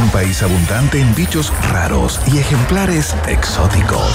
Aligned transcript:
Un 0.00 0.10
país 0.10 0.42
abundante 0.42 1.00
en 1.00 1.14
bichos 1.14 1.52
raros 1.70 2.20
y 2.32 2.38
ejemplares 2.38 3.14
exóticos. 3.26 4.12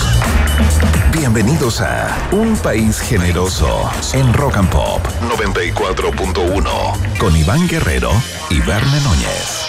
Bienvenidos 1.12 1.80
a 1.80 2.16
Un 2.32 2.58
País 2.58 3.00
Generoso 3.00 3.90
en 4.14 4.34
Rock 4.34 4.58
and 4.58 4.70
Pop 4.70 5.02
94.1 5.22 7.18
con 7.18 7.36
Iván 7.36 7.68
Guerrero 7.68 8.12
y 8.50 8.60
Verne 8.60 9.00
Núñez. 9.02 9.68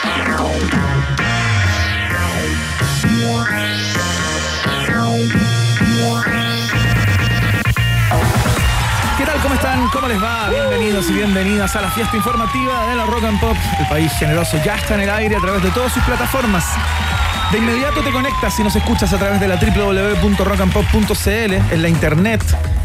¿Cómo 9.94 10.08
les 10.08 10.20
va? 10.20 10.50
Bienvenidos 10.50 11.08
y 11.08 11.12
bienvenidas 11.12 11.76
a 11.76 11.82
la 11.82 11.88
fiesta 11.88 12.16
informativa 12.16 12.88
de 12.88 12.96
la 12.96 13.06
Rock 13.06 13.22
and 13.24 13.38
Pop. 13.38 13.56
El 13.78 13.86
país 13.86 14.10
generoso 14.18 14.58
ya 14.64 14.74
está 14.74 14.96
en 14.96 15.02
el 15.02 15.10
aire 15.10 15.36
a 15.36 15.40
través 15.40 15.62
de 15.62 15.70
todas 15.70 15.92
sus 15.92 16.02
plataformas. 16.02 16.64
De 17.52 17.58
inmediato 17.58 18.02
te 18.02 18.10
conectas 18.10 18.58
y 18.58 18.64
nos 18.64 18.74
escuchas 18.74 19.12
a 19.12 19.18
través 19.18 19.38
de 19.38 19.46
la 19.46 19.54
www.rockandpop.cl 19.54 21.54
en 21.72 21.82
la 21.82 21.88
internet 21.88 22.42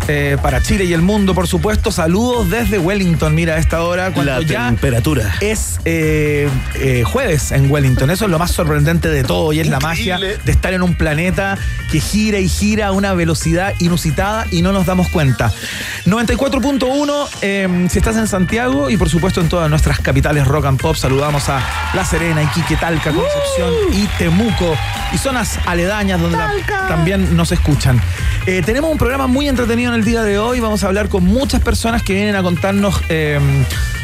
eh, 0.07 0.37
para 0.41 0.61
Chile 0.61 0.85
y 0.85 0.93
el 0.93 1.01
mundo, 1.01 1.35
por 1.35 1.47
supuesto. 1.47 1.91
Saludos 1.91 2.49
desde 2.49 2.79
Wellington. 2.79 3.35
Mira, 3.35 3.55
a 3.55 3.57
esta 3.57 3.83
hora 3.83 4.11
cuando 4.11 4.31
La 4.31 4.41
ya 4.41 4.67
temperatura. 4.67 5.35
es 5.39 5.79
eh, 5.85 6.49
eh, 6.75 7.03
jueves 7.05 7.51
en 7.51 7.69
Wellington. 7.71 8.09
Eso 8.09 8.25
es 8.25 8.31
lo 8.31 8.39
más 8.39 8.51
sorprendente 8.51 9.07
de 9.09 9.23
todo 9.23 9.53
y 9.53 9.59
es 9.59 9.67
la 9.67 9.79
magia 9.79 10.17
de 10.19 10.51
estar 10.51 10.73
en 10.73 10.81
un 10.81 10.95
planeta 10.95 11.57
que 11.91 11.99
gira 11.99 12.39
y 12.39 12.47
gira 12.47 12.87
a 12.87 12.91
una 12.91 13.13
velocidad 13.13 13.73
inusitada 13.79 14.45
y 14.51 14.61
no 14.61 14.71
nos 14.71 14.85
damos 14.85 15.09
cuenta. 15.09 15.51
94.1 16.05 17.27
eh, 17.41 17.87
si 17.89 17.97
estás 17.99 18.15
en 18.17 18.27
Santiago 18.27 18.89
y 18.89 18.97
por 18.97 19.09
supuesto 19.09 19.41
en 19.41 19.49
todas 19.49 19.69
nuestras 19.69 19.99
capitales 19.99 20.47
rock 20.47 20.65
and 20.65 20.79
pop. 20.79 20.95
Saludamos 20.95 21.49
a 21.49 21.61
La 21.93 22.05
Serena, 22.05 22.43
Iquique, 22.43 22.75
Talca, 22.75 23.11
Concepción 23.11 23.73
y 23.93 24.07
Temuco 24.17 24.75
y 25.13 25.17
zonas 25.17 25.59
aledañas 25.65 26.19
donde 26.21 26.37
la- 26.37 26.51
también 26.87 27.35
nos 27.35 27.51
escuchan. 27.51 28.01
Eh, 28.45 28.61
tenemos 28.65 28.91
un 28.91 28.97
programa 28.97 29.27
muy 29.27 29.47
entretenido 29.47 29.93
en 29.93 29.99
el 29.99 30.05
día 30.05 30.23
de 30.23 30.37
hoy. 30.39 30.59
Vamos 30.59 30.83
a 30.83 30.87
hablar 30.87 31.09
con 31.09 31.23
muchas 31.23 31.61
personas 31.61 32.03
que 32.03 32.13
vienen 32.13 32.35
a 32.35 32.43
contarnos 32.43 33.01
eh, 33.09 33.39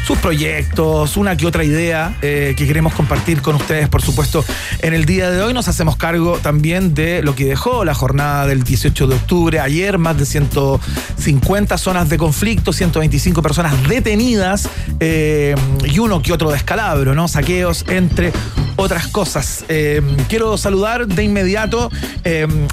sus 0.06 0.18
proyectos, 0.18 1.16
una 1.16 1.36
que 1.36 1.46
otra 1.46 1.64
idea 1.64 2.16
eh, 2.22 2.54
que 2.56 2.64
queremos 2.64 2.94
compartir 2.94 3.42
con 3.42 3.56
ustedes, 3.56 3.88
por 3.88 4.02
supuesto, 4.02 4.44
en 4.80 4.94
el 4.94 5.04
día 5.04 5.32
de 5.32 5.42
hoy. 5.42 5.52
Nos 5.52 5.66
hacemos 5.66 5.96
cargo 5.96 6.38
también 6.40 6.94
de 6.94 7.24
lo 7.24 7.34
que 7.34 7.46
dejó 7.46 7.84
la 7.84 7.92
jornada 7.92 8.46
del 8.46 8.62
18 8.62 9.08
de 9.08 9.16
octubre. 9.16 9.58
Ayer 9.58 9.98
más 9.98 10.16
de 10.16 10.24
150 10.24 11.76
zonas 11.76 12.08
de 12.08 12.18
conflicto, 12.18 12.72
125 12.72 13.42
personas 13.42 13.88
detenidas 13.88 14.68
eh, 15.00 15.56
y 15.84 15.98
uno 15.98 16.22
que 16.22 16.32
otro 16.32 16.52
descalabro, 16.52 17.16
¿no? 17.16 17.26
Saqueos, 17.26 17.84
entre 17.88 18.32
otras 18.76 19.08
cosas. 19.08 19.64
Eh, 19.68 20.02
quiero 20.28 20.56
saludar 20.56 21.08
de 21.08 21.24
inmediato 21.24 21.90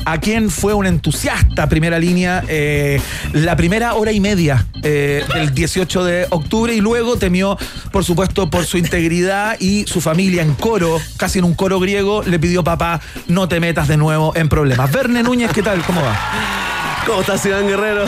a 0.06 0.18
quien 0.18 0.50
fue 0.50 0.74
un 0.74 0.88
entusiasta 0.88 1.70
primera 1.70 2.00
línea 2.00 2.44
la 3.34 3.56
primera 3.56 3.94
hora 3.94 4.12
y 4.12 4.20
media 4.20 4.66
del 4.82 5.54
18 5.54 6.04
de 6.04 6.28
octubre 6.32 6.74
y 6.74 6.82
luego 6.82 7.18
temió, 7.24 7.58
por 7.94 8.04
supuesto, 8.04 8.50
por 8.50 8.66
su 8.66 8.78
integridad 8.78 9.56
y 9.58 9.86
su 9.88 10.02
familia 10.02 10.42
en 10.42 10.56
coro, 10.56 11.00
casi 11.16 11.40
en 11.40 11.46
un 11.46 11.54
coro 11.54 11.80
griego, 11.80 12.22
le 12.22 12.38
pidió 12.38 12.66
papá, 12.66 13.00
no 13.30 13.48
te 13.48 13.62
metas 13.62 13.88
de 13.88 13.96
nuevo 13.96 14.34
en 14.36 14.50
problemas. 14.50 14.92
Verne 14.92 15.24
Núñez, 15.24 15.50
¿qué 15.54 15.64
tal? 15.64 15.82
¿Cómo 15.86 16.02
va? 16.02 16.20
¿Cómo 17.08 17.22
estás, 17.22 17.46
Iván 17.46 17.66
Guerrero? 17.66 18.04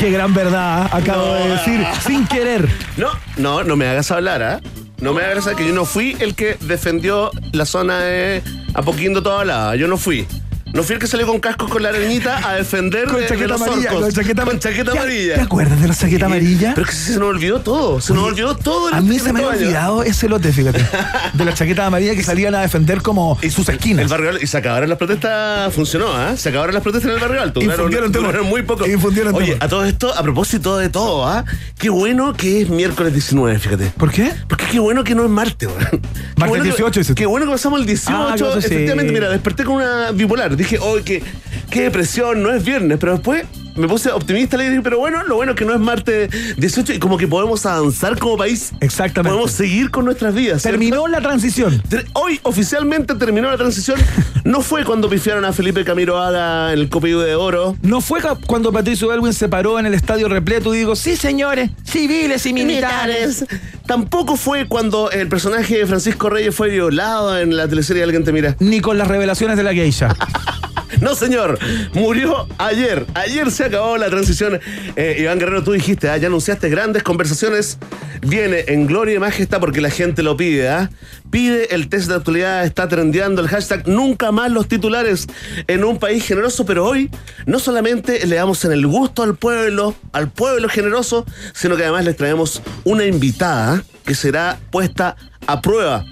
Qué 0.00 0.10
gran 0.10 0.34
verdad 0.34 0.90
acabo 0.92 1.34
de 1.34 1.50
decir, 1.50 1.86
sin 2.04 2.26
querer. 2.26 2.68
No, 2.96 3.10
no, 3.36 3.62
no 3.62 3.76
me 3.76 3.86
hagas 3.86 4.10
hablar, 4.10 4.42
¿ah? 4.42 4.60
No 5.00 5.14
me 5.14 5.22
hagas 5.22 5.46
hablar 5.46 5.56
que 5.56 5.68
yo 5.68 5.72
no 5.72 5.84
fui 5.84 6.16
el 6.18 6.34
que 6.34 6.56
defendió 6.62 7.30
la 7.52 7.64
zona 7.64 8.00
de 8.00 8.42
Apoquindo 8.74 9.22
toda 9.22 9.44
la. 9.44 9.76
Yo 9.76 9.86
no 9.86 9.96
fui. 9.96 10.26
No 10.72 10.82
fui 10.84 10.94
el 10.94 11.00
que 11.00 11.06
salió 11.08 11.26
con 11.26 11.40
cascos 11.40 11.68
con 11.68 11.82
la 11.82 11.88
arenita 11.88 12.48
a 12.48 12.54
defender 12.54 13.06
Con 13.06 13.16
de- 13.16 13.22
de 13.22 13.28
chaqueta 13.28 13.48
los 13.48 13.62
amarilla, 13.62 13.88
orcos. 13.90 14.02
con 14.04 14.12
chaqueta, 14.12 14.44
Con 14.44 14.58
chaqueta 14.60 14.92
¿Te- 14.92 14.98
amarilla. 14.98 15.34
¿Te 15.34 15.40
acuerdas 15.40 15.80
de 15.80 15.88
la 15.88 15.94
chaqueta 15.94 16.26
amarilla? 16.26 16.72
Pero 16.74 16.88
es 16.88 16.90
que 16.96 16.96
se 17.12 17.18
nos 17.18 17.28
olvidó 17.28 17.60
todo. 17.60 18.00
Se 18.00 18.14
nos 18.14 18.22
olvidó 18.24 18.56
todo. 18.56 18.88
en 18.88 18.94
A 18.94 18.98
este- 18.98 19.10
mí 19.10 19.16
en 19.16 19.22
se 19.22 19.32
me 19.32 19.40
había 19.44 19.50
olvidado 19.58 20.02
ese 20.04 20.28
lote, 20.28 20.52
fíjate. 20.52 20.84
De 21.32 21.44
la 21.44 21.54
chaqueta 21.54 21.86
amarilla 21.86 22.14
que 22.14 22.22
salían 22.22 22.54
a 22.54 22.60
defender 22.60 23.02
como 23.02 23.36
Y 23.42 23.50
sus 23.50 23.68
El 23.68 23.74
esquinas. 23.76 24.08
barrio 24.08 24.30
Alto- 24.30 24.42
y 24.44 24.46
se 24.46 24.56
acabaron 24.58 24.88
las 24.88 24.98
protestas, 24.98 25.74
funcionó, 25.74 26.12
¿ah? 26.12 26.36
Se 26.36 26.50
acabaron 26.50 26.72
las 26.74 26.82
protestas 26.82 27.10
en 27.10 27.16
el 27.16 27.20
barrio 27.20 27.42
alto. 27.42 27.60
Infundieron 27.60 27.90
Duraron, 27.90 28.12
temor. 28.12 28.26
duraron 28.28 28.48
muy 28.48 28.62
poco. 28.62 28.86
Infundieron 28.86 29.34
Oye, 29.34 29.56
a 29.60 29.68
todo 29.68 29.84
esto, 29.84 30.14
a 30.16 30.22
propósito 30.22 30.78
de 30.78 30.88
todo, 30.88 31.26
¿ah? 31.26 31.44
Qué 31.78 31.90
bueno 31.90 32.32
que 32.34 32.62
es 32.62 32.68
miércoles 32.70 33.12
19, 33.12 33.58
fíjate. 33.58 33.86
¿Por 33.96 34.12
qué? 34.12 34.32
Porque 34.48 34.66
qué 34.66 34.78
bueno 34.78 35.02
que 35.04 35.14
no 35.16 35.24
es 35.24 35.30
martes, 35.30 35.68
weón. 35.68 36.00
Martes 36.40 36.48
bueno 36.48 36.64
que- 36.64 36.70
18, 36.70 37.00
dices 37.00 37.14
tú. 37.14 37.20
Qué 37.20 37.26
bueno 37.26 37.46
que 37.46 37.52
pasamos 37.52 37.80
el 37.80 37.86
18. 37.86 38.16
Ah, 38.16 38.34
sí. 38.36 38.66
Efectivamente, 38.66 39.12
mira, 39.12 39.28
desperté 39.28 39.64
con 39.64 39.76
una 39.76 40.10
bipolar. 40.12 40.56
Dije, 40.56 40.78
oh, 40.80 40.96
qué, 41.04 41.22
qué 41.70 41.82
depresión, 41.82 42.42
no 42.42 42.52
es 42.52 42.64
viernes. 42.64 42.98
Pero 42.98 43.12
después 43.12 43.44
me 43.76 43.88
puse 43.88 44.10
optimista 44.10 44.56
le 44.56 44.68
dije, 44.68 44.82
pero 44.82 44.98
bueno, 44.98 45.22
lo 45.24 45.36
bueno 45.36 45.52
es 45.52 45.58
que 45.58 45.64
no 45.64 45.74
es 45.74 45.80
martes 45.80 46.30
18 46.56 46.94
y 46.94 46.98
como 46.98 47.16
que 47.16 47.28
podemos 47.28 47.64
avanzar 47.66 48.18
como 48.18 48.36
país. 48.36 48.72
Exactamente. 48.80 49.30
Podemos 49.30 49.52
seguir 49.52 49.90
con 49.90 50.04
nuestras 50.04 50.34
vidas. 50.34 50.62
¿cierto? 50.62 50.78
Terminó 50.78 51.06
la 51.08 51.20
transición. 51.20 51.82
Hoy 52.14 52.40
oficialmente 52.42 53.14
terminó 53.14 53.50
la 53.50 53.56
transición. 53.56 53.98
No 54.44 54.60
fue 54.62 54.84
cuando 54.84 55.08
pifiaron 55.08 55.44
a 55.44 55.52
Felipe 55.52 55.84
Camiroaga 55.84 56.72
en 56.72 56.78
el 56.78 56.88
Copido 56.88 57.20
de 57.20 57.34
Oro. 57.34 57.76
No 57.82 58.00
fue 58.00 58.20
cuando 58.46 58.72
Patricio 58.72 59.12
Elwin 59.12 59.32
se 59.32 59.48
paró 59.48 59.78
en 59.78 59.86
el 59.86 59.94
estadio 59.94 60.28
repleto 60.28 60.74
y 60.74 60.78
dijo, 60.78 60.96
sí 60.96 61.16
señores, 61.16 61.70
civiles 61.84 62.46
y 62.46 62.52
militares. 62.52 63.44
Tampoco 63.86 64.36
fue 64.36 64.66
cuando 64.66 65.10
el 65.10 65.28
personaje 65.28 65.78
de 65.78 65.86
Francisco 65.86 66.30
Reyes 66.30 66.54
fue 66.54 66.68
violado 66.70 67.38
en 67.38 67.56
la 67.56 67.68
teleserie 67.68 68.02
Alguien 68.02 68.24
te 68.24 68.32
mira. 68.32 68.56
Ni 68.60 68.80
con 68.80 68.98
las 68.98 69.08
revelaciones 69.08 69.56
de 69.56 69.62
la 69.62 69.74
geisha. 69.74 70.14
No, 71.00 71.14
señor. 71.14 71.58
Murió 71.94 72.46
ayer. 72.58 73.06
Ayer 73.14 73.50
se 73.50 73.64
acabó 73.64 73.96
la 73.96 74.08
transición. 74.10 74.60
Eh, 74.96 75.18
Iván 75.20 75.38
Guerrero, 75.38 75.62
tú 75.62 75.72
dijiste, 75.72 76.08
ah, 76.08 76.16
ya 76.16 76.26
anunciaste 76.26 76.68
grandes 76.68 77.02
conversaciones. 77.02 77.78
Viene 78.22 78.64
en 78.68 78.86
gloria 78.86 79.14
y 79.14 79.18
majestad 79.18 79.60
porque 79.60 79.80
la 79.80 79.90
gente 79.90 80.22
lo 80.22 80.36
pide. 80.36 80.68
¿ah? 80.68 80.90
Pide 81.30 81.74
el 81.74 81.88
test 81.88 82.08
de 82.08 82.16
actualidad, 82.16 82.64
está 82.64 82.88
trendeando 82.88 83.40
el 83.40 83.48
hashtag 83.48 83.86
nunca 83.88 84.32
más 84.32 84.50
los 84.50 84.68
titulares 84.68 85.26
en 85.68 85.84
un 85.84 85.98
país 85.98 86.24
generoso. 86.26 86.66
Pero 86.66 86.86
hoy 86.86 87.10
no 87.46 87.58
solamente 87.58 88.26
le 88.26 88.36
damos 88.36 88.64
en 88.64 88.72
el 88.72 88.86
gusto 88.86 89.22
al 89.22 89.36
pueblo, 89.36 89.94
al 90.12 90.30
pueblo 90.30 90.68
generoso, 90.68 91.24
sino 91.54 91.76
que 91.76 91.84
además 91.84 92.04
les 92.04 92.16
traemos 92.16 92.62
una 92.84 93.04
invitada 93.04 93.82
que 94.04 94.14
será 94.14 94.58
puesta 94.70 95.16
a 95.46 95.60
prueba 95.60 96.04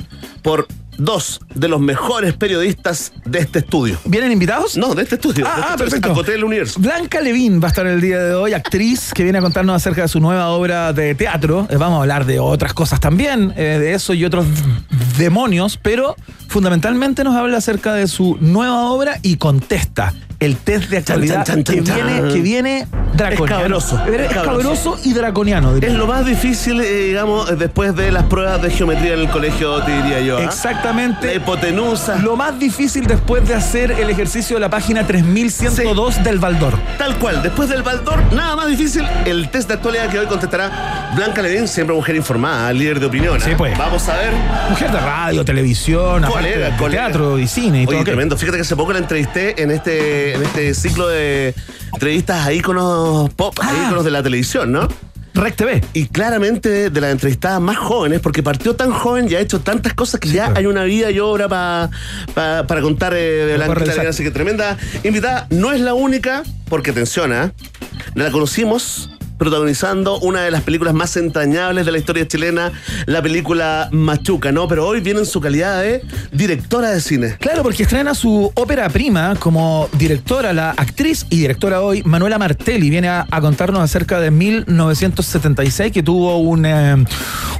por 0.42 0.66
dos 0.98 1.40
de 1.54 1.68
los 1.68 1.80
mejores 1.80 2.34
periodistas 2.34 3.12
de 3.24 3.38
este 3.38 3.60
estudio. 3.60 3.98
¿Vienen 4.04 4.32
invitados? 4.32 4.76
No, 4.76 4.94
de 4.94 5.04
este 5.04 5.14
estudio. 5.14 5.46
Ah, 5.48 5.54
de 5.54 5.60
este 5.60 5.72
ah, 5.72 5.76
perfecto. 5.76 6.12
Acoté 6.12 6.34
el 6.34 6.44
universo. 6.44 6.80
Blanca 6.80 7.20
Levín 7.20 7.60
va 7.62 7.66
a 7.66 7.68
estar 7.68 7.86
el 7.86 8.00
día 8.00 8.18
de 8.18 8.34
hoy, 8.34 8.52
actriz 8.52 9.12
que 9.14 9.22
viene 9.22 9.38
a 9.38 9.40
contarnos 9.40 9.76
acerca 9.76 10.02
de 10.02 10.08
su 10.08 10.20
nueva 10.20 10.48
obra 10.48 10.92
de 10.92 11.14
teatro. 11.14 11.66
Eh, 11.70 11.76
Vamos 11.76 11.98
a 11.98 12.02
hablar 12.02 12.26
de 12.26 12.40
otras 12.40 12.74
cosas 12.74 13.00
también, 13.00 13.54
eh, 13.56 13.78
de 13.78 13.94
eso 13.94 14.12
y 14.12 14.24
otros 14.24 14.46
demonios, 15.16 15.78
pero 15.80 16.16
fundamentalmente 16.48 17.24
nos 17.24 17.36
habla 17.36 17.58
acerca 17.58 17.94
de 17.94 18.08
su 18.08 18.36
nueva 18.40 18.90
obra 18.90 19.18
y 19.22 19.36
contesta 19.36 20.12
el 20.40 20.56
test 20.56 20.88
de 20.90 20.98
actualidad 20.98 21.44
chan, 21.44 21.64
chan, 21.64 21.84
que, 21.84 21.92
viene, 21.92 22.32
que 22.32 22.40
viene 22.40 22.86
draconiano. 23.14 23.78
Es 23.78 23.84
escabroso. 23.84 24.14
escabroso 24.14 24.98
y 25.04 25.12
draconiano. 25.12 25.74
diría. 25.74 25.90
Es 25.90 25.96
lo 25.96 26.06
más 26.06 26.24
difícil, 26.24 26.80
eh, 26.80 27.06
digamos, 27.08 27.58
después 27.58 27.94
de 27.96 28.12
las 28.12 28.24
pruebas 28.24 28.62
de 28.62 28.70
geometría 28.70 29.14
en 29.14 29.20
el 29.20 29.30
colegio, 29.30 29.82
te 29.82 29.96
diría 29.96 30.20
yo. 30.20 30.38
La 30.92 31.34
hipotenusa. 31.34 32.16
Lo 32.16 32.34
más 32.34 32.58
difícil 32.58 33.06
después 33.06 33.46
de 33.46 33.52
hacer 33.54 33.90
el 33.92 34.08
ejercicio 34.08 34.56
de 34.56 34.60
la 34.60 34.70
página 34.70 35.06
3102 35.06 36.24
del 36.24 36.38
Baldor. 36.38 36.78
Tal 36.96 37.18
cual, 37.18 37.42
después 37.42 37.68
del 37.68 37.82
Baldor, 37.82 38.22
nada 38.32 38.56
más 38.56 38.68
difícil, 38.68 39.06
el 39.26 39.50
test 39.50 39.68
de 39.68 39.74
actualidad 39.74 40.08
que 40.08 40.18
hoy 40.18 40.26
contestará 40.26 41.10
Blanca 41.14 41.42
Levín, 41.42 41.68
siempre 41.68 41.94
mujer 41.94 42.16
informada, 42.16 42.72
líder 42.72 43.00
de 43.00 43.06
opinión. 43.06 43.36
¿ah? 43.38 43.44
Sí, 43.44 43.50
pues. 43.54 43.76
Vamos 43.76 44.08
a 44.08 44.16
ver. 44.16 44.32
Mujer 44.70 44.90
de 44.90 44.98
radio, 44.98 45.44
televisión, 45.44 46.22
Colega, 46.22 46.70
de 46.70 46.88
teatro 46.90 47.38
y 47.38 47.46
cine 47.46 47.82
y 47.82 47.86
Oye, 47.86 47.96
todo. 47.96 48.04
tremendo. 48.04 48.38
Fíjate 48.38 48.56
que 48.56 48.62
hace 48.62 48.74
poco 48.74 48.94
la 48.94 49.00
entrevisté 49.00 49.62
en 49.62 49.70
este, 49.70 50.36
en 50.36 50.42
este 50.42 50.72
ciclo 50.72 51.06
de 51.06 51.54
entrevistas 51.92 52.46
a 52.46 52.52
íconos 52.54 53.28
pop, 53.34 53.54
a 53.60 53.68
Ah. 53.68 53.72
íconos 53.88 54.06
de 54.06 54.10
la 54.10 54.22
televisión, 54.22 54.72
¿no? 54.72 54.88
Rec 55.34 55.54
TV. 55.56 55.82
Y 55.92 56.06
claramente 56.06 56.90
de 56.90 57.00
las 57.00 57.12
entrevistadas 57.12 57.60
más 57.60 57.76
jóvenes, 57.76 58.20
porque 58.20 58.42
partió 58.42 58.74
tan 58.74 58.90
joven 58.90 59.28
y 59.30 59.34
ha 59.34 59.40
hecho 59.40 59.60
tantas 59.60 59.94
cosas 59.94 60.20
que 60.20 60.28
ya 60.28 60.46
claro. 60.46 60.58
hay 60.58 60.66
una 60.66 60.84
vida 60.84 61.10
y 61.10 61.18
obra 61.20 61.48
pa- 61.48 61.90
pa- 62.34 62.66
para 62.66 62.80
contar 62.80 63.12
eh, 63.14 63.56
realizar. 63.56 63.86
Levín. 63.96 64.06
Así 64.08 64.22
que 64.24 64.30
tremenda 64.30 64.76
invitada. 65.04 65.46
No 65.50 65.72
es 65.72 65.80
la 65.80 65.94
única, 65.94 66.42
porque 66.68 66.90
atención, 66.90 67.32
¿ah? 67.32 67.52
la 68.14 68.30
conocimos 68.30 69.10
protagonizando 69.38 70.18
una 70.18 70.42
de 70.42 70.50
las 70.50 70.62
películas 70.62 70.94
más 70.94 71.16
entrañables 71.16 71.86
de 71.86 71.92
la 71.92 71.98
historia 71.98 72.26
chilena, 72.26 72.72
la 73.06 73.22
película 73.22 73.88
Machuca, 73.92 74.52
¿no? 74.52 74.68
Pero 74.68 74.86
hoy 74.86 75.00
viene 75.00 75.20
en 75.20 75.26
su 75.26 75.40
calidad 75.40 75.80
de 75.80 76.02
directora 76.32 76.90
de 76.90 77.00
cine. 77.00 77.36
Claro, 77.38 77.62
porque 77.62 77.84
estrena 77.84 78.14
su 78.14 78.52
ópera 78.54 78.88
prima 78.88 79.34
como 79.36 79.88
directora, 79.98 80.52
la 80.52 80.70
actriz 80.70 81.26
y 81.30 81.38
directora 81.38 81.80
hoy, 81.80 82.02
Manuela 82.04 82.38
Martelli, 82.38 82.90
viene 82.90 83.08
a, 83.08 83.26
contarnos 83.40 83.80
acerca 83.80 84.20
de 84.20 84.30
1976, 84.30 85.92
que 85.92 86.02
tuvo 86.02 86.38
un, 86.38 86.66
eh, 86.66 86.96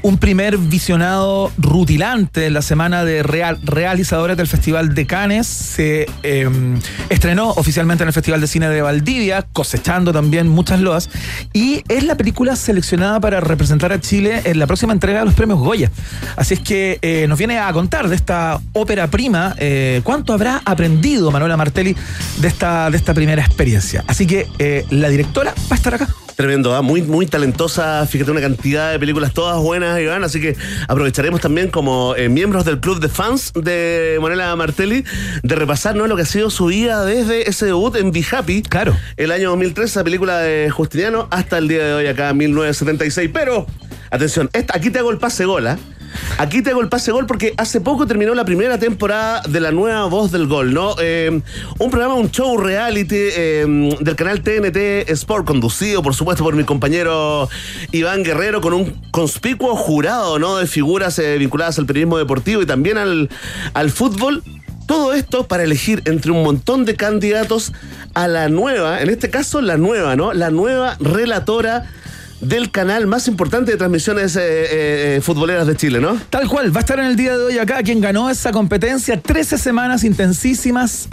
un 0.02 0.18
primer 0.18 0.58
visionado 0.58 1.52
rutilante 1.56 2.46
en 2.46 2.54
la 2.54 2.62
semana 2.62 3.04
de 3.04 3.22
real, 3.22 3.58
realizadores 3.62 4.36
del 4.36 4.46
Festival 4.46 4.94
de 4.94 5.06
Cannes. 5.06 5.46
Se 5.46 6.06
em, 6.22 6.78
estrenó 7.08 7.50
oficialmente 7.50 8.02
en 8.02 8.08
el 8.08 8.12
Festival 8.12 8.40
de 8.40 8.46
Cine 8.46 8.68
de 8.68 8.82
Valdivia, 8.82 9.46
cosechando 9.52 10.12
también 10.12 10.48
muchas 10.48 10.80
loas. 10.80 11.10
Y 11.52 11.67
es 11.88 12.04
la 12.04 12.16
película 12.16 12.56
seleccionada 12.56 13.20
para 13.20 13.40
representar 13.40 13.92
a 13.92 14.00
Chile 14.00 14.42
en 14.44 14.58
la 14.58 14.66
próxima 14.66 14.92
entrega 14.92 15.20
de 15.20 15.26
los 15.26 15.34
premios 15.34 15.58
Goya. 15.58 15.90
Así 16.36 16.54
es 16.54 16.60
que 16.60 16.98
eh, 17.02 17.26
nos 17.28 17.38
viene 17.38 17.58
a 17.58 17.72
contar 17.72 18.08
de 18.08 18.16
esta 18.16 18.60
ópera 18.72 19.08
prima 19.08 19.54
eh, 19.58 20.00
cuánto 20.04 20.32
habrá 20.32 20.62
aprendido 20.64 21.30
Manuela 21.30 21.56
Martelli 21.56 21.94
de 22.38 22.48
esta, 22.48 22.90
de 22.90 22.96
esta 22.96 23.14
primera 23.14 23.42
experiencia. 23.42 24.04
Así 24.06 24.26
que 24.26 24.46
eh, 24.58 24.84
la 24.90 25.08
directora 25.08 25.54
va 25.70 25.72
a 25.72 25.74
estar 25.74 25.94
acá. 25.94 26.08
Tremendo, 26.38 26.72
¿ah? 26.72 26.82
muy, 26.82 27.02
muy 27.02 27.26
talentosa, 27.26 28.06
fíjate, 28.06 28.30
una 28.30 28.40
cantidad 28.40 28.92
de 28.92 29.00
películas 29.00 29.32
todas 29.34 29.60
buenas, 29.60 29.98
Iván, 29.98 30.22
así 30.22 30.40
que 30.40 30.54
aprovecharemos 30.86 31.40
también 31.40 31.68
como 31.68 32.14
eh, 32.14 32.28
miembros 32.28 32.64
del 32.64 32.78
club 32.78 33.00
de 33.00 33.08
fans 33.08 33.52
de 33.56 34.18
Manuela 34.22 34.54
Martelli 34.54 35.04
de 35.42 35.54
repasar 35.56 35.96
¿no? 35.96 36.06
lo 36.06 36.14
que 36.14 36.22
ha 36.22 36.26
sido 36.26 36.48
su 36.50 36.66
vida 36.66 37.04
desde 37.04 37.50
ese 37.50 37.66
debut 37.66 37.96
en 37.96 38.12
Be 38.12 38.24
Happy, 38.30 38.62
claro. 38.62 38.96
el 39.16 39.32
año 39.32 39.48
2003, 39.48 39.90
esa 39.90 40.04
película 40.04 40.38
de 40.38 40.70
Justiniano, 40.70 41.26
hasta 41.32 41.58
el 41.58 41.66
día 41.66 41.84
de 41.84 41.94
hoy 41.94 42.06
acá, 42.06 42.32
1976. 42.32 43.30
Pero, 43.34 43.66
atención, 44.08 44.48
aquí 44.72 44.90
te 44.90 45.00
hago 45.00 45.10
el 45.10 45.18
pase 45.18 45.44
gola. 45.44 45.76
Aquí 46.38 46.62
te 46.62 46.70
hago 46.70 46.80
el 46.80 46.88
pase 46.88 47.12
gol 47.12 47.26
porque 47.26 47.54
hace 47.56 47.80
poco 47.80 48.06
terminó 48.06 48.34
la 48.34 48.44
primera 48.44 48.78
temporada 48.78 49.42
de 49.48 49.60
la 49.60 49.72
nueva 49.72 50.06
voz 50.06 50.30
del 50.30 50.46
gol, 50.46 50.72
¿no? 50.72 50.94
Eh, 51.00 51.40
un 51.78 51.90
programa, 51.90 52.14
un 52.14 52.30
show 52.30 52.56
reality 52.56 53.16
eh, 53.16 53.96
del 54.00 54.16
canal 54.16 54.42
TNT 54.42 55.08
Sport, 55.10 55.46
conducido, 55.46 56.02
por 56.02 56.14
supuesto, 56.14 56.44
por 56.44 56.54
mi 56.54 56.64
compañero 56.64 57.48
Iván 57.92 58.22
Guerrero, 58.22 58.60
con 58.60 58.72
un 58.72 59.00
conspicuo 59.10 59.74
jurado, 59.74 60.38
¿no? 60.38 60.56
De 60.56 60.66
figuras 60.66 61.18
eh, 61.18 61.38
vinculadas 61.38 61.78
al 61.78 61.86
periodismo 61.86 62.18
deportivo 62.18 62.62
y 62.62 62.66
también 62.66 62.98
al, 62.98 63.28
al 63.74 63.90
fútbol. 63.90 64.42
Todo 64.86 65.12
esto 65.12 65.46
para 65.46 65.64
elegir 65.64 66.02
entre 66.06 66.30
un 66.30 66.42
montón 66.42 66.86
de 66.86 66.96
candidatos 66.96 67.74
a 68.14 68.26
la 68.26 68.48
nueva, 68.48 69.02
en 69.02 69.10
este 69.10 69.28
caso 69.28 69.60
la 69.60 69.76
nueva, 69.76 70.16
¿no? 70.16 70.32
La 70.32 70.50
nueva 70.50 70.96
relatora 70.98 71.84
del 72.40 72.70
canal 72.70 73.06
más 73.06 73.26
importante 73.26 73.72
de 73.72 73.76
transmisiones 73.76 74.36
eh, 74.36 74.40
eh, 74.40 75.16
eh, 75.16 75.20
futboleras 75.20 75.66
de 75.66 75.76
Chile, 75.76 76.00
¿no? 76.00 76.16
Tal 76.30 76.48
cual, 76.48 76.74
va 76.74 76.78
a 76.78 76.80
estar 76.80 76.98
en 76.98 77.06
el 77.06 77.16
día 77.16 77.36
de 77.36 77.44
hoy 77.44 77.58
acá 77.58 77.82
quien 77.82 78.00
ganó 78.00 78.30
esa 78.30 78.52
competencia, 78.52 79.20
13 79.20 79.58
semanas 79.58 80.04
intensísimas, 80.04 81.08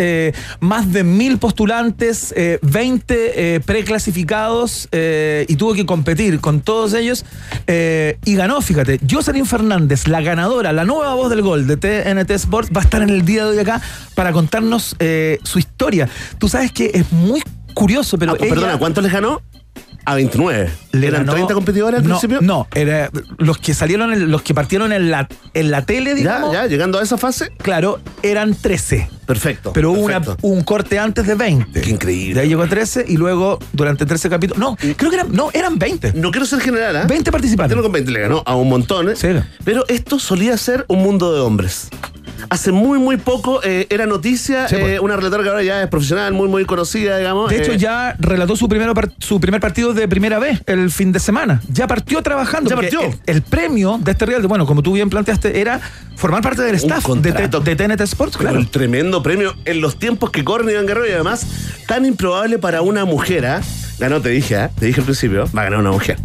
más 0.59 0.91
de 0.91 1.03
mil 1.03 1.37
postulantes, 1.37 2.33
20 2.61 3.61
preclasificados 3.65 4.87
y 4.91 5.55
tuvo 5.55 5.73
que 5.73 5.85
competir 5.85 6.39
con 6.39 6.61
todos 6.61 6.93
ellos 6.93 7.25
y 7.67 8.35
ganó, 8.35 8.61
fíjate, 8.61 8.99
Jocelyn 9.09 9.45
Fernández, 9.45 10.07
la 10.07 10.21
ganadora, 10.21 10.73
la 10.73 10.85
nueva 10.85 11.13
voz 11.15 11.29
del 11.29 11.41
gol 11.41 11.67
de 11.67 11.77
TNT 11.77 12.31
Sports, 12.31 12.69
va 12.75 12.81
a 12.81 12.83
estar 12.83 13.01
en 13.01 13.09
el 13.09 13.25
día 13.25 13.45
de 13.45 13.51
hoy 13.51 13.59
acá 13.59 13.81
para 14.13 14.31
contarnos 14.31 14.95
su 15.43 15.59
historia. 15.59 16.09
Tú 16.37 16.47
sabes 16.47 16.71
que 16.71 16.91
es 16.93 17.11
muy 17.11 17.41
curioso, 17.73 18.17
pero... 18.17 18.33
Ah, 18.33 18.37
perdona, 18.37 18.77
¿cuánto 18.77 19.01
les 19.01 19.11
ganó? 19.11 19.41
A 20.05 20.15
29. 20.15 20.69
¿Le 20.91 21.07
¿Eran 21.07 21.25
30 21.25 21.53
competidores 21.53 21.99
al 21.99 22.05
principio? 22.05 22.39
No, 22.41 22.67
era, 22.75 23.09
los 23.37 23.57
que 23.57 23.73
salieron, 23.73 24.31
los 24.31 24.41
que 24.43 24.53
partieron 24.53 24.93
en 24.93 25.09
la, 25.09 25.27
en 25.53 25.71
la 25.71 25.83
tele, 25.85 26.13
digamos. 26.13 26.53
Ya, 26.53 26.63
ya, 26.63 26.67
llegando 26.67 26.99
a 26.99 27.03
esa 27.03 27.17
fase. 27.17 27.51
Claro, 27.57 27.99
eran 28.21 28.53
13. 28.53 29.09
Perfecto. 29.25 29.73
Pero 29.73 29.91
hubo 29.91 30.07
un 30.41 30.63
corte 30.63 30.99
antes 30.99 31.25
de 31.25 31.35
20. 31.35 31.81
Qué 31.81 31.89
increíble. 31.89 32.35
De 32.35 32.41
ahí 32.41 32.49
llegó 32.49 32.61
a 32.63 32.67
13 32.67 33.05
y 33.07 33.17
luego 33.17 33.57
durante 33.73 34.05
13 34.05 34.29
capítulos. 34.29 34.59
No, 34.59 34.75
creo 34.95 35.09
que 35.09 35.17
eran, 35.17 35.31
no, 35.31 35.49
eran 35.53 35.79
20. 35.79 36.13
No 36.13 36.31
quiero 36.31 36.45
ser 36.45 36.59
general, 36.59 36.95
¿eh? 36.95 37.05
20 37.07 37.31
participantes. 37.31 37.75
con 37.81 37.91
20 37.91 38.11
le 38.11 38.19
ganó 38.19 38.43
a 38.45 38.55
un 38.55 38.69
montón, 38.69 39.09
¿eh? 39.09 39.15
Sí. 39.15 39.29
Pero 39.63 39.85
esto 39.87 40.19
solía 40.19 40.55
ser 40.57 40.85
un 40.87 40.99
mundo 40.99 41.33
de 41.33 41.39
hombres 41.39 41.89
hace 42.49 42.71
muy, 42.71 42.99
muy 42.99 43.17
poco 43.17 43.61
eh, 43.63 43.87
era 43.89 44.05
noticia, 44.05 44.67
pues. 44.69 44.81
eh, 44.81 44.99
una 44.99 45.15
relatora 45.15 45.43
que 45.43 45.49
ahora 45.49 45.63
ya 45.63 45.83
es 45.83 45.89
profesional, 45.89 46.33
muy, 46.33 46.47
muy 46.47 46.65
conocida, 46.65 47.17
digamos. 47.17 47.49
De 47.49 47.57
hecho, 47.61 47.73
eh, 47.73 47.77
ya 47.77 48.15
relató 48.19 48.55
su, 48.55 48.67
primero 48.69 48.93
su 49.19 49.39
primer 49.39 49.61
partido 49.61 49.93
de 49.93 50.07
primera 50.07 50.39
vez 50.39 50.61
el 50.65 50.91
fin 50.91 51.11
de 51.11 51.19
semana. 51.19 51.61
Ya 51.69 51.87
partió 51.87 52.21
trabajando. 52.21 52.69
Ya 52.69 52.75
partió. 52.75 53.01
El, 53.25 53.41
premio 53.41 53.99
de 54.01 54.11
este 54.11 54.25
real, 54.25 54.45
bueno, 54.47 54.65
como 54.65 54.81
tú 54.81 54.93
bien 54.93 55.09
planteaste, 55.09 55.59
era 55.59 55.79
formar 56.15 56.41
parte 56.41 56.61
del 56.61 56.75
staff 56.75 57.05
de, 57.07 57.31
de, 57.31 57.75
TNT 57.75 58.01
Sports, 58.01 58.37
claro. 58.37 58.57
El 58.57 58.69
tremendo 58.69 59.21
premio 59.21 59.53
en 59.65 59.81
los 59.81 59.97
tiempos 59.99 60.31
que 60.31 60.43
corren 60.43 60.69
Iván 60.69 60.85
Guerrero 60.85 61.07
y 61.07 61.11
además 61.11 61.45
tan 61.87 62.05
improbable 62.05 62.57
para 62.57 62.81
una 62.81 63.05
mujer, 63.05 63.45
¿ah? 63.45 63.61
Ganó, 63.99 64.21
te 64.21 64.29
dije, 64.29 64.57
¿ah? 64.57 64.71
te 64.77 64.87
dije 64.87 64.99
al 64.99 65.05
principio, 65.05 65.45
va 65.55 65.61
a 65.61 65.65
ganar 65.65 65.79
una 65.79 65.91
mujer. 65.91 66.17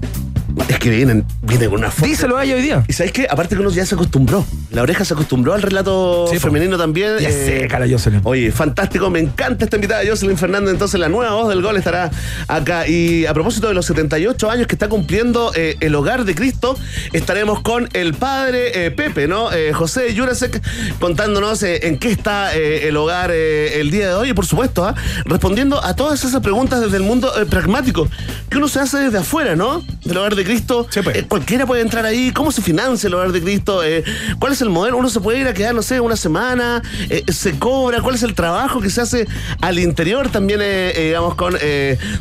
Es 0.68 0.78
que 0.78 0.90
vienen, 0.90 1.24
viene 1.42 1.68
con 1.68 1.78
una 1.78 1.90
foto. 1.90 2.06
Díselo 2.06 2.36
a 2.36 2.44
ella 2.44 2.54
hoy 2.54 2.62
día. 2.62 2.84
Y 2.88 2.92
sabes 2.92 3.12
qué? 3.12 3.26
Aparte 3.30 3.54
que 3.54 3.60
uno 3.60 3.70
ya 3.70 3.84
se 3.84 3.94
acostumbró. 3.94 4.44
La 4.70 4.82
oreja 4.82 5.04
se 5.04 5.14
acostumbró 5.14 5.52
al 5.54 5.62
relato 5.62 6.26
femenino 6.38 6.78
también. 6.78 7.18
Ya 7.18 7.30
sé, 7.30 7.64
eh, 7.64 7.68
cara, 7.68 7.86
Jocelyn. 7.88 8.20
Oye, 8.24 8.52
fantástico. 8.52 9.10
Me 9.10 9.18
encanta 9.18 9.64
esta 9.64 9.76
invitada, 9.76 10.02
Jocelyn 10.06 10.38
Fernández. 10.38 10.72
Entonces, 10.72 11.00
la 11.00 11.08
nueva 11.08 11.34
voz 11.34 11.48
del 11.48 11.62
gol 11.62 11.76
estará 11.76 12.10
acá. 12.48 12.86
Y 12.86 13.26
a 13.26 13.34
propósito 13.34 13.68
de 13.68 13.74
los 13.74 13.86
78 13.86 14.50
años 14.50 14.66
que 14.66 14.74
está 14.74 14.88
cumpliendo 14.88 15.52
eh, 15.54 15.76
el 15.80 15.94
hogar 15.94 16.24
de 16.24 16.34
Cristo, 16.34 16.78
estaremos 17.12 17.62
con 17.62 17.88
el 17.92 18.14
padre 18.14 18.86
eh, 18.86 18.90
Pepe, 18.90 19.26
¿no? 19.26 19.48
José 19.72 20.14
Jurasek, 20.16 20.62
contándonos 20.98 21.62
en 21.62 21.98
qué 21.98 22.10
está 22.10 22.54
el 22.54 22.96
hogar 22.96 23.30
el 23.30 23.90
día 23.90 24.08
de 24.08 24.14
hoy. 24.14 24.30
Y 24.30 24.34
por 24.34 24.46
supuesto, 24.46 24.84
¿ah? 24.84 24.94
respondiendo 25.24 25.82
a 25.84 25.96
todas 25.96 26.24
esas 26.24 26.40
preguntas 26.40 26.80
desde 26.80 26.96
el 26.96 27.02
mundo 27.02 27.32
pragmático 27.48 28.08
que 28.48 28.58
uno 28.58 28.68
se 28.68 28.80
hace 28.80 28.98
desde 28.98 29.18
afuera, 29.18 29.56
¿no? 29.56 29.82
Del 30.04 30.16
hogar 30.16 30.34
de 30.34 30.39
de 30.40 30.44
Cristo. 30.44 30.86
Pues. 31.04 31.16
Eh, 31.16 31.26
cualquiera 31.28 31.66
puede 31.66 31.82
entrar 31.82 32.04
ahí. 32.04 32.32
¿Cómo 32.32 32.50
se 32.50 32.62
financia 32.62 33.06
el 33.06 33.14
hogar 33.14 33.32
de 33.32 33.42
Cristo? 33.42 33.84
Eh, 33.84 34.02
¿Cuál 34.38 34.52
es 34.52 34.62
el 34.62 34.70
modelo? 34.70 34.96
Uno 34.96 35.08
se 35.08 35.20
puede 35.20 35.38
ir 35.38 35.46
a 35.46 35.54
quedar, 35.54 35.74
no 35.74 35.82
sé, 35.82 36.00
una 36.00 36.16
semana. 36.16 36.82
Eh, 37.08 37.24
¿Se 37.30 37.58
cobra? 37.58 38.00
¿Cuál 38.00 38.14
es 38.14 38.22
el 38.22 38.34
trabajo 38.34 38.80
que 38.80 38.90
se 38.90 39.02
hace 39.02 39.28
al 39.60 39.78
interior? 39.78 40.30
También, 40.30 40.60
digamos, 40.96 41.34
con 41.34 41.56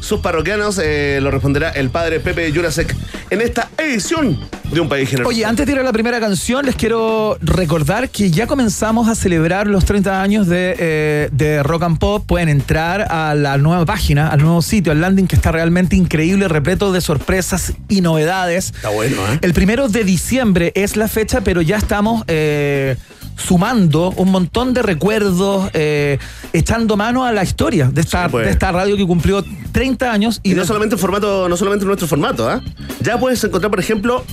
sus 0.01 0.19
parroquianos. 0.19 0.77
lo 0.77 1.31
responderá 1.31 1.69
el 1.69 1.89
padre 1.89 2.19
Pepe 2.19 2.51
Jurasek 2.51 2.95
en 3.30 3.42
esta 3.42 3.69
edición 3.77 4.39
de 4.71 4.80
Un 4.80 4.89
País 4.89 5.10
Generoso. 5.10 5.30
Oye, 5.30 5.45
antes 5.45 5.66
de 5.66 5.74
ir 5.74 5.80
a 5.80 5.83
la 5.83 5.92
primera 5.92 6.19
canción, 6.19 6.66
les 6.66 6.75
quiero 6.75 7.38
recordar 7.42 8.10
que 8.10 8.32
ya 8.32 8.48
comenzamos 8.48 9.08
a 9.08 9.15
celebrar 9.15 9.67
los 9.67 9.86
30 9.86 10.22
años 10.22 10.48
de, 10.48 11.29
de 11.32 11.63
Rock 11.63 11.84
and 11.84 12.00
Pop. 12.00 12.25
Pueden 12.25 12.50
entrar 12.50 13.08
a 13.10 13.36
la 13.36 13.58
nueva 13.58 13.86
página, 13.86 14.29
al 14.29 14.41
nuevo 14.41 14.62
sitio, 14.62 14.91
al 14.91 15.01
landing 15.01 15.27
que 15.27 15.36
está 15.36 15.51
realmente 15.51 15.96
increíble, 15.96 16.48
repleto 16.48 16.91
de 16.91 17.01
sorpresas 17.01 17.74
y 17.88 18.01
novedades. 18.01 18.74
Está 18.75 18.89
bueno, 18.89 19.17
¿eh? 19.32 19.39
El 19.41 19.53
primero 19.53 19.88
de 19.88 20.03
diciembre 20.03 20.72
es 20.75 20.96
la 20.96 21.08
fecha, 21.08 21.41
pero 21.41 21.62
ya 21.62 21.77
estamos 21.77 22.24
eh, 22.27 22.96
sumando 23.36 24.12
un 24.12 24.32
montón 24.32 24.74
de 24.74 24.82
recuerdos, 24.82 25.70
eh, 25.74 26.17
echando 26.53 26.98
mano 26.98 27.25
a 27.25 27.32
la 27.32 27.44
historia 27.44 27.89
de 27.91 28.01
esta, 28.01 28.29
pues. 28.29 28.46
de 28.46 28.51
esta 28.51 28.72
radio 28.72 28.98
que 28.98 29.05
cumplió 29.05 29.44
30 29.72 30.12
años. 30.12 30.39
Y, 30.44 30.53
no 30.53 30.65
solamente 30.65 30.96
en 30.96 31.00
formato, 31.00 31.48
no 31.50 31.58
solamente 31.58 31.86
nuestro 31.86 32.08
formato, 32.08 32.50
¿ah? 32.50 32.62
Ya 33.01 33.20
puedes 33.20 33.44
encontrar, 33.44 33.70
por 33.70 33.79
ejemplo, 33.79 34.25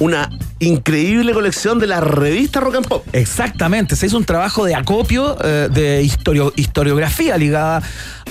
una 0.00 0.30
increíble 0.58 1.32
colección 1.32 1.78
de 1.78 1.86
la 1.86 2.00
revista 2.00 2.60
Rock 2.60 2.76
and 2.76 2.88
Pop. 2.88 3.06
Exactamente, 3.12 3.94
se 3.96 4.06
hizo 4.06 4.16
un 4.16 4.24
trabajo 4.24 4.64
de 4.64 4.74
acopio, 4.74 5.36
eh, 5.44 5.68
de 5.72 6.02
historiografía 6.02 7.36
ligada 7.36 7.82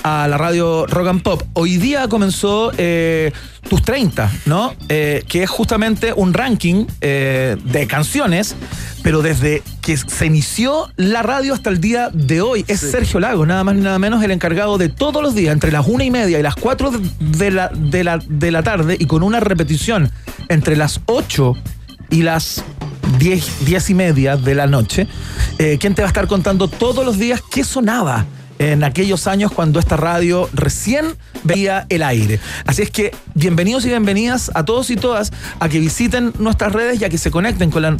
a 0.02 0.28
la 0.28 0.36
radio 0.36 0.86
Rock 0.86 1.08
and 1.08 1.22
Pop. 1.22 1.42
Hoy 1.54 1.76
día 1.76 2.08
comenzó 2.08 2.72
eh, 2.76 3.32
Tus 3.68 3.82
30, 3.82 4.30
¿no? 4.46 4.74
Eh, 4.88 5.24
que 5.28 5.44
es 5.44 5.50
justamente 5.50 6.12
un 6.14 6.34
ranking 6.34 6.86
de 7.00 7.86
canciones, 7.88 8.56
pero 9.02 9.22
desde 9.22 9.62
que 9.80 9.96
se 9.96 10.26
inició 10.26 10.88
la 10.96 11.22
radio 11.22 11.54
hasta 11.54 11.70
el 11.70 11.80
día 11.80 12.10
de 12.12 12.40
hoy. 12.40 12.64
Es 12.68 12.80
Sergio 12.80 13.20
Lago, 13.20 13.46
nada 13.46 13.64
más 13.64 13.74
ni 13.74 13.80
nada 13.80 13.98
menos, 13.98 14.22
el 14.22 14.30
encargado 14.30 14.78
de 14.78 14.88
todos 14.88 15.22
los 15.22 15.34
días, 15.34 15.52
entre 15.52 15.72
las 15.72 15.86
una 15.86 16.04
y 16.04 16.10
media 16.10 16.38
y 16.38 16.42
las 16.42 16.54
cuatro 16.54 16.92
de 17.18 17.50
la, 17.50 17.68
de 17.68 18.04
la, 18.04 18.18
de 18.18 18.50
la 18.50 18.62
tarde, 18.62 18.96
y 18.98 19.06
con 19.06 19.22
una 19.22 19.40
repetición 19.40 20.10
entre 20.48 20.76
las 20.76 21.00
8 21.06 21.56
y 22.10 22.22
las 22.22 22.64
10, 23.18 23.90
y 23.90 23.94
media 23.94 24.36
de 24.36 24.54
la 24.54 24.66
noche, 24.66 25.06
eh, 25.58 25.78
¿quién 25.80 25.94
te 25.94 26.02
va 26.02 26.06
a 26.06 26.10
estar 26.10 26.26
contando 26.26 26.68
todos 26.68 27.04
los 27.04 27.18
días 27.18 27.40
qué 27.50 27.64
sonaba 27.64 28.26
en 28.60 28.84
aquellos 28.84 29.26
años 29.26 29.50
cuando 29.52 29.80
esta 29.80 29.96
radio 29.96 30.48
recién 30.52 31.16
veía 31.44 31.86
el 31.88 32.02
aire. 32.02 32.40
Así 32.66 32.82
es 32.82 32.90
que 32.90 33.10
bienvenidos 33.34 33.86
y 33.86 33.88
bienvenidas 33.88 34.50
a 34.54 34.66
todos 34.66 34.90
y 34.90 34.96
todas 34.96 35.32
a 35.58 35.68
que 35.70 35.80
visiten 35.80 36.34
nuestras 36.38 36.70
redes 36.70 37.00
y 37.00 37.04
a 37.06 37.08
que 37.08 37.16
se 37.16 37.30
conecten 37.30 37.70
con 37.70 37.82
la 37.82 37.96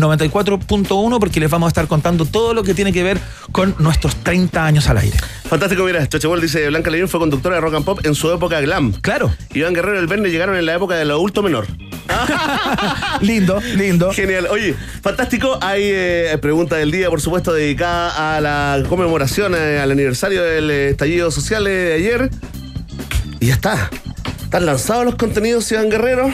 94.1 0.00 1.18
porque 1.18 1.40
les 1.40 1.50
vamos 1.50 1.66
a 1.66 1.68
estar 1.68 1.86
contando 1.86 2.24
todo 2.24 2.54
lo 2.54 2.62
que 2.62 2.74
tiene 2.74 2.92
que 2.92 3.02
ver 3.02 3.18
con 3.52 3.74
nuestros 3.78 4.16
30 4.16 4.64
años 4.64 4.88
al 4.88 4.98
aire. 4.98 5.16
Fantástico, 5.48 5.84
mira, 5.84 6.06
Chochebol 6.08 6.40
dice, 6.40 6.66
Blanca 6.68 6.90
Levín 6.90 7.08
fue 7.08 7.20
conductora 7.20 7.56
de 7.56 7.60
rock 7.60 7.74
and 7.74 7.84
pop 7.84 8.00
en 8.04 8.14
su 8.14 8.30
época 8.30 8.60
glam. 8.60 8.92
Claro. 9.00 9.32
Iván 9.54 9.74
Guerrero 9.74 9.96
y 9.96 10.00
el 10.00 10.06
Verne 10.06 10.30
llegaron 10.30 10.56
en 10.56 10.66
la 10.66 10.74
época 10.74 10.96
del 10.96 11.10
adulto 11.10 11.42
menor. 11.42 11.66
lindo, 13.20 13.60
lindo. 13.76 14.12
Genial. 14.12 14.48
Oye, 14.50 14.74
fantástico. 15.02 15.58
Hay 15.60 15.82
eh, 15.84 16.38
pregunta 16.40 16.76
del 16.76 16.90
día, 16.90 17.10
por 17.10 17.20
supuesto, 17.20 17.52
dedicada 17.52 18.36
a 18.36 18.40
la 18.40 18.82
conmemoración, 18.88 19.54
eh, 19.54 19.78
al 19.80 19.90
aniversario 19.90 20.42
del 20.42 20.70
eh, 20.70 20.88
estallido 20.90 21.30
social 21.30 21.64
de 21.64 21.94
ayer. 21.94 22.30
Y 23.40 23.46
ya 23.46 23.54
está. 23.54 23.90
Están 24.42 24.66
lanzados 24.66 25.04
los 25.04 25.14
contenidos, 25.16 25.70
Iván 25.72 25.90
Guerrero. 25.90 26.32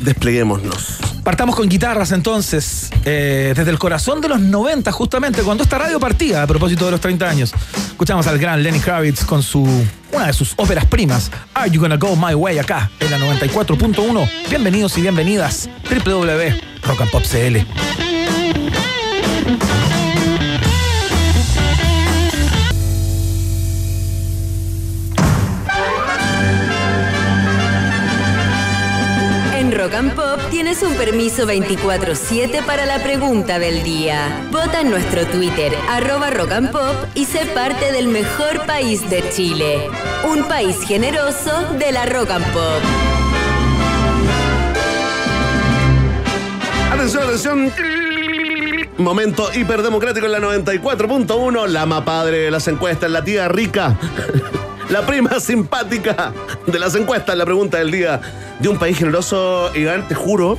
Despleguémonos. 0.00 0.98
Partamos 1.22 1.56
con 1.56 1.68
guitarras 1.68 2.12
entonces, 2.12 2.90
eh, 3.04 3.52
desde 3.54 3.70
el 3.70 3.78
corazón 3.78 4.20
de 4.20 4.28
los 4.28 4.40
90, 4.40 4.90
justamente, 4.92 5.42
cuando 5.42 5.62
esta 5.62 5.78
radio 5.78 6.00
partía, 6.00 6.42
a 6.42 6.46
propósito 6.46 6.86
de 6.86 6.92
los 6.92 7.00
30 7.00 7.28
años. 7.28 7.52
Escuchamos 7.88 8.26
al 8.26 8.38
gran 8.38 8.62
Lenny 8.62 8.80
Kravitz 8.80 9.24
con 9.24 9.42
su 9.42 9.66
una 10.12 10.26
de 10.26 10.32
sus 10.32 10.54
óperas 10.56 10.86
primas, 10.86 11.30
Are 11.54 11.70
You 11.70 11.80
Gonna 11.80 11.96
Go 11.96 12.16
My 12.16 12.34
Way, 12.34 12.58
acá, 12.58 12.90
en 13.00 13.10
la 13.10 13.18
94.1. 13.18 14.30
Bienvenidos 14.48 14.96
y 14.96 15.02
bienvenidas, 15.02 15.68
www.rockandpopcl. 15.90 18.07
Rock 29.88 29.96
and 29.96 30.14
Pop 30.14 30.40
tienes 30.50 30.82
un 30.82 30.92
permiso 30.96 31.46
24-7 31.46 32.62
para 32.66 32.84
la 32.84 33.02
pregunta 33.02 33.58
del 33.58 33.82
día. 33.82 34.46
Vota 34.50 34.82
en 34.82 34.90
nuestro 34.90 35.24
Twitter, 35.26 35.72
arroba 35.88 36.28
Rock 36.28 36.52
and 36.52 36.70
Pop, 36.70 36.94
y 37.14 37.24
sé 37.24 37.46
parte 37.54 37.90
del 37.90 38.08
mejor 38.08 38.66
país 38.66 39.08
de 39.08 39.26
Chile. 39.30 39.88
Un 40.30 40.44
país 40.44 40.76
generoso 40.86 41.72
de 41.78 41.90
la 41.92 42.04
Rock 42.04 42.32
and 42.32 42.52
Pop. 42.52 42.82
Atención, 46.92 47.22
atención. 47.22 47.72
Momento 48.98 49.48
hiperdemocrático 49.54 50.26
en 50.26 50.32
la 50.32 50.40
94.1. 50.40 51.66
La 51.66 51.86
más 51.86 52.02
padre 52.02 52.40
de 52.40 52.50
las 52.50 52.68
encuestas, 52.68 53.10
la 53.10 53.24
tía 53.24 53.48
rica. 53.48 53.96
La 54.90 55.04
prima 55.04 55.38
simpática 55.38 56.32
de 56.66 56.78
las 56.78 56.94
encuestas, 56.94 57.36
la 57.36 57.44
pregunta 57.44 57.78
del 57.78 57.90
día. 57.90 58.20
De 58.58 58.68
un 58.68 58.78
país 58.78 58.98
generoso, 58.98 59.70
Iván, 59.76 60.08
te 60.08 60.14
juro, 60.14 60.58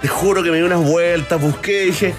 te 0.00 0.08
juro 0.08 0.42
que 0.42 0.50
me 0.50 0.56
di 0.56 0.62
unas 0.62 0.82
vueltas, 0.82 1.40
busqué, 1.40 1.82
dije, 1.82 2.14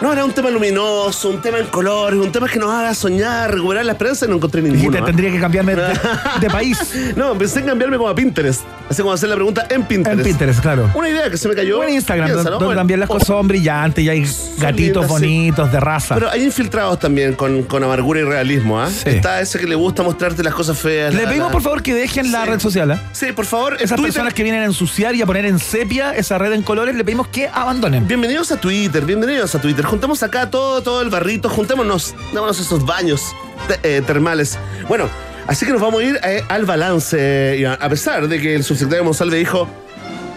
no, 0.00 0.12
era 0.12 0.24
un 0.24 0.32
tema 0.32 0.48
luminoso, 0.50 1.28
un 1.30 1.40
tema 1.42 1.58
en 1.58 1.66
colores, 1.66 2.20
un 2.20 2.30
tema 2.30 2.46
que 2.48 2.58
nos 2.58 2.70
haga 2.70 2.94
soñar, 2.94 3.52
recuperar 3.52 3.84
la 3.84 3.92
esperanza 3.92 4.26
y 4.26 4.28
no 4.28 4.36
encontré 4.36 4.62
ninguno. 4.62 4.80
Dijiste, 4.82 4.98
¿ah? 5.02 5.04
tendría 5.06 5.30
que 5.32 5.40
cambiarme 5.40 5.74
de, 5.74 5.88
de 6.40 6.50
país. 6.50 6.78
No, 7.16 7.36
pensé 7.36 7.60
en 7.60 7.66
cambiarme 7.66 7.96
como 7.96 8.08
a 8.08 8.14
Pinterest. 8.14 8.62
Así 8.88 9.02
como 9.02 9.12
hacer 9.12 9.28
la 9.28 9.34
pregunta 9.34 9.66
en 9.68 9.84
Pinterest. 9.84 10.20
En 10.20 10.24
Pinterest, 10.24 10.60
claro. 10.60 10.90
Una 10.94 11.10
idea 11.10 11.28
que 11.30 11.36
se 11.36 11.48
me 11.48 11.54
cayó. 11.54 11.80
O 11.80 11.82
en 11.84 11.90
Instagram, 11.94 12.30
Piénsalo, 12.30 12.58
donde, 12.58 12.74
también 12.76 13.00
las 13.00 13.08
cosas 13.08 13.26
son 13.26 13.46
brillantes 13.48 14.02
y 14.04 14.08
hay 14.08 14.20
gatitos 14.58 14.70
lindas, 14.70 15.04
sí. 15.04 15.08
bonitos 15.12 15.72
de 15.72 15.80
raza. 15.80 16.14
Pero 16.14 16.30
hay 16.30 16.44
infiltrados 16.44 16.98
también 16.98 17.34
con, 17.34 17.64
con 17.64 17.82
amargura 17.82 18.20
y 18.20 18.24
realismo, 18.24 18.80
¿ah? 18.80 18.88
Sí. 18.88 19.10
Está 19.10 19.40
ese 19.40 19.58
que 19.58 19.66
le 19.66 19.74
gusta 19.74 20.02
mostrarte 20.02 20.42
las 20.42 20.54
cosas 20.54 20.78
feas. 20.78 21.12
Le 21.12 21.22
la- 21.24 21.28
pedimos 21.28 21.48
la- 21.48 21.52
por 21.52 21.62
favor 21.62 21.82
que 21.82 21.92
dejen 21.92 22.30
la 22.32 22.46
red 22.46 22.60
social. 22.60 22.92
¿eh? 22.92 23.00
Sí, 23.12 23.32
por 23.32 23.44
favor. 23.44 23.74
Esas 23.74 23.96
Twitter. 23.96 24.04
personas 24.04 24.32
que 24.32 24.42
vienen 24.42 24.62
a 24.62 24.66
ensuciar 24.66 25.14
y 25.14 25.22
a 25.22 25.26
poner 25.26 25.44
en 25.44 25.58
sepia 25.58 26.12
esa 26.14 26.38
red 26.38 26.52
en 26.52 26.62
colores, 26.62 26.94
le 26.94 27.04
pedimos 27.04 27.28
que 27.28 27.48
abandonen. 27.52 28.06
Bienvenidos 28.06 28.52
a 28.52 28.56
Twitter, 28.58 29.04
bienvenidos 29.04 29.54
a 29.54 29.60
Twitter. 29.60 29.84
Juntemos 29.88 30.22
acá 30.22 30.50
todo, 30.50 30.82
todo 30.82 31.00
el 31.00 31.08
barrito, 31.08 31.48
juntémonos, 31.48 32.14
démonos 32.34 32.60
esos 32.60 32.84
baños 32.84 33.34
eh, 33.82 34.02
termales. 34.06 34.58
Bueno, 34.86 35.08
así 35.46 35.64
que 35.64 35.72
nos 35.72 35.80
vamos 35.80 36.02
a 36.02 36.04
ir 36.04 36.20
eh, 36.22 36.44
al 36.48 36.66
balance. 36.66 37.66
A 37.66 37.88
pesar 37.88 38.28
de 38.28 38.38
que 38.38 38.54
el 38.54 38.64
subsecretario 38.64 39.02
Monsalve 39.02 39.38
dijo, 39.38 39.66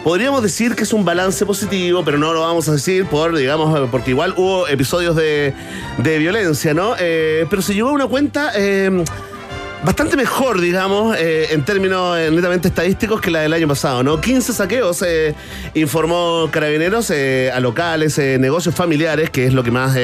podríamos 0.06 0.42
decir 0.42 0.74
que 0.74 0.84
es 0.84 0.94
un 0.94 1.04
balance 1.04 1.46
positivo, 1.46 2.02
pero 2.06 2.18
no 2.18 2.32
lo 2.32 2.40
vamos 2.40 2.70
a 2.70 2.72
decir 2.72 3.06
por, 3.06 3.36
digamos, 3.36 3.90
porque 3.90 4.12
igual 4.12 4.34
hubo 4.38 4.70
episodios 4.70 5.18
de, 5.18 5.54
de 5.98 6.18
violencia, 6.18 6.74
¿no? 6.74 6.96
Eh, 6.98 7.46
pero 7.50 7.62
se 7.62 7.74
llevó 7.74 7.90
a 7.90 7.94
una 7.94 8.08
cuenta... 8.08 8.54
bastante 9.84 10.16
mejor, 10.16 10.62
digamos, 10.62 11.16
eh, 11.18 11.48
en 11.52 11.64
términos 11.66 12.18
eh, 12.18 12.30
netamente 12.32 12.68
estadísticos 12.68 13.20
que 13.20 13.32
la 13.32 13.40
del 13.42 13.54
año 13.54 13.68
pasado, 13.68 14.04
¿no? 14.04 14.22
15 14.22 14.54
saqueos, 14.54 15.02
eh, 15.02 15.34
informó 15.74 16.50
Carabineros 16.52 17.10
eh, 17.10 17.52
a 17.54 17.60
locales, 17.60 18.18
negocios 18.18 18.76
familiares, 18.76 19.30
que 19.32 19.46
es 19.48 19.54
lo 19.54 19.64
que 19.64 19.72
más 19.72 19.98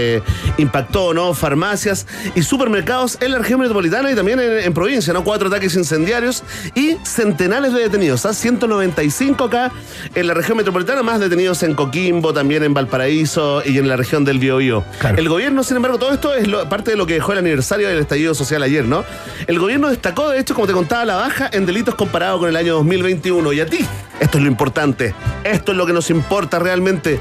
impactó, 0.58 1.14
¿no? 1.14 1.34
Farmacias 1.34 2.08
y 2.36 2.42
supermercados 2.42 3.18
en 3.22 3.32
la 3.32 3.38
región 3.40 3.60
metropolitana 3.60 4.12
y 4.12 4.16
también 4.16 4.40
en, 4.40 4.58
en 4.60 4.74
provincia, 4.74 5.14
¿no? 5.14 5.24
Cuatro 5.24 5.48
ataques 5.48 5.76
incendiarios 5.76 6.44
y 6.74 6.98
centenares 7.04 7.74
de 7.74 7.82
detenidos, 7.82 8.26
¿ah? 8.26 8.34
195 8.34 9.44
acá 9.44 9.72
en 10.16 10.28
la 10.28 10.34
región 10.34 10.58
metropolitana, 10.58 11.04
más 11.04 11.20
detenidos 11.20 11.62
en 11.64 11.76
Coquimbo, 11.76 12.34
también 12.34 12.64
en 12.64 12.74
Valparaíso 12.74 13.62
y 13.66 13.78
en 13.78 13.88
la 13.88 13.96
región 13.96 14.26
del 14.26 14.40
Biobío. 14.40 14.84
Claro. 15.00 15.18
El 15.18 15.30
gobierno, 15.30 15.64
sin 15.64 15.78
embargo, 15.78 15.98
todo 16.00 16.14
esto 16.14 16.34
es 16.34 16.48
lo- 16.48 16.68
parte 16.68 16.92
de 16.92 16.98
lo 16.98 17.06
que 17.06 17.14
dejó 17.16 17.34
el 17.34 17.40
aniversario 17.40 17.88
del 17.88 18.00
estallido 18.00 18.34
social 18.34 18.64
ayer, 18.64 18.86
¿no? 18.86 19.04
El 19.46 19.60
gobierno 19.68 19.90
destacó, 19.90 20.30
de 20.30 20.40
hecho, 20.40 20.56
como 20.56 20.66
te 20.66 20.72
contaba, 20.72 21.04
la 21.04 21.16
baja 21.16 21.50
en 21.52 21.66
delitos 21.66 21.94
comparado 21.94 22.40
con 22.40 22.48
el 22.48 22.56
año 22.56 22.76
2021. 22.76 23.52
Y 23.52 23.60
a 23.60 23.66
ti, 23.66 23.80
esto 24.18 24.38
es 24.38 24.44
lo 24.46 24.50
importante. 24.50 25.14
Esto 25.44 25.74
es 25.74 25.78
lo 25.78 25.86
que 25.86 25.92
nos 25.92 26.10
importa 26.10 26.58
realmente. 26.58 27.20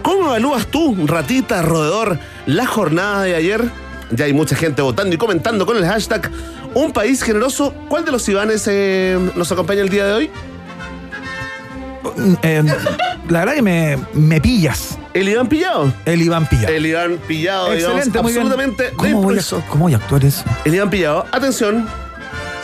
¿Cómo 0.00 0.24
evalúas 0.28 0.68
tú, 0.68 0.96
ratita, 1.06 1.60
roedor, 1.60 2.18
la 2.46 2.64
jornada 2.64 3.24
de 3.24 3.34
ayer? 3.34 3.62
Ya 4.10 4.24
hay 4.24 4.32
mucha 4.32 4.56
gente 4.56 4.80
votando 4.80 5.14
y 5.14 5.18
comentando 5.18 5.66
con 5.66 5.76
el 5.76 5.84
hashtag 5.84 6.30
Un 6.72 6.94
país 6.94 7.22
generoso. 7.22 7.74
¿Cuál 7.90 8.06
de 8.06 8.12
los 8.12 8.26
Ivanes 8.26 8.66
eh, 8.68 9.18
nos 9.36 9.52
acompaña 9.52 9.82
el 9.82 9.90
día 9.90 10.06
de 10.06 10.14
hoy? 10.14 10.30
Eh, 12.42 12.62
la 13.28 13.40
verdad 13.40 13.54
que 13.54 13.62
me, 13.62 13.98
me 14.14 14.40
pillas, 14.40 14.98
El 15.14 15.28
Iván 15.28 15.46
Pillado. 15.48 15.92
el 16.04 16.22
Iván 16.22 16.48
Pilla. 16.48 16.68
El 16.68 16.86
Iván 16.86 17.18
Pillado, 17.28 17.72
Excelente, 17.72 18.04
digamos, 18.10 18.22
muy 18.22 18.32
bien. 18.32 18.42
absolutamente 18.46 18.82
de 18.84 18.90
¿Cómo 18.90 19.02
voy, 19.02 19.10
a, 19.10 19.16
improviso. 19.20 19.62
¿Cómo 19.68 19.84
voy 19.84 19.94
a 19.94 19.96
actuar 19.98 20.24
eso? 20.24 20.44
El 20.64 20.74
Iván 20.74 20.90
Pillado, 20.90 21.26
atención. 21.32 21.88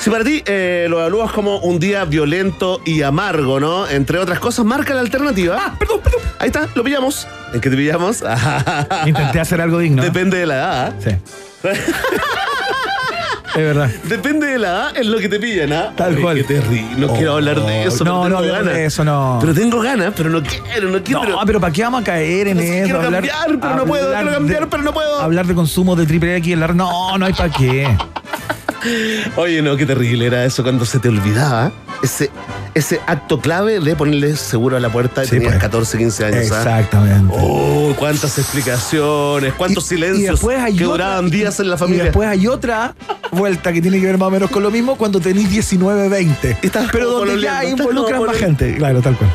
Si 0.00 0.10
para 0.10 0.22
ti 0.22 0.42
eh, 0.46 0.86
lo 0.88 1.00
evalúas 1.00 1.32
como 1.32 1.58
un 1.58 1.80
día 1.80 2.04
violento 2.04 2.80
y 2.84 3.02
amargo, 3.02 3.58
¿no? 3.58 3.88
Entre 3.88 4.18
otras 4.18 4.38
cosas, 4.38 4.64
marca 4.64 4.94
la 4.94 5.00
alternativa. 5.00 5.56
Ah, 5.58 5.74
perdón, 5.78 6.00
perdón. 6.02 6.20
Ahí 6.38 6.46
está, 6.48 6.68
lo 6.74 6.84
pillamos. 6.84 7.26
¿En 7.52 7.60
qué 7.60 7.68
te 7.68 7.76
pillamos? 7.76 8.22
Intenté 9.06 9.40
hacer 9.40 9.60
algo 9.60 9.78
digno. 9.78 10.02
Depende 10.02 10.38
de 10.38 10.46
la 10.46 10.54
edad. 10.54 10.94
Sí. 11.02 11.10
es 13.58 13.64
verdad. 13.64 13.90
Depende 14.04 14.46
de 14.46 14.58
la 14.58 14.68
edad 14.68 14.96
en 14.96 15.10
lo 15.10 15.18
que 15.18 15.28
te 15.28 15.38
pillan, 15.40 15.72
¿ah? 15.72 15.92
Tal 15.96 16.18
cual. 16.20 16.36
Qué 16.36 16.44
terrible. 16.44 16.88
No 16.96 17.06
Oh, 17.08 17.14
quiero 17.16 17.34
hablar 17.34 17.60
de 17.60 17.84
eso. 17.84 18.04
no, 18.04 18.22
pero 18.22 18.34
no, 18.36 18.40
tengo 18.42 18.54
hablemos 18.54 18.64
ganas. 18.74 18.78
eso, 18.78 19.04
no. 19.04 19.38
Pero 19.40 19.54
tengo 19.54 19.80
ganas, 19.80 20.12
pero 20.16 20.30
no 20.30 20.42
quiero, 20.42 20.88
no 20.90 21.02
quiero. 21.02 21.24
No, 21.24 21.40
pero 21.46 21.60
¿para 21.60 21.72
qué 21.72 21.82
vamos 21.82 22.00
a 22.02 22.04
caer 22.04 22.48
en 22.48 22.56
No 22.56 22.62
sé, 22.62 22.78
eso? 22.80 22.84
quiero 22.98 23.10
cambiar, 23.10 23.58
pero 23.60 23.76
no 23.76 23.84
puedo, 23.86 24.04
hablar 24.06 24.22
quiero 24.22 24.38
cambiar, 24.38 24.60
de- 24.60 24.66
pero 24.68 24.82
no 24.82 24.92
puedo. 24.92 25.20
Hablar 25.20 25.46
de 25.46 25.54
consumo 25.54 25.96
de 25.96 26.06
triple 26.06 26.36
X 26.36 26.52
en 26.52 26.60
la. 26.60 26.68
No, 26.68 27.16
no 27.18 27.26
hay 27.26 27.32
para 27.32 27.50
qué. 27.52 27.88
Oye, 29.36 29.60
no, 29.62 29.76
qué 29.76 29.86
terrible 29.86 30.26
era 30.26 30.44
eso 30.44 30.62
cuando 30.62 30.84
se 30.84 30.98
te 31.00 31.08
olvidaba 31.08 31.72
ese, 32.02 32.30
ese 32.78 33.00
acto 33.06 33.40
clave 33.40 33.80
de 33.80 33.96
ponerle 33.96 34.36
seguro 34.36 34.76
a 34.76 34.80
la 34.80 34.90
puerta 34.90 35.24
Sí, 35.24 35.30
tenías 35.30 35.52
pues. 35.52 35.62
14, 35.62 35.98
15 35.98 36.24
años. 36.24 36.36
¿ah? 36.36 36.42
Exactamente. 36.42 37.34
Oh, 37.36 37.94
cuántas 37.98 38.38
explicaciones, 38.38 39.52
cuántos 39.54 39.84
Y- 39.84 39.88
silencios 39.88 40.40
que 40.40 40.46
otra- 40.46 40.70
duraban 40.70 41.30
días 41.30 41.58
en 41.60 41.68
la 41.70 41.76
Y 41.76 41.78
familia. 41.78 42.04
después 42.04 42.28
hay 42.28 42.46
otra 42.46 42.94
vuelta 43.30 43.72
que 43.72 43.82
tiene 43.82 44.00
que 44.00 44.06
ver 44.06 44.18
más 44.18 44.28
o 44.28 44.30
menos 44.30 44.50
con 44.50 44.62
lo 44.62 44.70
mismo 44.70 44.96
cuando 44.96 45.20
tenés 45.20 45.50
19, 45.50 46.08
20. 46.08 46.56
Y 46.62 46.66
estás 46.66 46.88
Pero 46.92 47.10
donde 47.10 47.40
ya 47.40 47.64
involucran 47.64 48.24
más 48.24 48.36
gente. 48.36 48.76
Claro, 48.76 49.00
tal 49.02 49.16
cual. 49.16 49.30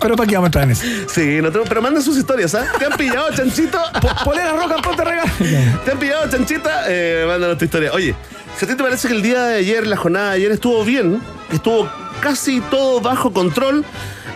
Pero 0.00 0.16
¿para 0.16 0.26
qué 0.28 0.34
vamos 0.34 0.46
a 0.46 0.48
entrar 0.48 0.64
en 0.64 0.70
eso? 0.72 0.84
Sí, 1.12 1.38
no 1.42 1.52
tengo- 1.52 1.64
pero 1.68 1.80
manden 1.82 2.02
sus 2.02 2.16
historias, 2.16 2.54
¿ah? 2.54 2.64
¿Te 2.78 2.86
han 2.86 2.92
pillado, 2.92 3.26
chanchito? 3.34 3.78
Polera 4.24 4.52
roja, 4.52 4.76
ponte 4.82 5.04
regalo. 5.04 5.30
¿Te 5.84 5.90
han 5.92 5.98
pillado, 5.98 6.28
chanchita? 6.28 6.84
Eh, 6.88 7.24
mándanos 7.26 7.58
tu 7.58 7.64
historia. 7.66 7.92
Oye, 7.92 8.14
si 8.58 8.64
a 8.64 8.68
ti 8.68 8.74
te 8.74 8.82
parece 8.82 9.08
que 9.08 9.14
el 9.14 9.22
día 9.22 9.44
de 9.44 9.58
ayer, 9.58 9.86
la 9.86 9.96
jornada 9.96 10.30
de 10.30 10.36
ayer 10.38 10.50
estuvo 10.52 10.84
bien, 10.84 11.20
estuvo 11.52 11.88
casi 12.22 12.60
todo 12.60 13.00
bajo 13.00 13.32
control, 13.32 13.84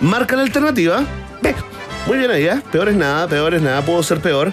marca 0.00 0.34
la 0.34 0.42
alternativa. 0.42 1.04
Muy 2.06 2.18
bien 2.18 2.30
¿eh? 2.30 2.62
Peor 2.70 2.88
es 2.88 2.96
nada, 2.96 3.26
peor 3.26 3.54
es 3.54 3.62
nada, 3.62 3.82
pudo 3.82 4.02
ser 4.02 4.20
peor. 4.20 4.52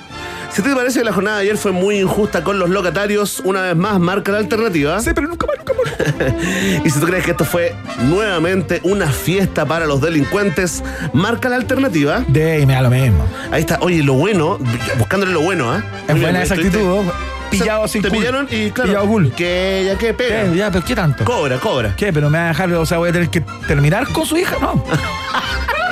Si 0.51 0.61
te 0.61 0.73
parece 0.75 0.99
que 0.99 1.05
la 1.05 1.13
jornada 1.13 1.37
de 1.37 1.43
ayer 1.43 1.57
fue 1.57 1.71
muy 1.71 1.99
injusta 1.99 2.43
con 2.43 2.59
los 2.59 2.69
locatarios, 2.69 3.41
una 3.43 3.61
vez 3.61 3.75
más 3.75 3.99
marca 3.99 4.31
la 4.31 4.37
alternativa. 4.39 4.99
Sí, 4.99 5.11
pero 5.13 5.27
nunca 5.27 5.47
más, 5.47 5.57
nunca 5.57 5.73
más. 5.73 6.83
Y 6.85 6.89
si 6.89 6.99
tú 6.99 7.07
crees 7.07 7.25
que 7.25 7.31
esto 7.31 7.45
fue 7.45 7.75
nuevamente 8.03 8.79
una 8.83 9.07
fiesta 9.07 9.65
para 9.65 9.85
los 9.85 9.99
delincuentes, 10.01 10.83
marca 11.13 11.49
la 11.49 11.55
alternativa. 11.55 12.23
De 12.27 12.59
y 12.59 12.65
me 12.65 12.73
da 12.73 12.81
lo 12.81 12.89
mismo. 12.89 13.25
Ahí 13.51 13.61
está. 13.61 13.79
Oye, 13.81 14.03
lo 14.03 14.13
bueno, 14.13 14.59
buscándole 14.97 15.31
lo 15.33 15.41
bueno, 15.41 15.71
¿ah? 15.71 15.83
Es 16.07 16.13
Muy 16.13 16.21
buena 16.21 16.39
bien, 16.39 16.43
esa 16.43 16.53
actitud. 16.55 17.05
Pillado 17.49 17.87
sin 17.87 18.01
Te 18.01 18.09
cool. 18.09 18.17
pillaron 18.19 18.47
y 18.49 18.71
claro. 18.71 18.89
Pillado 18.89 19.07
cool. 19.07 19.31
Que 19.33 19.83
ya 19.85 19.97
que 19.97 20.13
pega. 20.13 20.43
¿Qué? 20.51 20.55
Ya, 20.57 20.71
pero 20.71 20.85
¿qué 20.85 20.95
tanto? 20.95 21.23
Cobra, 21.23 21.57
cobra. 21.57 21.95
¿Qué? 21.95 22.11
¿Pero 22.13 22.29
me 22.29 22.37
va 22.39 22.45
a 22.45 22.47
dejar, 22.49 22.71
o 22.73 22.85
sea, 22.85 22.97
voy 22.97 23.09
a 23.09 23.13
tener 23.13 23.29
que 23.29 23.41
terminar 23.67 24.07
con 24.07 24.25
su 24.25 24.37
hija? 24.37 24.55
No. 24.59 24.83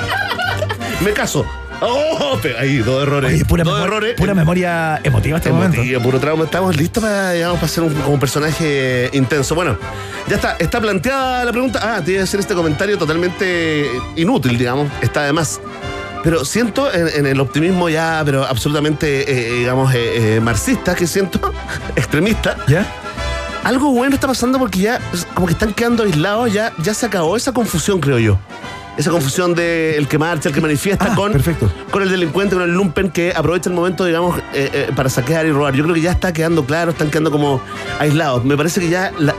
Me 1.03 1.13
caso. 1.13 1.45
Oh, 1.83 2.37
pero 2.41 2.59
ahí, 2.59 2.77
dos 2.77 3.01
errores. 3.01 3.33
Oye, 3.33 3.43
pura, 3.43 3.63
dos 3.63 3.73
memoria, 3.73 3.95
errores. 3.95 4.15
pura 4.15 4.33
memoria 4.35 5.01
emotiva 5.03 5.37
este 5.37 5.51
momento. 5.51 5.77
Emotiva, 5.77 6.03
puro 6.03 6.19
trauma. 6.19 6.43
Estamos 6.43 6.77
listos 6.77 7.01
para, 7.01 7.31
digamos, 7.31 7.57
para 7.57 7.67
ser 7.67 7.83
un, 7.83 8.19
personaje 8.19 9.09
intenso. 9.13 9.55
Bueno, 9.55 9.77
ya 10.27 10.35
está. 10.35 10.57
Está 10.59 10.79
planteada 10.79 11.43
la 11.43 11.51
pregunta. 11.51 11.79
Ah, 11.81 12.01
te 12.03 12.11
iba 12.11 12.21
a 12.21 12.23
hacer 12.23 12.39
este 12.39 12.53
comentario 12.53 12.99
totalmente 12.99 13.89
inútil, 14.15 14.59
digamos. 14.59 14.91
Está 15.01 15.23
de 15.23 15.33
más. 15.33 15.59
Pero 16.23 16.45
siento 16.45 16.93
en, 16.93 17.07
en 17.07 17.25
el 17.25 17.39
optimismo 17.39 17.89
ya, 17.89 18.21
pero 18.23 18.45
absolutamente, 18.45 19.31
eh, 19.31 19.59
digamos, 19.59 19.91
eh, 19.95 20.35
eh, 20.35 20.39
marxista, 20.39 20.93
que 20.93 21.07
siento, 21.07 21.39
extremista. 21.95 22.57
¿Ya? 22.67 22.85
Algo 23.63 23.91
bueno 23.91 24.13
está 24.13 24.27
pasando 24.27 24.59
porque 24.59 24.81
ya, 24.81 24.99
como 25.33 25.47
que 25.47 25.53
están 25.53 25.73
quedando 25.73 26.03
aislados, 26.03 26.53
ya, 26.53 26.73
ya 26.77 26.93
se 26.93 27.07
acabó 27.07 27.37
esa 27.37 27.53
confusión, 27.53 27.99
creo 27.99 28.19
yo. 28.19 28.37
Esa 29.01 29.09
confusión 29.09 29.55
de 29.55 29.97
el 29.97 30.07
que 30.07 30.19
marcha, 30.19 30.49
el 30.49 30.53
que 30.55 30.61
manifiesta 30.61 31.07
Ah, 31.11 31.15
con, 31.15 31.31
perfecto. 31.31 31.71
con 31.89 32.03
el 32.03 32.09
delincuente, 32.11 32.53
con 32.55 32.63
el 32.63 32.71
lumpen 32.71 33.09
que 33.09 33.33
aprovecha 33.35 33.67
el 33.69 33.75
momento, 33.75 34.05
digamos, 34.05 34.37
eh, 34.53 34.69
eh, 34.73 34.89
para 34.95 35.09
saquear 35.09 35.45
y 35.47 35.51
robar. 35.51 35.73
Yo 35.73 35.83
creo 35.83 35.95
que 35.95 36.01
ya 36.01 36.11
está 36.11 36.31
quedando 36.31 36.63
claro, 36.65 36.91
están 36.91 37.09
quedando 37.09 37.31
como 37.31 37.61
aislados. 37.99 38.45
Me 38.45 38.55
parece 38.55 38.79
que 38.79 38.89
ya 38.89 39.11
la- 39.17 39.33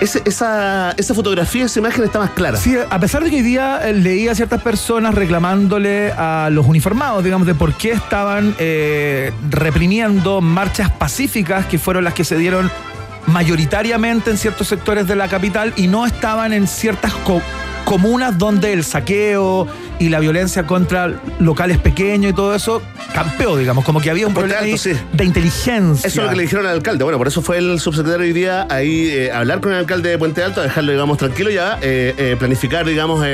ese- 0.00 0.22
esa, 0.24 0.92
esa 0.96 1.14
fotografía, 1.14 1.64
esa 1.66 1.78
imagen 1.78 2.02
está 2.04 2.18
más 2.18 2.30
clara. 2.30 2.56
Sí, 2.56 2.76
a 2.90 2.98
pesar 2.98 3.22
de 3.22 3.30
que 3.30 3.36
hoy 3.36 3.42
día 3.42 3.88
eh, 3.88 3.92
leía 3.92 4.32
a 4.32 4.34
ciertas 4.34 4.62
personas 4.62 5.14
reclamándole 5.14 6.10
a 6.12 6.48
los 6.50 6.66
uniformados, 6.66 7.22
digamos, 7.22 7.46
de 7.46 7.54
por 7.54 7.74
qué 7.74 7.92
estaban 7.92 8.56
eh, 8.58 9.32
reprimiendo 9.48 10.40
marchas 10.40 10.90
pacíficas 10.90 11.66
que 11.66 11.78
fueron 11.78 12.02
las 12.02 12.14
que 12.14 12.24
se 12.24 12.36
dieron 12.36 12.68
mayoritariamente 13.26 14.30
en 14.30 14.38
ciertos 14.38 14.66
sectores 14.68 15.06
de 15.06 15.14
la 15.14 15.28
capital 15.28 15.72
y 15.76 15.86
no 15.86 16.06
estaban 16.06 16.52
en 16.52 16.66
ciertas 16.66 17.12
co- 17.24 17.42
comunas 17.88 18.36
donde 18.36 18.74
el 18.74 18.84
saqueo 18.84 19.66
y 19.98 20.10
la 20.10 20.20
violencia 20.20 20.66
contra 20.66 21.20
locales 21.38 21.78
pequeños 21.78 22.32
y 22.32 22.34
todo 22.34 22.54
eso 22.54 22.82
campeó, 23.14 23.56
digamos, 23.56 23.82
como 23.82 23.98
que 23.98 24.10
había 24.10 24.26
un 24.26 24.34
problema 24.34 24.60
Alto, 24.60 24.76
sí. 24.76 24.92
de 25.14 25.24
inteligencia. 25.24 26.06
Eso 26.06 26.20
es 26.20 26.24
lo 26.24 26.28
que 26.28 26.36
le 26.36 26.42
dijeron 26.42 26.66
al 26.66 26.72
alcalde. 26.72 27.02
Bueno, 27.02 27.16
por 27.16 27.28
eso 27.28 27.40
fue 27.40 27.56
el 27.56 27.80
subsecretario 27.80 28.26
hoy 28.26 28.34
día 28.34 28.66
ahí 28.68 29.08
eh, 29.08 29.32
a 29.32 29.38
hablar 29.38 29.60
con 29.60 29.72
el 29.72 29.78
alcalde 29.78 30.10
de 30.10 30.18
Puente 30.18 30.42
Alto, 30.42 30.60
a 30.60 30.64
dejarlo, 30.64 30.92
digamos, 30.92 31.16
tranquilo 31.16 31.48
ya, 31.48 31.78
eh, 31.80 32.14
eh, 32.18 32.36
planificar, 32.38 32.84
digamos, 32.84 33.24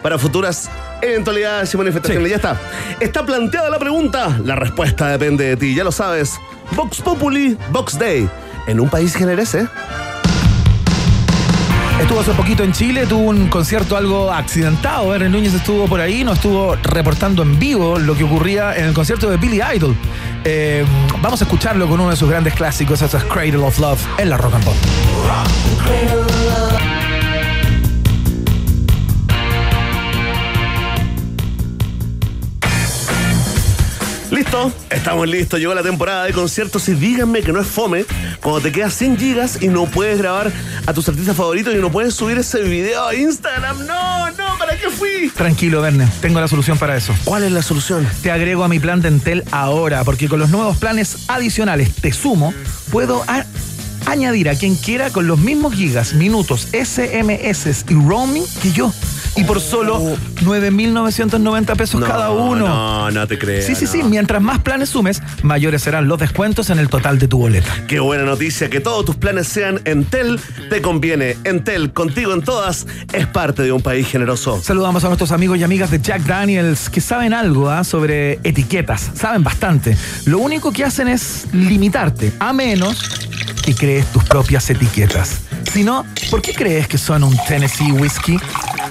para 0.00 0.16
futuras 0.16 0.70
eventualidades 1.02 1.74
y 1.74 1.76
manifestaciones. 1.76 2.24
Sí. 2.24 2.30
Ya 2.30 2.36
está. 2.36 2.60
Está 3.00 3.26
planteada 3.26 3.68
la 3.68 3.80
pregunta. 3.80 4.38
La 4.44 4.54
respuesta 4.54 5.08
depende 5.08 5.44
de 5.44 5.56
ti, 5.56 5.74
ya 5.74 5.82
lo 5.82 5.90
sabes. 5.90 6.38
Vox 6.76 7.00
Populi, 7.00 7.58
Vox 7.72 7.98
Day. 7.98 8.28
En 8.68 8.78
un 8.78 8.88
país 8.88 9.14
generese. 9.14 9.66
Estuvo 12.00 12.20
hace 12.20 12.32
poquito 12.32 12.62
en 12.62 12.72
Chile, 12.72 13.06
tuvo 13.06 13.28
un 13.28 13.48
concierto 13.48 13.96
algo 13.96 14.32
accidentado. 14.32 15.14
Eren 15.14 15.32
Núñez 15.32 15.52
estuvo 15.52 15.86
por 15.86 16.00
ahí, 16.00 16.24
nos 16.24 16.36
estuvo 16.36 16.76
reportando 16.76 17.42
en 17.42 17.58
vivo 17.58 17.98
lo 17.98 18.16
que 18.16 18.24
ocurría 18.24 18.76
en 18.76 18.84
el 18.86 18.94
concierto 18.94 19.28
de 19.28 19.36
Billy 19.36 19.60
Idol. 19.74 19.96
Eh, 20.44 20.84
vamos 21.20 21.40
a 21.42 21.44
escucharlo 21.44 21.88
con 21.88 22.00
uno 22.00 22.10
de 22.10 22.16
sus 22.16 22.30
grandes 22.30 22.54
clásicos, 22.54 23.02
eso 23.02 23.16
es 23.16 23.24
Cradle 23.24 23.58
of 23.58 23.78
Love, 23.78 24.00
en 24.18 24.30
la 24.30 24.36
Rock 24.36 24.54
and 24.54 24.64
Pop. 24.64 24.76
Estamos 34.88 35.28
listos. 35.28 35.60
Llegó 35.60 35.74
la 35.74 35.82
temporada 35.82 36.24
de 36.24 36.32
conciertos 36.32 36.88
y 36.88 36.94
díganme 36.94 37.42
que 37.42 37.52
no 37.52 37.60
es 37.60 37.66
fome 37.66 38.06
cuando 38.40 38.62
te 38.62 38.72
quedas 38.72 38.94
100 38.94 39.18
gigas 39.18 39.58
y 39.60 39.68
no 39.68 39.84
puedes 39.84 40.16
grabar 40.18 40.50
a 40.86 40.92
tus 40.94 41.06
artistas 41.08 41.36
favoritos 41.36 41.74
y 41.74 41.78
no 41.78 41.90
puedes 41.90 42.14
subir 42.14 42.38
ese 42.38 42.62
video 42.62 43.06
a 43.06 43.14
Instagram. 43.14 43.86
No, 43.86 44.30
no, 44.30 44.58
¿para 44.58 44.78
qué 44.78 44.88
fui? 44.88 45.30
Tranquilo, 45.36 45.82
Verne, 45.82 46.08
tengo 46.22 46.40
la 46.40 46.48
solución 46.48 46.78
para 46.78 46.96
eso. 46.96 47.14
¿Cuál 47.24 47.44
es 47.44 47.52
la 47.52 47.62
solución? 47.62 48.08
Te 48.22 48.30
agrego 48.30 48.64
a 48.64 48.68
mi 48.68 48.78
plan 48.78 49.02
de 49.02 49.08
Entel 49.08 49.44
ahora, 49.50 50.02
porque 50.04 50.28
con 50.28 50.38
los 50.38 50.48
nuevos 50.48 50.78
planes 50.78 51.28
adicionales 51.28 51.94
Te 51.94 52.12
Sumo, 52.12 52.54
puedo 52.90 53.24
añadir 54.06 54.48
a 54.48 54.54
quien 54.54 54.76
quiera 54.76 55.10
con 55.10 55.26
los 55.26 55.38
mismos 55.38 55.74
gigas, 55.74 56.14
minutos, 56.14 56.68
SMS 56.72 57.84
y 57.90 57.94
roaming 57.94 58.44
que 58.62 58.72
yo. 58.72 58.92
Y 59.36 59.44
por 59.44 59.60
solo 59.60 60.16
9.990 60.42 61.76
pesos 61.76 62.04
cada 62.04 62.30
uno. 62.30 62.66
No, 62.66 63.10
no 63.10 63.26
te 63.26 63.38
creas. 63.38 63.66
Sí, 63.66 63.74
sí, 63.74 63.86
sí. 63.86 64.02
Mientras 64.02 64.42
más 64.42 64.60
planes 64.60 64.88
sumes, 64.90 65.22
mayores 65.42 65.82
serán 65.82 66.08
los 66.08 66.18
descuentos 66.18 66.70
en 66.70 66.78
el 66.78 66.88
total 66.88 67.18
de 67.18 67.28
tu 67.28 67.38
boleta. 67.38 67.72
Qué 67.86 68.00
buena 68.00 68.24
noticia, 68.24 68.68
que 68.68 68.80
todos 68.80 69.04
tus 69.04 69.16
planes 69.16 69.48
sean 69.48 69.80
Entel, 69.84 70.40
te 70.70 70.82
conviene. 70.82 71.36
Entel, 71.44 71.92
contigo 71.92 72.32
en 72.32 72.42
todas, 72.42 72.86
es 73.12 73.26
parte 73.26 73.62
de 73.62 73.72
un 73.72 73.82
país 73.82 74.08
generoso. 74.08 74.60
Saludamos 74.62 75.04
a 75.04 75.08
nuestros 75.08 75.32
amigos 75.32 75.58
y 75.58 75.64
amigas 75.64 75.90
de 75.90 76.00
Jack 76.00 76.22
Daniels 76.22 76.90
que 76.90 77.00
saben 77.00 77.32
algo 77.32 77.70
¿ah? 77.70 77.84
sobre 77.84 78.34
etiquetas. 78.44 79.10
Saben 79.14 79.42
bastante. 79.42 79.96
Lo 80.24 80.38
único 80.38 80.72
que 80.72 80.84
hacen 80.84 81.08
es 81.08 81.46
limitarte, 81.52 82.32
a 82.38 82.52
menos 82.52 83.28
que 83.54 83.74
crees 83.74 84.06
tus 84.12 84.24
propias 84.24 84.68
etiquetas. 84.70 85.40
Si 85.72 85.84
no, 85.84 86.06
¿por 86.30 86.42
qué 86.42 86.54
crees 86.54 86.88
que 86.88 86.98
son 86.98 87.24
un 87.24 87.36
Tennessee 87.46 87.92
Whiskey? 87.92 88.38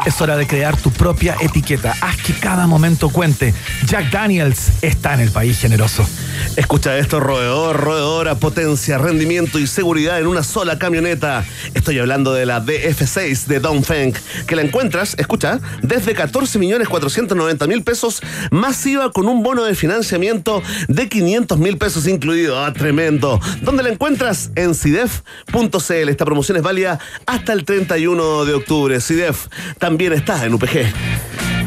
Es 0.05 0.21
hora 0.21 0.37
de 0.37 0.47
crear 0.47 0.77
tu 0.77 0.89
propia 0.91 1.35
etiqueta. 1.41 1.93
Haz 1.99 2.15
que 2.17 2.33
cada 2.33 2.65
momento 2.65 3.09
cuente. 3.09 3.53
Jack 3.87 4.09
Daniels 4.09 4.71
está 4.81 5.13
en 5.15 5.19
el 5.19 5.31
país 5.31 5.59
generoso. 5.59 6.07
Escucha 6.55 6.97
esto, 6.97 7.19
roedor, 7.19 7.75
roedora, 7.75 8.35
potencia, 8.35 8.97
rendimiento 8.97 9.59
y 9.59 9.67
seguridad 9.67 10.19
en 10.19 10.27
una 10.27 10.43
sola 10.43 10.79
camioneta. 10.79 11.43
Estoy 11.73 11.99
hablando 11.99 12.33
de 12.33 12.45
la 12.45 12.63
DF6 12.63 13.47
de 13.47 13.59
Dongfeng, 13.59 14.13
que 14.45 14.55
la 14.55 14.61
encuentras, 14.61 15.15
escucha, 15.17 15.59
desde 15.81 16.13
14 16.13 16.57
millones 16.57 16.87
490 16.87 17.67
mil 17.67 17.83
pesos, 17.83 18.21
masiva 18.49 19.11
con 19.11 19.27
un 19.27 19.43
bono 19.43 19.65
de 19.65 19.75
financiamiento 19.75 20.63
de 20.87 21.09
500 21.09 21.57
mil 21.59 21.77
pesos 21.77 22.07
incluido. 22.07 22.63
¡Ah, 22.63 22.71
tremendo! 22.71 23.41
¿Dónde 23.61 23.83
la 23.83 23.89
encuentras? 23.89 24.46
En 24.55 24.73
CIDEF.cl. 24.75 26.09
Esta 26.09 26.25
promoción 26.25 26.57
es 26.57 26.63
válida 26.63 26.99
hasta 27.25 27.53
el 27.53 27.65
31 27.65 28.45
de 28.45 28.53
octubre. 28.53 28.99
CIDEF 29.01 29.47
también 29.79 30.13
está 30.13 30.45
en 30.45 30.53
UPG. 30.53 30.85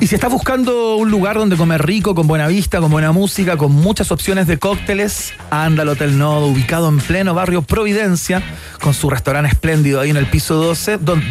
Y 0.01 0.07
si 0.07 0.15
estás 0.15 0.31
buscando 0.33 0.97
un 0.97 1.11
lugar 1.11 1.37
donde 1.37 1.57
comer 1.59 1.85
rico, 1.85 2.15
con 2.15 2.27
buena 2.27 2.47
vista, 2.49 2.81
con 2.81 2.91
buena 2.91 3.13
música, 3.13 3.59
con 3.59 3.73
muchas 3.73 4.11
opciones 4.11 4.47
de 4.47 4.59
cócteles, 4.59 5.33
anda 5.51 5.83
al 5.83 5.91
Hotel 5.91 6.17
Nodo, 6.17 6.47
ubicado 6.47 6.89
en 6.89 6.99
pleno 7.01 7.35
barrio 7.35 7.61
Providencia, 7.61 8.43
con 8.81 8.95
su 8.95 9.11
restaurante 9.11 9.51
espléndido 9.51 10.01
ahí 10.01 10.09
en 10.09 10.17
el 10.17 10.27
piso 10.27 10.55
12, 10.55 10.97
don- 10.99 11.23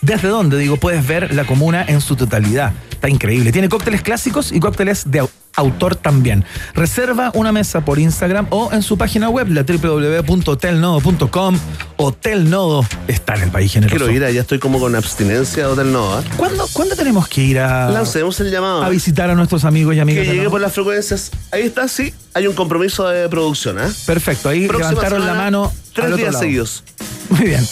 desde 0.00 0.26
donde, 0.28 0.58
digo, 0.58 0.78
puedes 0.78 1.06
ver 1.06 1.32
la 1.32 1.44
comuna 1.44 1.84
en 1.86 2.00
su 2.00 2.16
totalidad. 2.16 2.72
Está 2.90 3.08
increíble. 3.08 3.52
Tiene 3.52 3.68
cócteles 3.68 4.02
clásicos 4.02 4.50
y 4.50 4.58
cócteles 4.58 5.08
de 5.08 5.20
autor 5.58 5.96
también. 5.96 6.44
Reserva 6.74 7.30
una 7.34 7.52
mesa 7.52 7.84
por 7.84 7.98
Instagram 7.98 8.46
o 8.50 8.70
en 8.72 8.82
su 8.82 8.96
página 8.96 9.28
web, 9.28 9.48
la 9.48 9.62
www.hotelnodo.com. 9.64 11.58
Hotel 11.96 12.48
Nodo 12.48 12.86
está 13.08 13.34
en 13.34 13.42
el 13.42 13.50
país 13.50 13.72
generoso. 13.72 14.06
Quiero 14.06 14.26
ir, 14.28 14.34
ya 14.34 14.40
estoy 14.40 14.58
como 14.60 14.78
con 14.78 14.94
abstinencia 14.94 15.66
de 15.66 15.72
Hotel 15.72 15.92
Nova. 15.92 16.22
¿Cuándo, 16.36 16.66
cuándo 16.72 16.94
tenemos 16.94 17.26
que 17.28 17.42
ir 17.42 17.58
a, 17.58 17.90
Lancemos 17.90 18.38
el 18.40 18.50
llamado. 18.50 18.84
a 18.84 18.88
visitar 18.88 19.30
a 19.30 19.34
nuestros 19.34 19.64
amigos 19.64 19.94
y 19.96 20.00
amigas? 20.00 20.22
Que 20.24 20.30
llegue 20.30 20.42
Nodo? 20.44 20.52
por 20.52 20.60
las 20.60 20.72
frecuencias. 20.72 21.30
Ahí 21.50 21.62
está, 21.62 21.88
sí. 21.88 22.14
Hay 22.34 22.46
un 22.46 22.54
compromiso 22.54 23.08
de 23.08 23.28
producción, 23.28 23.78
¿ah? 23.80 23.90
Perfecto, 24.06 24.48
ahí 24.48 24.68
Próxima 24.68 24.90
levantaron 24.90 25.26
la 25.26 25.34
mano. 25.34 25.72
Tres 25.92 26.14
días 26.16 26.32
lado. 26.32 26.38
seguidos. 26.38 26.84
Muy 27.30 27.46
bien. 27.46 27.66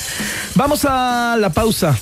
Vamos 0.56 0.84
a 0.84 1.36
la 1.38 1.50
pausa 1.50 1.96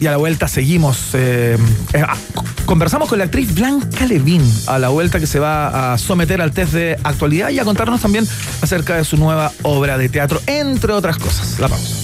y 0.00 0.06
a 0.06 0.10
la 0.10 0.16
vuelta 0.16 0.48
seguimos. 0.48 1.14
eh, 1.14 1.56
eh, 1.92 2.02
ah, 2.06 2.16
conversamos 2.64 3.08
con 3.08 3.18
la 3.18 3.24
actriz 3.24 3.54
Blanca 3.54 4.06
Levín 4.06 4.42
a 4.66 4.78
la 4.78 4.88
vuelta 4.88 5.20
que 5.20 5.26
se 5.26 5.38
va 5.38 5.92
a 5.92 5.98
someter 5.98 6.40
al 6.40 6.52
test 6.52 6.72
de 6.72 6.98
actualidad 7.04 7.50
y 7.50 7.58
a 7.58 7.64
contarnos 7.64 8.00
también 8.00 8.26
acerca 8.62 8.96
de 8.96 9.04
su 9.04 9.16
nueva 9.16 9.52
obra 9.62 9.98
de 9.98 10.08
teatro, 10.08 10.40
entre 10.46 10.92
otras 10.92 11.18
cosas. 11.18 11.58
La 11.58 11.68
pausa. 11.68 11.94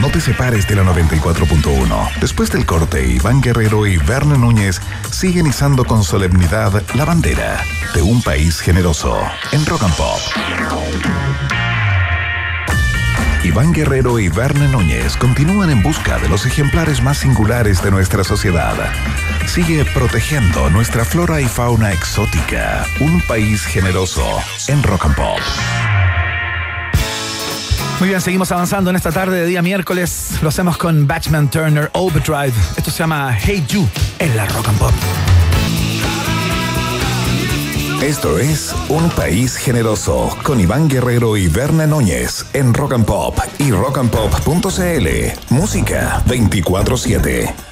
No 0.00 0.08
te 0.10 0.20
separes 0.20 0.66
de 0.68 0.76
la 0.76 0.84
94.1. 0.84 2.20
Después 2.20 2.50
del 2.52 2.64
corte, 2.64 3.04
Iván 3.06 3.40
Guerrero 3.40 3.86
y 3.86 3.96
Verne 3.96 4.38
Núñez 4.38 4.80
siguen 5.10 5.46
izando 5.46 5.84
con 5.84 6.04
solemnidad 6.04 6.82
la 6.94 7.04
bandera 7.04 7.62
de 7.94 8.02
un 8.02 8.22
país 8.22 8.60
generoso 8.60 9.20
en 9.50 9.66
Rock 9.66 9.82
and 9.82 9.94
Pop. 9.96 11.67
Iván 13.48 13.72
Guerrero 13.72 14.18
y 14.18 14.28
Verne 14.28 14.68
Núñez 14.68 15.16
continúan 15.16 15.70
en 15.70 15.82
busca 15.82 16.18
de 16.18 16.28
los 16.28 16.44
ejemplares 16.44 17.02
más 17.02 17.16
singulares 17.16 17.82
de 17.82 17.90
nuestra 17.90 18.22
sociedad. 18.22 18.74
Sigue 19.46 19.86
protegiendo 19.86 20.68
nuestra 20.68 21.02
flora 21.02 21.40
y 21.40 21.46
fauna 21.46 21.90
exótica. 21.94 22.84
Un 23.00 23.22
país 23.22 23.64
generoso 23.64 24.22
en 24.66 24.82
Rock 24.82 25.06
and 25.06 25.14
Pop. 25.14 25.38
Muy 28.00 28.10
bien, 28.10 28.20
seguimos 28.20 28.52
avanzando 28.52 28.90
en 28.90 28.96
esta 28.96 29.12
tarde 29.12 29.40
de 29.40 29.46
día 29.46 29.62
miércoles. 29.62 30.40
Lo 30.42 30.50
hacemos 30.50 30.76
con 30.76 31.06
Batchman 31.06 31.50
Turner 31.50 31.88
Overdrive. 31.94 32.52
Esto 32.76 32.90
se 32.90 32.98
llama 32.98 33.34
Hey 33.34 33.64
You 33.66 33.88
en 34.18 34.36
la 34.36 34.44
Rock 34.44 34.68
and 34.68 34.78
Pop. 34.78 35.37
Esto 38.02 38.38
es 38.38 38.72
Un 38.88 39.10
País 39.10 39.56
Generoso 39.56 40.30
con 40.44 40.60
Iván 40.60 40.88
Guerrero 40.88 41.36
y 41.36 41.48
Verne 41.48 41.88
Núñez 41.88 42.46
en 42.52 42.72
Rock 42.72 42.92
and 42.92 43.04
Pop 43.04 43.36
y 43.58 43.72
rockandpop.cl. 43.72 45.08
Música 45.50 46.22
24-7. 46.26 47.67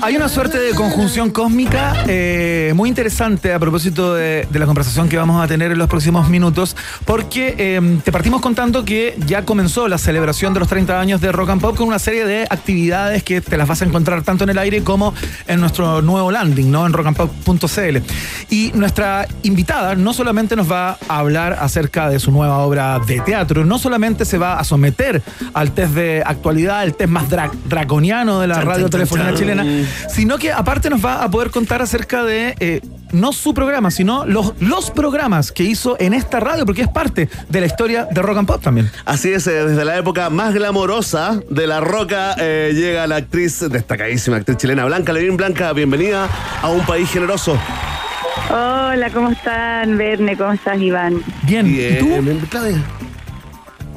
Hay 0.00 0.16
una 0.16 0.28
suerte 0.28 0.58
de 0.58 0.74
conjunción 0.74 1.30
cósmica 1.30 2.04
eh, 2.06 2.72
muy 2.76 2.88
interesante 2.88 3.52
a 3.52 3.58
propósito 3.58 4.14
de, 4.14 4.46
de, 4.48 4.58
la 4.58 4.66
conversación 4.66 5.08
que 5.08 5.16
vamos 5.16 5.42
a 5.42 5.48
tener 5.48 5.72
en 5.72 5.78
los 5.78 5.88
próximos 5.88 6.28
minutos, 6.28 6.76
porque 7.04 7.54
eh, 7.58 7.98
te 8.04 8.12
partimos 8.12 8.40
contando 8.40 8.84
que 8.84 9.18
ya 9.26 9.44
comenzó 9.44 9.88
la 9.88 9.98
celebración 9.98 10.54
de 10.54 10.60
los 10.60 10.68
30 10.68 11.00
años 11.00 11.20
de 11.20 11.32
Rock 11.32 11.50
and 11.50 11.60
Pop 11.60 11.76
con 11.76 11.88
una 11.88 11.98
serie 11.98 12.24
de 12.24 12.46
actividades 12.48 13.22
que 13.22 13.40
te 13.40 13.56
las 13.56 13.66
vas 13.66 13.82
a 13.82 13.86
encontrar 13.86 14.22
tanto 14.22 14.44
en 14.44 14.50
el 14.50 14.58
aire 14.58 14.82
como 14.82 15.14
en 15.46 15.60
nuestro 15.60 16.00
nuevo 16.02 16.30
landing, 16.30 16.70
¿no? 16.70 16.86
En 16.86 16.92
rockandpop.cl. 16.92 17.98
Y 18.50 18.70
nuestra 18.74 19.26
invitada 19.42 19.94
no 19.94 20.12
solamente 20.12 20.54
nos 20.54 20.70
va 20.70 20.98
a 21.08 21.18
hablar 21.18 21.58
acerca 21.60 22.08
de 22.08 22.20
su 22.20 22.30
nueva 22.30 22.58
obra 22.58 23.00
de 23.00 23.20
teatro, 23.20 23.64
no 23.64 23.78
solamente 23.78 24.24
se 24.24 24.38
va 24.38 24.58
a 24.58 24.64
someter 24.64 25.22
al 25.54 25.72
test 25.72 25.94
de 25.94 26.22
actualidad, 26.24 26.84
el 26.84 26.94
test 26.94 27.10
más 27.10 27.28
dra 27.28 27.50
draconiano 27.68 28.40
de 28.40 28.46
la 28.46 28.60
radiotelefonía 28.60 29.34
chilena, 29.34 29.64
sino 30.08 30.38
que 30.38 30.52
aparte 30.52 30.90
nos 30.90 31.04
va 31.04 31.22
a 31.22 31.30
poder 31.30 31.50
contar 31.50 31.82
acerca 31.82 32.24
de 32.24 32.54
eh, 32.60 32.80
no 33.12 33.32
su 33.32 33.54
programa, 33.54 33.90
sino 33.90 34.26
los, 34.26 34.52
los 34.60 34.90
programas 34.90 35.52
que 35.52 35.64
hizo 35.64 35.96
en 35.98 36.14
esta 36.14 36.40
radio, 36.40 36.66
porque 36.66 36.82
es 36.82 36.88
parte 36.88 37.28
de 37.48 37.60
la 37.60 37.66
historia 37.66 38.06
de 38.10 38.22
Rock 38.22 38.38
and 38.38 38.46
Pop 38.48 38.62
también. 38.62 38.90
Así 39.04 39.32
es, 39.32 39.46
eh, 39.46 39.64
desde 39.66 39.84
la 39.84 39.96
época 39.96 40.30
más 40.30 40.54
glamorosa 40.54 41.40
de 41.50 41.66
la 41.66 41.80
roca 41.80 42.34
eh, 42.38 42.72
llega 42.74 43.06
la 43.06 43.16
actriz, 43.16 43.60
destacadísima 43.70 44.36
actriz 44.36 44.56
chilena, 44.58 44.84
Blanca 44.84 45.12
Levín. 45.12 45.36
Blanca, 45.36 45.72
bienvenida 45.72 46.28
a 46.62 46.68
un 46.68 46.84
país 46.84 47.10
generoso. 47.10 47.58
Hola, 48.50 49.10
¿cómo 49.12 49.30
están, 49.30 49.98
Verne? 49.98 50.36
¿Cómo 50.36 50.52
estás, 50.52 50.80
Iván? 50.80 51.22
Bien, 51.42 51.66
Bien, 51.66 51.94
¿y 51.94 51.98
tú? 51.98 52.06
bien. 52.06 53.07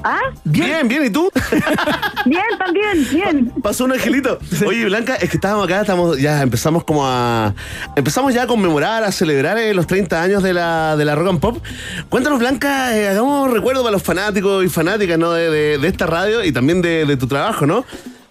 ¿Ah? 0.04 0.20
Bien, 0.44 0.88
bien, 0.88 1.06
¿y 1.06 1.10
tú? 1.10 1.30
Bien, 2.26 2.44
también, 2.58 3.08
bien. 3.12 3.54
Pasó 3.64 3.86
un 3.86 3.94
angelito. 3.94 4.38
Oye, 4.66 4.86
Blanca, 4.86 5.16
es 5.16 5.30
que 5.30 5.38
estábamos 5.38 5.66
acá, 5.66 5.82
estamos, 5.82 6.20
ya 6.20 6.42
empezamos 6.42 6.84
como 6.84 7.06
a. 7.08 7.54
Empezamos 7.96 8.34
ya 8.34 8.44
a 8.44 8.48
conmemorar, 8.48 9.04
a 9.04 9.12
celebrar 9.12 9.58
eh, 9.58 9.74
los 9.74 9.88
30 9.88 10.22
años 10.22 10.44
de 10.44 10.54
la, 10.54 10.96
de 10.96 11.06
la 11.06 11.16
Rock 11.16 11.30
and 11.30 11.40
Pop. 11.40 11.64
Cuéntanos, 12.10 12.40
Blanca, 12.40 12.96
eh, 12.98 13.10
hagamos 13.10 13.48
un 13.48 13.54
recuerdo 13.56 13.82
para 13.82 13.92
los 13.94 14.04
fanáticos 14.04 14.64
y 14.64 14.70
fanáticas 14.70 15.18
¿no? 15.18 15.32
de, 15.32 15.50
de- 15.50 15.78
de 15.80 15.88
esta 15.88 16.06
radio 16.06 16.44
y 16.44 16.52
también 16.52 16.82
de, 16.82 17.06
de 17.06 17.18
tu 17.18 17.28
trabajo, 17.28 17.66
¿no? 17.66 17.86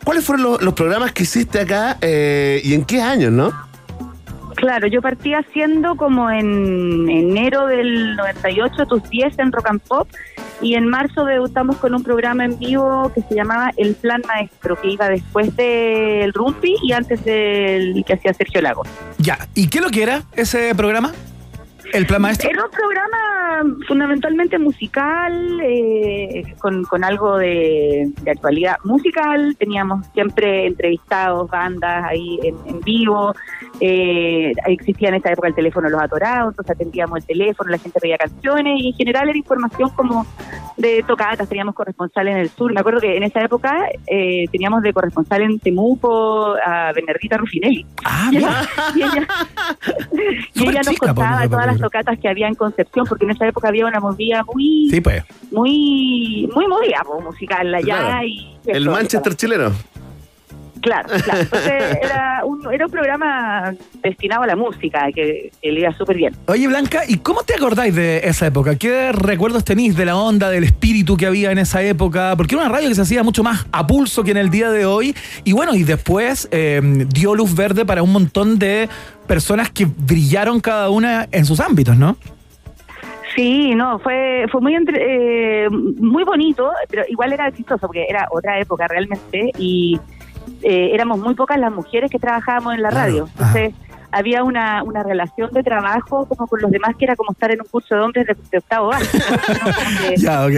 ¿Cuáles 0.05 0.25
fueron 0.25 0.45
los, 0.45 0.63
los 0.63 0.75
programas 0.75 1.13
que 1.13 1.25
hiciste 1.25 1.61
acá 1.61 1.99
eh, 2.01 2.61
y 2.65 2.75
en 2.75 2.85
qué 2.85 3.03
años, 3.03 3.33
no? 3.33 3.53
Claro, 4.61 4.87
yo 4.89 5.01
partí 5.01 5.33
haciendo 5.33 5.97
como 5.97 6.31
en 6.31 7.09
enero 7.09 7.67
del 7.67 8.15
98 8.15 8.85
tus 8.85 9.09
10 9.09 9.39
en 9.39 9.53
Rock 9.53 9.71
and 9.71 9.81
Pop 9.81 10.07
y 10.61 10.75
en 10.75 10.87
marzo 10.87 11.25
debutamos 11.25 11.79
con 11.79 11.95
un 11.95 12.03
programa 12.03 12.45
en 12.45 12.59
vivo 12.59 13.11
que 13.15 13.23
se 13.23 13.35
llamaba 13.35 13.71
El 13.79 13.95
Plan 13.95 14.21
Maestro, 14.29 14.79
que 14.79 14.89
iba 14.89 15.09
después 15.09 15.57
del 15.57 16.35
Rumpi 16.35 16.75
y 16.83 16.93
antes 16.93 17.25
del 17.25 18.05
que 18.07 18.13
hacía 18.13 18.35
Sergio 18.35 18.61
Lago. 18.61 18.83
Ya, 19.17 19.49
¿y 19.55 19.69
qué 19.69 19.81
lo 19.81 19.89
que 19.89 20.03
era 20.03 20.25
ese 20.37 20.75
programa? 20.75 21.13
¿El 21.93 22.07
plan 22.07 22.23
maestro? 22.23 22.51
Era 22.51 22.65
un 22.65 22.71
programa 22.71 23.41
fundamentalmente 23.87 24.59
musical, 24.59 25.61
eh, 25.63 26.55
con, 26.59 26.85
con 26.85 27.05
algo 27.05 27.37
de, 27.37 28.11
de 28.23 28.31
actualidad 28.31 28.77
musical. 28.85 29.57
Teníamos 29.59 30.07
siempre 30.15 30.67
entrevistados, 30.67 31.51
bandas 31.51 32.05
ahí 32.05 32.39
en, 32.43 32.57
en 32.67 32.81
vivo. 32.81 33.35
Eh, 33.81 34.53
existía 34.67 35.09
en 35.09 35.17
esa 35.17 35.33
época 35.33 35.49
el 35.49 35.55
teléfono 35.55 35.89
los 35.89 36.01
atorados, 36.01 36.53
entonces 36.53 36.77
atendíamos 36.77 37.19
el 37.19 37.25
teléfono, 37.25 37.71
la 37.71 37.79
gente 37.79 37.99
pedía 37.99 38.19
canciones 38.19 38.81
y 38.81 38.89
en 38.89 38.95
general 38.95 39.29
era 39.29 39.39
información 39.39 39.91
como 39.91 40.27
de 40.77 41.03
tocatas. 41.07 41.49
Teníamos 41.49 41.75
corresponsal 41.75 42.29
en 42.29 42.37
el 42.37 42.51
sur. 42.51 42.73
Me 42.73 42.81
acuerdo 42.81 43.01
que 43.01 43.17
en 43.17 43.23
esa 43.23 43.41
época 43.43 43.89
eh, 44.07 44.47
teníamos 44.53 44.83
de 44.83 44.93
corresponsal 44.93 45.43
en 45.43 45.59
Temuco 45.59 46.55
a 46.65 46.93
Bernardita 46.93 47.37
Rufinelli. 47.37 47.87
Ah, 48.05 48.29
Y 48.33 48.37
ella, 48.37 48.63
y 48.95 49.03
ella, 49.03 49.29
y 50.55 50.59
Súper 50.59 50.75
ella 50.75 50.83
nos 50.85 50.99
pues, 50.99 50.99
contaba 50.99 51.49
todas 51.49 51.67
las. 51.67 51.80
Tocatas 51.81 52.19
que 52.19 52.29
había 52.29 52.47
en 52.49 52.55
Concepción, 52.55 53.07
porque 53.09 53.25
en 53.25 53.31
esa 53.33 53.47
época 53.49 53.69
había 53.69 53.87
una 53.87 54.01
movida 54.01 54.43
muy, 54.45 54.89
Sí, 54.91 55.01
pues. 55.01 55.23
muy, 55.51 56.49
muy 56.55 56.67
movida, 56.67 57.03
pues, 57.07 57.25
musical 57.25 57.75
allá 57.75 57.85
Claro. 57.99 58.27
y 58.27 58.59
El 58.67 58.89
Manchester 58.89 59.35
chileno. 59.35 59.73
Claro, 60.81 61.09
claro. 61.25 61.41
Entonces 61.41 61.99
era 62.03 62.43
un, 62.45 62.73
era 62.73 62.87
un 62.87 62.93
programa 62.93 63.75
destinado 64.03 64.43
a 64.43 64.47
la 64.47 64.57
música, 64.57 65.09
que, 65.15 65.51
que 65.61 65.73
le 65.73 65.81
iba 65.81 65.93
súper 65.93 66.17
bien. 66.17 66.35
Oye, 66.47 66.67
Blanca, 66.69 67.03
¿y 67.07 67.19
cómo 67.19 67.43
te 67.43 67.55
acordáis 67.55 67.95
de 67.95 68.19
esa 68.25 68.47
época? 68.47 68.77
¿Qué 68.77 69.13
recuerdos 69.13 69.65
tenéis 69.65 69.97
de 69.97 70.05
la 70.07 70.17
onda, 70.17 70.49
del 70.51 70.65
espíritu 70.65 71.17
que 71.17 71.27
había 71.27 71.51
en 71.53 71.59
esa 71.59 71.83
época? 71.83 72.35
Porque 72.37 72.55
era 72.55 72.65
una 72.65 72.73
radio 72.73 72.89
que 72.89 72.95
se 72.95 73.03
hacía 73.03 73.23
mucho 73.23 73.43
más 73.43 73.67
a 73.73 73.87
pulso 73.87 74.25
que 74.25 74.31
en 74.31 74.39
el 74.39 74.51
día 74.51 74.71
de 74.71 74.87
hoy. 74.87 75.15
Y 75.45 75.53
bueno, 75.53 75.75
y 75.75 75.83
después 75.85 76.49
eh, 76.51 76.81
dio 77.13 77.35
luz 77.35 77.55
verde 77.55 77.85
para 77.85 78.03
un 78.03 78.13
montón 78.13 78.59
de 78.59 78.89
personas 79.27 79.71
que 79.71 79.87
brillaron 79.87 80.61
cada 80.61 80.91
una 80.91 81.29
en 81.31 81.45
sus 81.45 81.61
ámbitos, 81.61 81.97
¿no? 81.97 82.17
Sí, 83.37 83.75
no, 83.77 84.01
fue 84.01 84.47
fue 84.51 84.61
muy 84.61 84.75
entre- 84.75 85.65
eh, 85.65 85.71
muy 85.71 86.25
bonito, 86.25 86.69
pero 86.89 87.05
igual 87.09 87.33
era 87.33 87.53
chistoso 87.53 87.87
porque 87.87 88.05
era 88.09 88.27
otra 88.33 88.59
época 88.59 88.89
realmente 88.89 89.53
y 89.57 90.01
eh, 90.63 90.91
éramos 90.93 91.19
muy 91.19 91.35
pocas 91.35 91.59
las 91.59 91.73
mujeres 91.73 92.11
que 92.11 92.19
trabajábamos 92.19 92.75
en 92.75 92.83
la 92.83 92.89
Claro, 92.91 93.07
radio. 93.07 93.29
Entonces 93.33 93.75
había 94.13 94.43
una, 94.43 94.83
una 94.83 95.03
relación 95.03 95.51
de 95.53 95.63
trabajo 95.63 96.27
como 96.27 96.47
con 96.49 96.61
los 96.61 96.71
demás 96.71 96.97
que 96.99 97.05
era 97.05 97.15
como 97.17 97.33
estar 97.33 97.51
en 97.53 97.61
un 97.61 97.67
curso 97.69 97.95
de 97.95 98.01
hombres 98.01 98.27
de, 98.27 98.37
de 98.51 98.59
octavo 98.59 98.91
que- 98.91 100.17
Ya, 100.17 100.45
ok. 100.47 100.55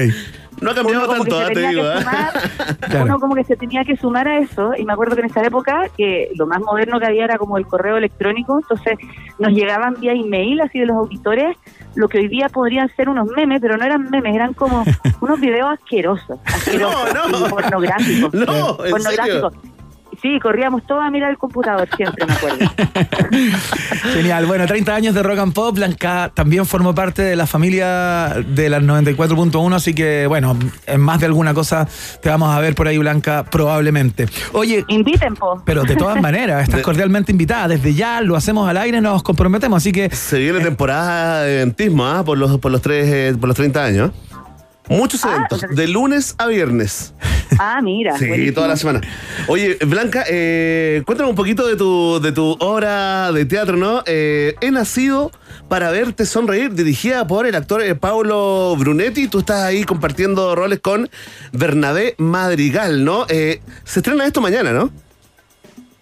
No 0.62 0.70
ha 0.70 0.74
cambiado 0.74 1.08
tanto, 1.08 1.24
que 1.24 1.32
ah, 1.34 1.46
se 1.46 1.48
te 1.48 1.54
tenía 1.54 1.70
digo. 1.70 1.82
que 1.82 1.88
¿eh? 1.88 2.00
sumar, 2.02 2.78
Claro. 2.88 3.04
uno 3.04 3.18
como 3.20 3.34
que 3.34 3.44
se 3.44 3.56
tenía 3.56 3.84
que 3.84 3.96
sumar 3.96 4.28
a 4.28 4.38
eso 4.38 4.72
y 4.76 4.84
me 4.84 4.92
acuerdo 4.92 5.14
que 5.16 5.20
en 5.22 5.26
esa 5.26 5.42
época 5.44 5.88
que 5.96 6.30
lo 6.36 6.46
más 6.46 6.60
moderno 6.60 6.98
que 7.00 7.06
había 7.06 7.24
era 7.24 7.38
como 7.38 7.58
el 7.58 7.66
correo 7.66 7.96
electrónico 7.96 8.58
entonces 8.60 8.98
nos 9.38 9.52
llegaban 9.52 9.94
vía 10.00 10.12
email 10.12 10.60
así 10.60 10.78
de 10.80 10.86
los 10.86 10.96
auditores 10.96 11.56
lo 11.94 12.08
que 12.08 12.18
hoy 12.18 12.28
día 12.28 12.48
podrían 12.48 12.88
ser 12.96 13.08
unos 13.08 13.26
memes 13.36 13.60
pero 13.60 13.76
no 13.76 13.84
eran 13.84 14.08
memes 14.10 14.34
eran 14.34 14.54
como 14.54 14.84
unos 15.20 15.40
videos 15.40 15.70
asquerosos 15.72 16.38
asquerosos 16.44 17.14
No, 17.14 17.28
no. 17.28 17.46
pornográficos 17.48 18.32
No, 18.34 18.84
¿en 18.84 18.90
pornográficos 18.90 19.54
Sí, 20.20 20.38
corríamos 20.40 20.86
todos 20.86 21.02
a 21.02 21.10
mirar 21.10 21.30
el 21.30 21.38
computador 21.38 21.88
siempre, 21.96 22.26
me 22.26 22.32
acuerdo. 22.34 22.58
Genial. 24.12 24.46
Bueno, 24.46 24.66
30 24.66 24.94
años 24.94 25.14
de 25.14 25.22
Rock 25.22 25.38
and 25.38 25.52
Pop. 25.52 25.74
Blanca 25.74 26.30
también 26.34 26.66
formó 26.66 26.94
parte 26.94 27.22
de 27.22 27.34
la 27.36 27.46
familia 27.46 28.34
de 28.46 28.68
las 28.68 28.82
94.1, 28.82 29.74
así 29.74 29.94
que, 29.94 30.26
bueno, 30.26 30.56
en 30.86 31.00
más 31.00 31.20
de 31.20 31.26
alguna 31.26 31.54
cosa 31.54 31.88
te 32.20 32.28
vamos 32.28 32.54
a 32.54 32.60
ver 32.60 32.74
por 32.74 32.88
ahí, 32.88 32.98
Blanca, 32.98 33.44
probablemente. 33.44 34.26
Oye, 34.52 34.84
Inviten, 34.88 35.34
po. 35.34 35.62
pero 35.64 35.82
de 35.84 35.96
todas 35.96 36.20
maneras, 36.20 36.62
estás 36.64 36.78
De- 36.78 36.82
cordialmente 36.82 37.32
invitada. 37.32 37.68
Desde 37.68 37.94
ya 37.94 38.20
lo 38.20 38.36
hacemos 38.36 38.68
al 38.68 38.76
aire, 38.76 39.00
nos 39.00 39.22
comprometemos, 39.22 39.78
así 39.78 39.92
que 39.92 40.10
Se 40.10 40.38
viene 40.38 40.60
temporada 40.60 41.42
de 41.42 41.62
eventismo 41.62 42.06
¿ah? 42.06 42.22
por, 42.24 42.38
los, 42.38 42.58
por, 42.58 42.70
los 42.70 42.82
tres, 42.82 43.08
eh, 43.08 43.34
por 43.38 43.48
los 43.48 43.56
30 43.56 43.84
años. 43.84 44.10
Muchos 44.88 45.24
Ah, 45.24 45.34
eventos, 45.36 45.62
de 45.74 45.88
lunes 45.88 46.34
a 46.38 46.46
viernes. 46.48 47.14
Ah, 47.58 47.80
mira. 47.82 48.16
Sí, 48.18 48.26
buenísimo. 48.26 48.54
toda 48.56 48.68
la 48.68 48.76
semana. 48.76 49.00
Oye, 49.46 49.76
Blanca, 49.86 50.24
eh, 50.28 51.02
cuéntame 51.06 51.30
un 51.30 51.36
poquito 51.36 51.66
de 51.66 51.76
tu, 51.76 52.18
de 52.20 52.32
tu 52.32 52.56
obra 52.58 53.30
de 53.32 53.44
teatro, 53.44 53.76
¿no? 53.76 54.02
Eh, 54.06 54.54
He 54.60 54.70
nacido 54.70 55.30
para 55.68 55.90
verte 55.90 56.26
sonreír, 56.26 56.74
dirigida 56.74 57.26
por 57.26 57.46
el 57.46 57.54
actor 57.54 57.82
eh, 57.82 57.94
Paulo 57.94 58.74
Brunetti. 58.76 59.28
Tú 59.28 59.40
estás 59.40 59.62
ahí 59.62 59.84
compartiendo 59.84 60.54
roles 60.54 60.80
con 60.80 61.08
Bernabé 61.52 62.14
Madrigal, 62.18 63.04
¿no? 63.04 63.26
Eh, 63.28 63.60
se 63.84 64.00
estrena 64.00 64.26
esto 64.26 64.40
mañana, 64.40 64.72
¿no? 64.72 64.90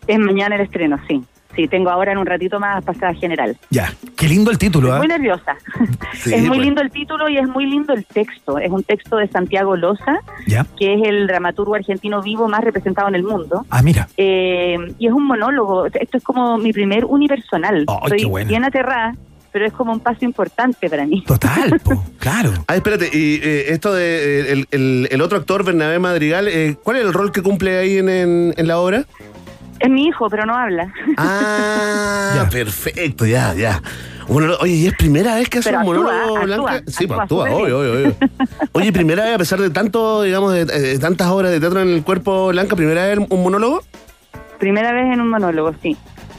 Es 0.07 0.19
mañana 0.19 0.55
el 0.57 0.63
estreno, 0.63 0.99
sí. 1.07 1.23
Sí, 1.57 1.67
tengo 1.69 1.91
ahora 1.91 2.13
en 2.13 2.19
un 2.19 2.27
ratito 2.27 2.61
más 2.61 2.83
pasada 2.85 3.13
general. 3.15 3.57
ya. 3.71 3.93
Qué 4.17 4.29
lindo 4.29 4.51
el 4.51 4.59
título, 4.59 4.93
¿ah? 4.93 4.99
Muy 4.99 5.09
nerviosa. 5.09 5.57
Sí, 6.13 6.35
es 6.35 6.43
muy 6.45 6.59
lindo 6.59 6.83
el 6.83 6.91
título 6.91 7.29
y 7.31 7.39
es 7.39 7.47
muy 7.49 7.65
lindo 7.67 7.95
el 7.95 8.05
texto. 8.05 8.59
Es 8.59 8.71
un 8.71 8.83
texto 8.83 9.17
de 9.17 9.27
Santiago 9.29 9.75
Loza, 9.77 10.21
Ya. 10.47 10.67
que 10.79 10.95
es 10.95 11.01
el 11.09 11.27
dramaturgo 11.27 11.75
argentino 11.77 12.21
vivo 12.21 12.47
más 12.49 12.63
representado 12.63 13.09
en 13.09 13.15
el 13.15 13.23
mundo. 13.23 13.65
Ah, 13.71 13.81
mira. 13.81 14.09
Eh, 14.19 14.77
y 14.99 15.07
es 15.07 15.13
un 15.13 15.25
monólogo. 15.25 15.87
Esto 15.87 16.19
es 16.19 16.23
como 16.23 16.59
mi 16.59 16.73
primer 16.73 17.05
unipersonal. 17.07 17.85
Ay, 17.89 17.97
Estoy 18.05 18.19
qué 18.19 18.25
bueno. 18.27 18.49
bien 18.49 18.65
aterrada. 18.65 19.15
pero 19.53 19.67
es 19.67 19.73
como 19.73 19.93
un 19.93 19.99
paso 20.01 20.25
importante 20.25 20.89
para 20.91 21.07
mí. 21.07 21.25
Total, 21.27 21.81
po, 21.85 22.05
claro. 22.19 22.53
Ah, 22.69 22.77
espérate, 22.77 23.09
y 23.13 23.41
eh, 23.43 23.73
esto 23.73 23.93
de 23.95 24.05
eh, 24.05 24.53
el, 24.53 24.67
el- 24.71 25.09
el 25.11 25.21
otro 25.23 25.39
actor, 25.39 25.65
Bernabé 25.65 25.99
Madrigal, 25.99 26.47
eh, 26.49 26.77
¿cuál 26.85 26.99
es 26.99 27.03
el 27.05 27.13
rol 27.13 27.33
que 27.33 27.43
cumple 27.43 27.77
ahí 27.79 27.97
en, 27.99 28.09
en- 28.09 28.55
en 28.57 28.67
la 28.69 28.79
obra? 28.79 29.07
Es 29.81 29.91
mi 29.91 30.07
hijo, 30.07 30.29
pero 30.31 30.47
no 30.47 30.55
habla. 30.57 30.93
Ah, 31.17 32.33
Ya. 32.37 32.49
perfecto, 32.49 33.27
ya, 33.27 33.55
ya. 33.55 33.83
Monólogo- 34.29 34.59
oye, 34.63 34.75
¿y 34.75 34.87
es 34.87 34.95
primera 34.95 35.35
vez 35.35 35.49
que 35.49 35.59
hace 35.59 35.71
Pero 35.71 35.83
un 35.85 35.97
actúa, 35.97 36.13
monólogo 36.13 36.37
actúa, 36.39 36.45
Blanca? 36.71 36.83
Sí, 36.93 37.07
pues 37.07 37.21
actúa 37.21 37.51
obvio, 37.51 37.79
obvio, 37.81 37.93
obvio. 37.93 38.15
Oye, 38.73 38.93
primera 38.93 39.25
vez, 39.25 39.35
a 39.35 39.39
pesar 39.39 39.59
de 39.61 39.71
tanto, 39.71 40.23
digamos, 40.23 40.53
de, 40.53 40.65
de 40.67 40.99
tantas 41.01 41.27
obras 41.29 41.51
de 41.51 41.59
teatro 41.59 41.81
en 41.81 41.89
el 41.89 42.05
cuerpo 42.05 42.49
Blanca, 42.49 42.77
primera 42.77 43.07
vez 43.07 43.19
un 43.29 43.43
monólogo. 43.43 43.83
Primera 44.61 44.93
vez 44.93 45.13
en 45.13 45.21
un 45.21 45.29
monólogo, 45.31 45.75
sí. 45.83 45.97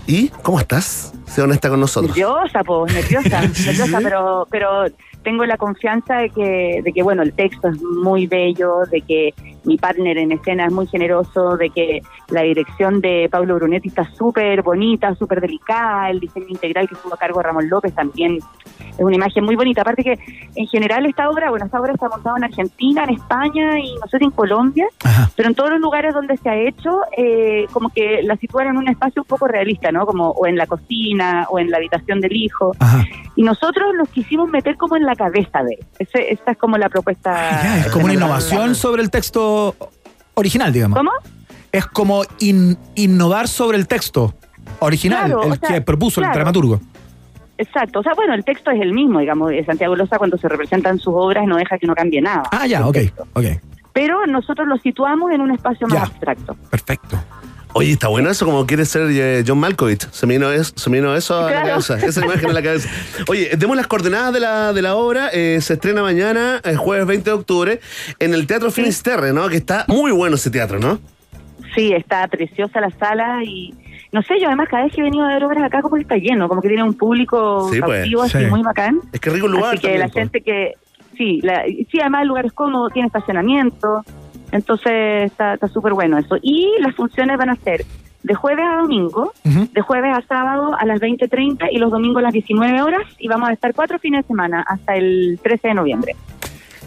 ¿Y 0.07 0.29
cómo 0.41 0.59
estás? 0.59 1.13
Sé 1.27 1.41
honesta 1.41 1.69
con 1.69 1.79
nosotros. 1.79 2.15
Nerviosa, 2.15 2.63
pues, 2.63 2.93
nerviosa, 2.93 3.41
nerviosa, 3.65 3.99
pero, 4.01 4.47
pero 4.49 4.85
tengo 5.23 5.45
la 5.45 5.57
confianza 5.57 6.17
de 6.17 6.29
que, 6.29 6.81
de 6.83 6.93
que, 6.93 7.03
bueno, 7.03 7.23
el 7.23 7.33
texto 7.33 7.67
es 7.69 7.81
muy 7.81 8.27
bello, 8.27 8.79
de 8.91 9.01
que 9.01 9.33
mi 9.63 9.77
partner 9.77 10.17
en 10.17 10.31
escena 10.31 10.65
es 10.65 10.71
muy 10.71 10.87
generoso, 10.87 11.57
de 11.57 11.69
que 11.69 12.01
la 12.29 12.41
dirección 12.41 13.01
de 13.01 13.27
Pablo 13.31 13.55
Brunetti 13.55 13.89
está 13.89 14.09
súper 14.13 14.61
bonita, 14.61 15.13
súper 15.15 15.41
delicada, 15.41 16.09
el 16.09 16.19
diseño 16.19 16.47
integral 16.49 16.87
que 16.87 16.95
estuvo 16.95 17.13
a 17.13 17.17
cargo 17.17 17.39
de 17.39 17.43
Ramón 17.43 17.69
López 17.69 17.93
también 17.93 18.39
es 18.79 18.99
una 18.99 19.15
imagen 19.15 19.43
muy 19.43 19.55
bonita. 19.55 19.81
Aparte 19.81 20.03
que, 20.03 20.19
en 20.55 20.67
general, 20.67 21.05
esta 21.05 21.29
obra, 21.29 21.49
bueno, 21.49 21.65
esta 21.65 21.79
obra 21.79 21.93
está 21.93 22.09
montada 22.09 22.37
en 22.37 22.43
Argentina, 22.45 23.03
en 23.03 23.11
España 23.11 23.79
y 23.79 23.95
no 23.95 24.07
sé 24.09 24.17
si 24.17 24.25
en 24.25 24.31
Colombia, 24.31 24.87
Ajá. 25.03 25.29
pero 25.35 25.49
en 25.49 25.55
todos 25.55 25.71
los 25.71 25.79
lugares 25.79 26.13
donde 26.13 26.37
se 26.37 26.49
ha 26.49 26.55
hecho, 26.55 26.99
eh, 27.17 27.65
como 27.71 27.89
que 27.89 28.21
la 28.23 28.35
sitúan 28.37 28.67
en 28.67 28.77
un 28.77 28.87
espacio 28.87 29.21
un 29.21 29.27
poco 29.27 29.47
realista, 29.47 29.91
¿no? 29.91 30.05
Como 30.05 30.29
o 30.31 30.47
en 30.47 30.57
la 30.57 30.65
cocina 30.65 31.47
o 31.49 31.59
en 31.59 31.69
la 31.69 31.77
habitación 31.77 32.19
del 32.19 32.35
hijo. 32.35 32.73
Ajá. 32.79 33.03
Y 33.35 33.43
nosotros 33.43 33.93
los 33.95 34.09
quisimos 34.09 34.49
meter 34.49 34.75
como 34.75 34.97
en 34.97 35.05
la 35.05 35.15
cabeza 35.15 35.63
de 35.63 35.75
él. 35.75 35.85
Ese, 35.99 36.33
esa 36.33 36.51
es 36.51 36.57
como 36.57 36.77
la 36.77 36.89
propuesta. 36.89 37.31
Ah, 37.33 37.61
ya, 37.63 37.77
es 37.81 37.91
como 37.91 38.05
una 38.05 38.13
innovación 38.13 38.75
sobre 38.75 39.01
el 39.01 39.09
texto 39.09 39.50
original, 40.35 40.71
digamos. 40.73 40.97
¿Cómo? 40.97 41.11
Es 41.71 41.85
como 41.87 42.23
in- 42.39 42.77
innovar 42.95 43.47
sobre 43.47 43.77
el 43.77 43.87
texto 43.87 44.33
original, 44.79 45.25
Claro, 45.25 45.43
el 45.43 45.51
o 45.51 45.55
sea, 45.55 45.69
que 45.69 45.81
propuso 45.81 46.21
el 46.21 46.31
dramaturgo. 46.31 46.79
Exacto. 47.57 47.99
O 47.99 48.03
sea, 48.03 48.13
bueno, 48.15 48.33
el 48.33 48.43
texto 48.43 48.71
es 48.71 48.81
el 48.81 48.91
mismo, 48.93 49.19
digamos. 49.19 49.49
de 49.51 49.63
Santiago 49.63 49.95
Loza 49.95 50.17
cuando 50.17 50.37
se 50.37 50.49
representan 50.49 50.97
sus 50.99 51.13
obras 51.15 51.45
no 51.45 51.57
deja 51.57 51.77
que 51.77 51.85
no 51.87 51.93
cambie 51.95 52.21
nada. 52.21 52.43
Ah, 52.51 52.65
ya, 52.65 52.85
ok, 52.87 52.93
texto. 52.93 53.27
ok. 53.33 53.45
Pero 53.93 54.25
nosotros 54.25 54.67
lo 54.67 54.77
situamos 54.77 55.31
en 55.31 55.41
un 55.41 55.51
espacio 55.51 55.87
más 55.87 55.97
Ya. 55.99 56.03
abstracto. 56.03 56.55
Perfecto. 56.69 57.17
Oye, 57.73 57.93
está 57.93 58.09
bueno 58.09 58.29
eso 58.29 58.45
como 58.45 58.65
quiere 58.67 58.83
ser 58.85 59.07
eh, 59.11 59.43
John 59.47 59.57
Malkovich. 59.59 60.09
Se 60.11 60.27
me 60.27 60.33
vino 60.33 60.51
eso, 60.51 60.73
se 60.75 60.89
me 60.89 60.97
vino 60.99 61.15
eso 61.15 61.37
a 61.39 61.49
la 61.51 61.63
cabeza, 61.63 61.97
esa 62.05 62.23
imagen 62.25 62.49
en 62.49 62.53
la 62.55 62.61
cabeza. 62.61 62.89
Oye, 63.29 63.51
demos 63.57 63.77
las 63.77 63.87
coordenadas 63.87 64.33
de 64.33 64.39
la, 64.41 64.73
de 64.73 64.81
la 64.81 64.95
obra. 64.95 65.29
eh, 65.31 65.59
se 65.61 65.73
estrena 65.73 66.01
mañana, 66.01 66.59
el 66.65 66.75
jueves 66.75 67.05
20 67.07 67.29
de 67.29 67.33
octubre, 67.33 67.79
en 68.19 68.33
el 68.33 68.45
Teatro 68.45 68.71
Finisterre, 68.71 69.31
¿no? 69.31 69.47
Que 69.47 69.55
está 69.57 69.85
muy 69.87 70.11
bueno 70.11 70.35
ese 70.35 70.49
teatro, 70.51 70.79
¿no? 70.79 70.99
Sí, 71.73 71.93
está 71.93 72.27
preciosa 72.27 72.81
la 72.81 72.89
sala 72.91 73.41
y 73.45 73.73
no 74.11 74.21
sé, 74.23 74.37
yo 74.41 74.47
además 74.47 74.67
cada 74.69 74.83
vez 74.83 74.91
que 74.93 74.99
he 74.99 75.03
venido 75.05 75.23
a 75.23 75.29
ver 75.29 75.43
obras 75.45 75.63
acá 75.63 75.81
como 75.81 75.95
que 75.95 76.01
está 76.01 76.15
lleno, 76.17 76.49
como 76.49 76.61
que 76.61 76.67
tiene 76.67 76.83
un 76.83 76.93
público 76.95 77.69
Sí, 77.71 77.79
pues. 77.79 77.99
cautivo 77.99 78.21
así 78.23 78.37
Sí. 78.39 78.45
muy 78.47 78.61
bacán. 78.61 78.99
Es 79.13 79.21
que 79.21 79.29
rico 79.29 79.45
el 79.45 79.53
lugar 79.53 79.75
Así 79.75 79.77
que 79.83 79.87
también, 79.87 79.99
la 80.01 80.07
po. 80.09 80.13
gente 80.19 80.41
que, 80.41 80.73
sí, 81.17 81.39
la, 81.41 81.63
sí, 81.89 81.99
además 82.01 82.23
el 82.23 82.27
lugar 82.27 82.45
es 82.45 82.51
cómodo, 82.51 82.89
tiene 82.89 83.07
estacionamiento, 83.07 84.03
entonces 84.51 85.23
está 85.31 85.53
está 85.55 85.67
súper 85.67 85.93
bueno 85.93 86.17
eso. 86.17 86.37
Y 86.41 86.69
las 86.79 86.95
funciones 86.95 87.37
van 87.37 87.49
a 87.49 87.55
ser 87.55 87.85
de 88.23 88.35
jueves 88.35 88.65
a 88.65 88.77
domingo, 88.77 89.33
de 89.43 89.81
jueves 89.81 90.15
a 90.15 90.21
sábado 90.21 90.75
a 90.77 90.85
las 90.85 90.99
20.30 90.99 91.69
y 91.71 91.77
los 91.77 91.91
domingos 91.91 92.19
a 92.19 92.23
las 92.23 92.33
19 92.33 92.81
horas 92.81 93.01
y 93.17 93.27
vamos 93.27 93.49
a 93.49 93.53
estar 93.53 93.73
cuatro 93.73 93.97
fines 93.99 94.23
de 94.23 94.27
semana 94.27 94.63
hasta 94.67 94.95
el 94.95 95.39
13 95.41 95.69
de 95.69 95.73
noviembre. 95.73 96.15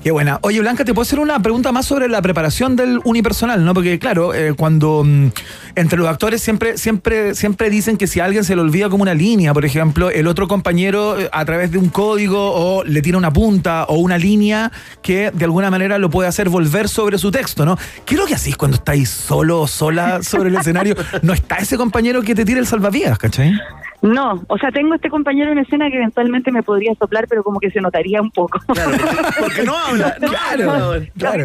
Qué 0.04 0.10
buena. 0.10 0.38
Oye, 0.42 0.60
Blanca, 0.60 0.84
te 0.84 0.92
puedo 0.92 1.00
hacer 1.00 1.18
una 1.18 1.40
pregunta 1.40 1.72
más 1.72 1.86
sobre 1.86 2.10
la 2.10 2.20
preparación 2.20 2.76
del 2.76 3.00
unipersonal, 3.04 3.64
¿no? 3.64 3.72
Porque, 3.72 3.98
claro, 3.98 4.34
eh, 4.34 4.52
cuando 4.52 5.02
mm, 5.02 5.28
entre 5.76 5.98
los 5.98 6.06
actores 6.06 6.42
siempre, 6.42 6.76
siempre, 6.76 7.34
siempre 7.34 7.70
dicen 7.70 7.96
que 7.96 8.06
si 8.06 8.20
a 8.20 8.26
alguien 8.26 8.44
se 8.44 8.54
le 8.54 8.60
olvida 8.60 8.90
como 8.90 9.02
una 9.02 9.14
línea, 9.14 9.54
por 9.54 9.64
ejemplo, 9.64 10.10
el 10.10 10.26
otro 10.26 10.46
compañero 10.46 11.18
eh, 11.18 11.30
a 11.32 11.42
través 11.46 11.70
de 11.70 11.78
un 11.78 11.88
código 11.88 12.52
o 12.52 12.84
le 12.84 13.00
tira 13.00 13.16
una 13.16 13.32
punta 13.32 13.84
o 13.84 13.94
una 13.94 14.18
línea 14.18 14.70
que 15.00 15.30
de 15.30 15.44
alguna 15.46 15.70
manera 15.70 15.96
lo 15.96 16.10
puede 16.10 16.28
hacer 16.28 16.50
volver 16.50 16.90
sobre 16.90 17.16
su 17.16 17.30
texto, 17.30 17.64
¿no? 17.64 17.78
¿Qué 18.04 18.16
es 18.16 18.20
lo 18.20 18.26
que 18.26 18.34
hacís 18.34 18.58
cuando 18.58 18.76
estáis 18.76 19.08
solo 19.08 19.62
o 19.62 19.66
sola 19.66 20.22
sobre 20.22 20.50
el 20.50 20.56
escenario? 20.56 20.96
No 21.22 21.32
está 21.32 21.56
ese 21.56 21.78
compañero 21.78 22.20
que 22.20 22.34
te 22.34 22.44
tira 22.44 22.60
el 22.60 22.66
salvavidas, 22.66 23.16
¿cachai? 23.16 23.58
No, 24.04 24.42
o 24.48 24.58
sea, 24.58 24.70
tengo 24.70 24.94
este 24.94 25.08
compañero 25.08 25.50
en 25.50 25.58
escena 25.58 25.88
que 25.88 25.96
eventualmente 25.96 26.52
me 26.52 26.62
podría 26.62 26.94
soplar, 26.94 27.26
pero 27.28 27.42
como 27.42 27.58
que 27.58 27.70
se 27.70 27.80
notaría 27.80 28.20
un 28.20 28.30
poco. 28.30 28.58
Claro, 28.66 28.90
porque, 28.90 29.40
porque 29.40 29.62
no 29.64 29.76
habla. 29.76 30.14
Claro, 30.20 31.02
claro. 31.18 31.44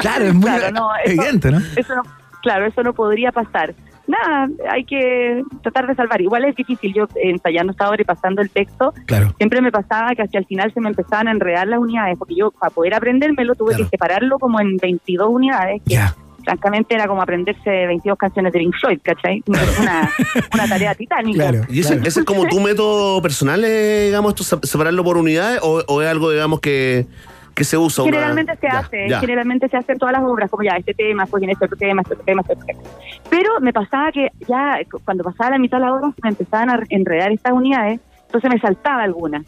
Claro, 0.00 0.24
es 0.24 0.34
muy 0.34 0.42
Claro, 0.44 0.72
no, 0.72 0.90
eso- 1.04 1.12
evidente, 1.12 1.50
¿no? 1.52 1.58
Eso 1.76 1.94
no, 1.94 2.02
claro, 2.42 2.66
eso 2.66 2.82
no 2.82 2.92
podría 2.92 3.30
pasar. 3.32 3.74
Nada, 4.06 4.48
hay 4.70 4.84
que 4.84 5.42
tratar 5.62 5.86
de 5.86 5.94
salvar. 5.94 6.20
Igual 6.22 6.46
es 6.46 6.56
difícil. 6.56 6.94
Yo 6.94 7.06
ensayando 7.22 7.72
esta 7.72 7.88
obra 7.90 8.00
y 8.00 8.04
pasando 8.06 8.40
el 8.40 8.48
texto, 8.50 8.94
Claro. 9.06 9.34
siempre 9.36 9.60
me 9.60 9.70
pasaba 9.70 10.14
que 10.14 10.22
hacia 10.22 10.40
el 10.40 10.46
final 10.46 10.72
se 10.72 10.80
me 10.80 10.88
empezaban 10.88 11.28
a 11.28 11.30
enredar 11.32 11.68
las 11.68 11.78
unidades, 11.78 12.16
porque 12.18 12.34
yo 12.34 12.50
para 12.50 12.70
poder 12.70 12.94
aprendérmelo 12.94 13.54
tuve 13.54 13.74
Claro. 13.74 13.84
que 13.84 13.90
separarlo 13.90 14.38
como 14.38 14.60
en 14.60 14.76
22 14.78 15.28
unidades, 15.30 15.82
que 15.86 15.94
Ya. 15.94 16.14
Francamente 16.44 16.94
era 16.94 17.06
como 17.06 17.20
aprenderse 17.22 17.68
22 17.86 18.16
canciones 18.18 18.52
de 18.52 18.58
Pink 18.60 18.74
Floyd, 18.80 18.98
¿cachai? 19.02 19.42
Una, 19.46 20.10
una 20.54 20.68
tarea 20.68 20.94
titánica. 20.94 21.48
Claro. 21.50 21.66
¿Y 21.68 21.80
ese, 21.80 21.94
claro. 21.94 22.08
ese 22.08 22.20
es 22.20 22.26
como 22.26 22.46
tu 22.46 22.60
método 22.60 23.20
personal, 23.22 23.62
eh, 23.64 24.04
digamos, 24.06 24.32
esto, 24.34 24.44
se- 24.44 24.66
separarlo 24.66 25.04
por 25.04 25.16
unidades 25.16 25.60
o, 25.62 25.82
o 25.86 26.02
es 26.02 26.08
algo, 26.08 26.30
digamos, 26.30 26.60
que, 26.60 27.06
que 27.54 27.64
se 27.64 27.76
usa? 27.76 28.04
una- 28.04 28.12
Generalmente 28.12 28.56
se 28.56 28.66
Ya, 28.70 28.78
hace, 28.78 29.08
ya. 29.08 29.20
generalmente 29.20 29.68
se 29.68 29.76
hace 29.76 29.92
en 29.92 29.98
todas 29.98 30.12
las 30.12 30.22
obras, 30.22 30.48
como 30.50 30.62
ya 30.62 30.76
este 30.76 30.94
tema, 30.94 31.26
pues 31.26 31.42
en 31.42 31.50
este 31.50 31.64
otro 31.66 31.76
tema, 31.76 32.02
este 32.02 32.14
otro 32.14 32.24
tema, 32.24 32.40
este 32.42 32.52
otro 32.54 32.66
tema. 32.66 32.80
Pero 33.28 33.60
me 33.60 33.72
pasaba 33.72 34.10
que 34.12 34.28
ya 34.48 34.78
cu- 34.90 35.00
cuando 35.04 35.24
pasaba 35.24 35.50
la 35.50 35.58
mitad 35.58 35.78
de 35.78 35.84
la 35.84 35.94
obra 35.94 36.12
me 36.22 36.30
empezaban 36.30 36.70
a 36.70 36.80
enredar 36.88 37.32
estas 37.32 37.52
unidades, 37.52 38.00
entonces 38.26 38.50
me 38.50 38.60
saltaba 38.60 39.02
alguna. 39.02 39.42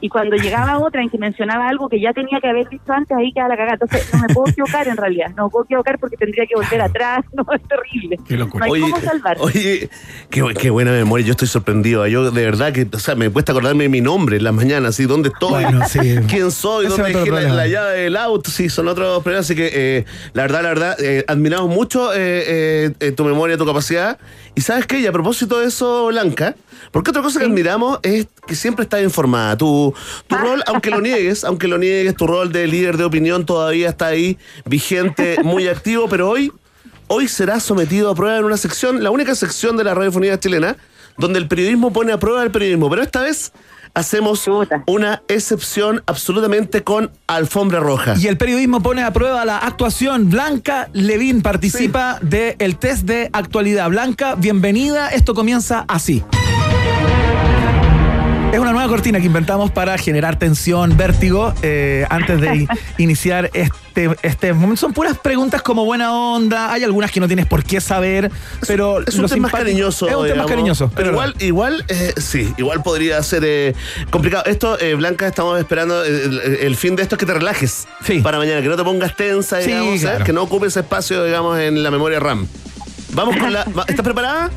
Y 0.00 0.08
cuando 0.08 0.36
llegaba 0.36 0.78
otra 0.78 1.02
en 1.02 1.10
que 1.10 1.18
mencionaba 1.18 1.68
algo 1.68 1.88
que 1.88 2.00
ya 2.00 2.12
tenía 2.12 2.40
que 2.40 2.48
haber 2.48 2.68
visto 2.68 2.92
antes, 2.92 3.16
ahí 3.16 3.32
quedaba 3.32 3.50
la 3.50 3.56
cagada. 3.56 3.78
Entonces 3.80 4.08
no 4.12 4.20
me 4.20 4.34
puedo 4.34 4.48
equivocar 4.48 4.88
en 4.88 4.96
realidad, 4.96 5.32
no 5.36 5.44
me 5.44 5.50
puedo 5.50 5.64
equivocar 5.64 5.98
porque 5.98 6.16
tendría 6.16 6.46
que 6.46 6.54
volver 6.54 6.80
atrás, 6.80 7.24
no, 7.32 7.44
es 7.54 7.62
terrible. 7.68 8.18
Qué 8.26 8.36
locura. 8.36 8.66
No 8.66 8.74
hay 8.74 8.80
cómo 8.80 9.00
salvar. 9.00 9.36
Oye, 9.40 9.90
qué, 10.30 10.42
qué 10.58 10.70
buena 10.70 10.92
memoria, 10.92 11.26
yo 11.26 11.32
estoy 11.32 11.48
sorprendido. 11.48 12.06
Yo 12.06 12.30
de 12.30 12.44
verdad 12.44 12.72
que, 12.72 12.86
o 12.92 12.98
sea, 12.98 13.14
me 13.14 13.30
cuesta 13.30 13.52
acordarme 13.52 13.84
de 13.84 13.88
mi 13.88 14.00
nombre 14.00 14.36
en 14.36 14.44
las 14.44 14.54
mañanas, 14.54 14.94
¿sí? 14.94 15.04
¿Dónde 15.04 15.28
estoy? 15.28 15.64
Bueno, 15.64 15.86
sí. 15.86 15.98
¿Quién 16.28 16.50
soy? 16.50 16.86
Ese 16.86 17.02
¿Dónde 17.02 17.18
dejé 17.18 17.30
la, 17.30 17.54
la 17.54 17.66
llave 17.66 17.98
del 18.00 18.16
auto? 18.16 18.50
Sí, 18.50 18.68
son 18.68 18.88
otros 18.88 19.22
problemas. 19.22 19.46
Así 19.46 19.54
que, 19.54 19.70
eh, 19.72 20.04
la 20.32 20.42
verdad, 20.42 20.62
la 20.62 20.68
verdad, 20.68 20.96
eh, 21.00 21.24
admiramos 21.26 21.68
mucho 21.68 22.12
eh, 22.14 22.44
eh, 22.46 22.92
eh, 23.00 23.12
tu 23.12 23.24
memoria, 23.24 23.56
tu 23.56 23.66
capacidad. 23.66 24.18
Y 24.54 24.60
sabes 24.62 24.86
qué, 24.86 25.00
y 25.00 25.06
a 25.06 25.12
propósito 25.12 25.60
de 25.60 25.66
eso, 25.66 26.06
Blanca, 26.08 26.54
porque 26.90 27.10
otra 27.10 27.22
cosa 27.22 27.38
que 27.38 27.46
admiramos 27.46 28.00
es 28.02 28.26
que 28.46 28.54
siempre 28.54 28.82
estás 28.82 29.02
informada. 29.02 29.56
Tu, 29.56 29.94
tu 30.26 30.36
rol, 30.36 30.62
aunque 30.66 30.90
lo 30.90 31.00
niegues, 31.00 31.44
aunque 31.44 31.68
lo 31.68 31.78
niegues, 31.78 32.16
tu 32.16 32.26
rol 32.26 32.50
de 32.52 32.66
líder 32.66 32.96
de 32.96 33.04
opinión 33.04 33.46
todavía 33.46 33.90
está 33.90 34.06
ahí, 34.06 34.38
vigente, 34.64 35.38
muy 35.42 35.68
activo, 35.68 36.08
pero 36.08 36.28
hoy 36.28 36.52
hoy 37.12 37.26
será 37.26 37.58
sometido 37.58 38.08
a 38.08 38.14
prueba 38.14 38.38
en 38.38 38.44
una 38.44 38.56
sección, 38.56 39.02
la 39.02 39.10
única 39.10 39.34
sección 39.34 39.76
de 39.76 39.82
la 39.82 39.94
radiofonía 39.94 40.38
chilena, 40.38 40.76
donde 41.18 41.40
el 41.40 41.48
periodismo 41.48 41.92
pone 41.92 42.12
a 42.12 42.18
prueba 42.18 42.42
el 42.44 42.52
periodismo. 42.52 42.88
Pero 42.88 43.02
esta 43.02 43.22
vez 43.22 43.52
hacemos 43.94 44.44
Chuta. 44.44 44.84
una 44.86 45.22
excepción 45.28 46.02
absolutamente 46.06 46.82
con 46.82 47.10
alfombra 47.26 47.80
roja. 47.80 48.14
Y 48.18 48.26
el 48.26 48.36
periodismo 48.36 48.82
pone 48.82 49.02
a 49.02 49.12
prueba 49.12 49.44
la 49.44 49.58
actuación. 49.58 50.30
Blanca 50.30 50.88
Levín 50.92 51.42
participa 51.42 52.18
del 52.22 52.76
test 52.76 53.04
de 53.04 53.30
actualidad. 53.32 53.88
Blanca, 53.88 54.34
bienvenida. 54.34 55.08
Esto 55.08 55.34
comienza 55.34 55.84
así. 55.88 56.22
Es 58.52 58.58
una 58.58 58.72
nueva 58.72 58.88
cortina 58.88 59.20
que 59.20 59.26
inventamos 59.26 59.70
para 59.70 59.96
generar 59.96 60.36
tensión, 60.36 60.96
vértigo, 60.96 61.54
eh, 61.62 62.04
antes 62.10 62.40
de 62.40 62.66
iniciar 62.98 63.48
este, 63.54 64.10
este 64.22 64.52
momento. 64.52 64.76
Son 64.80 64.92
puras 64.92 65.16
preguntas 65.18 65.62
como 65.62 65.84
buena 65.84 66.12
onda. 66.12 66.72
Hay 66.72 66.82
algunas 66.82 67.12
que 67.12 67.20
no 67.20 67.28
tienes 67.28 67.46
por 67.46 67.62
qué 67.62 67.80
saber, 67.80 68.28
pero 68.66 69.06
es 69.06 69.14
un 69.14 69.26
tema 69.26 69.42
más 69.42 69.52
cariñoso. 69.52 70.08
Es 70.08 70.16
un 70.16 70.24
tema 70.26 70.42
más 70.42 70.46
cariñoso. 70.50 70.90
Pero 70.96 71.10
igual, 71.12 71.36
igual, 71.38 71.84
eh, 71.86 72.12
sí, 72.16 72.52
igual 72.58 72.82
podría 72.82 73.22
ser 73.22 73.44
eh, 73.46 73.72
complicado. 74.10 74.44
Esto, 74.46 74.76
eh, 74.80 74.94
Blanca, 74.94 75.28
estamos 75.28 75.56
esperando. 75.60 76.02
El, 76.04 76.40
el 76.40 76.76
fin 76.76 76.96
de 76.96 77.02
esto 77.02 77.14
es 77.14 77.20
que 77.20 77.26
te 77.26 77.34
relajes 77.34 77.86
Sí. 78.04 78.18
para 78.18 78.38
mañana, 78.38 78.60
que 78.62 78.68
no 78.68 78.76
te 78.76 78.82
pongas 78.82 79.14
tensa, 79.14 79.60
Sí, 79.60 79.68
digamos, 79.68 79.86
¿sabes? 79.86 80.00
claro. 80.02 80.24
que 80.24 80.32
no 80.32 80.42
ocupes 80.42 80.76
espacio, 80.76 81.22
digamos, 81.24 81.56
en 81.60 81.84
la 81.84 81.92
memoria 81.92 82.18
RAM. 82.18 82.48
Vamos 83.12 83.36
con 83.36 83.52
la. 83.52 83.62
¿Estás 83.86 84.04
preparada? 84.04 84.50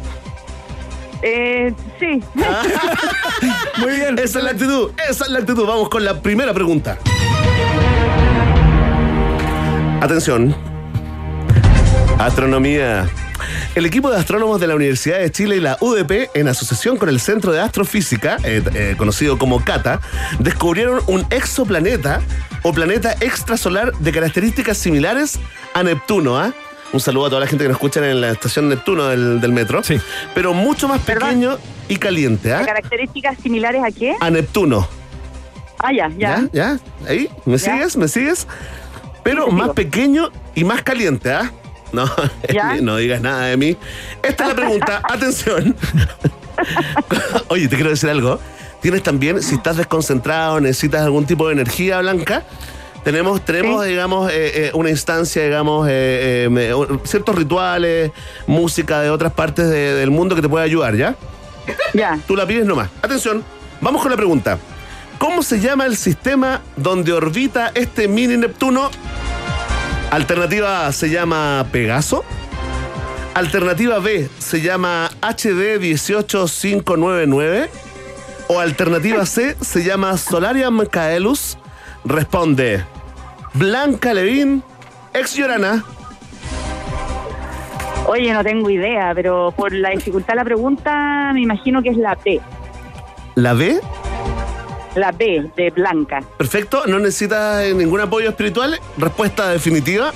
Eh, 1.26 1.74
sí, 2.00 2.22
Muy 3.78 3.96
bien. 3.96 4.20
Esa 4.20 4.40
es 4.40 4.46
la 4.46 4.52
actitud, 4.52 4.92
esa 5.10 5.24
es 5.24 5.32
la 5.32 5.40
actitud. 5.40 5.66
Vamos 5.66 5.88
con 5.88 6.04
la 6.04 6.22
primera 6.22 6.54
pregunta. 6.54 6.98
Atención. 10.02 10.54
Astronomía. 12.20 13.10
El 13.74 13.86
equipo 13.86 14.12
de 14.12 14.18
astrónomos 14.18 14.60
de 14.60 14.68
la 14.68 14.76
Universidad 14.76 15.20
de 15.20 15.32
Chile 15.32 15.56
y 15.56 15.60
la 15.62 15.78
UDP, 15.80 16.30
en 16.34 16.50
asociación 16.50 16.98
con 16.98 17.08
el 17.08 17.22
Centro 17.22 17.54
de 17.54 17.62
Astrofísica, 17.62 18.38
eh, 18.44 18.62
eh, 18.76 18.96
conocido 18.98 19.38
como 19.38 19.64
CATA, 19.64 20.02
descubrieron 20.40 21.02
un 21.08 21.26
exoplaneta 21.30 22.22
o 22.64 22.74
planeta 22.74 23.14
extrasolar 23.22 23.94
de 23.94 24.12
características 24.12 24.78
similares 24.78 25.40
a 25.74 25.84
Neptuno. 25.84 26.38
¿ah? 26.38 26.54
Un 26.94 27.00
saludo 27.00 27.26
a 27.26 27.30
toda 27.30 27.42
la 27.42 27.48
gente 27.48 27.64
que 27.64 27.70
nos 27.70 27.76
escucha 27.78 28.08
en 28.10 28.22
la 28.22 28.30
estación 28.32 28.70
Neptuno 28.70 29.06
del, 29.08 29.42
del 29.42 29.52
metro. 29.52 29.84
Sí. 29.84 30.00
Pero 30.36 30.54
mucho 30.54 30.88
más 30.88 31.02
pequeño 31.02 31.58
y 31.90 31.96
caliente. 31.98 32.54
¿ah? 32.54 32.60
¿De 32.60 32.66
características 32.66 33.38
similares 33.42 33.82
a 33.84 33.92
qué? 33.92 34.16
A 34.20 34.30
Neptuno. 34.30 34.88
Ah, 35.80 35.92
ya, 35.92 36.08
ya. 36.18 36.18
¿Ya? 36.18 36.50
¿Ya? 36.54 36.80
¿Ahí? 37.10 37.30
¿Me 37.46 37.58
Ya. 37.58 37.74
sigues? 37.74 37.98
¿Me 37.98 38.08
sigues? 38.08 38.48
Pero 39.24 39.46
Sí, 39.48 39.52
más 39.54 39.64
sigo. 39.64 39.74
pequeño 39.74 40.30
y 40.56 40.64
más 40.64 40.84
caliente, 40.84 41.32
¿ah? 41.34 41.52
No, 41.94 42.06
¿Ya? 42.52 42.76
no 42.82 42.98
digas 42.98 43.22
nada 43.22 43.46
de 43.48 43.58
mí. 43.58 43.76
Esta 44.24 44.44
es 44.44 44.50
la 44.50 44.56
pregunta. 44.56 45.02
Atención. 45.10 45.76
Oye, 47.50 47.68
te 47.68 47.76
quiero 47.76 47.90
decir 47.90 48.10
algo. 48.10 48.40
Tienes 48.82 49.02
también, 49.04 49.42
si 49.42 49.56
estás 49.56 49.78
desconcentrado, 49.78 50.60
necesitas 50.60 51.02
algún 51.02 51.26
tipo 51.26 51.48
de 51.48 51.54
energía 51.54 52.00
blanca, 52.02 52.44
tenemos, 53.04 53.44
tenemos 53.44 53.84
Sí. 53.84 53.90
digamos, 53.90 54.32
eh, 54.32 54.68
eh, 54.68 54.72
una 54.74 54.90
instancia, 54.90 55.44
digamos, 55.44 55.88
eh, 55.90 56.50
ciertos 57.04 57.36
rituales, 57.36 58.12
música 58.48 59.02
de 59.02 59.10
otras 59.10 59.34
partes 59.34 59.70
de- 59.70 59.94
del 59.96 60.10
mundo 60.12 60.36
que 60.36 60.42
te 60.42 60.50
puede 60.50 60.66
ayudar, 60.66 60.96
¿ya? 60.96 61.16
Ya. 61.94 62.20
Tú 62.28 62.36
la 62.36 62.46
pides 62.46 62.66
nomás. 62.66 62.90
Atención, 63.02 63.44
vamos 63.82 64.02
con 64.02 64.12
la 64.12 64.18
pregunta. 64.18 64.58
¿Cómo 65.18 65.44
se 65.44 65.60
llama 65.60 65.86
el 65.86 65.96
sistema 65.96 66.62
donde 66.76 67.14
orbita 67.14 67.72
este 67.76 68.08
mini 68.08 68.36
Neptuno? 68.36 68.90
Alternativa 70.12 70.88
A 70.88 70.92
se 70.92 71.10
llama 71.10 71.66
Pegaso. 71.72 72.24
Alternativa 73.34 74.00
B 74.00 74.30
se 74.40 74.62
llama 74.62 75.10
HD 75.22 75.78
18599. 75.80 77.70
O 78.48 78.60
alternativa 78.60 79.26
C 79.26 79.56
se 79.62 79.84
llama 79.84 80.18
Solarium 80.18 80.86
Caelus. 80.86 81.58
Responde 82.06 82.84
Blanca 83.54 84.14
Levín, 84.14 84.64
ex 85.14 85.36
Llorana. 85.36 85.84
Oye, 88.08 88.34
no 88.34 88.44
tengo 88.44 88.70
idea, 88.70 89.12
pero 89.16 89.54
por 89.56 89.72
la 89.72 89.92
dificultad 89.92 90.34
de 90.34 90.38
la 90.38 90.44
pregunta, 90.44 91.32
me 91.34 91.42
imagino 91.42 91.82
que 91.82 91.90
es 91.90 91.98
la 91.98 92.16
B. 92.24 92.42
La 93.36 93.54
B, 93.54 93.80
La 94.96 95.12
B 95.12 95.50
de 95.56 95.70
Blanca. 95.72 96.22
perfecto, 96.38 96.86
no 96.86 97.00
necesitas 97.00 97.64
eh, 97.64 97.74
ningún 97.74 98.00
apoyo 98.02 98.30
espiritual. 98.30 98.80
Respuesta 98.98 99.50
definitiva. 99.50 100.12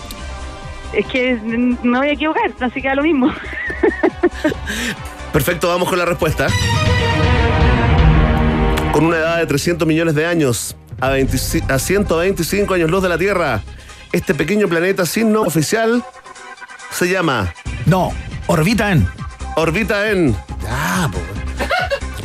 Es 0.93 1.05
que 1.07 1.35
me 1.35 1.97
voy 1.97 2.09
a 2.09 2.11
equivocar, 2.13 2.51
así 2.59 2.81
que 2.81 2.87
da 2.87 2.95
lo 2.95 3.03
mismo. 3.03 3.33
Perfecto, 5.33 5.67
vamos 5.67 5.89
con 5.89 5.99
la 5.99 6.05
respuesta. 6.05 6.47
Con 8.91 9.05
una 9.05 9.17
edad 9.17 9.37
de 9.37 9.45
300 9.45 9.87
millones 9.87 10.15
de 10.15 10.25
años, 10.25 10.75
a, 10.99 11.09
25 11.09 11.71
a 11.73 11.79
125 11.79 12.73
años 12.73 12.89
luz 12.89 13.03
de 13.03 13.09
la 13.09 13.17
Tierra, 13.17 13.61
este 14.11 14.33
pequeño 14.33 14.67
planeta 14.67 15.05
sin 15.05 15.31
nombre 15.31 15.49
oficial 15.49 16.03
se 16.91 17.09
llama 17.09 17.53
No, 17.85 18.13
orbita 18.47 18.91
en. 18.91 19.07
Orbita 19.55 20.09
en. 20.09 20.33
Ya, 20.63 21.09
po. 21.11 21.19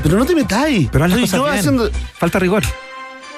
Pero 0.03 0.17
no 0.19 0.25
te 0.27 0.35
metáis. 0.35 0.89
Pero 0.91 1.07
Estoy 1.07 1.27
yo 1.27 1.45
bien. 1.45 1.59
haciendo- 1.59 1.91
Falta 2.19 2.39
rigor. 2.39 2.63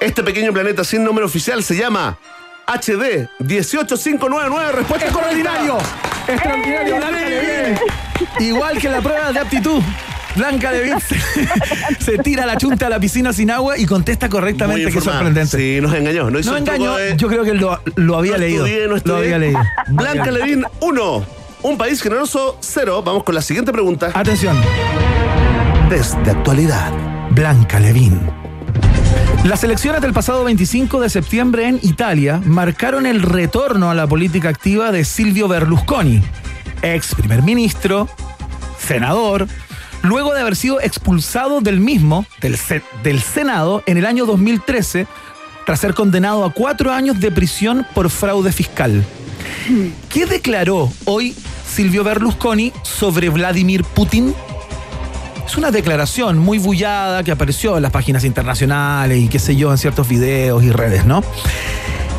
Este 0.00 0.22
pequeño 0.22 0.52
planeta 0.52 0.84
sin 0.84 1.04
nombre 1.04 1.24
oficial 1.24 1.62
se 1.62 1.76
llama 1.76 2.18
HD 2.66 3.28
18599. 3.38 4.72
Respuesta 4.72 5.06
¡Extraordinario! 5.06 5.78
¡Extraordinario, 6.26 6.96
Blanca! 6.96 7.80
Igual 8.40 8.78
que 8.78 8.88
la 8.88 9.00
prueba 9.00 9.32
de 9.32 9.38
aptitud. 9.40 9.82
Blanca 10.36 10.72
Levin 10.72 10.98
se, 11.00 11.16
se 12.04 12.18
tira 12.18 12.44
la 12.46 12.56
chunta 12.56 12.86
a 12.86 12.90
la 12.90 12.98
piscina 13.00 13.32
sin 13.32 13.50
agua 13.50 13.78
y 13.78 13.86
contesta 13.86 14.28
correctamente. 14.28 14.82
Informada. 14.84 15.18
sorprendente. 15.18 15.56
Sí, 15.56 15.80
nos 15.80 15.94
engañó. 15.94 16.30
No, 16.30 16.38
hizo 16.38 16.50
No 16.50 16.56
engañó, 16.56 16.96
de- 16.96 17.16
yo 17.16 17.28
creo 17.28 17.44
que 17.44 17.54
lo, 17.54 17.80
lo 17.96 18.16
había 18.16 18.32
No 18.32 18.38
leído. 18.38 18.66
estudié, 18.66 18.88
no 18.88 18.96
lo 19.04 19.16
había 19.16 19.38
leído. 19.38 19.60
Blanca 19.88 20.30
Levín 20.30 20.64
1. 20.80 21.24
Un 21.62 21.78
país 21.78 22.02
generoso 22.02 22.58
0. 22.60 23.02
Vamos 23.04 23.22
con 23.24 23.34
la 23.34 23.42
siguiente 23.42 23.72
pregunta. 23.72 24.10
Atención, 24.12 24.60
Test 25.88 26.14
de 26.18 26.30
actualidad. 26.32 26.92
Blanca 27.30 27.78
Levin. 27.80 28.20
Las 29.44 29.62
elecciones 29.64 30.00
del 30.00 30.12
pasado 30.12 30.44
25 30.44 31.00
de 31.00 31.10
septiembre 31.10 31.68
en 31.68 31.78
Italia 31.82 32.40
marcaron 32.44 33.06
el 33.06 33.22
retorno 33.22 33.90
a 33.90 33.94
la 33.94 34.06
política 34.06 34.48
activa 34.48 34.90
de 34.90 35.04
Silvio 35.04 35.48
Berlusconi, 35.48 36.22
ex 36.82 37.14
primer 37.14 37.42
ministro, 37.42 38.08
senador, 38.78 39.46
luego 40.04 40.32
de 40.34 40.40
haber 40.40 40.54
sido 40.54 40.80
expulsado 40.80 41.60
del 41.60 41.80
mismo, 41.80 42.24
del, 42.40 42.56
se- 42.56 42.82
del 43.02 43.20
Senado, 43.20 43.82
en 43.86 43.96
el 43.98 44.06
año 44.06 44.26
2013, 44.26 45.06
tras 45.66 45.80
ser 45.80 45.94
condenado 45.94 46.44
a 46.44 46.52
cuatro 46.52 46.92
años 46.92 47.18
de 47.18 47.30
prisión 47.32 47.86
por 47.94 48.08
fraude 48.10 48.52
fiscal. 48.52 49.04
¿Qué 50.10 50.26
declaró 50.26 50.92
hoy 51.06 51.34
Silvio 51.66 52.04
Berlusconi 52.04 52.72
sobre 52.82 53.30
Vladimir 53.30 53.82
Putin? 53.82 54.34
Es 55.46 55.56
una 55.56 55.70
declaración 55.70 56.38
muy 56.38 56.58
bullada 56.58 57.22
que 57.22 57.30
apareció 57.32 57.76
en 57.76 57.82
las 57.82 57.90
páginas 57.92 58.24
internacionales 58.24 59.18
y 59.22 59.28
qué 59.28 59.38
sé 59.38 59.56
yo, 59.56 59.70
en 59.72 59.78
ciertos 59.78 60.06
videos 60.08 60.62
y 60.62 60.70
redes, 60.70 61.04
¿no? 61.06 61.22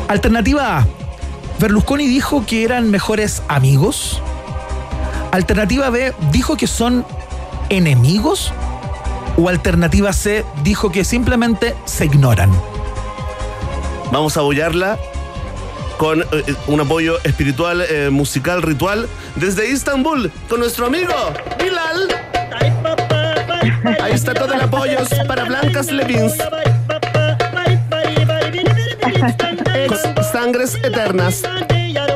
Alternativa 0.08 0.78
A. 0.78 0.86
Berlusconi 1.58 2.06
dijo 2.06 2.44
que 2.46 2.64
eran 2.64 2.90
mejores 2.90 3.42
amigos. 3.48 4.20
Alternativa 5.32 5.90
B. 5.90 6.12
Dijo 6.32 6.56
que 6.56 6.66
son 6.66 7.04
enemigos. 7.68 8.52
O 9.36 9.48
alternativa 9.48 10.12
C. 10.12 10.44
Dijo 10.62 10.90
que 10.90 11.04
simplemente 11.04 11.74
se 11.84 12.06
ignoran. 12.06 12.50
Vamos 14.12 14.36
a 14.36 14.40
apoyarla 14.40 14.98
con 15.98 16.22
eh, 16.22 16.26
un 16.66 16.80
apoyo 16.80 17.18
espiritual, 17.24 17.82
eh, 17.88 18.10
musical, 18.10 18.62
ritual 18.62 19.08
desde 19.34 19.70
Istambul 19.70 20.30
con 20.48 20.60
nuestro 20.60 20.86
amigo 20.86 21.12
Bilal. 21.58 22.08
Ahí 24.02 24.12
está 24.12 24.34
todo 24.34 24.52
el 24.52 24.60
apoyo 24.60 24.98
para 25.26 25.44
Blancas 25.44 25.90
Levins. 25.90 26.34
Ex 29.74 30.00
Sangres 30.32 30.74
Eternas. 30.76 31.42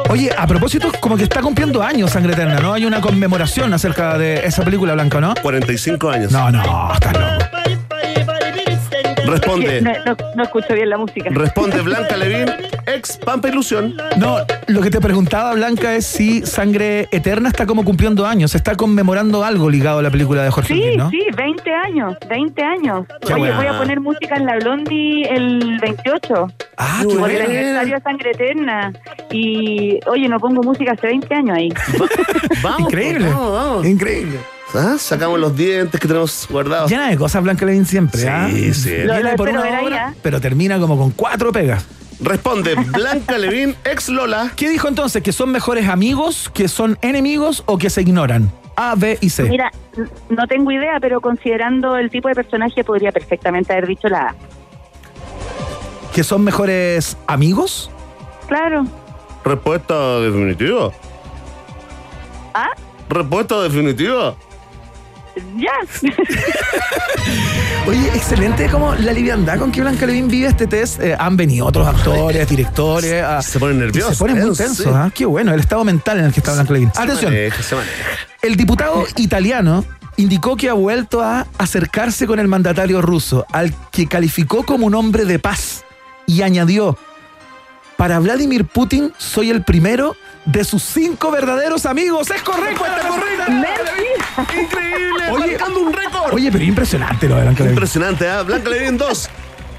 Oye, 0.09 0.31
a 0.37 0.47
propósito, 0.47 0.91
como 1.01 1.17
que 1.17 1.25
está 1.25 1.41
cumpliendo 1.41 1.83
años 1.83 2.11
Sangre 2.11 2.33
Eterna, 2.33 2.59
¿no? 2.61 2.73
Hay 2.73 2.85
una 2.85 3.01
conmemoración 3.01 3.73
acerca 3.73 4.19
de 4.19 4.47
esa 4.47 4.65
película 4.65 4.95
blanca, 4.95 5.21
¿no? 5.21 5.35
45 5.41 6.11
años. 6.11 6.33
No, 6.33 6.51
no, 6.51 6.93
estás 6.93 7.13
loco. 7.13 7.50
Responde. 9.31 9.81
No, 9.83 9.93
no- 10.07 10.17
no 10.37 10.43
escucho 10.43 10.75
bien 10.75 10.91
la 10.91 10.99
música. 10.99 11.31
Responde 11.31 11.81
Blanca 11.81 12.17
Levín, 12.17 12.49
ex 12.87 13.17
Pampa 13.19 13.49
Ilusión. 13.49 13.97
No, 14.17 14.39
lo 14.69 14.81
que 14.81 14.91
te 14.91 15.01
preguntaba, 15.01 15.53
Blanca, 15.55 15.95
es 15.95 16.07
si 16.07 16.45
Sangre 16.47 17.09
Eterna 17.13 17.49
está 17.49 17.67
como 17.67 17.85
cumpliendo 17.85 18.27
años, 18.27 18.55
está 18.55 18.75
conmemorando 18.77 19.45
algo 19.45 19.69
ligado 19.71 19.99
a 19.99 20.03
la 20.03 20.11
película 20.11 20.43
de 20.43 20.51
Jorge 20.51 20.75
Sí, 20.75 20.81
Luis, 20.83 20.97
¿no? 20.97 21.11
sí, 21.11 21.21
20 21.37 21.71
años, 21.75 22.15
20 22.29 22.63
años. 22.63 23.07
Qué 23.27 23.33
Oye, 23.35 23.43
buena. 23.43 23.57
voy 23.57 23.67
a 23.67 23.79
poner 23.79 24.01
música 24.01 24.37
en 24.37 24.47
la 24.47 24.57
Blondie 24.57 25.23
el 25.31 25.79
28, 25.81 26.47
Ah, 26.77 27.03
qué 27.09 27.15
por 27.17 27.31
el 27.31 27.43
aniversario 27.43 27.95
de 27.97 28.03
Sangre 28.03 28.31
Eterna. 28.33 28.93
Y, 29.31 29.99
oye, 30.07 30.29
no 30.29 30.39
pongo 30.39 30.63
música 30.63 30.93
hace 30.93 31.07
20 31.09 31.35
años 31.35 31.57
ahí. 31.57 31.69
Vamos. 32.63 32.81
Increíble. 32.93 33.29
Vamos, 33.29 33.53
vamos. 33.53 33.87
Increíble. 33.87 34.39
Ah, 34.75 34.97
Sacamos 34.99 35.39
los 35.41 35.57
dientes 35.57 36.01
que 36.01 36.07
tenemos 36.07 36.47
guardados. 36.49 36.91
Llena 36.91 37.09
de 37.09 37.17
cosas 37.17 37.43
Blanca 37.43 37.67
Levin 37.67 37.85
siempre, 37.87 38.21
Sí, 38.21 38.27
¿ah? 38.29 38.49
sí. 38.73 38.91
Viene 38.91 39.23
lo 39.23 39.37
por 39.37 39.49
una 39.49 39.61
obra, 39.83 40.09
¿ah? 40.09 40.15
pero 40.23 40.41
termina 40.41 40.79
como 40.79 40.97
con 40.97 41.11
cuatro 41.11 41.51
pegas. 41.53 41.85
Responde 42.21 42.75
Blanca 42.75 43.39
Levín, 43.39 43.75
ex 43.85 44.09
Lola. 44.11 44.53
¿Qué 44.57 44.69
dijo 44.69 44.89
entonces? 44.89 45.23
¿Que 45.23 45.33
son 45.33 45.51
mejores 45.51 45.89
amigos, 45.89 46.51
que 46.55 46.69
son 46.69 46.99
enemigos 47.03 47.63
o 47.67 47.79
que 47.79 47.91
se 47.91 48.03
ignoran? 48.03 48.53
A, 48.77 48.95
B 48.95 49.19
y 49.21 49.31
C. 49.31 49.45
Mira, 49.45 49.73
no 50.29 50.47
tengo 50.47 50.71
idea, 50.71 50.99
pero 51.01 51.21
considerando 51.21 51.97
el 51.97 52.11
tipo 52.11 52.29
de 52.29 52.35
personaje 52.35 52.85
podría 52.85 53.11
perfectamente 53.11 53.73
haber 53.73 53.87
dicho 53.89 54.09
la 54.09 54.29
A. 54.29 54.35
¿Que 56.15 56.23
son 56.23 56.43
mejores 56.45 57.17
amigos? 57.27 57.91
Claro. 58.49 58.87
Respuesta 59.45 60.21
definitiva. 60.21 60.91
¿Ah? 62.55 62.71
Respuesta 63.09 63.61
definitiva. 63.63 64.35
Ya. 65.57 65.73
Oye, 67.87 68.09
excelente 68.15 68.69
como 68.69 68.95
la 68.95 69.13
liviandad 69.13 69.59
con 69.59 69.73
que 69.73 69.81
Blanca 69.81 70.07
Levin 70.07 70.29
vive 70.29 70.49
este 70.49 70.67
test. 70.67 71.01
Eh, 71.01 71.17
han 71.19 71.37
venido 71.37 71.67
otros 71.67 71.87
actores, 71.87 72.49
directores. 72.49 73.23
a- 73.23 73.43
Se 73.43 73.59
ponen 73.59 73.79
nerviosos, 73.79 74.17
Se 74.17 74.19
ponen 74.25 74.45
muy 74.47 74.57
tensos, 74.57 74.87
sí. 74.87 74.91
¿ah? 74.93 75.11
Qué 75.15 75.25
bueno, 75.27 75.53
el 75.55 75.61
estado 75.61 75.85
mental 75.85 76.19
en 76.19 76.27
el 76.27 76.33
que 76.33 76.41
está 76.41 76.53
Blanca 76.53 76.73
Levin. 76.73 76.89
Atención. 76.95 77.33
Maneja, 77.33 77.63
se 77.63 77.75
maneja. 77.75 77.95
El 78.43 78.57
diputado 78.57 79.05
italiano 79.17 79.85
indicó 80.17 80.57
que 80.57 80.69
ha 80.69 80.75
vuelto 80.75 81.23
a 81.23 81.47
acercarse 81.59 82.27
con 82.27 82.39
el 82.39 82.49
mandatario 82.49 83.01
ruso, 83.03 83.47
al 83.53 83.75
que 83.91 84.07
calificó 84.07 84.65
como 84.65 84.87
un 84.87 84.95
hombre 84.95 85.25
de 85.25 85.39
paz, 85.39 85.85
y 86.27 86.43
añadió, 86.43 86.97
para 87.97 88.19
Vladimir 88.19 88.65
Putin 88.67 89.13
soy 89.19 89.51
el 89.51 89.63
primero 89.65 90.17
de 90.45 90.65
sus 90.65 90.83
cinco 90.83 91.31
verdaderos 91.31 91.87
amigos. 91.87 92.31
¡Es 92.31 92.43
correcto! 92.43 92.85
¡Está 92.85 93.09
correcto! 93.09 93.53
¡Increíble! 94.61 95.31
Oye, 95.31 95.47
marcando 95.53 95.81
un 95.81 95.93
récord. 95.93 96.35
Oye, 96.35 96.51
pero 96.51 96.65
impresionante 96.65 97.29
lo 97.29 97.37
de 97.37 97.43
Blanca 97.43 97.63
Levin. 97.63 97.75
Impresionante, 97.77 98.29
¿ah? 98.29 98.43
Blanca 98.43 98.71
Levin 98.71 98.97
2. 98.97 99.31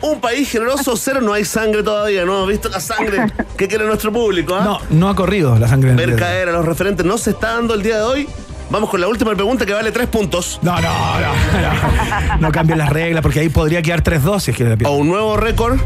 Un 0.03 0.19
país 0.19 0.49
generoso, 0.49 0.97
cero, 0.97 1.21
no 1.21 1.31
hay 1.31 1.45
sangre 1.45 1.83
todavía, 1.83 2.25
no 2.25 2.33
hemos 2.33 2.49
visto 2.49 2.69
la 2.69 2.79
sangre 2.79 3.31
que 3.55 3.67
quiere 3.67 3.85
nuestro 3.85 4.11
público, 4.11 4.55
¿ah? 4.55 4.63
No, 4.63 4.79
no 4.89 5.09
ha 5.09 5.15
corrido 5.15 5.59
la 5.59 5.67
sangre 5.67 5.93
Ver 5.93 6.15
caer 6.15 6.49
a 6.49 6.51
los 6.53 6.65
referentes 6.65 7.05
no 7.05 7.19
se 7.19 7.31
está 7.31 7.53
dando 7.53 7.75
el 7.75 7.83
día 7.83 7.97
de 7.97 8.03
hoy. 8.03 8.29
Vamos 8.71 8.89
con 8.89 9.01
la 9.01 9.07
última 9.07 9.35
pregunta 9.35 9.65
que 9.65 9.73
vale 9.73 9.91
tres 9.91 10.07
puntos. 10.07 10.57
No, 10.63 10.73
no, 10.79 10.81
no, 10.81 11.19
no. 11.21 12.37
No 12.39 12.51
cambien 12.51 12.79
las 12.79 12.89
reglas 12.89 13.21
porque 13.21 13.41
ahí 13.41 13.49
podría 13.49 13.81
quedar 13.81 14.01
3-2 14.01 14.39
si 14.39 14.51
es 14.51 14.57
que 14.57 14.63
la 14.63 14.89
O 14.89 14.95
un 14.95 15.09
nuevo 15.09 15.35
récord 15.35 15.77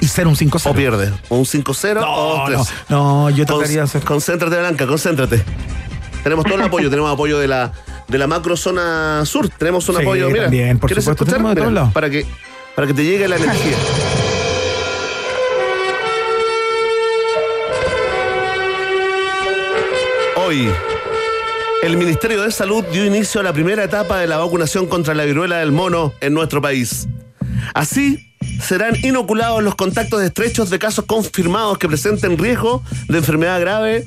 Y 0.00 0.06
ser 0.06 0.26
un 0.28 0.36
5-0. 0.36 0.70
o 0.70 0.74
pierde. 0.74 1.12
O 1.28 1.36
un 1.38 1.44
5-0 1.44 2.02
o 2.06 2.38
No, 2.38 2.44
3 2.46 2.58
no, 2.88 3.24
no, 3.24 3.30
yo 3.30 3.44
trataría 3.44 3.78
de 3.78 3.82
hacer. 3.82 4.02
Concéntrate, 4.02 4.56
Blanca, 4.58 4.86
concéntrate. 4.86 5.42
Tenemos 6.22 6.44
todo 6.44 6.54
el 6.56 6.62
apoyo. 6.62 6.88
tenemos 6.90 7.12
apoyo 7.12 7.38
de 7.38 7.48
la, 7.48 7.72
de 8.06 8.18
la 8.18 8.26
macro 8.26 8.56
zona 8.56 9.24
sur. 9.24 9.48
Tenemos 9.48 9.88
un 9.88 9.96
Sí, 9.96 10.02
apoyo. 10.02 10.28
Mira, 10.30 10.42
también, 10.44 10.78
por 10.78 10.88
¿quieres 10.88 11.04
supuesto, 11.04 11.24
escuchar? 11.24 11.54
de 11.56 11.66
Mira. 11.66 11.90
Para 11.92 12.10
que, 12.10 12.26
para 12.76 12.86
que 12.86 12.94
te 12.94 13.04
llegue 13.04 13.26
la 13.26 13.36
energía. 13.36 13.76
Hoy, 20.36 20.68
el 21.82 21.96
Ministerio 21.96 22.42
de 22.42 22.50
Salud 22.50 22.84
dio 22.92 23.04
inicio 23.04 23.40
a 23.40 23.44
la 23.44 23.52
primera 23.52 23.84
etapa 23.84 24.18
de 24.18 24.26
la 24.26 24.38
vacunación 24.38 24.86
contra 24.86 25.14
la 25.14 25.24
viruela 25.24 25.58
del 25.58 25.72
mono 25.72 26.14
en 26.20 26.32
nuestro 26.32 26.62
país. 26.62 27.06
Así, 27.74 28.27
serán 28.60 28.94
inoculados 29.02 29.62
los 29.62 29.74
contactos 29.74 30.22
estrechos 30.22 30.70
de 30.70 30.78
casos 30.78 31.04
confirmados 31.06 31.78
que 31.78 31.88
presenten 31.88 32.36
riesgo 32.38 32.82
de 33.08 33.18
enfermedad 33.18 33.60
grave, 33.60 34.06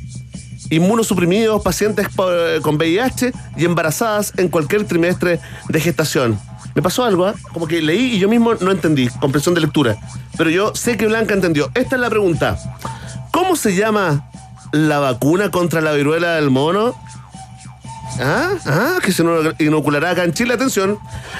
inmunosuprimidos, 0.69 1.61
pacientes 1.61 2.07
po- 2.15 2.29
con 2.61 2.75
VIH 2.75 3.31
y 3.57 3.65
embarazadas 3.65 4.33
en 4.37 4.47
cualquier 4.49 4.85
trimestre 4.85 5.39
de 5.69 5.79
gestación. 5.79 6.39
Me 6.75 6.81
pasó 6.81 7.03
algo, 7.03 7.25
¿ah? 7.25 7.33
como 7.53 7.67
que 7.67 7.81
leí 7.81 8.15
y 8.15 8.19
yo 8.19 8.29
mismo 8.29 8.53
no 8.55 8.71
entendí, 8.71 9.09
comprensión 9.19 9.53
de 9.55 9.61
lectura. 9.61 9.97
Pero 10.37 10.49
yo 10.49 10.73
sé 10.75 10.95
que 10.95 11.07
Blanca 11.07 11.33
entendió. 11.33 11.69
Esta 11.73 11.95
es 11.95 12.01
la 12.01 12.09
pregunta. 12.09 12.57
¿Cómo 13.31 13.55
se 13.57 13.75
llama 13.75 14.29
la 14.71 14.99
vacuna 14.99 15.51
contra 15.51 15.81
la 15.81 15.91
viruela 15.91 16.35
del 16.35 16.49
mono? 16.49 16.95
Ah, 18.21 18.51
ah, 18.65 18.99
que 19.03 19.11
se 19.11 19.23
ino- 19.23 19.53
inoculará 19.59 20.11
acá 20.11 20.23
en 20.23 20.33
Chile. 20.33 20.53
Atención. 20.53 20.97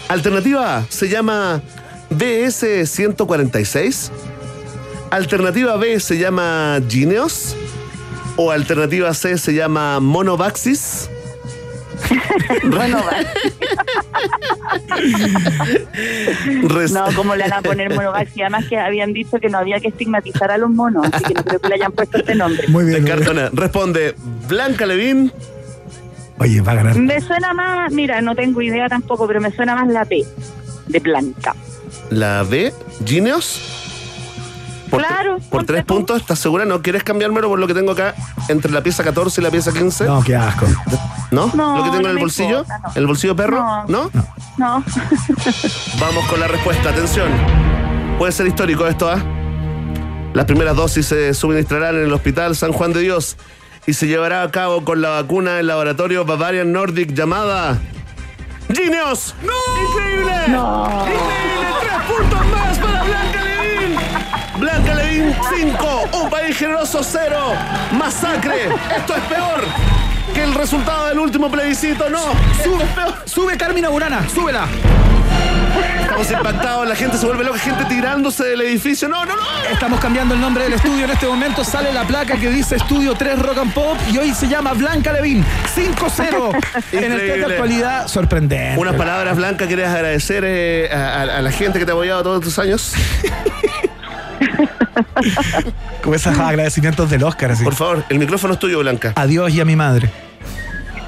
Alternativa 0.10 0.78
A 0.78 0.86
se 0.90 1.08
llama 1.08 1.62
BS-146. 2.12 4.12
Alternativa 5.10 5.76
B 5.78 6.00
se 6.00 6.18
llama 6.18 6.80
Gineos. 6.88 7.56
O 8.38 8.52
alternativa 8.52 9.14
C 9.14 9.38
se 9.38 9.54
llama 9.54 10.00
Monovaxis. 10.00 11.10
Bueno, 12.64 12.98
va. 13.04 13.18
Res- 16.64 16.92
no, 16.92 17.06
como 17.16 17.36
le 17.36 17.44
van 17.44 17.54
a 17.54 17.62
poner 17.62 17.94
monovax? 17.94 18.36
Y 18.36 18.42
además 18.42 18.66
que 18.68 18.78
habían 18.78 19.14
dicho 19.14 19.40
que 19.40 19.50
no 19.50 19.58
había 19.60 19.80
que 19.80 19.90
estigmatizar 19.90 20.52
a 20.52 20.58
los 20.58 20.70
monos, 20.70 21.08
así 21.12 21.24
que 21.26 21.34
no 21.36 21.44
creo 21.44 21.60
que 21.60 21.70
le 21.70 21.76
hayan 21.76 21.92
puesto 21.92 22.18
este 22.18 22.36
nombre. 22.36 22.68
Muy 22.70 22.86
bien. 22.86 23.02
muy 23.02 23.06
bien. 23.12 23.18
Descartona. 23.20 23.50
Responde 23.54 24.16
Blanca 24.48 24.86
Levín. 24.86 25.32
Oye, 26.40 26.62
va 26.62 26.72
a 26.72 26.76
ganar. 26.76 26.96
Me 26.98 27.22
suena 27.22 27.54
más, 27.54 27.92
mira, 27.92 28.22
no 28.22 28.36
tengo 28.36 28.62
idea 28.62 28.88
tampoco, 28.90 29.28
pero 29.28 29.40
me 29.42 29.52
suena 29.52 29.76
más 29.76 29.88
la 29.88 30.06
P, 30.06 30.26
de 30.88 31.00
Blanca. 31.00 31.56
La 32.10 32.44
B, 32.44 32.74
Gineos. 33.06 33.60
Por, 34.90 35.00
Claro, 35.02 35.38
por 35.50 35.64
tres 35.66 35.86
tú. 35.86 35.94
puntos, 35.96 36.20
¿estás 36.20 36.38
segura? 36.40 36.66
¿No 36.66 36.82
quieres 36.82 37.04
cambiármelo 37.04 37.48
por 37.48 37.58
lo 37.58 37.66
que 37.66 37.74
tengo 37.74 37.94
acá 37.94 38.14
entre 38.50 38.72
la 38.72 38.84
pieza 38.84 39.04
14 39.06 39.40
y 39.40 39.44
la 39.44 39.50
pieza 39.50 39.72
15? 39.72 40.04
No, 40.06 40.22
qué 40.22 40.36
asco. 40.36 40.66
¿No? 41.32 41.50
No, 41.54 41.78
¿Lo 41.78 41.84
que 41.86 41.90
tengo 41.92 42.04
no 42.04 42.10
en 42.10 42.16
el 42.18 42.22
bolsillo? 42.22 42.60
importa, 42.60 42.80
no. 42.80 42.92
¿El 42.96 43.08
bolsillo 43.08 43.36
perro? 43.36 43.64
No. 43.88 44.12
No, 44.58 44.84
Vamos 46.00 46.28
con 46.30 46.40
la 46.42 46.48
respuesta. 46.50 46.90
Atención. 46.90 47.30
Puede 48.18 48.34
ser 48.34 48.48
histórico 48.48 48.86
esto, 48.86 49.10
¿ah? 49.10 49.18
Las 50.34 50.46
primeras 50.46 50.76
dosis 50.76 51.06
se 51.06 51.34
suministrarán 51.34 51.96
en 51.96 52.04
el 52.04 52.14
Hospital 52.14 52.56
San 52.58 52.74
Juan 52.74 52.92
de 52.94 53.00
Dios 53.00 53.38
y 53.88 53.94
se 53.94 54.08
llevará 54.08 54.44
a 54.44 54.52
cabo 54.52 54.84
con 54.84 55.02
la 55.02 55.10
vacuna 55.10 55.56
del 55.56 55.68
laboratorio 55.68 56.26
Bavarian 56.26 56.72
Nordic 56.72 57.14
llamada 57.14 57.80
Gineos. 58.74 59.36
¡No! 59.42 59.54
¡Increíble! 59.90 60.34
no. 60.50 60.86
¡Increíble! 61.06 61.68
¡Tres 61.82 62.02
puntos 62.08 62.46
más 62.48 62.78
para 62.80 63.04
Blanca 63.04 63.44
Levín! 63.44 63.98
Blanca 64.58 64.96
Levín 64.96 65.36
5, 65.50 66.10
un 66.24 66.30
país 66.30 66.58
generoso 66.58 67.02
0, 67.04 67.38
masacre. 67.92 68.70
Esto 68.96 69.16
es 69.16 69.24
peor 69.24 70.11
que 70.34 70.44
el 70.44 70.54
resultado 70.54 71.08
del 71.08 71.20
último 71.20 71.50
plebiscito. 71.52 72.10
No, 72.10 72.20
Sube, 72.64 72.86
sube 73.26 73.58
Carmina 73.58 73.90
Burana, 73.90 74.28
súbela. 74.34 74.68
Estamos 76.02 76.30
impactados, 76.32 76.88
la 76.88 76.96
gente 76.96 77.18
se 77.18 77.26
vuelve 77.26 77.44
loca, 77.46 77.58
gente 77.58 77.86
tirándose 77.86 78.44
del 78.44 78.62
edificio. 78.62 79.08
No, 79.08 79.26
no, 79.26 79.36
no. 79.36 79.42
Estamos 79.72 80.00
cambiando 80.00 80.34
el 80.36 80.42
nombre 80.42 80.66
del 80.66 80.74
estudio. 80.74 81.06
En 81.06 81.12
este 81.12 81.26
momento 81.26 81.64
sale 81.64 81.94
la 81.94 82.04
placa 82.06 82.36
que 82.38 82.50
dice 82.50 82.76
Estudio 82.76 83.16
3 83.16 83.40
Rock 83.40 83.58
and 83.60 83.74
Pop 83.74 83.98
y 84.12 84.18
hoy 84.18 84.34
se 84.34 84.48
llama 84.48 84.74
Blanca 84.74 85.14
Levín 85.14 85.44
5-0. 85.76 86.52
en 86.92 87.12
el 87.12 87.18
de 87.18 87.46
actualidad, 87.46 88.08
sorprendente. 88.08 88.78
Unas 88.80 88.96
palabras 88.96 89.36
blancas, 89.38 89.68
¿quieres 89.68 89.88
agradecer 89.88 90.44
eh, 90.46 90.90
a, 90.92 90.98
a- 90.98 91.38
a 91.38 91.42
la 91.42 91.52
gente 91.52 91.80
que 91.80 91.86
te 91.86 91.92
ha 91.92 91.94
apoyado 91.96 92.24
todos 92.24 92.40
estos 92.40 92.60
años? 92.60 92.94
Como 96.04 96.16
esos 96.16 96.38
agradecimientos 96.38 97.10
del 97.10 97.24
Oscar, 97.24 97.52
así. 97.52 97.64
Por 97.64 97.76
favor, 97.76 98.04
el 98.10 98.20
micrófono 98.20 98.54
es 98.54 98.60
tuyo, 98.60 98.80
Blanca. 98.80 99.14
Adiós 99.16 99.54
y 99.54 99.62
a 99.62 99.66
mi 99.66 99.76
madre. 99.76 100.10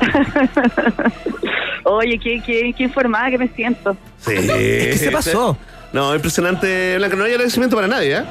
Oye, 1.86 2.20
qué, 2.20 2.42
qué, 2.46 2.74
qué 2.78 2.84
informada 2.84 3.30
que 3.30 3.38
me 3.38 3.48
siento. 3.50 3.96
Sí. 4.20 4.34
¿Qué 4.36 4.98
se 4.98 5.12
pasó? 5.12 5.58
No, 5.92 6.16
impresionante, 6.16 6.98
Blanca. 6.98 7.16
No 7.16 7.26
hay 7.26 7.32
agradecimiento 7.34 7.76
para 7.76 7.88
nadie, 7.88 8.18
¿eh? 8.18 8.24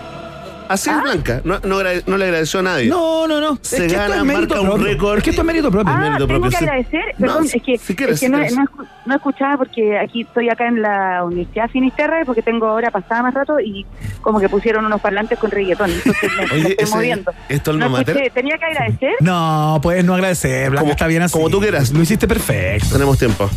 Así 0.69 0.91
es, 0.91 1.03
Blanca. 1.03 1.41
No, 1.45 1.59
no, 1.61 1.83
no 2.07 2.17
le 2.17 2.25
agradeció 2.25 2.61
a 2.61 2.63
nadie. 2.63 2.89
No, 2.89 3.27
no, 3.29 3.41
no. 3.41 3.59
Se 3.63 3.77
es 3.77 3.81
que 3.83 3.87
esto 3.99 4.09
gana, 4.11 4.25
marca 4.25 4.61
un 4.61 4.67
propio. 4.69 4.85
récord. 4.87 5.19
Es 5.19 5.25
que 5.25 5.31
esto 5.31 5.43
es 5.43 5.47
mérito 5.47 5.71
propio. 5.71 5.93
Ah, 5.95 5.99
mérito 5.99 6.27
tengo 6.27 6.41
propio, 6.41 6.51
que 6.59 6.65
agradecer. 6.65 7.05
No, 7.19 7.27
Perdón, 7.27 7.49
si- 7.49 7.57
es 7.59 7.63
que, 7.65 7.79
si 7.79 7.95
quieres, 7.95 8.15
es 8.15 8.21
que 8.21 8.27
si 8.27 8.33
no, 8.33 8.39
no 8.39 8.87
no 9.05 9.17
escuchaba 9.17 9.57
porque 9.59 9.99
aquí 9.99 10.23
estoy 10.23 10.49
acá 10.49 10.69
en 10.69 10.81
la 10.81 11.25
Universidad 11.25 11.69
Finisterra 11.69 12.23
y 12.23 12.25
porque 12.25 12.41
tengo 12.43 12.73
hora 12.73 12.91
pasada 12.93 13.23
más 13.25 13.35
rato 13.35 13.59
y 13.59 13.85
como 14.21 14.39
que 14.39 14.49
pusieron 14.49 14.87
unos 14.87 15.01
parlantes 15.01 15.39
con 15.39 15.51
reggaetón. 15.51 15.91
Entonces 15.91 16.31
me, 16.37 16.47
me 16.47 16.57
estoy 16.71 16.77
ese- 16.79 16.95
moviendo. 16.95 17.33
¿es 17.49 17.63
tu 17.63 17.71
alma 17.73 17.89
no 17.89 17.99
escuché, 17.99 18.31
tenía 18.31 18.57
que 18.59 18.65
agradecer. 18.65 19.13
No, 19.21 19.81
puedes 19.83 20.05
no 20.05 20.15
agradecer. 20.15 20.71
Blanca 20.71 20.81
Como- 20.83 20.93
está 20.93 21.07
bien 21.09 21.23
así. 21.23 21.33
como 21.33 21.51
tú 21.51 21.61
quieras. 21.61 21.91
Lo 21.93 22.01
hiciste 22.03 22.29
perfecto. 22.29 22.89
Tenemos 22.93 23.19
tiempo. 23.19 23.51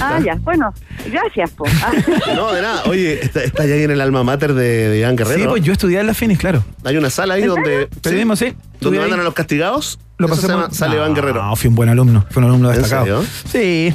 Ah, 0.00 0.20
ya. 0.24 0.34
Bueno, 0.42 0.72
gracias, 1.10 1.50
po. 1.52 1.64
Ah. 1.82 1.92
No, 2.34 2.52
de 2.52 2.62
nada. 2.62 2.82
Oye, 2.86 3.20
está, 3.24 3.42
está 3.42 3.66
ya 3.66 3.74
ahí 3.74 3.82
en 3.82 3.90
el 3.90 4.00
alma 4.00 4.22
mater 4.24 4.54
de, 4.54 4.88
de 4.88 4.98
Iván 5.00 5.16
Guerrero. 5.16 5.38
Sí, 5.40 5.46
pues 5.48 5.62
yo 5.62 5.72
estudié 5.72 6.00
en 6.00 6.06
la 6.06 6.14
Finis, 6.14 6.38
claro. 6.38 6.64
Hay 6.84 6.96
una 6.96 7.10
sala 7.10 7.34
ahí 7.34 7.42
donde. 7.44 7.88
Periodismo, 8.02 8.36
sí. 8.36 8.54
Donde 8.80 9.00
mandan 9.00 9.20
a 9.20 9.22
los 9.24 9.34
castigados. 9.34 9.98
Lo 10.18 10.28
pasé 10.28 10.42
por- 10.42 10.50
llama 10.50 10.68
Sale 10.72 10.92
no, 10.96 11.02
Iván 11.02 11.14
Guerrero. 11.14 11.42
No, 11.44 11.54
fui 11.56 11.68
un 11.68 11.74
buen 11.76 11.88
alumno. 11.88 12.24
Fui 12.30 12.42
un 12.42 12.48
alumno 12.48 12.72
¿En 12.72 12.80
destacado. 12.80 13.24
Sí. 13.50 13.94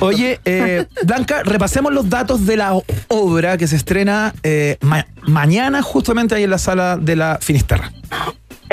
Oye, 0.00 0.40
eh, 0.44 0.86
Blanca, 1.04 1.42
repasemos 1.44 1.92
los 1.92 2.08
datos 2.10 2.44
de 2.46 2.56
la 2.56 2.72
obra 3.08 3.56
que 3.56 3.66
se 3.68 3.76
estrena 3.76 4.34
eh, 4.42 4.78
ma- 4.80 5.06
mañana, 5.26 5.80
justamente 5.82 6.34
ahí 6.34 6.42
en 6.44 6.50
la 6.50 6.58
sala 6.58 6.96
de 6.96 7.14
la 7.16 7.38
Finisterra. 7.40 7.92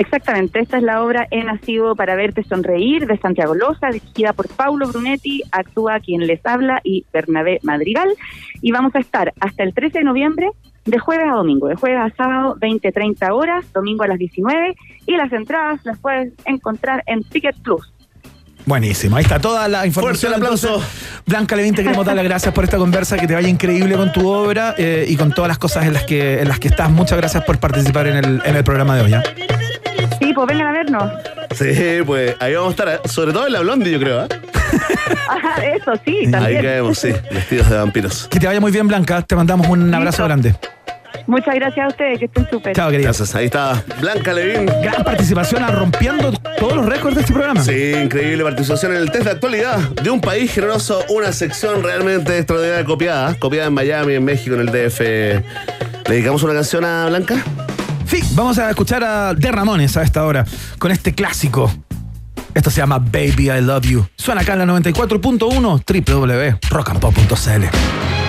Exactamente, 0.02 0.60
esta 0.60 0.78
es 0.78 0.84
la 0.84 1.04
obra 1.04 1.28
He 1.30 1.44
nacido 1.44 1.96
para 1.96 2.16
verte 2.16 2.44
sonreír 2.44 3.06
de 3.06 3.20
Santiago 3.20 3.54
Loza, 3.54 3.90
dirigida 3.92 4.34
por 4.34 4.48
Paulo 4.48 4.88
Brunetti, 4.88 5.44
actúa 5.52 6.00
quien 6.00 6.26
les 6.26 6.44
habla 6.44 6.82
y 6.84 7.06
Bernabé 7.14 7.60
Madrigal. 7.62 8.10
Y 8.64 8.72
vamos 8.72 8.96
a 8.96 9.00
estar 9.00 9.32
hasta 9.40 9.62
el 9.62 9.76
13 9.76 10.00
de 10.00 10.04
noviembre, 10.04 10.50
de 10.86 10.98
jueves 10.98 11.28
a 11.30 11.36
domingo, 11.36 11.68
de 11.68 11.76
jueves 11.76 12.00
a 12.00 12.10
sábado 12.16 12.58
20-30 12.60 13.32
horas, 13.32 13.72
domingo 13.74 14.04
a 14.04 14.08
las 14.08 14.18
19, 14.18 14.76
y 15.06 15.18
las 15.18 15.32
entradas 15.34 15.82
las 15.84 16.00
puedes 16.00 16.34
encontrar 16.46 17.04
en 17.06 17.24
Ticket 17.24 17.58
Plus. 17.62 17.94
Buenísimo, 18.66 19.18
ahí 19.18 19.24
está 19.24 19.38
toda 19.40 19.68
la 19.68 19.86
información. 19.86 20.18
Fuerte 20.18 20.28
el 20.28 20.34
aplauso. 20.34 20.68
entonces. 20.68 21.22
Blanca 21.28 21.56
Levin, 21.56 21.76
te 21.76 21.84
queremos 21.84 22.08
dar 22.08 22.16
las 22.16 22.26
gracias 22.26 22.52
por 22.56 22.64
esta 22.64 22.80
conversa, 22.80 23.20
que 23.20 23.28
te 23.28 23.36
vaya 23.36 23.50
increíble 23.50 23.96
con 23.96 24.12
tu 24.12 24.28
obra 24.28 24.74
eh, 24.80 25.06
y 25.08 25.16
con 25.16 25.32
todas 25.32 25.50
las 25.50 25.60
cosas 25.60 25.86
en 25.86 25.94
las 25.94 26.06
que 26.06 26.42
en 26.42 26.48
las 26.48 26.60
que 26.60 26.70
estás. 26.70 26.90
Muchas 26.90 27.20
gracias 27.20 27.44
por 27.44 27.60
participar 27.60 28.08
en 28.08 28.18
el, 28.18 28.42
en 28.44 28.56
el 28.56 28.64
programa 28.64 28.96
de 28.96 29.04
hoy. 29.04 29.14
¿ah? 29.14 29.24
Sí, 30.20 30.34
pues 30.34 30.48
vengan 30.48 30.68
a 30.68 30.72
vernos. 30.72 31.04
Sí, 31.56 32.00
pues 32.06 32.36
ahí 32.40 32.54
vamos 32.56 32.70
a 32.70 32.72
estar. 32.72 32.90
¿eh? 32.90 33.00
Sobre 33.10 33.34
todo 33.34 33.48
en 33.48 33.54
la 33.54 33.60
blondie, 33.62 33.92
yo 33.92 34.00
creo. 34.00 34.24
¿eh? 34.26 34.28
Ajá, 35.30 35.66
eso 35.66 35.92
sí, 36.06 36.18
Ahí 36.26 36.32
también. 36.32 36.62
caemos, 36.64 36.98
sí. 36.98 37.12
Vestidos 37.32 37.70
de 37.70 37.78
vampiros. 37.78 38.28
Que 38.30 38.40
te 38.40 38.48
vaya 38.48 38.60
muy 38.60 38.72
bien, 38.72 38.88
Blanca. 38.88 39.22
Te 39.22 39.36
mandamos 39.36 39.68
un 39.68 39.94
abrazo 39.94 40.24
grande. 40.24 40.56
Muchas 41.28 41.54
gracias 41.56 41.86
a 41.86 41.88
ustedes, 41.90 42.20
que 42.20 42.26
estén 42.26 42.50
súper. 42.50 42.76
Chao, 42.76 42.90
querida. 42.90 43.08
Gracias. 43.10 43.36
Ahí 43.36 43.46
está 43.46 43.84
Blanca 44.00 44.34
Levín. 44.34 44.66
Gran 44.82 45.04
participación, 45.04 45.64
rompiendo 45.76 46.32
todos 46.58 46.74
los 46.76 46.86
récords 46.86 47.16
de 47.16 47.22
este 47.22 47.34
programa. 47.34 47.62
Sí, 47.64 47.94
increíble 48.04 48.44
participación 48.44 48.94
en 48.94 48.98
el 49.02 49.12
test 49.12 49.26
de 49.26 49.32
actualidad 49.32 49.78
de 49.78 50.10
un 50.10 50.20
país 50.20 50.52
generoso, 50.52 51.04
una 51.10 51.32
sección 51.32 51.84
realmente 51.84 52.38
extraordinaria 52.38 52.84
copiada, 52.86 53.36
copiada 53.36 53.68
en 53.68 53.74
Miami, 53.74 54.16
en 54.16 54.26
México, 54.26 54.56
en 54.56 54.62
el 54.62 54.68
DF. 54.68 55.00
¿Le 55.02 56.16
dedicamos 56.16 56.42
una 56.44 56.54
canción 56.54 56.84
a 56.86 57.08
Blanca? 57.08 57.36
Sí, 58.12 58.22
vamos 58.34 58.60
a 58.60 58.70
escuchar 58.70 59.06
a 59.06 59.34
De 59.34 59.50
Ramones 59.54 59.96
a 59.96 60.04
esta 60.04 60.26
hora 60.26 60.46
con 60.80 60.92
este 60.92 61.16
clásico. 61.16 61.72
Esto 62.54 62.70
se 62.70 62.82
llama 62.82 63.00
Baby 63.00 63.50
I 63.50 63.62
Love 63.62 63.86
You. 63.88 64.06
Suena 64.18 64.42
acá 64.42 64.52
en 64.52 64.60
la 64.60 64.66
94.1 64.66 66.60
www.rockandpop.cl. 66.68 68.21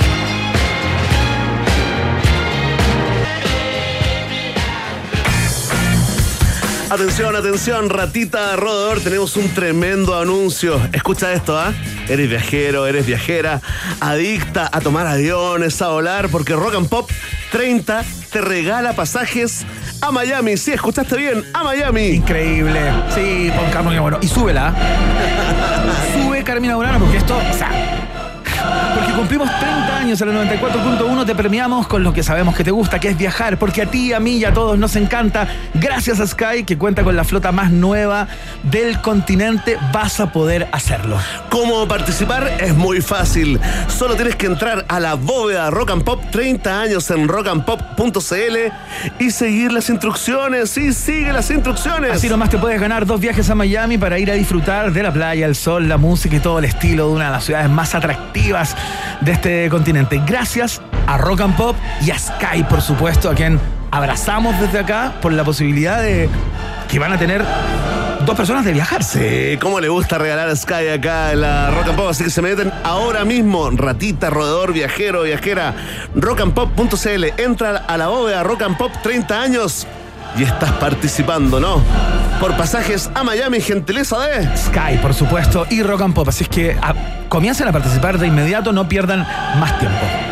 Atención, 6.93 7.35
atención, 7.35 7.89
ratita 7.89 8.55
rodador, 8.55 9.01
tenemos 9.01 9.39
un 9.39 9.49
tremendo 9.55 10.15
anuncio. 10.21 10.79
Escucha 10.93 11.33
esto, 11.33 11.59
¿ah? 11.59 11.73
Eres 12.07 12.29
viajero, 12.29 12.87
eres 12.87 13.07
viajera, 13.07 13.63
adicta 13.99 14.69
a 14.71 14.79
tomar 14.83 15.07
aviones, 15.07 15.81
a 15.81 15.89
volar, 15.89 16.29
porque 16.29 16.55
Rock 16.55 16.75
and 16.75 16.91
Pop 16.91 17.11
30 17.51 18.05
te 18.31 18.43
regala 18.43 18.93
pasajes 18.93 19.65
a 20.03 20.13
Miami. 20.13 20.59
Sí, 20.59 20.73
escuchaste 20.73 21.17
bien, 21.17 21.43
a 21.55 21.65
Miami. 21.65 22.09
Increíble. 22.09 22.93
Sí, 23.15 23.51
pon 23.57 23.71
Carmen 23.71 23.99
bueno. 24.03 24.19
Y 24.21 24.29
súbela. 24.29 24.75
Sube 26.13 26.45
Carmina 26.45 26.77
Burano 26.77 26.99
porque 26.99 27.17
esto, 27.17 27.39
o 27.39 27.57
sea, 27.57 28.02
porque 28.95 29.13
cumplimos 29.13 29.49
30 29.59 29.97
años 29.97 30.21
en 30.21 30.29
el 30.29 30.49
94.1, 30.49 31.27
te 31.27 31.35
premiamos 31.35 31.87
con 31.87 32.03
lo 32.03 32.13
que 32.13 32.23
sabemos 32.23 32.55
que 32.55 32.65
te 32.65 32.71
gusta, 32.71 33.01
que 33.01 33.09
es 33.09 33.17
viajar, 33.17 33.59
porque 33.59 33.83
a 33.83 33.87
ti, 33.87 34.13
a 34.13 34.21
mí 34.21 34.37
y 34.37 34.45
a 34.45 34.53
todos 34.53 34.79
nos 34.79 34.97
encanta. 34.97 35.49
Gracias 35.75 36.21
a 36.21 36.27
Sky, 36.27 36.65
que 36.65 36.77
cuenta 36.77 37.03
con 37.03 37.17
la 37.17 37.25
flota 37.25 37.53
más 37.53 37.71
nueva 37.71 38.29
del 38.65 39.01
continente, 39.01 39.79
vas 39.93 40.21
a 40.21 40.33
poder 40.33 40.69
hacerlo. 40.73 41.19
¿Cómo 41.51 41.87
participar? 41.89 42.59
Es 42.61 42.75
muy 42.75 43.01
fácil. 43.01 43.61
Solo 43.89 44.15
tienes 44.15 44.37
que 44.37 44.47
entrar 44.47 44.85
a 44.89 45.01
la 45.01 45.15
bóveda 45.15 45.71
Rock 45.71 45.91
and 45.91 46.05
Pop 46.05 46.23
30 46.31 46.81
años 46.81 47.11
en 47.11 47.29
rockandpop.cl 47.29 48.57
y 49.19 49.31
seguir 49.31 49.73
las 49.73 49.89
instrucciones. 49.89 50.71
Sí, 50.71 50.93
sigue 50.93 51.33
las 51.33 51.51
instrucciones. 51.51 52.13
Así 52.13 52.29
nomás 52.29 52.51
te 52.51 52.59
puedes 52.59 52.81
ganar 52.81 53.07
dos 53.07 53.21
viajes 53.21 53.49
a 53.51 53.55
Miami 53.55 53.99
para 53.99 54.19
ir 54.19 54.31
a 54.31 54.35
disfrutar 54.35 54.93
de 54.93 55.03
la 55.03 55.13
playa, 55.13 55.47
el 55.47 55.55
sol, 55.55 55.89
la 55.89 55.97
música 55.97 56.37
y 56.37 56.41
todo 56.41 56.59
el 56.59 56.65
estilo 56.67 57.09
de 57.09 57.15
una 57.15 57.27
de 57.27 57.31
las 57.31 57.45
ciudades 57.45 57.71
más 57.71 57.95
atractivas 57.95 58.52
de 59.21 59.33
este 59.33 59.69
continente. 59.71 60.23
Gracias 60.27 60.81
a 61.07 61.17
Rock 61.17 61.41
and 61.41 61.57
Pop 61.57 61.77
y 62.05 62.11
a 62.11 62.19
Sky, 62.19 62.65
por 62.69 62.83
supuesto, 62.83 63.31
a 63.31 63.35
quien 63.35 63.59
abrazamos 63.91 64.59
desde 64.61 64.79
acá 64.79 65.15
por 65.23 65.33
la 65.33 65.43
posibilidad 65.45 66.03
de 66.03 66.29
que 66.89 66.99
van 66.99 67.13
a 67.13 67.19
tener 67.19 67.43
dos 68.27 68.37
personas 68.37 68.65
de 68.65 68.73
viajar. 68.73 69.03
Sí, 69.03 69.59
cómo 69.61 69.81
le 69.81 69.89
gusta 69.89 70.19
regalar 70.19 70.49
a 70.49 70.57
Sky 70.57 70.89
acá 70.95 71.33
en 71.33 71.41
la 71.41 71.71
Rock 71.71 71.89
and 71.89 71.97
Pop, 71.97 72.09
así 72.11 72.25
que 72.25 72.31
se 72.31 72.43
meten 72.43 72.71
ahora 72.85 73.25
mismo, 73.25 73.71
ratita, 73.71 74.29
rodador, 74.29 74.73
viajero, 74.73 75.23
viajera, 75.23 75.75
rockandpop.cl, 76.15 77.25
entra 77.39 77.79
a 77.79 77.97
la 77.97 78.09
bóveda 78.09 78.43
Rock 78.43 78.63
and 78.63 78.77
Pop 78.77 78.93
30 79.03 79.41
años 79.41 79.87
y 80.37 80.43
estás 80.43 80.73
participando, 80.73 81.61
¿no? 81.61 81.83
Por 82.41 82.57
pasajes 82.57 83.11
a 83.15 83.23
Miami, 83.23 83.61
gentileza 83.61 84.19
de 84.21 84.57
Sky, 84.57 84.99
por 85.01 85.15
supuesto, 85.15 85.67
y 85.71 85.83
Rock 85.83 86.03
and 86.03 86.15
Pop. 86.15 86.29
Así 86.29 86.45
es 86.45 86.49
que 86.49 86.77
a, 86.81 86.95
comiencen 87.29 87.69
a 87.69 87.73
participar 87.73 88.19
de 88.19 88.27
inmediato, 88.27 88.73
no 88.73 88.89
pierdan 88.89 89.21
más 89.59 89.79
tiempo. 89.79 90.32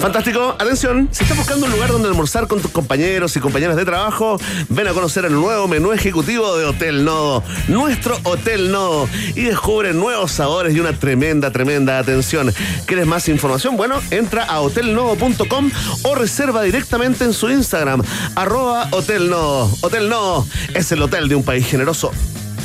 Fantástico. 0.00 0.54
Atención, 0.58 1.08
si 1.10 1.24
estás 1.24 1.36
buscando 1.36 1.66
un 1.66 1.72
lugar 1.72 1.90
donde 1.90 2.08
almorzar 2.08 2.46
con 2.46 2.60
tus 2.60 2.70
compañeros 2.70 3.36
y 3.36 3.40
compañeras 3.40 3.76
de 3.76 3.84
trabajo, 3.84 4.38
ven 4.68 4.86
a 4.86 4.92
conocer 4.92 5.24
el 5.24 5.32
nuevo 5.32 5.66
menú 5.66 5.92
ejecutivo 5.92 6.56
de 6.56 6.66
Hotel 6.66 7.04
Nodo, 7.04 7.42
nuestro 7.66 8.16
Hotel 8.22 8.70
Nodo, 8.70 9.08
y 9.34 9.42
descubre 9.42 9.92
nuevos 9.92 10.30
sabores 10.30 10.74
y 10.74 10.80
una 10.80 10.92
tremenda, 10.92 11.50
tremenda 11.50 11.98
atención. 11.98 12.54
¿Quieres 12.86 13.06
más 13.06 13.28
información? 13.28 13.76
Bueno, 13.76 14.00
entra 14.10 14.44
a 14.44 14.60
hotelnodo.com 14.60 15.70
o 16.04 16.14
reserva 16.14 16.62
directamente 16.62 17.24
en 17.24 17.32
su 17.32 17.50
Instagram, 17.50 18.02
arroba 18.36 18.88
Hotel 18.92 19.28
Nodo. 19.28 19.68
Hotel 19.80 20.08
Nodo 20.08 20.46
es 20.74 20.92
el 20.92 21.02
hotel 21.02 21.28
de 21.28 21.34
un 21.34 21.42
país 21.42 21.66
generoso. 21.66 22.12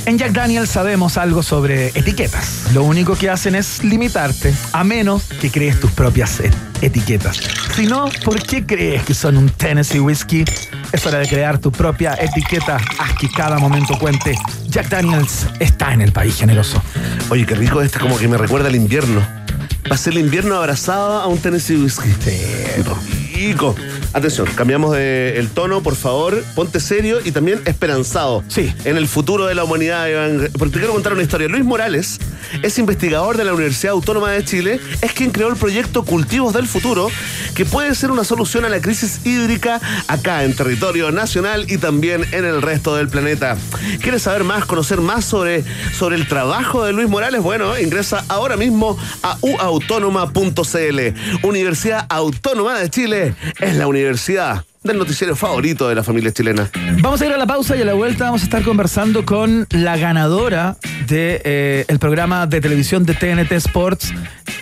En 0.06 0.18
Jack 0.18 0.34
Daniels 0.34 0.70
sabemos 0.70 1.18
algo 1.18 1.42
sobre 1.44 1.88
etiquetas. 1.90 2.64
Lo 2.74 2.84
único 2.84 3.16
que 3.16 3.30
hacen 3.30 3.56
es 3.56 3.84
limitarte, 3.86 4.54
a 4.74 4.84
menos 4.84 5.24
que 5.40 5.50
crees 5.50 5.80
tus 5.80 5.92
propias 5.92 6.42
et- 6.42 6.54
etiquetas. 6.82 7.40
Si 7.76 7.86
no, 7.86 8.10
¿por 8.26 8.42
qué 8.44 8.66
crees 8.66 9.04
que 9.04 9.14
son 9.14 9.38
un 9.38 9.50
Tennessee 9.50 10.00
Whiskey? 10.02 10.44
Es 10.92 11.06
hora 11.06 11.20
de 11.20 11.28
crear 11.28 11.58
tu 11.58 11.72
propia 11.72 12.16
etiqueta. 12.20 12.78
Haz 13.00 13.14
que 13.18 13.30
cada 13.30 13.58
momento 13.60 13.98
cuente. 13.98 14.36
Jack 14.68 14.90
Daniels 14.90 15.48
está 15.62 15.94
en 15.94 16.02
el 16.02 16.12
país 16.12 16.36
generoso. 16.36 16.82
Oye, 17.30 17.46
qué 17.46 17.56
rico 17.56 17.82
este, 17.82 17.98
como 18.00 18.18
que 18.18 18.28
me 18.28 18.38
recuerda 18.38 18.68
al 18.68 18.76
invierno. 18.76 19.22
Pasé 19.88 20.10
el 20.10 20.18
invierno 20.18 20.56
abrazado 20.56 21.22
a 21.22 21.28
un 21.28 21.38
Tennessee 21.38 21.78
Whiskey. 21.78 22.14
Rico. 23.34 23.76
Atención, 24.14 24.48
cambiamos 24.56 24.96
de 24.96 25.40
el 25.40 25.50
tono, 25.50 25.82
por 25.82 25.96
favor. 25.96 26.44
Ponte 26.54 26.80
serio 26.80 27.18
y 27.26 27.32
también 27.32 27.62
esperanzado. 27.66 28.44
Sí. 28.48 28.72
En 28.86 28.96
el 28.96 29.08
futuro 29.08 29.48
de 29.48 29.56
la 29.56 29.64
humanidad, 29.64 30.08
Iván. 30.08 30.50
Porque 30.60 30.74
te 30.74 30.80
quiero 30.80 30.94
contar 30.94 31.14
una 31.14 31.24
historia. 31.24 31.48
Luis 31.48 31.66
Morales 31.66 32.20
es 32.62 32.78
investigador 32.78 33.38
de 33.38 33.44
la 33.44 33.54
Universidad 33.54 33.94
Autónoma 33.94 34.30
de 34.30 34.46
Chile. 34.46 34.80
Es 35.02 35.14
quien 35.14 35.32
creó 35.32 35.50
el 35.50 35.56
proyecto 35.56 36.06
Cultivos 36.06 36.54
del 36.54 36.68
Futuro, 36.68 37.08
que 37.56 37.66
puede 37.66 37.96
ser 37.96 38.12
una 38.12 38.24
solución 38.24 38.66
a 38.66 38.70
la 38.70 38.82
crisis 38.82 39.26
hídrica 39.26 39.82
acá 40.08 40.44
en 40.44 40.56
territorio 40.56 41.12
nacional 41.12 41.66
y 41.68 41.80
también 41.80 42.24
en 42.34 42.46
el 42.46 42.62
resto 42.62 42.96
del 42.96 43.10
planeta. 43.10 43.58
¿Quieres 44.00 44.22
saber 44.22 44.44
más, 44.44 44.66
conocer 44.66 45.02
más 45.02 45.26
sobre, 45.26 45.64
sobre 45.98 46.18
el 46.18 46.28
trabajo 46.28 46.86
de 46.86 46.94
Luis 46.94 47.10
Morales? 47.10 47.42
Bueno, 47.42 47.80
ingresa 47.80 48.24
ahora 48.28 48.58
mismo 48.58 48.96
a 49.24 49.40
uautónoma.cl. 49.42 51.00
Universidad 51.42 52.06
Autónoma 52.10 52.78
de 52.78 52.92
Chile 52.92 53.36
es 53.60 53.76
la 53.76 53.88
universidad 53.88 54.03
universidad 54.04 54.64
del 54.84 54.98
noticiero 54.98 55.36
favorito 55.36 55.88
de 55.88 55.96
la 55.96 56.04
familia 56.04 56.32
chilena. 56.32 56.70
Vamos 57.00 57.22
a 57.22 57.26
ir 57.26 57.32
a 57.32 57.38
la 57.38 57.48
pausa 57.48 57.76
y 57.78 57.82
a 57.82 57.86
la 57.86 57.94
vuelta 57.94 58.26
vamos 58.26 58.42
a 58.42 58.44
estar 58.46 58.64
conversando 58.64 59.26
con 59.26 59.66
la 59.70 59.98
ganadora 59.98 60.78
del 60.82 61.08
de, 61.08 61.42
eh, 61.46 61.86
el 61.88 62.00
programa 62.00 62.48
de 62.48 62.62
televisión 62.62 63.06
de 63.06 63.14
TNT 63.14 63.52
Sports, 63.54 64.14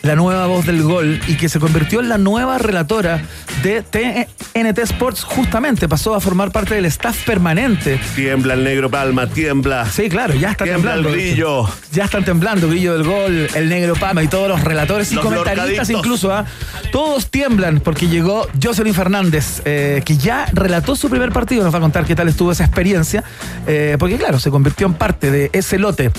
la 0.04 0.16
nueva 0.16 0.48
voz 0.48 0.66
del 0.66 0.82
gol, 0.84 1.20
y 1.28 1.36
que 1.36 1.50
se 1.50 1.60
convirtió 1.60 2.00
en 2.00 2.10
la 2.10 2.18
nueva 2.18 2.58
relatora 2.58 3.22
de 3.64 3.82
TNT 3.84 4.80
Sports, 4.80 5.24
justamente 5.24 5.88
pasó 5.88 6.16
a 6.16 6.20
formar 6.20 6.52
parte 6.52 6.76
del 6.76 6.86
staff 6.86 7.26
permanente. 7.26 8.00
Tiembla 8.16 8.54
el 8.56 8.64
negro 8.64 8.90
Palma, 8.90 9.28
tiembla. 9.28 9.86
Sí, 9.86 10.10
claro, 10.10 10.34
ya 10.34 10.52
está 10.52 10.64
Tiembla 10.66 10.94
temblando. 10.94 11.18
el. 11.18 11.68
Ya 11.92 12.06
están 12.06 12.26
temblando, 12.26 12.68
Brillo 12.68 12.94
del 12.94 13.04
Gol, 13.04 13.48
el 13.54 13.70
Negro 13.70 13.96
Pama 13.96 14.24
y 14.24 14.28
todos 14.28 14.48
los 14.48 14.64
relatores 14.64 15.12
y 15.12 15.16
Los 15.16 15.26
comentaristas 15.26 15.90
incluso, 15.90 16.34
¿ah? 16.34 16.46
todos 16.92 17.30
tiemblan 17.30 17.80
porque 17.80 18.08
llegó 18.08 18.48
Jocelyn 18.62 18.94
Fernández, 18.94 19.62
eh, 19.66 20.02
que 20.12 20.18
ya 20.18 20.46
relató 20.52 20.98
su 20.98 21.10
primer 21.10 21.32
partido, 21.32 21.64
nos 21.64 21.74
va 21.74 21.78
a 21.78 21.82
contar 21.82 22.04
qué 22.04 22.16
tal 22.16 22.28
estuvo 22.28 22.52
esa 22.52 22.66
experiencia, 22.66 23.24
eh, 23.66 23.96
porque 23.98 24.18
claro, 24.18 24.40
se 24.40 24.52
convirtió 24.52 24.88
en 24.88 24.94
parte 24.94 25.32
de 25.32 25.50
ese 25.54 25.80
lote. 25.80 26.12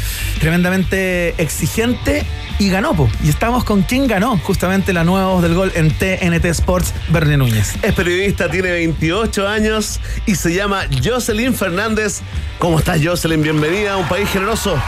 tremendamente 0.40 1.34
exigente 1.42 2.24
y 2.58 2.68
ganó. 2.70 2.94
po. 2.94 3.08
Y 3.24 3.30
estamos 3.30 3.64
con 3.64 3.82
quien 3.82 4.06
ganó 4.06 4.36
justamente 4.38 4.92
la 4.92 5.04
nueva 5.04 5.28
voz 5.28 5.42
del 5.42 5.54
gol 5.54 5.72
en 5.74 5.90
TNT 5.90 6.44
Sports, 6.46 6.92
Bernie 7.08 7.36
Núñez. 7.36 7.74
Es 7.82 7.94
periodista, 7.94 8.50
tiene 8.50 8.70
28 8.70 9.48
años 9.48 10.00
y 10.26 10.34
se 10.34 10.52
llama 10.52 10.82
Jocelyn 11.02 11.54
Fernández. 11.54 12.20
¿Cómo 12.58 12.78
estás, 12.78 13.00
Jocelyn? 13.02 13.42
Bienvenida 13.42 13.94
a 13.94 13.96
un 13.96 14.06
país 14.08 14.28
generoso. 14.28 14.78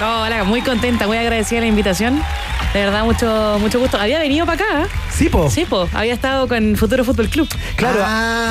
Hola, 0.00 0.44
muy 0.44 0.62
contenta, 0.62 1.06
muy 1.06 1.16
agradecida 1.16 1.60
la 1.60 1.66
invitación. 1.66 2.20
De 2.72 2.80
verdad, 2.80 3.04
mucho, 3.04 3.58
mucho 3.60 3.78
gusto. 3.78 3.98
Había 3.98 4.18
venido 4.18 4.46
para 4.46 4.64
acá. 4.64 4.82
¿eh? 4.82 4.86
Sí, 5.10 5.28
po. 5.28 5.50
Sí, 5.50 5.64
po. 5.64 5.88
Había 5.92 6.14
estado 6.14 6.48
con 6.48 6.74
Futuro 6.76 7.04
Fútbol 7.04 7.28
Club. 7.28 7.48
Claro. 7.76 8.00
Ah, 8.04 8.41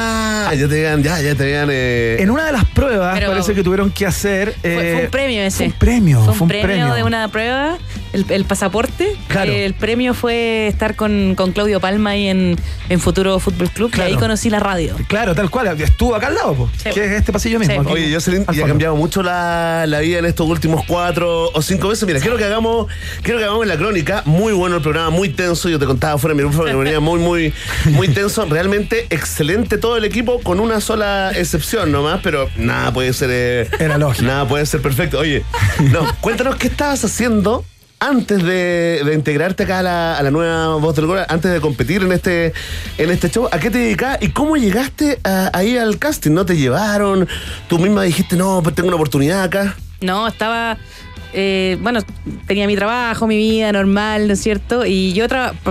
ya 0.56 0.68
te 0.68 0.82
ya, 1.04 1.22
ya 1.22 1.36
te. 1.36 1.52
Eh. 1.52 2.22
En 2.22 2.30
una 2.30 2.46
de 2.46 2.52
las 2.52 2.66
pruebas 2.66 3.14
Pero- 3.16 3.32
parece 3.32 3.54
que 3.54 3.64
tuvieron 3.64 3.92
que 3.92 4.06
hacer. 4.06 4.54
Fue, 4.62 4.74
fue 4.74 4.92
eh, 5.02 5.06
un 5.06 5.12
premio 5.12 5.42
ese. 5.42 5.58
Fue 5.58 5.66
un 5.68 5.74
premio. 5.74 6.22
Fue 6.34 6.34
un, 6.42 6.48
premio, 6.48 6.94
de 6.94 7.04
una 7.04 7.28
prueba, 7.30 7.78
el, 8.14 8.26
el 8.30 8.46
pasaporte. 8.46 9.16
Claro. 9.28 9.52
El 9.52 9.74
premio 9.74 10.14
fue 10.14 10.68
estar 10.68 10.96
con, 10.96 11.36
con 11.36 11.52
Claudio 11.52 11.80
Palma 11.80 12.12
ahí 12.12 12.28
en, 12.28 12.58
en 12.90 13.00
Futuro 13.00 13.40
Fútbol 13.40 13.70
Club. 13.70 13.92
Claro. 13.92 14.10
Y 14.10 14.14
ahí 14.14 14.20
conocí 14.20 14.50
la 14.50 14.60
radio. 14.60 14.96
Claro, 15.08 15.36
tal 15.36 15.50
cual. 15.50 15.80
Estuvo 15.82 16.16
acá 16.16 16.28
al 16.28 16.36
lado, 16.36 16.54
po, 16.56 16.70
Sí. 16.78 16.90
que 16.92 17.06
es 17.06 17.12
este 17.12 17.32
pasillo 17.32 17.60
mismo. 17.60 17.84
Sí. 17.84 17.90
Oye, 17.92 18.14
Jocelyn, 18.14 18.46
y 18.52 18.62
ha 18.62 18.68
cambiado 18.68 18.96
mucho 18.96 19.24
la, 19.24 19.86
la 19.88 20.00
vida 20.00 20.20
en 20.20 20.26
estos 20.26 20.48
últimos 20.48 20.84
cuatro 20.88 21.50
o 21.54 21.62
cinco 21.62 21.90
meses. 21.90 22.06
Mira, 22.08 22.20
quiero 22.20 22.38
que 22.38 22.44
hagamos, 22.44 22.88
quiero 23.22 23.40
que 23.40 23.46
hagamos 23.46 23.66
la 23.68 23.78
crónica. 23.78 24.24
Muy 24.26 24.54
bueno 24.54 24.78
el 24.78 24.82
programa, 24.82 25.10
muy 25.10 25.30
tenso. 25.30 25.70
Yo 25.70 25.80
te 25.80 25.86
contaba 25.86 26.18
fuera 26.18 26.36
de 26.36 26.42
mi 26.42 26.48
micrófono 26.48 26.72
que 26.72 26.78
venía 26.84 27.00
muy, 27.00 27.20
muy, 27.20 27.54
muy 27.92 28.08
tenso. 28.10 28.46
Realmente 28.46 29.08
excelente 29.10 29.78
todo 29.82 29.98
el 29.98 30.06
equipo, 30.06 30.40
con 30.42 30.62
una 30.62 30.80
sola 30.80 31.32
excepción 31.36 31.92
nomás, 31.92 32.22
pero 32.24 32.48
nada 32.56 32.94
puede 32.94 33.12
ser. 33.12 33.30
eh, 33.34 33.70
Era 33.80 33.98
lógico. 33.98 34.26
Nada 34.26 34.48
puede 34.48 34.66
ser 34.66 34.82
perfecto. 34.82 35.20
Oye, 35.20 35.44
no, 35.92 36.08
cuéntanos 36.22 36.56
qué 36.56 36.68
estabas 36.68 37.04
haciendo. 37.04 37.66
Antes 38.04 38.42
de, 38.44 39.04
de 39.06 39.14
integrarte 39.14 39.62
acá 39.62 39.78
a 39.78 39.84
la, 39.84 40.18
a 40.18 40.24
la 40.24 40.32
nueva 40.32 40.76
voz 40.78 40.96
del 40.96 41.06
gol, 41.06 41.20
antes 41.28 41.52
de 41.52 41.62
competir 41.62 42.02
en 42.02 42.12
este, 42.12 42.52
en 42.98 43.12
este 43.12 43.30
show, 43.30 43.48
¿a 43.52 43.60
qué 43.60 43.70
te 43.70 43.78
dedicabas 43.78 44.18
y 44.22 44.30
cómo 44.30 44.58
llegaste 44.58 45.20
a- 45.24 45.52
ahí 45.54 45.78
al 45.78 46.00
casting? 46.00 46.32
¿No 46.32 46.44
te 46.44 46.58
llevaron? 46.58 47.28
¿Tú 47.68 47.78
misma 47.78 48.02
dijiste, 48.02 48.36
no, 48.38 48.62
pues 48.64 48.74
tengo 48.74 48.88
una 48.88 48.96
oportunidad 48.96 49.44
acá? 49.44 49.76
No, 50.00 50.28
estaba. 50.28 50.80
Eh, 51.34 51.78
bueno, 51.82 52.00
tenía 52.48 52.68
mi 52.68 52.76
trabajo, 52.76 53.28
mi 53.28 53.38
vida 53.38 53.72
normal, 53.72 54.28
¿no 54.28 54.34
es 54.34 54.42
cierto? 54.42 54.86
Y 54.86 55.14
yo 55.14 55.26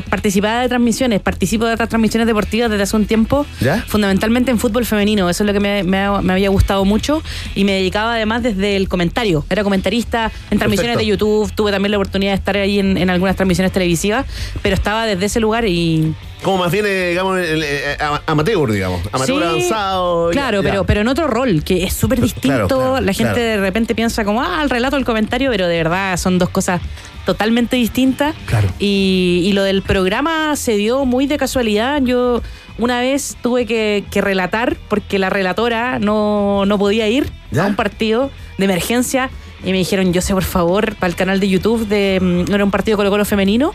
participaba 0.08 0.61
de 0.62 0.68
transmisiones, 0.68 1.20
participo 1.20 1.66
de 1.66 1.74
otras 1.74 1.88
transmisiones 1.88 2.26
deportivas 2.26 2.70
desde 2.70 2.82
hace 2.84 2.96
un 2.96 3.06
tiempo, 3.06 3.46
¿Ya? 3.61 3.82
fundamentalmente 3.86 4.50
en 4.50 4.58
fútbol 4.58 4.84
femenino. 4.86 5.28
Eso 5.28 5.42
es 5.42 5.46
lo 5.46 5.52
que 5.52 5.61
me, 5.61 5.82
me 5.82 5.98
ha- 5.98 6.20
me 6.22 6.32
había 6.32 6.48
gustado 6.50 6.84
mucho 6.84 7.22
y 7.54 7.64
me 7.64 7.72
dedicaba 7.72 8.14
además 8.14 8.42
desde 8.42 8.76
el 8.76 8.88
comentario. 8.88 9.44
Era 9.50 9.62
comentarista 9.62 10.30
en 10.50 10.58
transmisiones 10.58 10.96
Perfecto. 10.96 10.98
de 11.00 11.06
YouTube, 11.06 11.52
tuve 11.54 11.70
también 11.72 11.90
la 11.92 11.98
oportunidad 11.98 12.32
de 12.32 12.36
estar 12.36 12.56
ahí 12.56 12.78
en, 12.78 12.96
en 12.96 13.11
algunas 13.11 13.36
transmisiones 13.36 13.72
televisivas, 13.72 14.26
pero 14.62 14.74
estaba 14.74 15.06
desde 15.06 15.26
ese 15.26 15.40
lugar 15.40 15.66
y 15.66 16.14
Como 16.43 16.57
más 16.59 16.72
bien, 16.72 16.86
eh, 16.86 17.11
digamos, 17.11 17.38
el, 17.38 17.62
eh, 17.62 17.97
ama- 18.01 18.22
amateur, 18.26 18.70
digamos. 18.72 19.01
Amateur 19.12 19.43
Sí, 19.43 19.45
avanzado. 19.49 20.30
Claro, 20.30 20.62
ya. 20.62 20.70
pero, 20.70 20.84
pero 20.84 21.01
en 21.03 21.09
otro 21.09 21.26
rol, 21.26 21.62
que 21.62 21.84
es 21.84 21.93
súper 21.93 22.20
distinto. 22.20 22.66
claro, 22.68 23.01
la 23.01 23.12
gente 23.12 23.34
claro. 23.34 23.49
de 23.51 23.57
repente 23.59 23.95
piensa 23.95 24.24
como, 24.24 24.41
ah, 24.43 24.61
el 24.62 24.70
relato, 24.70 24.97
el 24.97 25.05
comentario, 25.05 25.51
pero 25.51 25.66
de 25.68 25.76
verdad 25.76 26.16
son 26.16 26.38
dos 26.38 26.49
cosas 26.49 26.80
totalmente 27.26 27.76
distintas. 27.76 28.34
Claro. 28.47 28.68
Y, 28.78 29.43
y 29.45 29.53
lo 29.53 29.62
del 29.64 29.82
programa 29.82 30.57
se 30.57 30.76
dio 30.76 31.05
muy 31.05 31.26
de 31.26 31.36
casualidad. 31.36 32.01
Yo 32.03 32.41
una 32.78 33.01
vez 33.01 33.36
tuve 33.43 33.66
que, 33.66 34.05
que 34.11 34.22
relatar 34.22 34.76
porque 34.88 35.18
la 35.18 35.28
relatora 35.28 35.99
no, 35.99 36.64
no 36.64 36.78
podía 36.78 37.07
ir 37.09 37.30
¿Ya? 37.51 37.64
a 37.64 37.66
un 37.66 37.76
partido 37.76 38.30
de 38.57 38.64
emergencia 38.64 39.28
y 39.62 39.72
me 39.72 39.78
dijeron, 39.78 40.14
yo 40.14 40.22
sé 40.22 40.32
por 40.32 40.45
favor, 40.45 40.95
para 40.97 41.09
el 41.11 41.16
canal 41.16 41.38
de 41.38 41.49
YouTube 41.51 41.86
de 41.86 42.18
mm, 42.20 42.49
no 42.49 42.55
era 42.55 42.64
un 42.64 42.70
partido 42.70 42.97
Colo 42.97 43.11
Colo 43.11 43.26
femenino. 43.26 43.74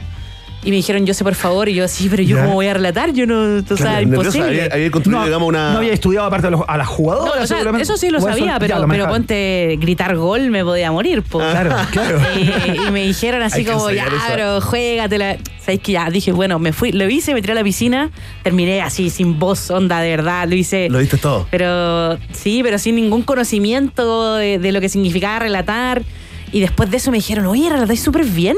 Y 0.66 0.72
me 0.72 0.78
dijeron, 0.78 1.06
yo 1.06 1.14
sé 1.14 1.24
por 1.24 1.36
favor, 1.36 1.70
y 1.70 1.76
yo, 1.76 1.88
sí, 1.88 2.08
pero 2.10 2.24
yo 2.24 2.36
Ya. 2.38 2.42
cómo 2.44 2.56
voy 2.56 2.66
a 2.68 2.74
relatar, 2.74 3.14
yo 3.14 3.28
no, 3.28 3.62
o 3.70 3.78
sea, 3.78 4.02
imposible. 4.02 4.48
Había, 4.64 4.66
había 4.74 4.90
construido, 4.92 5.20
No, 5.22 5.26
digamos, 5.28 5.48
una. 5.48 5.72
no 5.74 5.78
había 5.78 5.94
estudiado 5.94 6.26
aparte 6.26 6.48
a, 6.48 6.50
los- 6.50 6.62
a 6.68 6.76
las 6.78 6.88
jugadoras. 6.88 7.36
No, 7.36 7.44
o 7.44 7.48
sea, 7.48 7.58
seguramente. 7.58 7.84
eso 7.84 7.98
sí 7.98 8.10
lo 8.10 8.20
sabía, 8.20 8.58
pero, 8.60 8.80
lo 8.80 8.88
pero 8.88 9.08
ponte 9.08 9.78
gritar 9.80 10.16
gol 10.18 10.50
me 10.50 10.64
podía 10.64 10.92
morir, 10.92 11.22
po. 11.22 11.38
Claro, 11.38 11.76
claro. 11.92 12.20
Y, 12.36 12.88
y 12.88 12.92
me 12.92 13.04
dijeron 13.06 13.44
así 13.44 13.60
Hay 13.60 13.66
como, 13.66 13.92
ya, 13.92 14.08
pero 14.28 14.60
juégatela. 14.60 15.38
¿Sabes 15.64 15.80
que 15.82 15.94
Ya, 15.94 16.10
dije, 16.12 16.32
bueno, 16.32 16.60
me 16.60 16.74
fui, 16.74 16.92
lo 16.92 17.08
hice, 17.10 17.34
me 17.34 17.42
tiré 17.42 17.54
a 17.54 17.56
la 17.56 17.64
piscina, 17.64 18.12
terminé 18.44 18.82
así, 18.82 19.10
sin 19.10 19.40
voz, 19.40 19.72
onda, 19.72 20.00
de 20.00 20.10
verdad, 20.10 20.48
lo 20.48 20.56
hice. 20.56 20.90
Lo 20.90 21.00
diste 21.00 21.18
todo. 21.18 21.48
Pero 21.50 22.18
sí, 22.34 22.62
pero 22.64 22.78
sin 22.80 22.96
ningún 22.96 23.24
conocimiento 23.24 24.36
de, 24.36 24.60
de 24.60 24.72
lo 24.72 24.82
que 24.82 24.90
significaba 24.90 25.40
relatar. 25.40 26.04
Y 26.56 26.62
después 26.62 26.90
de 26.90 26.96
eso 26.96 27.12
me 27.12 27.18
dijeron, 27.18 27.48
oye, 27.48 27.68
relatáis 27.70 28.02
súper 28.02 28.24
bien. 28.24 28.56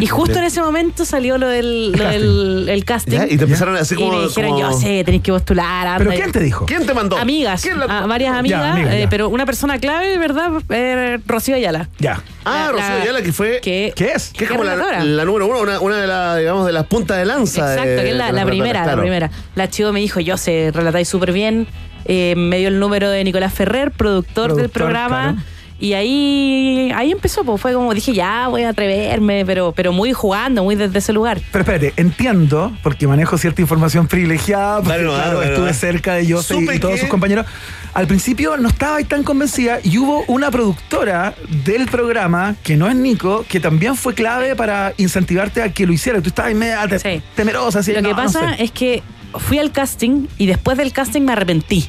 Y 0.00 0.06
justo 0.06 0.36
en 0.38 0.44
ese 0.44 0.60
momento 0.60 1.06
salió 1.06 1.38
lo 1.38 1.48
del, 1.48 1.92
lo 1.92 2.04
del 2.04 2.68
el 2.68 2.84
casting. 2.84 3.20
Y 3.30 3.38
te 3.38 3.44
empezaron 3.44 3.74
así 3.74 3.94
Y 3.94 3.96
como. 3.96 4.18
me 4.18 4.24
dijeron, 4.26 4.50
como- 4.50 4.70
yo 4.70 4.78
sé, 4.78 5.02
tenéis 5.02 5.22
que 5.22 5.32
postular. 5.32 5.86
anda". 5.86 5.96
¿Pero 5.96 6.10
quién 6.10 6.30
te 6.30 6.40
dijo? 6.40 6.66
¿Quién 6.66 6.84
te 6.84 6.92
mandó? 6.92 7.16
Amigas, 7.16 7.62
¿Quién 7.62 7.78
la- 7.78 8.00
a 8.00 8.06
varias 8.06 8.34
amigas, 8.36 8.78
eh, 8.90 9.06
pero 9.08 9.30
una 9.30 9.46
persona 9.46 9.78
clave, 9.78 10.18
¿verdad? 10.18 10.50
Eh, 10.68 11.20
Rocío 11.26 11.54
Ayala. 11.54 11.88
Ya. 11.98 12.22
Ah, 12.44 12.64
La- 12.66 12.72
Rocío 12.72 12.88
la- 12.96 13.02
Ayala, 13.02 13.22
que 13.22 13.32
fue. 13.32 13.60
Que, 13.62 13.94
¿Qué 13.96 14.12
es? 14.14 14.28
Que 14.28 14.44
es 14.44 14.50
¿Qué 14.50 14.54
como 14.54 14.64
la, 14.64 14.76
número 15.24 15.46
uno, 15.46 15.58
una, 15.60 15.80
una 15.80 15.96
de 15.96 16.06
las, 16.06 16.36
digamos, 16.38 16.66
de 16.66 16.72
las 16.74 16.84
puntas 16.86 17.16
de 17.16 17.24
lanza. 17.24 17.60
Exacto, 17.72 17.90
de- 17.90 18.02
que 18.02 18.10
es 18.10 18.14
la, 18.16 18.44
primera, 18.44 18.84
la 18.84 19.00
primera. 19.00 19.30
La 19.54 19.70
chivo 19.70 19.90
me 19.92 20.00
dijo, 20.00 20.20
yo 20.20 20.36
sé, 20.36 20.70
relatáis 20.74 21.08
súper 21.08 21.32
bien. 21.32 21.66
Eh, 22.04 22.34
me 22.36 22.58
dio 22.58 22.68
el 22.68 22.78
número 22.78 23.08
de 23.08 23.24
Nicolás 23.24 23.54
Ferrer, 23.54 23.90
productor, 23.90 24.54
del 24.54 24.68
programa. 24.68 25.32
claro. 25.32 25.38
Y 25.80 25.92
ahí, 25.94 26.90
ahí 26.94 27.12
empezó, 27.12 27.44
pues 27.44 27.60
fue 27.60 27.72
como 27.72 27.94
dije, 27.94 28.12
ya 28.12 28.48
voy 28.48 28.64
a 28.64 28.70
atreverme, 28.70 29.44
pero, 29.46 29.72
pero 29.72 29.92
muy 29.92 30.12
jugando, 30.12 30.64
muy 30.64 30.74
desde 30.74 30.98
ese 30.98 31.12
lugar. 31.12 31.40
Pero 31.52 31.62
espérate, 31.62 31.92
entiendo, 31.96 32.72
porque 32.82 33.06
manejo 33.06 33.38
cierta 33.38 33.60
información 33.60 34.08
privilegiada, 34.08 34.76
porque 34.78 34.90
Dale 34.90 35.04
nomás, 35.04 35.20
claro, 35.22 35.38
dale 35.38 35.52
estuve 35.52 35.74
cerca 35.74 36.14
de 36.14 36.32
Jose 36.32 36.56
y, 36.74 36.78
todos 36.80 36.94
que- 36.94 37.00
sus 37.02 37.08
compañeros. 37.08 37.46
Al 37.94 38.06
principio 38.06 38.56
no 38.56 38.68
estaba 38.68 38.96
ahí 38.96 39.04
tan 39.04 39.22
convencida 39.22 39.78
y 39.82 39.98
hubo 39.98 40.24
una 40.26 40.50
productora 40.50 41.34
del 41.64 41.86
programa, 41.86 42.56
que 42.62 42.76
no 42.76 42.88
es 42.88 42.96
Nico, 42.96 43.44
que 43.48 43.60
también 43.60 43.94
fue 43.96 44.14
clave 44.14 44.56
para 44.56 44.94
incentivarte 44.96 45.62
a 45.62 45.72
que 45.72 45.86
lo 45.86 45.92
hiciera. 45.92 46.20
Tú 46.20 46.28
estabas 46.28 46.54
media 46.54 46.86
te- 46.88 46.98
Sí. 46.98 47.22
temerosa. 47.36 47.78
Así, 47.80 47.92
Lo 47.92 48.02
no, 48.02 48.08
que 48.08 48.14
no 48.14 48.22
pasa 48.24 48.56
sé. 48.56 48.64
es 48.64 48.72
que 48.72 49.02
fui 49.38 49.58
al 49.58 49.70
casting 49.72 50.26
y 50.38 50.46
después 50.46 50.76
del 50.76 50.92
casting 50.92 51.22
me 51.22 51.32
arrepentí. 51.32 51.88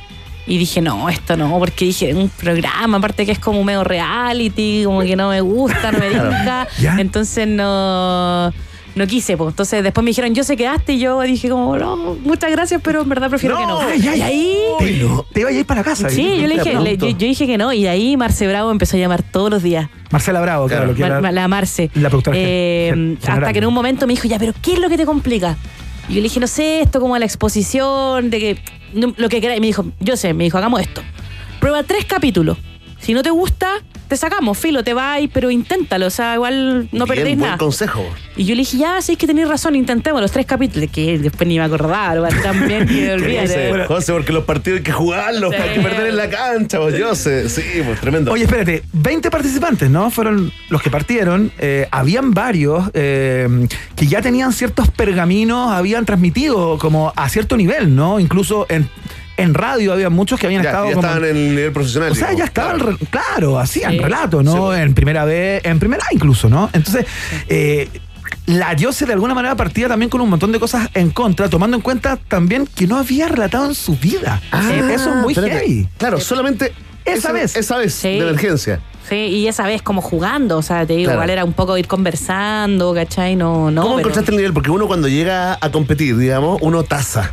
Y 0.49 0.57
dije, 0.57 0.81
no, 0.81 1.07
esto 1.09 1.37
no, 1.37 1.57
porque 1.59 1.85
dije, 1.85 2.13
un 2.15 2.27
programa, 2.29 2.97
aparte 2.97 3.25
que 3.25 3.31
es 3.31 3.39
como 3.39 3.63
medio 3.63 3.83
reality, 3.83 4.81
como 4.83 5.01
que 5.01 5.15
no 5.15 5.29
me 5.29 5.39
gusta, 5.41 5.91
no 5.91 5.99
me 5.99 6.09
gusta. 6.09 6.67
Entonces 6.97 7.47
no, 7.47 8.47
no 8.95 9.07
quise, 9.07 9.37
pues. 9.37 9.51
Entonces 9.51 9.83
después 9.83 10.03
me 10.03 10.09
dijeron, 10.09 10.33
yo 10.33 10.43
sé 10.43 10.57
quedaste 10.57 10.93
y 10.93 10.99
yo 10.99 11.21
dije 11.21 11.49
como, 11.49 11.77
no, 11.77 11.95
muchas 11.95 12.49
gracias, 12.51 12.81
pero 12.83 13.03
en 13.03 13.09
verdad 13.09 13.29
prefiero 13.29 13.57
que 13.57 13.65
no. 13.67 13.79
Ay, 13.79 14.07
ay, 14.07 14.19
y 14.19 14.21
ahí... 14.23 14.57
Te, 14.79 14.85
te 15.33 15.39
iba 15.41 15.49
a 15.49 15.53
ir 15.53 15.65
para 15.67 15.83
casa. 15.83 16.09
Sí, 16.09 16.39
yo 16.41 16.47
le 16.47 16.55
dije, 16.57 16.79
le- 16.79 16.97
yo, 16.97 17.09
yo 17.09 17.15
dije 17.27 17.45
que 17.45 17.59
no, 17.59 17.71
y 17.71 17.85
ahí 17.85 18.17
Marce 18.17 18.47
Bravo 18.47 18.71
empezó 18.71 18.97
a 18.97 18.99
llamar 18.99 19.21
todos 19.21 19.51
los 19.51 19.61
días. 19.61 19.87
Marcela 20.09 20.41
Bravo, 20.41 20.67
claro, 20.67 20.87
lo 20.87 20.95
que 20.95 21.01
Mar- 21.01 21.11
era- 21.19 21.31
la 21.31 21.47
Marce. 21.47 21.91
la 21.93 22.09
productora 22.09 22.35
Eh, 22.39 23.17
hasta 23.27 23.53
que 23.53 23.59
en 23.59 23.65
un 23.67 23.73
momento 23.75 24.07
me 24.07 24.13
dijo, 24.13 24.27
ya, 24.27 24.39
pero 24.39 24.53
¿qué 24.63 24.73
es 24.73 24.79
lo 24.79 24.89
que 24.89 24.97
te 24.97 25.05
complica? 25.05 25.57
Y 26.07 26.13
yo 26.13 26.17
le 26.17 26.23
dije, 26.23 26.39
no 26.39 26.47
sé, 26.47 26.81
esto 26.81 26.99
como 26.99 27.15
la 27.19 27.25
exposición, 27.25 28.31
de 28.31 28.39
que 28.39 28.78
lo 28.93 29.29
que 29.29 29.41
queráis. 29.41 29.61
Me 29.61 29.67
dijo, 29.67 29.85
yo 29.99 30.17
sé, 30.17 30.33
me 30.33 30.43
dijo, 30.43 30.57
hagamos 30.57 30.81
esto. 30.81 31.01
Prueba 31.59 31.83
tres 31.83 32.05
capítulos. 32.05 32.57
Si 33.01 33.13
no 33.13 33.23
te 33.23 33.29
gusta, 33.29 33.75
te 34.07 34.17
sacamos, 34.17 34.57
filo, 34.57 34.83
te 34.83 34.93
vais, 34.93 35.29
pero 35.33 35.49
inténtalo. 35.51 36.07
O 36.07 36.09
sea, 36.09 36.35
igual 36.35 36.89
no 36.91 37.05
Bien, 37.05 37.07
perdéis 37.07 37.37
buen 37.37 37.47
nada. 37.51 37.57
consejo. 37.57 38.03
Y 38.35 38.43
yo 38.45 38.55
le 38.55 38.61
dije, 38.61 38.77
ya, 38.77 39.01
sí, 39.01 39.13
es 39.13 39.17
que 39.17 39.27
tenéis 39.27 39.47
razón, 39.47 39.75
intentemos 39.75 40.19
los 40.21 40.31
tres 40.31 40.45
capítulos. 40.45 40.89
Que 40.91 41.17
después 41.19 41.47
ni 41.47 41.57
me 41.57 41.63
acordaba, 41.63 42.13
bien 42.67 42.85
que 42.87 43.11
olvídate. 43.13 43.69
José, 43.71 43.85
José, 43.87 44.13
porque 44.13 44.33
los 44.33 44.43
partidos 44.45 44.77
hay 44.79 44.83
que 44.83 44.91
jugarlos, 44.91 45.53
Sí. 45.55 45.61
hay 45.61 45.75
que 45.75 45.81
perder 45.81 46.07
en 46.07 46.17
la 46.17 46.29
cancha, 46.29 46.79
pues 46.79 46.97
yo 46.97 47.15
sé. 47.15 47.47
Sí, 47.49 47.61
pues 47.85 47.99
tremendo. 48.01 48.31
Oye, 48.31 48.43
espérate, 48.43 48.83
20 48.93 49.29
participantes, 49.31 49.89
¿no? 49.89 50.09
Fueron 50.11 50.51
los 50.69 50.81
que 50.81 50.89
partieron. 50.89 51.51
Eh, 51.59 51.87
habían 51.91 52.33
varios 52.33 52.89
eh, 52.93 53.47
que 53.95 54.07
ya 54.07 54.21
tenían 54.21 54.51
ciertos 54.53 54.89
pergaminos, 54.89 55.71
habían 55.71 56.05
transmitido 56.05 56.77
como 56.79 57.13
a 57.15 57.29
cierto 57.29 57.55
nivel, 57.57 57.95
¿no? 57.95 58.19
Incluso 58.19 58.65
en, 58.69 58.89
en 59.41 59.53
radio 59.53 59.93
había 59.93 60.09
muchos 60.09 60.39
que 60.39 60.45
habían 60.47 60.63
ya, 60.63 60.69
estado 60.69 60.87
ya 60.89 60.93
como... 60.95 61.07
estaban 61.07 61.29
en 61.29 61.35
el 61.37 61.49
nivel 61.55 61.71
profesional. 61.71 62.11
O 62.11 62.15
sea, 62.15 62.29
digamos. 62.29 62.39
ya 62.39 62.45
estaban, 62.45 62.77
Claro. 62.79 62.97
re- 62.99 63.05
claro, 63.07 63.59
hacían 63.59 63.91
Sí. 63.93 63.99
relato, 63.99 64.43
¿no? 64.43 64.73
Sí. 64.73 64.79
En 64.81 64.93
primera 64.93 65.25
vez, 65.25 65.61
en 65.65 65.79
primera 65.79 66.03
A 66.09 66.13
incluso, 66.13 66.49
¿no? 66.49 66.69
Entonces, 66.73 67.05
eh, 67.47 67.89
la 68.45 68.73
Diose 68.75 69.05
de 69.05 69.13
alguna 69.13 69.33
manera 69.33 69.55
partía 69.55 69.87
también 69.87 70.09
con 70.09 70.21
un 70.21 70.29
montón 70.29 70.51
de 70.51 70.59
cosas 70.59 70.89
en 70.93 71.09
contra, 71.11 71.49
tomando 71.49 71.75
en 71.77 71.81
cuenta 71.81 72.15
también 72.17 72.67
que 72.67 72.87
no 72.87 72.97
había 72.97 73.27
relatado 73.27 73.65
en 73.65 73.75
su 73.75 73.95
vida. 73.97 74.41
Eh, 74.53 74.91
Eso 74.93 75.09
es 75.09 75.15
muy 75.17 75.33
Ah, 75.35 75.39
espérate. 75.39 75.59
heavy. 75.65 75.87
Claro, 75.97 76.19
solamente 76.19 76.73
Esa 77.05 77.31
vez. 77.31 77.55
Esa 77.55 77.77
vez, 77.77 77.93
Sí. 77.93 78.09
de 78.09 78.19
emergencia. 78.19 78.81
Sí, 79.07 79.15
y 79.15 79.47
esa 79.47 79.63
vez 79.63 79.81
como 79.81 80.01
jugando, 80.01 80.57
o 80.57 80.61
sea, 80.61 80.85
te 80.85 80.93
digo, 80.93 81.05
Claro. 81.05 81.17
igual 81.17 81.29
era 81.31 81.43
un 81.45 81.53
poco 81.53 81.75
ir 81.79 81.87
conversando, 81.87 82.93
¿cachai? 82.93 83.35
No, 83.35 83.71
no. 83.71 83.81
¿Cómo 83.81 83.95
pero- 83.95 83.99
encontraste 84.09 84.31
el 84.31 84.37
nivel? 84.37 84.53
Porque 84.53 84.69
uno 84.69 84.85
cuando 84.85 85.07
llega 85.07 85.57
a 85.59 85.71
competir, 85.71 86.15
digamos, 86.17 86.59
uno 86.61 86.83
taza. 86.83 87.31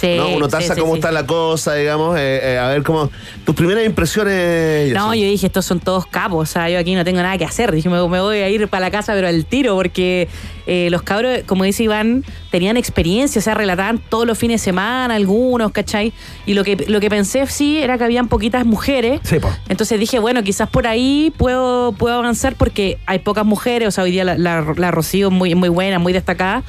Sí, 0.00 0.16
¿no? 0.16 0.30
Uno 0.30 0.48
tasa 0.48 0.74
sí, 0.74 0.80
cómo 0.80 0.94
sí. 0.94 0.98
está 0.98 1.12
la 1.12 1.26
cosa, 1.26 1.74
digamos, 1.74 2.18
eh, 2.18 2.54
eh, 2.54 2.58
a 2.58 2.68
ver 2.68 2.82
cómo... 2.82 3.10
Tus 3.44 3.54
primeras 3.54 3.84
impresiones... 3.84 4.92
No, 4.94 5.14
yo 5.14 5.26
dije, 5.26 5.46
estos 5.46 5.66
son 5.66 5.78
todos 5.78 6.06
capos, 6.06 6.48
o 6.48 6.52
sea, 6.52 6.70
yo 6.70 6.78
aquí 6.78 6.94
no 6.94 7.04
tengo 7.04 7.20
nada 7.20 7.36
que 7.36 7.44
hacer. 7.44 7.72
Dije, 7.72 7.90
me, 7.90 7.96
me 8.08 8.20
voy 8.20 8.38
a 8.38 8.48
ir 8.48 8.68
para 8.68 8.86
la 8.86 8.90
casa, 8.90 9.12
pero 9.12 9.28
al 9.28 9.44
tiro, 9.44 9.74
porque 9.74 10.28
eh, 10.66 10.88
los 10.90 11.02
cabros, 11.02 11.40
como 11.46 11.64
dice 11.64 11.82
Iván, 11.82 12.24
tenían 12.50 12.76
experiencia, 12.76 13.40
o 13.40 13.42
sea, 13.42 13.54
relataban 13.54 13.98
todos 13.98 14.26
los 14.26 14.38
fines 14.38 14.60
de 14.60 14.64
semana, 14.64 15.16
algunos, 15.16 15.72
¿cachai? 15.72 16.12
Y 16.46 16.54
lo 16.54 16.64
que, 16.64 16.76
lo 16.88 17.00
que 17.00 17.10
pensé, 17.10 17.44
sí, 17.46 17.78
era 17.78 17.98
que 17.98 18.04
habían 18.04 18.28
poquitas 18.28 18.64
mujeres. 18.64 19.20
Sí, 19.24 19.38
po. 19.38 19.50
Entonces 19.68 19.98
dije, 20.00 20.18
bueno, 20.18 20.42
quizás 20.42 20.68
por 20.70 20.86
ahí 20.86 21.32
puedo, 21.36 21.92
puedo 21.92 22.14
avanzar 22.16 22.54
porque 22.54 22.98
hay 23.06 23.18
pocas 23.18 23.44
mujeres, 23.44 23.88
o 23.88 23.90
sea, 23.90 24.04
hoy 24.04 24.12
día 24.12 24.24
la, 24.24 24.38
la, 24.38 24.74
la 24.76 24.90
Rocío 24.90 25.28
es 25.28 25.32
muy, 25.32 25.54
muy 25.54 25.68
buena, 25.68 25.98
muy 25.98 26.12
destacada, 26.12 26.62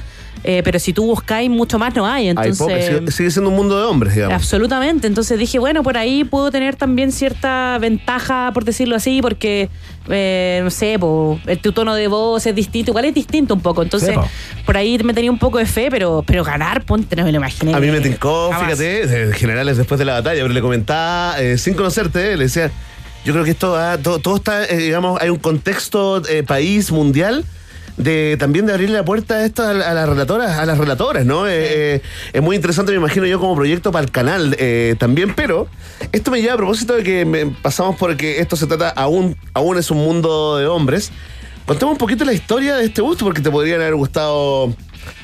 eh, 0.44 0.62
pero 0.64 0.78
si 0.78 0.92
tú 0.92 1.06
buscáis, 1.06 1.48
mucho 1.48 1.78
más 1.78 1.94
no 1.94 2.06
hay. 2.06 2.28
Entonces, 2.28 2.86
sigue, 2.86 3.10
sigue 3.12 3.30
siendo 3.30 3.50
un 3.50 3.56
mundo 3.56 3.78
de 3.78 3.84
hombres, 3.84 4.14
digamos. 4.14 4.34
Absolutamente. 4.34 5.06
Entonces 5.06 5.38
dije, 5.38 5.58
bueno, 5.58 5.82
por 5.82 5.96
ahí 5.96 6.24
puedo 6.24 6.50
tener 6.50 6.74
también 6.74 7.12
cierta 7.12 7.78
ventaja, 7.78 8.50
por 8.52 8.64
decirlo 8.64 8.96
así, 8.96 9.22
porque, 9.22 9.68
eh, 10.08 10.60
no 10.64 10.70
sé, 10.70 10.98
po, 10.98 11.38
el, 11.46 11.58
tu 11.58 11.72
tono 11.72 11.94
de 11.94 12.08
voz 12.08 12.46
es 12.46 12.54
distinto, 12.54 12.90
igual 12.90 13.04
es 13.04 13.14
distinto 13.14 13.54
un 13.54 13.60
poco. 13.60 13.82
Entonces, 13.82 14.16
por 14.66 14.76
ahí 14.76 14.98
me 15.04 15.14
tenía 15.14 15.30
un 15.30 15.38
poco 15.38 15.58
de 15.58 15.66
fe, 15.66 15.88
pero, 15.90 16.24
pero 16.26 16.42
ganar, 16.42 16.84
ponte, 16.84 17.14
no 17.14 17.24
me 17.24 17.30
lo 17.30 17.38
imaginé. 17.38 17.74
A 17.74 17.80
mí 17.80 17.90
me 17.90 18.00
tincó, 18.00 18.50
fíjate, 18.52 19.32
generales 19.34 19.76
después 19.76 19.98
de 19.98 20.04
la 20.04 20.14
batalla, 20.14 20.42
pero 20.42 20.52
le 20.52 20.60
comentaba, 20.60 21.40
eh, 21.40 21.56
sin 21.56 21.74
conocerte, 21.74 22.36
le 22.36 22.44
decía, 22.44 22.72
yo 23.24 23.32
creo 23.32 23.44
que 23.44 23.52
esto, 23.52 23.76
ah, 23.76 23.98
todo, 24.02 24.18
todo 24.18 24.36
está, 24.36 24.64
eh, 24.64 24.76
digamos, 24.76 25.20
hay 25.20 25.30
un 25.30 25.38
contexto 25.38 26.26
eh, 26.28 26.42
país 26.42 26.90
mundial 26.90 27.44
de 28.02 28.36
también 28.38 28.66
de 28.66 28.72
abrirle 28.72 28.96
la 28.96 29.04
puerta 29.04 29.34
a 29.34 29.44
esto 29.44 29.62
a, 29.66 29.72
la- 29.74 29.90
a 29.90 29.94
las 29.94 30.08
relatoras, 30.08 30.58
a 30.58 30.66
las 30.66 30.78
relatoras, 30.78 31.24
¿no? 31.26 31.46
Eh, 31.48 31.52
eh, 31.96 32.02
es 32.32 32.42
muy 32.42 32.56
interesante, 32.56 32.92
me 32.92 32.98
imagino 32.98 33.26
yo, 33.26 33.38
como 33.40 33.54
proyecto 33.56 33.92
para 33.92 34.04
el 34.04 34.10
canal 34.10 34.54
eh, 34.58 34.94
también, 34.98 35.34
pero 35.34 35.68
esto 36.12 36.30
me 36.30 36.40
lleva 36.40 36.54
a 36.54 36.56
propósito 36.56 36.94
de 36.94 37.02
que 37.02 37.24
me- 37.24 37.46
pasamos 37.46 37.96
porque 37.98 38.40
esto 38.40 38.56
se 38.56 38.66
trata, 38.66 38.88
aún, 38.90 39.36
aún 39.54 39.78
es 39.78 39.90
un 39.90 39.98
mundo 39.98 40.56
de 40.58 40.66
hombres. 40.66 41.10
Contemos 41.66 41.92
un 41.92 41.98
poquito 41.98 42.24
la 42.24 42.32
historia 42.32 42.76
de 42.76 42.84
este 42.86 43.02
gusto, 43.02 43.24
porque 43.24 43.40
te 43.40 43.50
podrían 43.50 43.80
haber 43.80 43.94
gustado, 43.94 44.74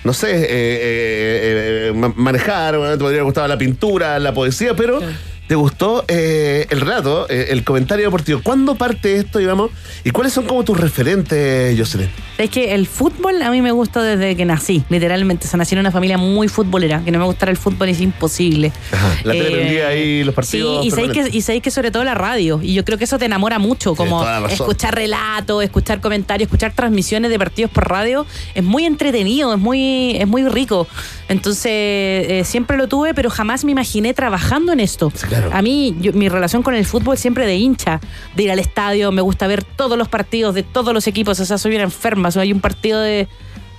no 0.05 0.13
sé, 0.13 0.31
eh, 0.37 0.47
eh, 0.51 1.89
eh, 1.89 1.93
ma- 1.95 2.13
manejar, 2.17 2.79
bueno, 2.79 2.93
te 2.93 2.99
podría 2.99 3.17
haber 3.19 3.25
gustado 3.25 3.49
la 3.49 3.59
pintura, 3.59 4.19
la 4.21 4.33
poesía, 4.33 4.75
pero 4.77 5.01
te 5.49 5.55
gustó 5.55 6.05
eh, 6.09 6.67
el 6.71 6.81
relato, 6.83 7.27
eh, 7.31 7.47
el 7.51 7.65
comentario 7.65 8.05
deportivo. 8.05 8.41
¿Cuándo 8.43 8.75
parte 8.75 9.17
esto, 9.17 9.39
digamos? 9.39 9.71
¿Y 10.05 10.11
cuáles 10.11 10.35
son 10.35 10.45
como 10.47 10.63
tus 10.63 10.79
referentes, 10.79 11.77
Jocelyn? 11.79 12.11
Es 12.37 12.51
que 12.51 12.75
el 12.75 12.87
fútbol 12.87 13.43
a 13.43 13.51
mí 13.51 13.63
me 13.63 13.73
gusta 13.73 14.03
desde 14.03 14.37
que 14.37 14.45
nací, 14.45 14.85
literalmente. 14.91 15.47
O 15.47 15.51
sea, 15.51 15.57
nací 15.57 15.75
en 15.75 15.81
una 15.81 15.91
familia 15.91 16.19
muy 16.19 16.49
futbolera. 16.49 17.03
Que 17.03 17.11
no 17.11 17.19
me 17.19 17.25
gustara 17.25 17.51
el 17.51 17.57
fútbol 17.57 17.89
es 17.89 18.01
imposible. 18.01 18.73
Ajá, 18.93 19.09
la 19.25 19.33
tele 19.33 19.49
Eh, 19.49 19.53
prendía 19.57 19.89
ahí 19.89 20.23
los 20.25 20.35
partidos 20.35 20.83
Sí, 20.83 20.89
y 20.89 20.91
sabéis, 20.91 21.09
que, 21.09 21.13
permanentes. 21.15 21.35
y 21.35 21.43
sabéis 21.43 21.63
que 21.63 21.71
sobre 21.71 21.91
todo 21.91 22.05
la 22.05 22.15
radio. 22.15 22.61
Y 22.63 22.75
yo 22.75 22.85
creo 22.85 22.99
que 22.99 23.05
eso 23.05 23.19
te 23.19 23.25
enamora 23.25 23.59
mucho, 23.59 23.95
como 23.95 24.23
escuchar 24.51 24.95
relatos, 24.95 25.65
escuchar 25.65 26.01
comentarios, 26.03 26.47
escuchar 26.49 26.75
transmisiones 26.75 27.31
de 27.31 27.39
partidos 27.39 27.71
por 27.71 27.89
radio. 27.89 28.27
Es 28.55 28.63
muy 28.63 28.85
entretenido, 28.85 29.55
es 29.55 29.59
muy, 29.59 30.17
es 30.19 30.27
muy 30.29 30.47
rico. 30.47 30.87
Entonces, 31.29 31.67
eh, 31.71 32.43
siempre 32.45 32.77
lo 32.77 32.89
tuve, 32.89 33.13
pero 33.15 33.29
jamás 33.31 33.65
me 33.65 33.73
imaginé 33.73 34.15
trabajando 34.15 34.73
en 34.73 34.81
esto. 34.81 35.11
claro. 35.29 35.51
A 35.53 35.61
mí, 35.63 35.95
yo- 36.01 36.13
mi 36.15 36.29
relación 36.29 36.63
con 36.63 36.75
el 36.75 36.85
fútbol 36.87 37.19
siempre 37.19 37.47
de 37.47 37.57
hincha, 37.57 38.01
de 38.35 38.43
ir 38.45 38.51
al 38.51 38.59
estadio, 38.59 39.13
me 39.13 39.21
gusta 39.23 39.47
ver 39.47 39.63
todos 39.65 39.99
los 39.99 40.09
partidos 40.09 40.55
de 40.55 40.63
todos 40.63 40.95
los 40.95 41.07
equipos. 41.07 41.39
O 41.41 41.45
sea, 41.45 41.59
soy 41.59 41.75
una 41.75 41.85
enferma. 41.85 42.31
Hay 42.37 42.53
un 42.53 42.61
partido 42.61 43.01
de 43.01 43.29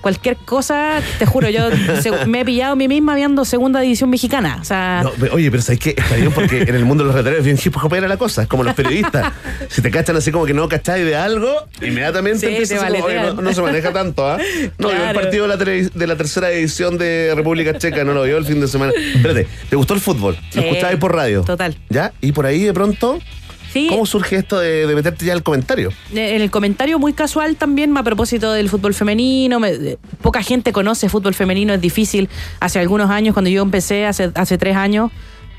cualquier 0.01 0.37
cosa, 0.37 0.99
te 1.17 1.25
juro, 1.25 1.49
yo 1.49 1.69
me 2.27 2.41
he 2.41 2.45
pillado 2.45 2.73
a 2.73 2.75
mí 2.75 2.87
misma 2.87 3.15
viendo 3.15 3.45
segunda 3.45 3.79
división 3.81 4.09
mexicana. 4.09 4.57
O 4.61 4.63
sea, 4.63 5.01
No, 5.03 5.11
oye, 5.33 5.49
pero 5.51 5.61
¿sabes 5.63 5.79
qué? 5.79 5.95
Está 5.97 6.15
bien 6.15 6.31
porque 6.31 6.61
en 6.61 6.75
el 6.75 6.85
mundo 6.85 7.03
de 7.05 7.23
los 7.23 7.33
es 7.37 7.43
bien 7.43 7.59
hip 7.63 7.75
hopera 7.81 8.07
la 8.07 8.17
cosa, 8.17 8.43
es 8.43 8.47
como 8.47 8.63
los 8.63 8.73
periodistas. 8.75 9.33
si 9.69 9.81
te 9.81 9.91
cachan 9.91 10.15
así 10.15 10.31
como 10.31 10.45
que 10.45 10.53
no 10.53 10.67
cacháis 10.69 11.05
de 11.05 11.15
algo, 11.15 11.49
inmediatamente 11.81 12.39
Sí, 12.39 12.47
empiezas 12.47 12.83
oye, 12.89 13.19
no, 13.21 13.33
no 13.41 13.53
se 13.53 13.61
maneja 13.61 13.91
tanto, 13.93 14.27
¿ah? 14.27 14.37
No, 14.77 14.89
yo 14.89 14.95
el 14.95 15.01
Claro. 15.01 15.19
partido 15.21 15.47
de 15.47 15.55
la, 15.83 15.89
de 15.93 16.07
la 16.07 16.15
tercera 16.15 16.51
edición 16.51 16.97
de 16.97 17.33
República 17.35 17.77
Checa 17.77 18.03
no 18.03 18.13
lo 18.13 18.23
vio 18.23 18.37
el 18.37 18.45
fin 18.45 18.59
de 18.61 18.67
semana. 18.67 18.91
Espérate, 19.15 19.47
¿te 19.69 19.75
gustó 19.75 19.93
el 19.93 19.99
fútbol? 19.99 20.35
¿Lo 20.53 20.61
Sí, 20.61 20.67
escuchabais 20.67 20.97
por 20.99 21.15
radio? 21.15 21.41
total. 21.43 21.75
¿Ya? 21.89 22.13
Y 22.21 22.31
por 22.31 22.45
ahí 22.45 22.63
de 22.63 22.73
pronto, 22.73 23.19
sí, 23.71 23.87
¿cómo 23.89 24.05
surge 24.05 24.35
esto 24.37 24.59
de, 24.59 24.85
de 24.87 24.95
meterte 24.95 25.25
ya 25.25 25.33
al 25.33 25.43
comentario? 25.43 25.89
Eh, 26.13 26.35
En 26.35 26.41
el 26.41 26.51
comentario 26.51 26.99
muy 26.99 27.13
casual 27.13 27.55
también 27.55 27.95
a 27.97 28.03
propósito 28.03 28.51
del 28.51 28.69
fútbol 28.69 28.93
femenino. 28.93 29.59
me- 29.59 29.69
eh, 29.71 29.97
poca 30.21 30.41
gente 30.43 30.71
conoce 30.71 31.09
fútbol 31.09 31.33
femenino, 31.33 31.73
es 31.73 31.81
difícil. 31.81 32.29
Hace 32.59 32.79
algunos 32.79 33.09
años, 33.09 33.33
cuando 33.33 33.49
yo 33.49 33.61
empecé, 33.61 34.05
hace, 34.05 34.31
hace 34.35 34.57
tres 34.57 34.75
años, 34.75 35.11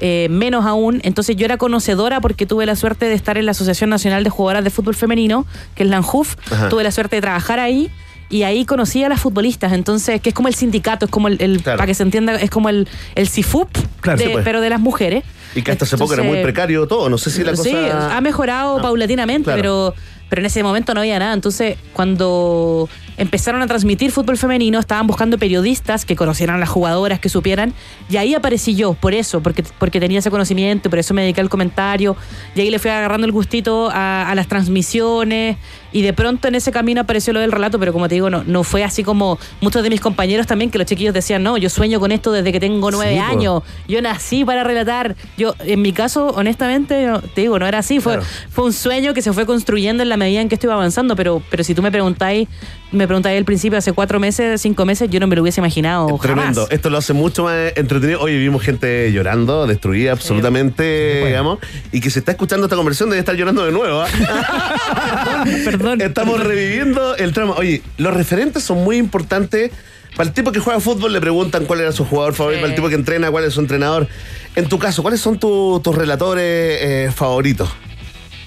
eh, 0.02 0.28
menos 0.30 0.64
aún. 0.64 1.00
Entonces 1.04 1.36
yo 1.36 1.44
era 1.44 1.58
conocedora 1.58 2.20
porque 2.20 2.46
tuve 2.46 2.64
la 2.66 2.74
suerte 2.76 3.04
de 3.06 3.14
estar 3.14 3.36
en 3.36 3.44
la 3.44 3.50
Asociación 3.50 3.90
Nacional 3.90 4.24
de 4.24 4.30
Jugadoras 4.30 4.64
de 4.64 4.70
Fútbol 4.70 4.94
Femenino, 4.94 5.44
que 5.74 5.82
es 5.82 5.88
la 5.90 5.96
ANJUF. 5.98 6.36
Tuve 6.70 6.82
la 6.84 6.90
suerte 6.90 7.16
de 7.16 7.22
trabajar 7.22 7.58
ahí. 7.60 7.90
Y 8.30 8.44
ahí 8.44 8.64
conocí 8.64 9.02
a 9.02 9.08
las 9.08 9.20
futbolistas, 9.20 9.72
entonces, 9.72 10.20
que 10.20 10.28
es 10.30 10.34
como 10.34 10.46
el 10.48 10.54
sindicato, 10.54 11.06
es 11.06 11.10
como 11.10 11.26
el, 11.28 11.36
el- 11.42 11.62
Claro. 11.62 11.78
para 11.78 11.86
que 11.88 11.94
se 11.94 12.04
entienda, 12.04 12.36
es 12.36 12.48
como 12.48 12.68
el, 12.68 12.88
el 13.16 13.28
CIFUP, 13.28 13.68
Claro, 14.00 14.18
de- 14.18 14.24
sí, 14.26 14.30
pues. 14.32 14.44
pero 14.44 14.60
de 14.60 14.70
las 14.70 14.78
mujeres. 14.80 15.24
Y 15.54 15.62
que 15.62 15.72
hasta 15.72 15.84
hace 15.84 15.98
poco 15.98 16.14
era 16.14 16.22
muy 16.22 16.40
precario 16.40 16.86
todo, 16.86 17.08
no 17.10 17.18
sé 17.18 17.28
si 17.30 17.42
la 17.42 17.50
cosa... 17.50 17.64
Sí, 17.64 17.74
ha 17.76 18.20
mejorado 18.20 18.76
No. 18.76 18.82
paulatinamente, 18.82 19.44
Claro. 19.46 19.60
pero, 19.60 19.94
pero 20.28 20.42
en 20.42 20.46
ese 20.46 20.62
momento 20.62 20.94
no 20.94 21.00
había 21.00 21.18
nada. 21.18 21.34
Entonces, 21.34 21.76
cuando 21.92 22.88
empezaron 23.20 23.62
a 23.62 23.66
transmitir 23.68 24.10
fútbol 24.10 24.36
femenino, 24.36 24.78
estaban 24.80 25.06
buscando 25.06 25.38
periodistas 25.38 26.04
que 26.04 26.16
conocieran 26.16 26.56
a 26.56 26.58
las 26.58 26.68
jugadoras, 26.68 27.20
que 27.20 27.28
supieran, 27.28 27.72
y 28.08 28.16
ahí 28.16 28.34
aparecí 28.34 28.74
yo, 28.74 28.94
por 28.94 29.14
eso, 29.14 29.42
porque, 29.42 29.62
porque 29.78 30.00
tenía 30.00 30.18
ese 30.18 30.30
conocimiento, 30.30 30.90
por 30.90 30.98
eso 30.98 31.14
me 31.14 31.22
dediqué 31.22 31.40
al 31.40 31.48
comentario, 31.50 32.16
y 32.56 32.60
ahí 32.62 32.70
le 32.70 32.78
fui 32.78 32.90
agarrando 32.90 33.26
el 33.26 33.32
gustito 33.32 33.90
a, 33.92 34.28
a 34.28 34.34
las 34.34 34.48
transmisiones, 34.48 35.56
y 35.92 36.02
de 36.02 36.12
pronto 36.12 36.48
en 36.48 36.54
ese 36.54 36.72
camino 36.72 37.00
apareció 37.02 37.32
lo 37.32 37.40
del 37.40 37.52
relato, 37.52 37.78
pero 37.78 37.92
como 37.92 38.08
te 38.08 38.14
digo, 38.14 38.30
no, 38.30 38.42
no 38.44 38.64
fue 38.64 38.84
así 38.84 39.04
como 39.04 39.38
muchos 39.60 39.82
de 39.82 39.90
mis 39.90 40.00
compañeros 40.00 40.46
también, 40.46 40.70
que 40.70 40.78
los 40.78 40.86
chiquillos 40.86 41.14
decían, 41.14 41.42
no, 41.42 41.56
yo 41.58 41.68
sueño 41.68 42.00
con 42.00 42.12
esto 42.12 42.32
desde 42.32 42.52
que 42.52 42.60
tengo 42.60 42.90
nueve 42.90 43.12
Sí, 43.14 43.18
años, 43.18 43.62
yo 43.88 44.00
nací 44.00 44.44
para 44.44 44.64
relatar. 44.64 45.16
Yo, 45.36 45.54
en 45.60 45.82
mi 45.82 45.92
caso, 45.92 46.28
honestamente, 46.28 47.06
te 47.34 47.40
digo, 47.42 47.58
no 47.58 47.66
era 47.66 47.78
así. 47.78 47.98
Fue, 48.00 48.14
Claro. 48.14 48.26
fue 48.50 48.64
un 48.64 48.72
sueño 48.72 49.14
que 49.14 49.20
se 49.22 49.32
fue 49.32 49.46
construyendo 49.46 50.02
en 50.02 50.08
la 50.08 50.16
medida 50.16 50.40
en 50.40 50.48
que 50.48 50.54
estuve 50.54 50.72
avanzando. 50.72 51.16
Pero, 51.16 51.42
pero 51.50 51.64
si 51.64 51.74
tú 51.74 51.82
me 51.82 51.90
preguntáis, 51.90 52.48
me 52.92 53.06
preguntáis 53.06 53.38
al 53.38 53.44
principio, 53.44 53.78
hace 53.78 53.92
cuatro 53.92 54.18
meses, 54.18 54.60
cinco 54.60 54.84
meses, 54.84 55.08
yo 55.10 55.20
no 55.20 55.26
me 55.26 55.36
lo 55.36 55.42
hubiese 55.42 55.60
imaginado. 55.60 56.18
Tremendo. 56.20 56.62
jamás. 56.62 56.72
Esto 56.72 56.90
lo 56.90 56.98
hace 56.98 57.12
mucho 57.12 57.44
más 57.44 57.72
entretenido. 57.76 58.20
Oye, 58.20 58.36
vimos 58.38 58.62
gente 58.62 59.10
llorando, 59.12 59.66
destruida 59.66 60.12
absolutamente, 60.12 61.24
digamos, 61.26 61.58
y 61.92 62.00
que 62.00 62.10
se 62.10 62.18
está 62.18 62.32
escuchando 62.32 62.66
esta 62.66 62.76
conversión 62.76 63.08
debe 63.10 63.20
estar 63.20 63.36
llorando 63.36 63.64
de 63.64 63.72
nuevo. 63.72 64.00
¿ah? 64.02 64.08
Perdón. 65.64 66.00
Estamos 66.00 66.40
reviviendo 66.42 67.16
el 67.16 67.32
tramo. 67.32 67.54
Oye, 67.56 67.82
los 67.98 68.12
referentes 68.14 68.62
son 68.64 68.82
muy 68.84 68.96
importantes. 68.96 69.70
Para 70.16 70.28
el 70.28 70.34
tipo 70.34 70.50
que 70.50 70.58
juega 70.58 70.80
fútbol 70.80 71.12
le 71.12 71.20
preguntan 71.20 71.66
cuál 71.66 71.80
era 71.82 71.92
su 71.92 72.04
jugador 72.04 72.34
favorito, 72.34 72.58
Sí. 72.58 72.62
para 72.62 72.70
el 72.72 72.74
tipo 72.76 72.88
que 72.88 72.96
entrena 72.96 73.30
cuál 73.30 73.44
es 73.44 73.54
su 73.54 73.60
entrenador. 73.60 74.08
En 74.56 74.68
tu 74.68 74.76
caso, 74.80 75.02
¿cuáles 75.02 75.20
son 75.20 75.38
tu- 75.38 75.80
tus 75.84 75.94
relatores 75.94 76.44
eh, 76.82 77.12
favoritos? 77.14 77.68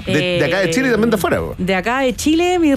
De, 0.05 0.13
de 0.39 0.45
acá 0.45 0.59
de 0.59 0.69
Chile 0.71 0.87
y 0.87 0.91
también 0.91 1.09
de 1.09 1.15
afuera. 1.15 1.37
po. 1.39 1.55
De 1.57 1.75
acá 1.75 1.99
de 1.99 2.15
Chile, 2.15 2.59
mi 2.59 2.69
yo 2.69 2.75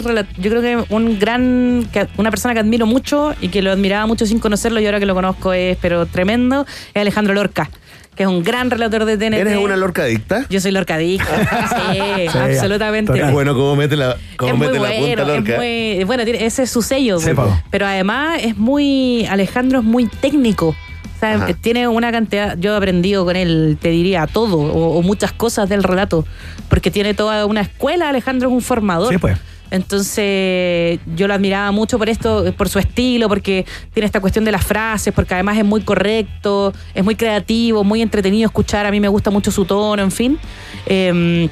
creo 0.51 0.63
que 0.63 0.85
un 0.91 1.19
gran, 1.19 1.89
una 2.17 2.31
persona 2.31 2.55
que 2.55 2.61
admiro 2.61 2.87
mucho 2.87 3.35
y 3.41 3.49
que 3.49 3.63
lo 3.63 3.73
admiraba 3.73 4.07
mucho 4.07 4.27
sin 4.27 4.39
conocerlo 4.39 4.81
y 4.81 4.87
ahora 4.87 5.01
que 5.01 5.07
lo 5.07 5.15
conozco 5.15 5.53
es, 5.53 5.77
pero 5.81 6.07
tremendo, 6.07 6.67
es 6.95 7.01
Alejandro 7.01 7.35
Lorca, 7.35 7.71
que 8.15 8.23
es 8.23 8.29
un 8.29 8.43
gran 8.45 8.71
relator 8.71 9.05
de 9.05 9.17
TNT. 9.17 9.35
¿Eres 9.41 9.57
una 9.59 9.77
lorca 9.77 10.03
adicta? 10.05 10.47
Yo 10.49 10.61
soy 10.61 10.73
lorcadicta. 10.73 11.27
Sí, 11.93 12.29
Sí, 12.33 12.39
absolutamente. 12.39 13.13
total. 13.13 13.33
Bueno, 13.33 13.55
¿cómo 13.55 13.77
mete 13.77 13.97
la, 13.97 14.17
cómo 14.37 14.53
es 14.53 14.59
muy 14.59 14.67
mete 14.69 14.79
la 14.81 14.89
bueno, 14.89 15.07
punta 15.07 15.23
es 15.23 15.29
lorca? 15.29 15.57
muy, 15.57 16.05
bueno, 16.05 16.25
tiene- 16.25 16.45
ese 16.47 16.63
es 16.65 16.71
su 16.71 16.83
sello. 16.83 17.19
Sí, 17.19 17.31
pues. 17.35 17.49
pero 17.71 17.87
además 17.87 18.41
es 18.43 18.57
muy, 18.57 19.27
Alejandro 19.27 19.79
es 19.81 19.85
muy 19.85 20.07
técnico. 20.07 20.75
O 21.17 21.19
sea, 21.19 21.35
Ajá. 21.37 21.55
tiene 21.55 21.89
una 21.89 22.13
cantidad, 22.13 22.57
yo 22.59 22.75
he 22.75 22.77
aprendido 22.77 23.25
con 23.25 23.37
él, 23.37 23.79
te 23.81 23.89
diría, 23.89 24.27
todo, 24.27 24.59
o, 24.59 24.99
o 24.99 25.03
muchas 25.03 25.33
cosas 25.33 25.69
del 25.69 25.83
relato, 25.83 26.27
porque 26.69 26.91
tiene 26.91 27.15
toda 27.15 27.47
una 27.47 27.63
escuela, 27.63 28.11
Alejandro 28.11 28.49
es 28.49 28.55
un 28.55 28.61
formador. 28.61 29.13
Sí, 29.13 29.19
pues. 29.19 29.39
Entonces 29.71 31.01
yo 31.17 31.27
lo 31.27 31.35
admiraba 31.35 31.73
mucho 31.73 31.99
por 31.99 32.09
esto, 32.09 32.53
por 32.57 32.69
su 32.69 32.79
estilo, 32.79 33.29
porque 33.29 33.67
tiene 33.93 34.07
esta 34.07 34.21
cuestión 34.21 34.45
de 34.45 34.53
las 34.53 34.65
frases, 34.65 35.13
porque 35.13 35.35
además 35.35 35.59
es 35.59 35.65
muy 35.65 35.81
correcto, 35.81 36.73
es 36.95 37.05
muy 37.05 37.17
creativo, 37.17 37.83
muy 37.83 38.03
entretenido 38.03 38.47
escuchar, 38.47 38.87
a 38.87 38.91
mí 38.91 39.01
me 39.01 39.09
gusta 39.09 39.31
mucho 39.31 39.51
su 39.51 39.65
tono, 39.65 40.03
en 40.03 40.11
fin. 40.11 40.39
Em, 40.87 41.49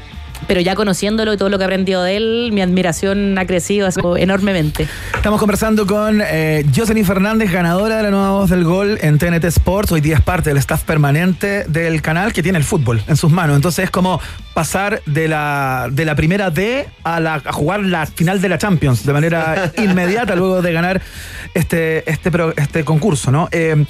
pero 0.46 0.60
ya 0.60 0.74
conociéndolo 0.74 1.32
y 1.32 1.36
todo 1.36 1.48
lo 1.48 1.58
que 1.58 1.62
he 1.62 1.66
aprendido 1.66 2.02
de 2.02 2.16
él, 2.16 2.50
mi 2.52 2.60
admiración 2.62 3.36
ha 3.38 3.46
crecido 3.46 3.88
enormemente. 4.16 4.86
Estamos 5.14 5.40
conversando 5.40 5.86
con 5.86 6.20
eh, 6.24 6.64
Jocelyn 6.74 7.04
Fernández, 7.04 7.50
ganadora 7.52 7.96
de 7.98 8.02
la 8.04 8.10
nueva 8.10 8.30
voz 8.32 8.50
del 8.50 8.64
gol 8.64 8.98
en 9.00 9.18
TNT 9.18 9.44
Sports. 9.44 9.92
Hoy 9.92 10.00
día 10.00 10.16
es 10.16 10.22
parte 10.22 10.50
del 10.50 10.58
staff 10.58 10.82
permanente 10.84 11.64
del 11.68 12.02
canal 12.02 12.32
que 12.32 12.42
tiene 12.42 12.58
el 12.58 12.64
fútbol 12.64 13.02
en 13.06 13.16
sus 13.16 13.30
manos. 13.30 13.56
Entonces 13.56 13.84
es 13.84 13.90
como 13.90 14.20
pasar 14.54 15.02
de 15.06 15.26
la, 15.28 15.88
de 15.90 16.04
la 16.04 16.14
primera 16.14 16.50
D 16.50 16.86
a, 17.02 17.18
la, 17.20 17.34
a 17.44 17.52
jugar 17.52 17.80
la 17.80 18.06
final 18.06 18.40
de 18.40 18.48
la 18.48 18.58
Champions 18.58 19.04
de 19.04 19.12
manera 19.12 19.72
inmediata 19.78 20.36
luego 20.36 20.62
de 20.62 20.72
ganar 20.72 21.00
este, 21.54 22.08
este, 22.10 22.30
pro- 22.30 22.54
este 22.56 22.84
concurso, 22.84 23.30
¿no? 23.30 23.48
Eh, 23.50 23.84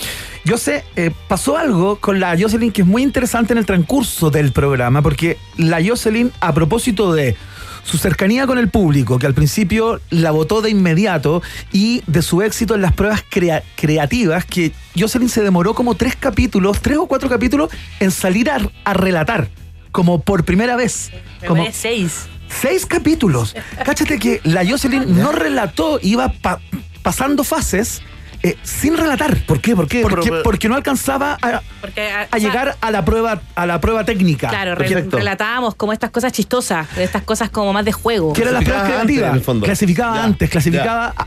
yo 0.45 0.59
sé, 0.59 0.84
eh, 0.97 1.11
pasó 1.28 1.57
algo 1.57 1.97
con 1.97 2.20
la 2.20 2.36
Jocelyn 2.38 2.70
que 2.72 2.82
es 2.82 2.86
muy 2.88 3.03
interesante 3.03 3.53
en 3.53 3.59
el 3.59 3.66
transcurso 3.66 4.30
del 4.30 4.53
programa, 4.53 5.01
porque 5.03 5.38
la 5.57 5.78
Jocelyn, 5.84 6.32
a 6.40 6.53
propósito 6.53 7.12
de 7.14 7.36
su 7.82 7.99
cercanía 7.99 8.47
con 8.47 8.57
el 8.59 8.68
público, 8.70 9.18
que 9.18 9.26
al 9.26 9.34
principio 9.34 10.01
la 10.11 10.30
votó 10.30 10.62
de 10.62 10.70
inmediato, 10.70 11.42
y 11.72 12.03
de 12.07 12.22
su 12.22 12.40
éxito 12.42 12.74
en 12.74 12.82
las 12.82 12.92
pruebas 12.95 13.22
crea- 13.30 13.62
creativas, 13.76 14.45
que 14.47 14.72
Jocelyn 14.99 15.28
se 15.28 15.42
demoró 15.42 15.74
como 15.74 15.95
tres 15.95 16.16
capítulos, 16.16 16.80
tres 16.80 16.97
o 16.99 17.07
cuatro 17.07 17.28
capítulos, 17.28 17.70
en 18.01 18.11
salir 18.11 18.51
a, 18.51 18.59
a 18.84 18.95
relatar, 18.95 19.49
como 19.92 20.20
por 20.22 20.45
primera 20.45 20.76
vez. 20.76 21.11
Me 21.42 21.47
Como, 21.49 21.66
seis. 21.72 22.26
Seis 22.49 22.86
capítulos. 22.86 23.55
Cáchate 23.84 24.18
que 24.18 24.40
la 24.45 24.66
Jocelyn 24.66 25.16
no 25.18 25.32
relató, 25.32 25.99
iba 26.03 26.28
pa- 26.30 26.61
pasando 27.03 27.45
fases 27.45 28.01
eh, 28.45 28.57
sin 28.62 28.97
relatar. 28.97 29.36
¿Por 29.47 29.61
qué? 29.61 29.74
¿Por 29.74 29.88
qué? 29.88 30.03
Porque, 30.03 30.30
porque 30.45 30.68
no 30.68 30.74
alcanzaba 30.76 31.38
a, 31.40 31.62
Porque, 31.80 32.11
a, 32.11 32.20
a 32.20 32.24
o 32.24 32.28
sea, 32.28 32.38
llegar 32.38 32.76
a 32.80 32.90
la 32.90 33.05
prueba, 33.05 33.40
a 33.55 33.66
la 33.66 33.80
prueba 33.80 34.05
técnica. 34.05 34.49
Claro, 34.51 34.74
re- 34.74 35.07
relatábamos 35.11 35.74
como 35.74 35.92
estas 35.95 36.11
cosas 36.11 36.30
chistosas, 36.32 36.86
estas 36.99 37.22
cosas 37.22 37.49
como 37.51 37.72
más 37.72 37.84
de 37.86 37.92
juego. 37.92 38.32
Que 38.34 38.42
eran 38.42 38.55
las 38.55 38.64
pruebas 38.64 38.84
creativas. 38.84 39.30
en 39.30 39.34
el 39.36 39.40
fondo. 39.42 39.64
Clasificaba 39.64 40.16
Ya, 40.16 40.24
antes, 40.24 40.51
clasificaba 40.51 41.14
a- 41.16 41.26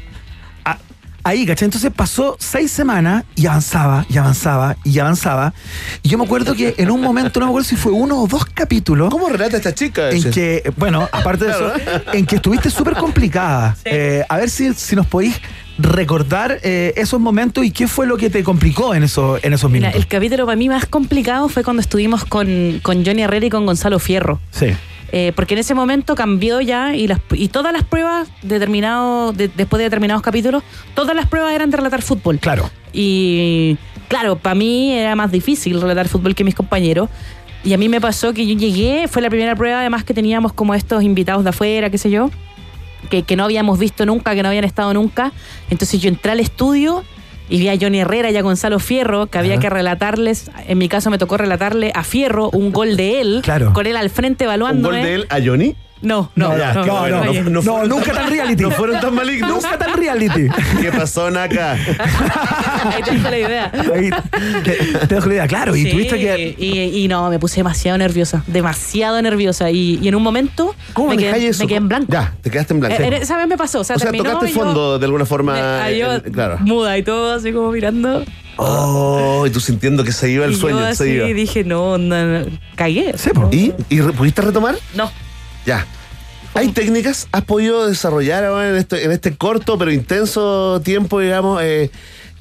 a- 0.72 0.78
ahí, 1.24 1.46
¿cachai? 1.48 1.66
Entonces 1.66 1.92
pasó 1.94 2.38
seis 2.40 2.72
semanas 2.72 3.24
y 3.36 3.48
avanzaba, 3.48 4.06
y 4.10 4.18
avanzaba, 4.18 4.76
y 4.84 5.00
avanzaba. 5.00 5.54
Y 6.04 6.10
yo 6.10 6.18
me 6.20 6.24
acuerdo 6.26 6.54
que 6.54 6.76
en 6.78 6.92
un 6.92 7.02
momento, 7.02 7.40
no 7.40 7.48
me 7.48 7.50
acuerdo 7.50 7.68
si 7.68 7.76
fue 7.76 7.92
uno 7.92 8.22
o 8.22 8.28
dos 8.28 8.46
capítulos. 8.46 9.10
¿Cómo 9.10 9.28
relata 9.28 9.58
esta 9.58 9.74
chica? 9.74 10.12
en 10.12 10.30
que, 10.32 10.72
bueno, 10.78 11.10
aparte 11.12 11.46
de 11.46 11.52
eso, 11.52 11.74
en 12.14 12.26
que 12.28 12.36
estuviste 12.36 12.70
súper 12.70 12.94
complicada. 12.94 13.76
Eh, 13.86 14.24
a 14.30 14.38
ver 14.38 14.50
si, 14.52 14.72
si 14.76 14.96
nos 14.96 15.08
podéis 15.08 15.36
recordar 15.78 16.60
eh, 16.64 16.94
esos 16.98 17.20
momentos 17.20 17.64
y 17.64 17.72
qué 17.72 17.88
fue 17.88 18.08
lo 18.08 18.18
que 18.18 18.30
te 18.30 18.44
complicó 18.44 18.96
en, 18.96 19.04
eso, 19.04 19.38
en 19.42 19.54
esos 19.54 19.70
Mira, 19.70 19.90
minutos. 19.90 20.02
el 20.02 20.08
capítulo 20.08 20.46
para 20.46 20.56
mí 20.56 20.70
más 20.70 20.86
complicado 20.86 21.50
fue 21.50 21.64
cuando 21.64 21.82
estuvimos 21.82 22.26
con, 22.26 22.80
con 22.82 23.06
Johnny 23.06 23.22
Herrera 23.24 23.46
y 23.46 23.50
con 23.50 23.66
Gonzalo 23.66 24.00
Fierro. 24.00 24.40
Sí. 24.52 24.68
Eh, 25.12 25.32
porque 25.36 25.54
en 25.54 25.60
ese 25.60 25.74
momento 25.74 26.16
cambió 26.16 26.60
ya 26.60 26.94
y, 26.96 27.08
las, 27.08 27.20
y 27.32 27.48
todas 27.48 27.72
las 27.72 27.84
pruebas, 27.84 28.28
determinado, 28.42 29.32
de- 29.32 29.48
después 29.48 29.78
de 29.78 29.86
determinados 29.86 30.22
capítulos, 30.22 30.64
todas 30.96 31.16
las 31.16 31.28
pruebas 31.28 31.54
eran 31.54 31.70
de 31.72 31.78
relatar 31.78 32.02
fútbol. 32.02 32.40
Claro. 32.40 32.70
Y 32.92 33.78
claro, 34.10 34.38
para 34.38 34.56
mí 34.56 34.94
era 34.94 35.16
más 35.16 35.32
difícil 35.32 35.80
relatar 35.80 36.08
fútbol 36.10 36.36
que 36.36 36.44
mis 36.44 36.56
compañeros. 36.56 37.10
Y 37.64 37.74
a 37.74 37.78
mí 37.78 37.88
me 37.90 38.02
pasó 38.02 38.34
que 38.34 38.46
yo 38.46 38.56
llegué, 38.58 39.08
fue 39.08 39.22
la 39.22 39.30
primera 39.30 39.56
prueba, 39.56 39.80
además 39.80 40.04
que 40.04 40.14
teníamos 40.14 40.52
como 40.54 40.74
estos 40.74 41.04
invitados 41.04 41.44
de 41.44 41.50
afuera, 41.52 41.90
qué 41.90 41.98
sé 41.98 42.10
yo, 42.10 42.30
que, 43.10 43.24
que 43.24 43.36
no 43.36 43.44
habíamos 43.44 43.80
visto 43.80 44.06
nunca, 44.06 44.36
que 44.36 44.44
no 44.44 44.50
habían 44.50 44.64
estado 44.66 44.94
nunca. 44.94 45.32
Entonces 45.70 46.02
yo 46.02 46.10
entré 46.10 46.32
al 46.32 46.40
estudio 46.40 47.04
y 47.50 47.60
vi 47.60 47.70
a 47.70 47.78
Johnny 47.80 48.00
Herrera 48.00 48.30
y 48.30 48.36
a 48.38 48.42
Gonzalo 48.42 48.78
Fierro, 48.80 49.28
que 49.28 49.38
había 49.38 49.58
que 49.58 49.70
relatarles, 49.70 50.52
en 50.68 50.78
mi 50.78 50.90
caso 50.90 51.10
me 51.10 51.18
tocó 51.18 51.38
relatarle 51.38 51.92
a 51.96 52.04
Fierro 52.04 52.50
un 52.52 52.72
gol 52.74 52.98
de 52.98 53.22
él, 53.22 53.40
Claro. 53.44 53.72
con 53.74 53.88
él 53.88 53.96
al 53.96 54.10
frente 54.10 54.44
¿Un 54.44 54.50
evaluándome. 54.50 54.98
gol 54.98 55.06
de 55.06 55.16
él 55.16 55.26
a 55.30 55.38
Johnny? 55.44 55.76
No, 56.02 56.32
no, 56.36 56.56
Ya, 56.58 56.74
no, 56.74 56.86
no, 56.86 57.00
bueno, 57.00 57.24
no, 57.26 57.34
no- 57.34 57.44
no, 57.44 57.50
No, 57.50 57.62
fueron 57.64 57.90
nunca 57.90 58.14
tan 58.14 58.30
reality. 58.30 58.64
No 58.64 58.72
fueron 58.72 59.00
tan 59.02 59.16
malignos. 59.16 59.50
Nunca 59.50 59.78
tan 59.78 59.94
reality. 59.98 60.48
¿Qué 60.82 60.92
pasó, 60.92 61.32
Naka? 61.32 61.74
Ahí 62.94 63.04
te 63.04 63.12
dejo 63.12 63.30
la 63.30 63.38
idea. 63.40 63.72
Ahí 63.96 64.10
te, 64.64 65.08
te 65.08 65.16
dejo 65.16 65.28
la 65.28 65.34
idea, 65.34 65.48
claro. 65.48 65.76
Y 65.76 65.90
tuviste 65.90 66.18
que. 66.20 66.56
Y, 66.58 67.04
y 67.04 67.08
no, 67.08 67.30
me 67.30 67.40
puse 67.40 67.58
demasiado 67.58 67.98
nerviosa, 67.98 68.44
demasiado 68.48 69.22
nerviosa. 69.22 69.72
Y, 69.72 70.00
y 70.02 70.08
en 70.08 70.16
un 70.16 70.24
momento 70.24 70.76
¿Cómo 70.94 71.10
me, 71.10 71.18
quedé, 71.18 71.48
eso? 71.48 71.64
me 71.64 71.68
quedé 71.68 71.78
en 71.78 71.88
blanco. 71.88 72.08
Ya, 72.12 72.34
te 72.42 72.50
quedaste 72.50 72.74
en 72.74 72.80
blanco. 72.80 73.02
Eh, 73.02 73.08
eh, 73.08 73.20
esa 73.22 73.38
vez 73.38 73.48
me 73.48 73.58
pasó, 73.58 73.80
o 73.80 73.84
sea, 73.84 73.96
o 73.96 74.00
sea, 74.00 74.12
terminó 74.12 74.34
tocaste 74.34 74.54
yo- 74.56 74.62
fondo 74.64 75.00
de 75.00 75.06
alguna 75.06 75.26
forma. 75.26 75.54
me- 75.54 75.60
ahí 75.62 76.00
yo 76.00 76.14
eh, 76.14 76.22
claro. 76.32 76.58
muda 76.60 76.98
y 76.98 77.04
todo, 77.04 77.34
así 77.34 77.52
como 77.52 77.72
mirando. 77.72 78.24
Oh, 78.58 79.46
y 79.46 79.50
tú 79.52 79.60
sintiendo 79.60 80.04
que 80.04 80.12
se 80.12 80.30
iba 80.32 80.46
el 80.46 80.54
y 80.54 80.56
sueño. 80.56 80.80
yo 80.80 80.86
se 80.86 80.92
así 81.04 81.12
iba. 81.12 81.28
dije, 81.28 81.64
no, 81.64 81.98
no, 81.98 82.26
no, 82.40 82.46
cagué. 82.76 83.14
Sí. 83.18 83.30
¿Y, 83.52 83.74
¿Y 83.96 84.02
pudiste 84.02 84.42
retomar? 84.42 84.76
No. 84.96 85.12
Ya. 85.68 85.86
¿Hay 86.54 86.70
técnicas? 86.70 87.28
¿Has 87.32 87.44
podido 87.44 87.88
desarrollar 87.88 88.44
ahora 88.46 88.70
en 88.70 88.78
este, 88.78 89.04
en 89.04 89.12
este 89.12 89.36
corto 89.38 89.78
pero 89.78 89.92
intenso 89.92 90.82
tiempo, 90.84 91.20
digamos, 91.20 91.62
eh, 91.62 91.92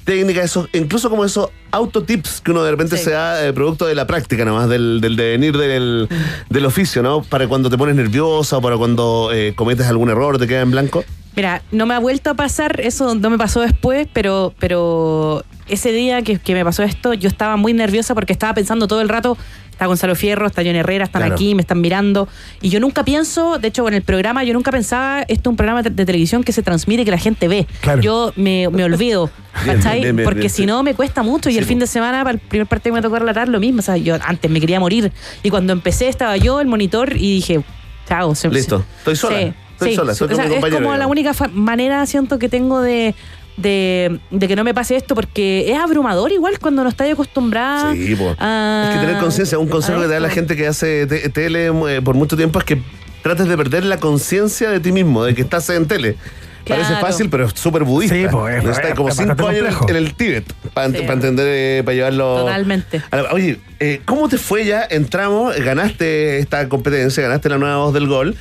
técnicas, 0.05 0.45
esos, 0.45 0.69
incluso 0.73 1.09
como 1.09 1.25
esos 1.25 1.49
autotips 1.71 2.39
que 2.41 2.51
uno 2.51 2.63
de 2.63 2.71
repente 2.71 2.97
Sí. 2.97 3.03
se 3.03 3.11
da 3.11 3.45
eh, 3.45 3.51
producto 3.53 3.85
de 3.85 3.93
la 3.93 4.07
práctica 4.07 4.45
nomás, 4.45 4.69
del, 4.69 5.01
del 5.01 5.17
devenir 5.17 5.57
del, 5.57 6.07
del 6.49 6.65
oficio, 6.65 7.03
¿no? 7.03 7.21
Para 7.21 7.47
cuando 7.47 7.69
te 7.69 7.77
pones 7.77 7.95
nerviosa 7.95 8.57
o 8.57 8.61
para 8.61 8.77
cuando 8.77 9.29
eh, 9.33 9.53
cometes 9.55 9.85
algún 9.87 10.09
error, 10.09 10.39
te 10.39 10.47
queda 10.47 10.61
en 10.61 10.71
blanco. 10.71 11.03
Mira, 11.35 11.61
no 11.71 11.85
me 11.85 11.93
ha 11.93 11.99
vuelto 11.99 12.31
a 12.31 12.33
pasar, 12.33 12.79
eso 12.81 13.13
no 13.13 13.29
me 13.29 13.37
pasó 13.37 13.59
después, 13.61 14.07
pero, 14.13 14.55
pero 14.57 15.43
ese 15.67 15.91
día 15.91 16.23
que, 16.23 16.39
que 16.39 16.53
me 16.55 16.63
pasó 16.63 16.81
esto, 16.81 17.13
yo 17.13 17.27
estaba 17.27 17.57
muy 17.57 17.73
nerviosa 17.73 18.15
porque 18.15 18.33
estaba 18.33 18.53
pensando 18.55 18.87
todo 18.87 19.01
el 19.01 19.09
rato, 19.09 19.37
está 19.77 19.85
Gonzalo 19.85 20.15
Fierro, 20.15 20.47
está 20.47 20.63
Johnny 20.63 20.79
Herrera, 20.79 21.05
están 21.05 21.21
Claro. 21.21 21.35
aquí, 21.35 21.53
me 21.53 21.61
están 21.61 21.79
mirando, 21.81 22.27
y 22.61 22.69
yo 22.69 22.79
nunca 22.79 23.03
pienso, 23.05 23.59
de 23.59 23.67
hecho 23.67 23.87
en 23.87 23.93
el 23.93 24.01
programa, 24.01 24.43
yo 24.43 24.53
nunca 24.55 24.71
pensaba, 24.71 25.21
esto 25.21 25.49
es 25.49 25.51
un 25.51 25.55
programa 25.55 25.83
de, 25.83 25.91
de 25.91 26.03
televisión 26.05 26.43
que 26.43 26.51
se 26.51 26.63
transmite, 26.63 27.05
que 27.05 27.11
la 27.11 27.19
gente 27.19 27.47
ve. 27.47 27.67
Claro. 27.81 28.01
Yo 28.01 28.33
me, 28.35 28.67
me 28.69 28.83
olvido, 28.83 29.29
Bien, 29.63 29.77
¿cachai? 29.77 30.01
bien, 30.01 30.15
bien, 30.15 30.25
porque 30.27 30.49
si 30.49 30.65
no 30.65 30.81
me 30.81 30.95
cuesta 30.95 31.21
mucho, 31.21 31.49
y 31.49 31.53
Sí, 31.53 31.59
el 31.59 31.65
fin 31.65 31.77
de 31.77 31.85
semana, 31.87 32.23
para 32.23 32.31
el 32.33 32.39
primer 32.39 32.65
partido 32.65 32.95
que 32.95 32.99
me 32.99 33.01
tocó 33.03 33.19
relatar, 33.19 33.47
lo 33.49 33.59
mismo, 33.59 33.79
o 33.79 33.83
sea, 33.83 33.97
yo 33.97 34.17
antes 34.25 34.49
me 34.49 34.59
quería 34.59 34.79
morir, 34.79 35.11
y 35.43 35.49
cuando 35.51 35.73
empecé 35.73 36.07
estaba 36.07 36.37
yo, 36.37 36.59
el 36.59 36.65
monitor, 36.67 37.13
y 37.15 37.35
dije, 37.35 37.61
chao. 38.09 38.33
se- 38.33 38.49
Listo. 38.49 38.83
Estoy 38.97 39.15
sola. 39.15 39.37
Sí, 39.39 39.53
Estoy 39.73 39.89
sí. 39.91 39.95
sola. 39.95 40.11
O 40.13 40.15
sea, 40.15 40.45
es 40.45 40.73
como 40.73 40.95
la 40.95 41.05
única 41.05 41.33
manera, 41.53 42.03
siento, 42.07 42.39
que 42.39 42.49
tengo 42.49 42.81
de, 42.81 43.13
de, 43.57 44.19
de 44.31 44.47
que 44.47 44.55
no 44.55 44.63
me 44.63 44.73
pase 44.73 44.95
esto, 44.95 45.15
porque 45.15 45.71
es 45.71 45.77
abrumador 45.77 46.31
igual 46.31 46.57
cuando 46.59 46.83
no 46.83 46.89
estás 46.89 47.11
acostumbrada. 47.11 47.93
Sí, 47.93 48.15
a- 48.39 48.89
Es 48.91 48.99
que 48.99 49.05
tener 49.05 49.21
conciencia, 49.21 49.57
un 49.59 49.67
consejo 49.67 49.99
que 49.99 50.07
te 50.07 50.13
da 50.13 50.19
la 50.19 50.29
gente 50.29 50.55
que 50.55 50.67
hace 50.67 51.05
te- 51.07 51.29
tele 51.29 51.67
eh, 51.67 52.01
por 52.01 52.15
mucho 52.15 52.37
tiempo 52.37 52.59
es 52.59 52.65
que 52.65 52.81
trates 53.23 53.47
de 53.47 53.57
perder 53.57 53.83
la 53.85 53.97
conciencia 53.97 54.69
de 54.69 54.79
ti 54.79 54.91
mismo, 54.91 55.23
de 55.23 55.33
que 55.35 55.41
estás 55.41 55.69
en 55.71 55.87
tele. 55.87 56.15
Parece 56.67 56.95
fácil, 56.97 57.29
pero 57.29 57.45
es 57.45 57.53
súper 57.53 57.85
budista. 57.85 58.13
Sí, 58.15 58.25
pues, 58.29 58.57
es- 58.57 58.63
Necesitas 58.63 58.91
es 58.91 58.95
como 58.97 59.09
cinco 59.11 59.47
años 59.47 59.61
complejo. 59.75 59.89
en 59.89 59.95
el 59.95 60.13
Tíbet 60.15 60.43
para 60.73 60.89
Sí. 60.89 60.97
entender, 60.97 61.47
eh, 61.49 61.81
para 61.83 61.95
llevarlo. 61.95 62.39
Totalmente. 62.41 63.01
a 63.09 63.15
la- 63.17 63.31
Oye, 63.31 63.57
eh, 63.79 64.01
¿cómo 64.03 64.27
te 64.27 64.37
fue 64.37 64.65
ya? 64.65 64.85
Entramos, 64.89 65.55
ganaste 65.63 66.39
esta 66.39 66.67
competencia, 66.67 67.23
ganaste 67.23 67.47
la 67.47 67.57
nueva 67.57 67.77
voz 67.77 67.93
del 67.93 68.07
gol, 68.07 68.35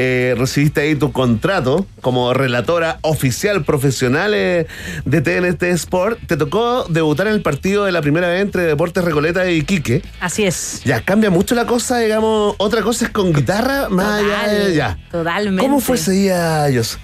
eh, 0.00 0.34
recibiste 0.38 0.80
ahí 0.80 0.94
tu 0.94 1.10
contrato 1.12 1.84
como 2.00 2.32
relatora 2.32 2.98
oficial 3.02 3.64
profesional 3.64 4.32
eh, 4.32 4.66
de 5.04 5.20
TNT 5.20 5.64
Sport. 5.64 6.20
Te 6.26 6.36
tocó 6.36 6.84
debutar 6.88 7.26
en 7.26 7.34
el 7.34 7.42
partido 7.42 7.84
de 7.84 7.90
la 7.92 8.00
primera 8.00 8.28
vez 8.28 8.40
entre 8.42 8.62
Deportes 8.62 9.04
Recoleta 9.04 9.50
y 9.50 9.62
Quique. 9.64 10.02
Así 10.20 10.44
es. 10.44 10.82
Ya, 10.84 11.00
cambia 11.02 11.30
mucho 11.30 11.54
la 11.56 11.66
cosa, 11.66 11.98
digamos. 11.98 12.54
Otra 12.58 12.82
cosa 12.82 13.06
es 13.06 13.10
con 13.10 13.32
guitarra, 13.32 13.88
más 13.88 14.22
allá 14.22 14.48
de. 14.48 14.74
Ya. 14.74 14.98
Totalmente. 15.10 15.60
¿Cómo 15.62 15.80
fue 15.80 15.96
ese 15.96 16.12
día, 16.12 16.66
Jos? 16.72 16.96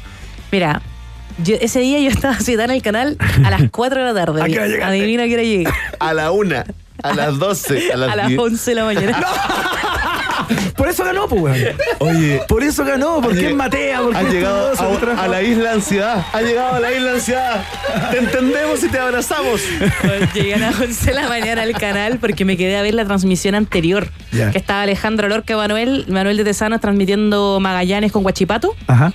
Mira, 0.52 0.80
yo- 1.42 1.56
ese 1.60 1.80
día 1.80 1.98
yo 1.98 2.10
estaba 2.10 2.38
citada 2.38 2.66
en 2.66 2.70
el 2.70 2.82
canal 2.82 3.16
a 3.44 3.50
las 3.50 3.62
4 3.72 3.98
de 4.06 4.12
la 4.12 4.14
tarde. 4.24 4.40
¿A 4.42 4.46
qué 4.46 4.60
hora? 4.60 4.86
Adivina 4.86 5.24
a 5.24 5.26
qué 5.26 5.34
hora 5.34 5.42
llegué. 5.42 5.64
A 5.98 6.14
la 6.14 6.30
una, 6.30 6.64
a 7.02 7.12
las 7.12 7.38
doce, 7.40 7.90
a 7.92 7.96
las, 7.96 8.08
A 8.12 8.16
las 8.16 8.28
diez. 8.28 8.38
11 8.38 8.70
de 8.70 8.74
la 8.76 8.84
mañana. 8.84 9.26
Por 10.76 10.88
eso 10.88 11.04
ganó, 11.04 11.28
pues, 11.28 11.42
weón. 11.42 11.76
Oye, 11.98 12.40
Por 12.48 12.62
eso 12.62 12.84
ganó, 12.84 13.20
porque 13.20 13.48
es 13.48 13.54
Matea, 13.54 14.00
porque 14.00 14.18
ha 14.18 14.22
llegado 14.22 14.72
a, 15.16 15.24
a 15.24 15.28
la 15.28 15.42
isla 15.42 15.72
ansiedad. 15.72 16.24
Ha 16.32 16.42
llegado 16.42 16.74
a 16.74 16.80
la 16.80 16.92
isla 16.92 17.12
ansiedad. 17.12 17.64
Te 18.10 18.18
entendemos 18.18 18.82
y 18.82 18.88
te 18.88 18.98
abrazamos. 18.98 19.60
Pues 20.02 20.32
Llegué 20.34 20.54
a 20.54 20.58
las 20.58 20.78
11 20.80 21.06
de 21.06 21.14
la 21.14 21.28
mañana 21.28 21.62
al 21.62 21.72
canal 21.72 22.18
porque 22.18 22.44
me 22.44 22.56
quedé 22.56 22.76
a 22.76 22.82
ver 22.82 22.94
la 22.94 23.04
transmisión 23.04 23.54
anterior. 23.54 24.08
Ya. 24.32 24.50
Que 24.50 24.58
estaba 24.58 24.82
Alejandro 24.82 25.28
Lorca 25.28 25.56
Manuel, 25.56 26.06
Manuel 26.08 26.36
de 26.36 26.44
Tesanos 26.44 26.80
transmitiendo 26.80 27.58
Magallanes 27.60 28.12
con 28.12 28.22
Guachipato. 28.22 28.74
Ajá. 28.86 29.12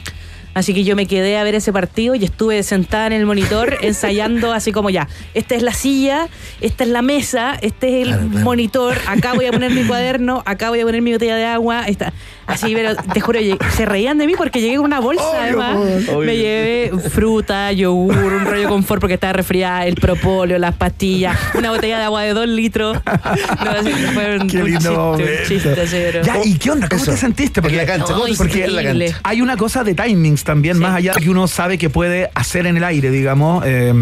Así 0.60 0.74
que 0.74 0.84
yo 0.84 0.95
me 0.97 1.05
quedé 1.05 1.38
a 1.38 1.43
ver 1.43 1.55
ese 1.55 1.72
partido 1.72 2.16
y 2.16 2.26
estuve 2.26 2.62
sentada 2.64 3.07
en 3.07 3.14
el 3.14 3.26
monitor 3.26 3.78
ensayando 3.82 4.51
así 4.51 4.72
como 4.74 4.89
ya, 4.89 5.07
esta 5.34 5.55
es 5.55 5.62
la 5.64 5.74
silla, 5.74 6.28
esta 6.60 6.84
es 6.84 6.89
la 6.89 7.01
mesa, 7.01 7.57
este 7.62 8.01
es 8.01 8.07
el 8.10 8.20
monitor, 8.30 8.97
acá 9.07 9.34
voy 9.34 9.45
a 9.45 9.51
poner 9.51 9.72
mi 9.72 9.84
cuaderno, 9.86 10.43
acá 10.45 10.70
voy 10.70 10.82
a 10.82 10.84
poner 10.84 11.01
mi 11.01 11.14
botella 11.14 11.38
de 11.38 11.45
agua, 11.45 11.86
esta, 11.88 12.12
así, 12.45 12.74
pero 12.76 12.93
te 12.95 13.22
juro, 13.22 13.39
se 13.76 13.86
reían 13.86 14.18
de 14.18 14.28
mí 14.28 14.34
porque 14.38 14.60
llegué 14.60 14.76
con 14.76 14.86
una 14.86 14.99
bolsa 14.99 15.24
además, 15.43 15.78
obvio. 15.78 16.20
me 16.20 16.36
llevé 16.36 16.91
fruta, 17.10 17.72
yogur, 17.72 18.14
un 18.34 18.45
rollo 18.45 18.62
de 18.64 18.68
confort 18.68 18.99
porque 18.99 19.14
estaba 19.14 19.32
resfriada, 19.34 19.86
el 19.86 19.95
propóleo, 19.95 20.60
las 20.60 20.76
pastillas, 20.76 21.38
una 21.55 21.70
botella 21.72 21.99
de 21.99 22.03
agua 22.03 22.24
de 22.24 22.34
dos 22.34 22.47
litros. 22.47 22.97
No, 23.05 23.72
así, 23.72 23.91
fue 24.14 24.39
un, 24.39 24.47
Qué 24.47 24.57
un 24.57 24.66
lindo 24.66 25.16
chiste, 25.18 25.32
un 25.39 25.47
chiste, 25.47 26.01
pero- 26.12 26.22
Ya, 26.24 26.38
¿y 26.43 26.57
qué 26.57 26.72
onda? 26.72 26.89
¿Cómo 26.89 27.01
Eso. 27.01 27.12
te 27.12 27.18
sentiste? 27.18 27.62
En 27.66 27.78
la 27.78 27.86
cancha, 27.86 28.14
¿cómo 28.14 28.26
Ay, 28.26 28.32
te 28.32 28.38
sentiste 28.38 28.66
en 28.66 28.76
la 28.76 28.82
increíble. 28.82 29.05
cancha? 29.12 29.22
Hay 29.24 29.41
una 29.41 29.55
cosa 29.57 29.84
de 29.84 29.93
timings 29.93 30.43
también, 30.49 30.77
Sí. 30.77 30.81
más 30.81 30.95
allá 30.95 31.13
de 31.13 31.21
que 31.21 31.29
uno 31.29 31.47
sabe 31.47 31.77
que 31.77 31.91
puede 31.91 32.31
hacer 32.33 32.65
en 32.65 32.75
el 32.77 32.83
aire, 32.83 33.11
digamos. 33.11 33.63
eh, 33.67 33.93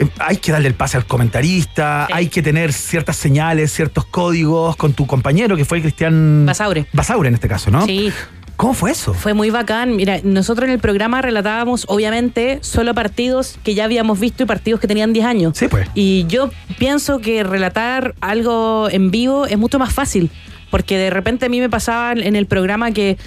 eh, 0.00 0.06
hay 0.18 0.36
que 0.38 0.50
darle 0.50 0.66
el 0.68 0.74
pase 0.74 0.96
al 0.96 1.06
comentarista, 1.06 2.06
Sí. 2.08 2.12
hay 2.16 2.26
que 2.28 2.42
tener 2.42 2.72
ciertas 2.72 3.16
señales, 3.16 3.72
ciertos 3.72 4.04
códigos 4.06 4.74
con 4.76 4.92
tu 4.94 5.06
compañero, 5.06 5.56
que 5.56 5.64
fue 5.64 5.80
Cristian 5.80 6.44
Basaure. 6.46 6.86
Basaure 6.92 7.28
en 7.28 7.34
este 7.34 7.48
caso, 7.48 7.70
¿no? 7.70 7.86
Sí. 7.86 8.12
¿Cómo 8.56 8.74
fue 8.74 8.90
eso? 8.90 9.14
Fue 9.14 9.32
muy 9.34 9.50
bacán. 9.50 9.96
Mira, 9.96 10.18
nosotros 10.24 10.66
en 10.68 10.72
el 10.74 10.78
programa 10.80 11.22
relatábamos, 11.22 11.84
obviamente, 11.88 12.58
solo 12.62 12.94
partidos 12.94 13.58
que 13.64 13.74
ya 13.74 13.84
habíamos 13.84 14.18
visto 14.20 14.42
y 14.42 14.46
partidos 14.46 14.78
que 14.80 14.86
tenían 14.88 15.12
10 15.12 15.24
años. 15.26 15.56
Sí, 15.56 15.68
pues. 15.68 15.88
Y 15.94 16.26
yo 16.28 16.50
pienso 16.78 17.18
que 17.20 17.44
relatar 17.44 18.14
algo 18.20 18.88
en 18.90 19.10
vivo 19.10 19.46
es 19.46 19.56
mucho 19.58 19.78
más 19.78 19.92
fácil. 19.92 20.30
Porque 20.70 20.96
de 20.96 21.10
repente 21.10 21.46
a 21.46 21.48
mí 21.50 21.60
me 21.60 21.68
pasaba 21.68 22.12
en 22.12 22.34
el 22.34 22.46
programa 22.46 22.92
que 22.92 23.18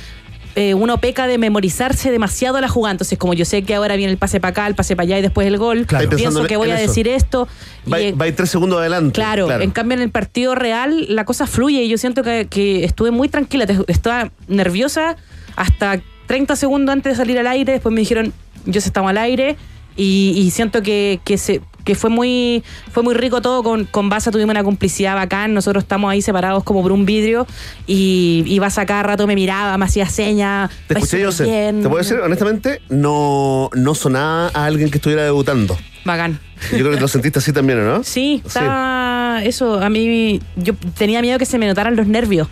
eh, 0.56 0.74
uno 0.74 0.98
peca 1.00 1.28
de 1.28 1.38
memorizarse 1.38 2.12
demasiado 2.12 2.60
la 2.62 2.68
jugada. 2.70 2.92
Entonces, 2.94 3.18
como 3.18 3.34
yo 3.34 3.46
sé 3.46 3.64
que 3.64 3.76
ahora 3.76 3.96
viene 3.96 4.12
el 4.12 4.18
pase 4.18 4.40
para 4.40 4.52
acá, 4.52 4.68
el 4.68 4.76
pase 4.76 4.96
para 4.96 5.04
allá 5.06 5.20
y 5.20 5.22
después 5.22 5.46
el 5.48 5.58
gol, 5.58 5.86
Claro. 5.86 6.10
Pienso 6.10 6.44
que 6.46 6.54
en 6.56 6.60
voy 6.60 6.72
a 6.72 6.76
eso. 6.80 6.88
decir 6.88 7.08
esto. 7.08 7.48
Va, 7.92 7.98
va 8.20 8.26
a 8.26 8.28
ir 8.28 8.36
tres 8.36 8.50
segundos 8.50 8.80
adelante. 8.80 9.14
Claro, 9.14 9.52
en 9.62 9.72
cambio 9.72 9.96
en 9.98 10.02
el 10.04 10.10
partido 10.12 10.56
real 10.56 11.06
la 11.10 11.26
cosa 11.26 11.46
fluye 11.48 11.84
y 11.84 11.90
yo 11.90 11.98
siento 11.98 12.24
que, 12.24 12.48
que 12.50 12.84
estuve 12.86 13.12
muy 13.12 13.28
tranquila, 13.30 13.66
te- 13.66 13.78
estaba 13.88 14.32
nerviosa 14.48 15.18
hasta 15.56 16.02
30 16.28 16.56
segundos 16.56 16.94
antes 16.94 17.14
de 17.14 17.18
salir 17.18 17.38
al 17.38 17.48
aire, 17.48 17.74
después 17.74 17.94
me 17.94 18.00
dijeron, 18.02 18.34
yo 18.66 18.82
se 18.82 18.88
estaba 18.88 19.12
al 19.12 19.18
aire 19.18 19.58
y, 19.96 20.34
y 20.36 20.52
siento 20.52 20.82
que, 20.82 21.20
que, 21.24 21.38
se, 21.38 21.62
que 21.86 21.96
fue 21.96 22.10
muy 22.10 22.64
fue 22.92 23.04
muy 23.04 23.14
rico 23.14 23.42
todo, 23.42 23.64
con, 23.64 23.86
con 23.86 24.10
Baza 24.10 24.32
tuvimos 24.32 24.52
una 24.52 24.64
complicidad 24.66 25.16
bacán, 25.16 25.54
nosotros 25.54 25.84
estamos 25.86 26.12
ahí 26.12 26.22
separados 26.22 26.64
como 26.66 26.82
por 26.82 26.92
un 26.92 27.06
vidrio 27.06 27.48
y, 27.88 28.44
y 28.46 28.60
Baza 28.60 28.86
cada 28.86 29.04
rato 29.04 29.26
me 29.28 29.36
miraba, 29.36 29.78
me 29.78 29.86
hacía 29.86 30.08
señas. 30.10 30.70
Te 30.88 30.96
"Vais 30.96 31.06
escuché 31.14 31.22
yo, 31.22 31.46
bien". 31.50 31.82
Te 31.82 31.88
puedo 31.88 32.00
decir, 32.04 32.18
honestamente, 32.20 32.82
no, 32.90 33.70
no 33.74 33.96
sonaba 33.96 34.50
a 34.54 34.66
alguien 34.66 34.90
que 34.90 34.98
estuviera 34.98 35.24
debutando. 35.24 35.78
Bacán. 36.04 36.40
Yo 36.72 36.80
creo 36.80 36.92
que 36.92 37.00
lo 37.00 37.08
sentiste 37.08 37.40
así 37.40 37.54
también, 37.54 37.80
¿o 37.80 37.84
¿no? 37.84 38.04
Sí, 38.04 38.42
estaba 38.46 39.42
eso, 39.44 39.80
a 39.82 39.90
mí 39.90 40.40
yo 40.56 40.74
tenía 40.98 41.22
miedo 41.22 41.38
que 41.38 41.46
se 41.46 41.58
me 41.58 41.68
notaran 41.68 41.96
los 41.96 42.08
nervios. 42.08 42.48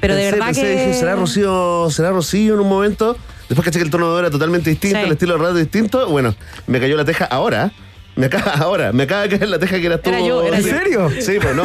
Pero 0.00 0.14
de 0.14 0.30
verdad 0.30 0.46
pensé, 0.46 0.62
que 0.62 0.70
dije, 0.70 0.94
¿será 0.94 1.16
Rocío, 1.16 1.90
¿será 1.90 2.10
Rocío 2.10 2.54
en 2.54 2.60
un 2.60 2.68
momento? 2.68 3.16
Después 3.48 3.64
caché 3.64 3.78
que 3.78 3.84
el 3.84 3.90
tono 3.90 4.12
de 4.14 4.20
era 4.20 4.30
totalmente 4.30 4.70
distinto, 4.70 4.98
Sí. 4.98 5.04
el 5.04 5.12
estilo 5.12 5.34
de 5.36 5.42
radio 5.42 5.54
distinto. 5.54 6.08
Bueno, 6.08 6.34
me 6.66 6.78
cayó 6.78 6.96
la 6.96 7.04
teja 7.04 7.24
ahora. 7.24 7.72
Me 8.18 8.26
acaba 8.26 8.50
ahora, 8.58 8.92
me 8.92 9.04
acaba 9.04 9.28
de 9.28 9.38
caer 9.38 9.48
la 9.48 9.60
teja 9.60 9.78
que 9.78 9.86
eras 9.86 10.02
tú. 10.02 10.10
Era 10.10 10.20
yo, 10.20 10.42
era 10.42 10.58
¿En 10.58 10.64
yo. 10.64 10.70
serio? 10.70 11.10
Sí, 11.20 11.38
pues 11.40 11.54
no. 11.54 11.62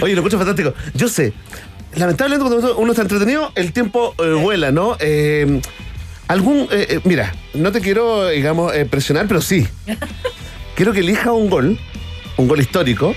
Oye, 0.00 0.14
lo 0.14 0.20
escucho 0.20 0.36
fantástico. 0.36 0.74
Yo 0.94 1.08
sé, 1.08 1.32
lamentablemente 1.94 2.48
cuando 2.50 2.76
uno 2.76 2.90
está 2.90 3.02
entretenido, 3.02 3.52
el 3.54 3.72
tiempo 3.72 4.12
eh, 4.18 4.32
vuela, 4.32 4.72
¿no? 4.72 4.96
Eh, 4.98 5.60
algún, 6.26 6.66
eh, 6.72 6.98
mira, 7.04 7.32
no 7.54 7.70
te 7.70 7.80
quiero, 7.80 8.28
digamos, 8.28 8.74
eh, 8.74 8.84
presionar, 8.84 9.28
pero 9.28 9.40
sí. 9.40 9.66
Quiero 10.74 10.92
que 10.92 11.00
elija 11.00 11.30
un 11.32 11.48
gol, 11.50 11.78
un 12.36 12.48
gol 12.48 12.58
histórico, 12.58 13.14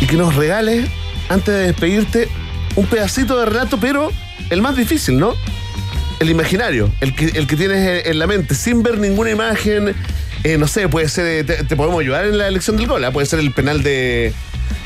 y 0.00 0.06
que 0.06 0.16
nos 0.16 0.36
regales, 0.36 0.88
antes 1.28 1.52
de 1.52 1.60
despedirte, 1.66 2.28
un 2.76 2.86
pedacito 2.86 3.38
de 3.38 3.44
relato, 3.44 3.78
pero 3.78 4.10
el 4.48 4.62
más 4.62 4.74
difícil, 4.76 5.18
¿no? 5.18 5.34
El 6.20 6.30
imaginario, 6.30 6.90
el 7.02 7.14
que, 7.14 7.26
el 7.26 7.46
que 7.46 7.56
tienes 7.56 8.06
en, 8.06 8.12
en 8.12 8.18
la 8.18 8.26
mente, 8.26 8.54
sin 8.54 8.82
ver 8.82 8.96
ninguna 8.98 9.30
imagen. 9.30 9.94
Eh, 10.52 10.58
no 10.58 10.66
sé, 10.68 10.88
puede 10.88 11.08
ser, 11.08 11.26
eh, 11.26 11.44
te, 11.44 11.64
te 11.64 11.76
podemos 11.76 12.00
ayudar 12.00 12.24
en 12.26 12.38
la 12.38 12.48
elección 12.48 12.76
del 12.76 12.86
gol, 12.86 13.04
¿ah? 13.04 13.10
puede 13.10 13.26
ser 13.26 13.38
el 13.40 13.52
penal 13.52 13.82
de, 13.82 14.32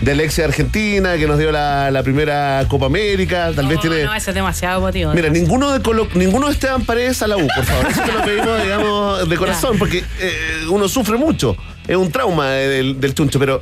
de 0.01 0.11
Alexia 0.13 0.45
Argentina, 0.45 1.17
que 1.17 1.27
nos 1.27 1.39
dio 1.39 1.53
la, 1.53 1.91
la 1.91 2.03
primera 2.03 2.65
Copa 2.69 2.87
América, 2.87 3.51
tal 3.55 3.67
vez 3.67 3.81
tiene... 3.81 4.05
No, 4.05 4.15
eso 4.15 4.31
es 4.31 4.35
demasiado 4.35 4.81
motivo. 4.81 5.13
Mira, 5.13 5.29
ninguno 5.29 5.73
de 5.73 5.81
Colo- 5.81 6.09
ninguno 6.15 6.47
de 6.47 6.53
Esteban 6.55 6.85
Paredes 6.85 7.21
a 7.23 7.27
la 7.27 7.37
U, 7.37 7.47
por 7.55 7.65
favor. 7.65 7.87
Eso 7.91 8.03
te 8.03 8.13
lo 8.13 8.25
pedimos, 8.25 8.63
digamos, 8.63 9.29
de 9.29 9.37
corazón, 9.37 9.79
porque 9.79 9.99
eh, 10.21 10.33
uno 10.71 10.89
sufre 10.89 11.17
mucho. 11.19 11.57
Es 11.89 11.97
un 11.97 12.11
trauma 12.13 12.57
eh, 12.57 12.69
del, 12.69 13.01
del 13.01 13.15
chuncho, 13.15 13.39
pero 13.41 13.61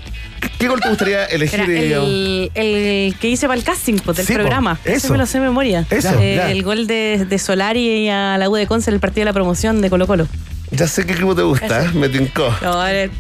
¿qué, 0.58 0.68
gol 0.68 0.80
te 0.80 0.88
gustaría 0.90 1.24
elegir? 1.26 1.60
Era 1.60 2.02
el, 2.02 2.50
el 2.54 3.14
que 3.18 3.28
hice 3.28 3.46
para 3.46 3.58
el 3.58 3.64
casting 3.64 3.94
pues, 4.04 4.18
del 4.18 4.26
Sí, 4.26 4.34
po, 4.34 4.40
programa. 4.40 4.78
eso. 4.84 5.10
Me 5.12 5.18
lo 5.18 5.24
sé 5.24 5.38
de 5.38 5.44
memoria. 5.46 5.86
Eso, 5.88 6.10
Eh. 6.20 6.50
El 6.52 6.62
gol 6.62 6.86
de, 6.86 7.24
de 7.28 7.38
Solari 7.38 8.08
a 8.10 8.36
la 8.36 8.48
U 8.50 8.54
de 8.54 8.66
Conce 8.66 8.90
en 8.90 8.94
el 8.94 9.00
partido 9.00 9.22
de 9.22 9.26
la 9.26 9.32
promoción 9.32 9.80
de 9.80 9.88
Colo 9.88 10.06
Colo. 10.06 10.28
Ya 10.70 10.86
sé 10.86 11.06
qué 11.06 11.12
equipo 11.14 11.34
te 11.34 11.42
gusta, 11.42 11.84
¿eh? 11.84 11.90
me 11.94 12.08
tincó. 12.08 12.54
No, 12.62 12.86
eh, 12.86 13.10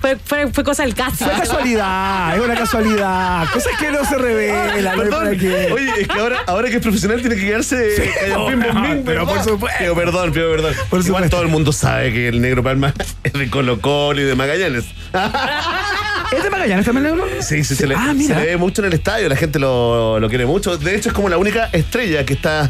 fue, 0.00 0.16
fue, 0.24 0.52
fue 0.52 0.62
cosa 0.64 0.82
del 0.84 0.94
casting. 0.94 1.26
Fue 1.26 1.34
casualidad, 1.34 2.36
es 2.36 2.42
una 2.44 2.54
casualidad. 2.54 3.46
Cosas 3.52 3.72
que 3.78 3.90
no 3.90 4.04
se 4.04 4.16
revelan. 4.18 4.96
Perdón. 4.98 5.26
Oye, 5.28 5.90
es 6.02 6.08
que 6.08 6.18
ahora, 6.18 6.38
ahora 6.46 6.68
que 6.70 6.76
es 6.76 6.82
profesional 6.82 7.20
tiene 7.20 7.36
que 7.36 7.42
quedarse 7.46 7.96
Sí, 7.96 8.02
calladín, 8.20 8.58
no, 8.60 8.72
bombín, 8.72 9.02
pero 9.04 9.26
por 9.26 9.42
supuesto. 9.42 9.78
Pido 9.78 9.94
perdón, 9.94 10.32
pido 10.32 10.50
perdón. 10.50 10.74
Por 10.90 11.00
Igual 11.00 11.04
supuesto. 11.04 11.30
todo 11.30 11.42
el 11.42 11.48
mundo 11.48 11.72
sabe 11.72 12.12
que 12.12 12.28
el 12.28 12.40
negro 12.40 12.62
Palma 12.62 12.92
es 13.24 13.32
de 13.32 13.50
Colo 13.50 13.80
Colo 13.80 14.20
y 14.20 14.24
de 14.24 14.34
Magallanes. 14.34 14.84
¿Es 16.32 16.42
de 16.42 16.50
Magallanes 16.50 16.84
también, 16.84 17.04
negro? 17.16 17.26
Sí, 17.40 17.64
sí, 17.64 17.74
se 17.74 17.86
le, 17.86 17.94
Ah, 17.94 18.08
se 18.08 18.14
mira. 18.14 18.38
le 18.38 18.46
ve 18.46 18.56
mucho 18.56 18.82
en 18.82 18.88
el 18.88 18.94
estadio, 18.94 19.28
la 19.28 19.36
gente 19.36 19.58
lo, 19.58 20.20
lo 20.20 20.28
quiere 20.28 20.46
mucho. 20.46 20.76
De 20.76 20.94
hecho, 20.94 21.08
es 21.08 21.14
como 21.14 21.28
la 21.28 21.38
única 21.38 21.70
estrella 21.72 22.24
que 22.26 22.34
está 22.34 22.68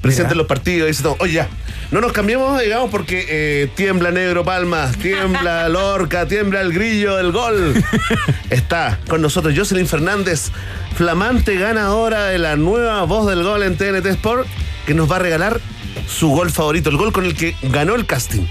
presente 0.00 0.28
Mira. 0.28 0.32
en 0.32 0.38
los 0.38 0.46
partidos. 0.46 0.88
Dice 0.88 1.02
todo, 1.02 1.16
oye, 1.20 1.34
ya, 1.34 1.48
no 1.90 2.00
nos 2.00 2.12
cambiemos, 2.12 2.60
digamos, 2.60 2.90
porque 2.90 3.26
eh, 3.28 3.68
tiembla 3.74 4.10
Negro 4.10 4.44
Palmas, 4.44 4.96
tiembla 4.96 5.68
Lorca, 5.70 6.26
tiembla 6.26 6.60
el 6.60 6.72
grillo 6.72 7.16
del 7.16 7.32
gol. 7.32 7.74
Está 8.50 8.98
con 9.08 9.22
nosotros 9.22 9.54
Jocelyn 9.56 9.86
Fernández, 9.86 10.50
flamante 10.94 11.56
ganadora 11.56 12.26
de 12.26 12.38
la 12.38 12.56
nueva 12.56 13.02
voz 13.04 13.28
del 13.28 13.42
gol 13.42 13.62
en 13.62 13.76
TNT 13.76 14.06
Sport, 14.06 14.46
que 14.86 14.94
nos 14.94 15.10
va 15.10 15.16
a 15.16 15.20
regalar 15.20 15.60
su 16.08 16.28
gol 16.28 16.50
favorito, 16.50 16.90
el 16.90 16.96
gol 16.96 17.12
con 17.12 17.24
el 17.24 17.34
que 17.34 17.56
ganó 17.62 17.94
el 17.94 18.06
casting. 18.06 18.46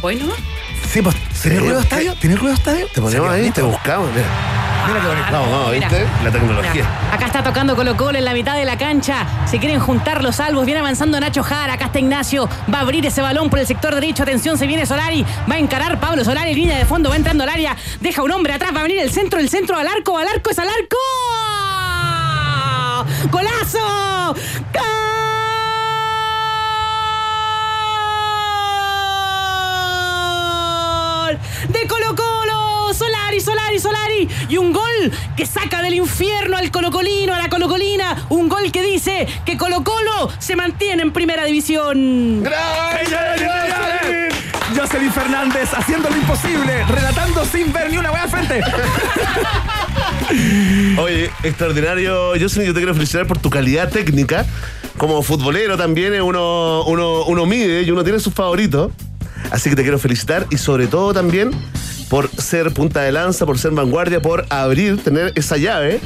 Bueno, 0.00 0.26
Sí, 0.88 1.02
pues. 1.02 1.16
¿Tiene 1.42 1.56
Sí, 1.56 1.62
ruido 1.62 1.80
estadio? 1.80 2.14
¿Tiene 2.16 2.36
ruido 2.36 2.54
estadio? 2.54 2.86
Te 2.92 3.00
ponemos 3.00 3.30
ahí, 3.30 3.50
te 3.50 3.62
buscamos, 3.62 4.10
mira. 4.12 4.26
Mira 4.86 5.00
qué 5.00 5.06
bonito. 5.06 5.26
Vamos, 5.30 5.50
vamos, 5.50 5.70
Mira. 5.72 5.88
¿viste? 5.88 6.06
La 6.24 6.30
tecnología. 6.30 6.72
Mira, 6.74 7.14
acá 7.14 7.26
está 7.26 7.42
tocando 7.44 7.76
Colo 7.76 7.96
Colo 7.96 8.18
en 8.18 8.24
la 8.24 8.32
mitad 8.32 8.56
de 8.56 8.64
la 8.64 8.76
cancha. 8.76 9.26
Se 9.46 9.58
quieren 9.58 9.78
juntar 9.78 10.22
los 10.24 10.36
salvos. 10.36 10.64
Viene 10.66 10.80
avanzando 10.80 11.20
Nacho 11.20 11.42
Jara. 11.42 11.74
Acá 11.74 11.86
está 11.86 11.98
Ignacio. 11.98 12.48
Va 12.72 12.78
a 12.78 12.80
abrir 12.82 13.06
ese 13.06 13.20
balón 13.22 13.50
por 13.50 13.58
el 13.58 13.66
sector 13.66 13.94
derecho. 13.94 14.22
Atención, 14.24 14.58
se 14.58 14.66
viene 14.66 14.86
Solari. 14.86 15.24
Va 15.50 15.54
a 15.54 15.58
encarar 15.58 16.00
Pablo 16.00 16.24
Solari. 16.24 16.54
Línea 16.54 16.76
de 16.76 16.84
fondo. 16.86 17.08
Va 17.10 17.16
entrando 17.16 17.44
al 17.44 17.50
área. 17.50 17.76
Deja 18.00 18.22
un 18.22 18.32
hombre 18.32 18.52
atrás. 18.54 18.72
Va 18.74 18.80
a 18.80 18.82
venir 18.82 18.98
el 18.98 19.10
centro. 19.12 19.38
El 19.38 19.48
centro 19.48 19.76
al 19.76 19.86
arco. 19.86 20.18
Al 20.18 20.26
arco 20.28 20.50
es 20.50 20.58
al 20.58 20.68
arco. 20.68 20.96
¡Golazo! 23.30 24.34
¡Gol! 24.74 25.09
Y 34.48 34.56
un 34.56 34.72
gol 34.72 35.12
que 35.36 35.46
saca 35.46 35.82
del 35.82 35.94
infierno 35.94 36.56
al 36.56 36.70
Colocolino, 36.70 37.34
a 37.34 37.38
la 37.38 37.48
Colocolina. 37.48 38.26
Un 38.28 38.48
gol 38.48 38.70
que 38.72 38.82
dice 38.82 39.26
que 39.44 39.56
Colo 39.56 39.84
Colo 39.84 40.30
se 40.38 40.56
mantiene 40.56 41.02
en 41.02 41.12
primera 41.12 41.44
división. 41.44 42.44
¡Jocelyn! 42.44 44.30
Jocelyn 44.76 45.12
Fernández 45.12 45.68
haciendo 45.74 46.08
lo 46.08 46.16
imposible, 46.16 46.84
relatando 46.86 47.44
sin 47.44 47.72
ver 47.72 47.90
ni 47.90 47.98
una 47.98 48.12
hueá 48.12 48.22
al 48.22 48.30
frente. 48.30 48.60
Oye, 50.98 51.30
extraordinario, 51.42 52.32
Jocelyn, 52.40 52.68
yo 52.68 52.74
te 52.74 52.80
quiero 52.80 52.94
felicitar 52.94 53.26
por 53.26 53.38
tu 53.38 53.50
calidad 53.50 53.90
técnica. 53.90 54.46
Como 54.96 55.22
futbolero 55.22 55.76
también 55.76 56.14
eh, 56.14 56.22
uno, 56.22 56.84
uno, 56.84 57.24
uno 57.24 57.46
mide 57.46 57.82
y 57.82 57.90
uno 57.90 58.04
tiene 58.04 58.20
sus 58.20 58.34
favoritos. 58.34 58.92
Así 59.50 59.70
que 59.70 59.76
te 59.76 59.82
quiero 59.82 59.98
felicitar 59.98 60.46
y 60.50 60.58
sobre 60.58 60.86
todo 60.86 61.12
también 61.12 61.50
por 62.10 62.28
ser 62.28 62.74
punta 62.74 63.02
de 63.02 63.12
lanza, 63.12 63.46
por 63.46 63.58
ser 63.58 63.70
vanguardia, 63.70 64.20
por 64.20 64.44
abrir, 64.50 65.02
tener 65.02 65.32
esa 65.36 65.56
llave, 65.56 66.00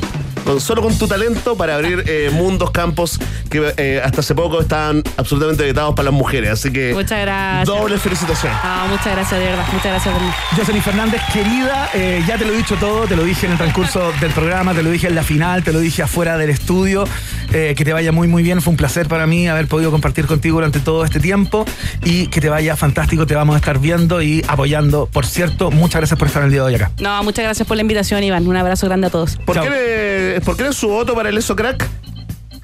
con, 0.45 0.61
solo 0.61 0.83
con 0.83 0.97
tu 0.99 1.07
talento 1.07 1.57
para 1.57 1.75
abrir 1.75 2.05
eh, 2.07 2.31
mundos, 2.33 2.71
campos 2.71 3.19
que 3.51 3.73
eh, 3.77 4.01
hasta 4.05 4.21
hace 4.21 4.35
poco 4.35 4.61
estaban 4.61 5.03
absolutamente 5.17 5.65
vetados 5.65 5.95
para 5.95 6.07
las 6.07 6.15
mujeres. 6.15 6.51
Así 6.51 6.73
que 6.73 6.93
Muchas 6.95 7.21
gracias. 7.21 7.67
doble 7.67 7.99
felicitación. 7.99 8.53
Ah, 8.63 8.87
muchas 8.89 9.07
gracias, 9.15 9.41
de 9.41 9.47
verdad. 9.47 9.65
Muchas 9.73 9.87
gracias 9.87 10.15
por 10.15 10.23
mí. 10.23 10.31
Jocelyn 10.57 10.83
Fernández, 10.83 11.21
querida, 11.33 11.91
eh, 11.95 12.23
ya 12.27 12.39
te 12.39 12.45
lo 12.45 12.53
he 12.53 12.57
dicho 12.57 12.77
todo, 12.77 13.07
te 13.07 13.17
lo 13.17 13.25
dije 13.25 13.47
en 13.47 13.53
el 13.53 13.59
transcurso 13.59 14.13
del 14.21 14.33
programa, 14.33 14.75
te 14.75 14.83
lo 14.83 14.91
dije 14.91 15.09
en 15.09 15.15
la 15.15 15.23
final, 15.23 15.63
te 15.65 15.73
lo 15.73 15.81
dije 15.81 16.03
afuera 16.03 16.37
del 16.39 16.51
estudio, 16.51 17.05
eh, 17.53 17.75
que 17.77 17.85
te 17.85 17.93
vaya 17.93 18.13
muy 18.13 18.29
muy 18.29 18.43
bien, 18.43 18.61
fue 18.63 18.71
un 18.73 18.77
placer 18.77 19.09
para 19.09 19.27
mí 19.27 19.49
haber 19.49 19.67
podido 19.69 19.91
compartir 19.91 20.27
contigo 20.27 20.57
durante 20.57 20.81
todo 20.81 21.05
este 21.05 21.21
tiempo 21.21 21.65
y 22.05 22.27
que 22.29 22.41
te 22.41 22.49
vaya 22.49 22.77
fantástico, 22.77 23.27
te 23.27 23.35
vamos 23.35 23.55
a 23.55 23.59
estar 23.59 23.79
viendo 23.79 24.23
y 24.23 24.45
apoyando. 24.49 25.07
Por 25.07 25.27
cierto, 25.27 25.71
muchas 25.71 26.01
gracias 26.01 26.19
por 26.19 26.29
estar 26.29 26.43
el 26.43 26.51
día 26.51 26.61
de 26.61 26.67
hoy 26.67 26.75
acá. 26.75 26.91
No, 27.01 27.23
muchas 27.23 27.45
gracias 27.45 27.67
por 27.67 27.77
la 27.77 27.83
invitación, 27.83 28.23
Iván. 28.23 28.47
Un 28.47 28.57
abrazo 28.57 28.87
grande 28.87 29.07
a 29.07 29.11
todos. 29.11 29.37
¿Por 29.45 29.55
Chao. 29.57 29.65
qué, 29.65 29.71
eres, 29.71 30.34
¿Por 30.41 30.57
qué 30.57 30.63
eres 30.65 30.77
su 30.77 30.89
voto 30.89 31.15
para 31.15 31.29
el 31.29 31.39
ESO 31.39 31.55
Crack? 31.57 31.87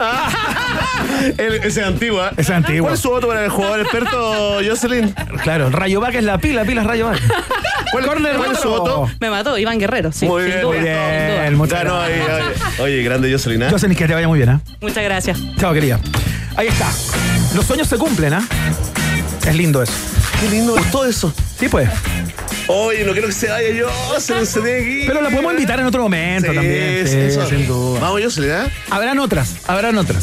El- 1.36 1.54
ese 1.56 1.80
es 1.80 1.86
antiguo, 1.86 2.24
¿eh? 2.24 2.30
Ese 2.32 2.40
es 2.42 2.50
antiguo. 2.50 2.84
¿Cuál 2.84 2.94
es 2.94 3.00
su 3.00 3.10
voto 3.10 3.28
para 3.28 3.44
el 3.44 3.50
jugador 3.50 3.80
experto, 3.80 4.58
Jocelyn? 4.66 5.14
Claro, 5.42 5.68
Rayo 5.70 6.00
Vaca 6.00 6.18
es 6.18 6.24
la 6.24 6.38
pila, 6.38 6.64
pila 6.64 6.80
es 6.80 6.86
Rayo 6.86 7.06
Vaca. 7.06 7.20
¿Cuál, 7.92 8.06
Corner 8.06 8.36
cuál 8.36 8.52
es 8.52 8.60
su 8.60 8.68
voto? 8.68 9.10
Me 9.20 9.28
mató 9.30 9.58
Iván 9.58 9.78
Guerrero, 9.78 10.10
sí. 10.12 10.26
Muy 10.26 10.42
sin 10.42 10.50
bien, 10.52 10.62
duda, 10.62 10.74
muy 10.76 10.82
bien. 10.84 11.54
Muchas 11.56 11.80
ahí, 11.84 12.20
oye, 12.20 12.82
oye, 12.82 13.02
grande 13.02 13.30
Jocelyn, 13.30 13.62
¿eh? 13.62 13.70
Jocelyn, 13.70 13.96
que 13.96 14.06
te 14.06 14.14
vaya 14.14 14.28
muy 14.28 14.38
bien, 14.38 14.48
¿ah? 14.50 14.60
Muchas 14.80 15.04
gracias. 15.04 15.38
Chao, 15.58 15.74
querida. 15.74 16.00
Ahí 16.56 16.68
está. 16.68 16.86
Los 17.54 17.66
sueños 17.66 17.86
se 17.88 17.98
cumplen, 17.98 18.32
¿ah? 18.34 18.42
Es 19.46 19.54
lindo 19.54 19.82
eso. 19.82 19.92
Qué 20.40 20.48
lindo 20.48 20.76
todo 20.90 21.04
eso. 21.04 21.32
Sí, 21.58 21.68
pues. 21.68 21.90
Oye, 22.72 23.04
no 23.04 23.12
quiero 23.12 23.26
que 23.26 23.34
se 23.34 23.48
vaya 23.48 23.68
Jocelyn, 24.08 24.46
se 24.46 24.60
tiene 24.60 24.78
que 24.84 24.90
ir. 24.90 25.06
Pero 25.08 25.20
la 25.22 25.30
podemos 25.30 25.52
invitar 25.52 25.80
en 25.80 25.86
otro 25.86 26.02
momento 26.02 26.48
Sí, 26.50 26.54
también. 26.54 27.08
sí, 27.08 27.16
eso. 27.18 27.46
sin 27.48 27.66
duda. 27.66 28.00
Vamos, 28.00 28.20
Jocelyn, 28.22 28.50
¿eh? 28.50 28.70
Habrán 28.90 29.18
otras, 29.18 29.56
habrán 29.66 29.98
otras. 29.98 30.22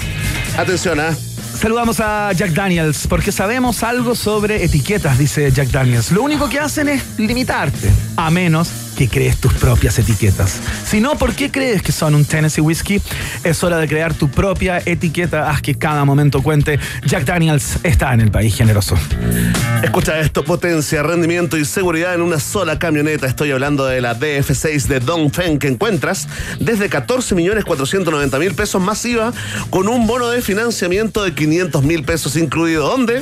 Atención, 0.57 0.99
¿ah? 0.99 1.15
Saludamos 1.59 1.99
a 1.99 2.31
Jack 2.33 2.51
Daniels 2.51 3.07
porque 3.07 3.31
sabemos 3.31 3.83
algo 3.83 4.15
sobre 4.15 4.63
etiquetas, 4.63 5.17
dice 5.17 5.51
Jack 5.51 5.69
Daniels. 5.69 6.11
Lo 6.11 6.21
único 6.23 6.47
que 6.47 6.59
hacen 6.59 6.87
es 6.87 7.01
limitarte, 7.17 7.89
a 8.15 8.29
menos 8.29 8.69
que 8.97 9.07
crees 9.07 9.37
tus 9.37 9.53
propias 9.53 9.99
etiquetas. 9.99 10.59
Si 10.83 10.99
no, 10.99 11.17
¿por 11.19 11.35
qué 11.35 11.51
crees 11.51 11.83
que 11.83 11.91
son 11.91 12.15
un 12.15 12.25
Tennessee 12.25 12.61
Whiskey? 12.61 12.99
Es 13.43 13.63
hora 13.63 13.77
de 13.77 13.87
crear 13.87 14.15
tu 14.15 14.27
propia 14.27 14.81
etiqueta. 14.83 15.51
Haz 15.51 15.61
que 15.61 15.75
cada 15.75 16.03
momento 16.03 16.41
cuente. 16.41 16.79
Jack 17.05 17.23
Daniels 17.25 17.77
está 17.83 18.11
en 18.15 18.21
el 18.21 18.31
país 18.31 18.55
generoso. 18.55 18.97
Escucha 19.83 20.19
esto, 20.19 20.43
potencia, 20.43 21.03
rendimiento 21.03 21.57
y 21.57 21.65
seguridad 21.65 22.15
en 22.15 22.21
una 22.21 22.39
sola 22.39 22.79
camioneta. 22.79 23.27
Estoy 23.27 23.51
hablando 23.51 23.85
de 23.85 24.01
la 24.01 24.19
DF6 24.19 24.87
de 24.87 24.99
Dongfeng 24.99 25.59
que 25.59 25.67
encuentras 25.67 26.27
desde 26.59 26.89
14 26.89 27.35
millones 27.35 27.65
490 27.65 28.39
mil 28.39 28.55
pesos 28.55 28.81
masiva 28.81 29.31
con 29.69 29.87
un 29.87 30.07
bono 30.07 30.29
de 30.29 30.41
financiamiento 30.41 31.23
de 31.23 31.35
500 31.35 31.83
mil 31.83 32.03
pesos 32.03 32.35
incluido. 32.35 32.87
¿Dónde? 32.87 33.21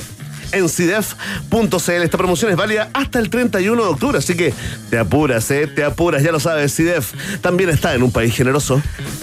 En 0.56 0.70
CIDEF.cl. 0.70 1.92
Esta 2.04 2.18
promoción 2.18 2.52
es 2.52 2.58
válida 2.58 2.90
hasta 2.94 3.20
el 3.20 3.30
31 3.30 3.82
de 3.82 3.90
octubre, 3.90 4.18
así 4.18 4.36
que 4.36 4.54
te 4.90 4.98
apuras, 4.98 5.50
¿eh? 5.52 5.68
Te 5.68 5.84
apuras, 5.84 6.24
ya 6.24 6.32
lo 6.32 6.40
sabes, 6.40 6.76
CIDEF 6.76 7.14
también 7.42 7.70
está 7.70 7.94
en 7.94 8.04
un 8.04 8.12
país 8.12 8.36
generoso. 8.36 8.82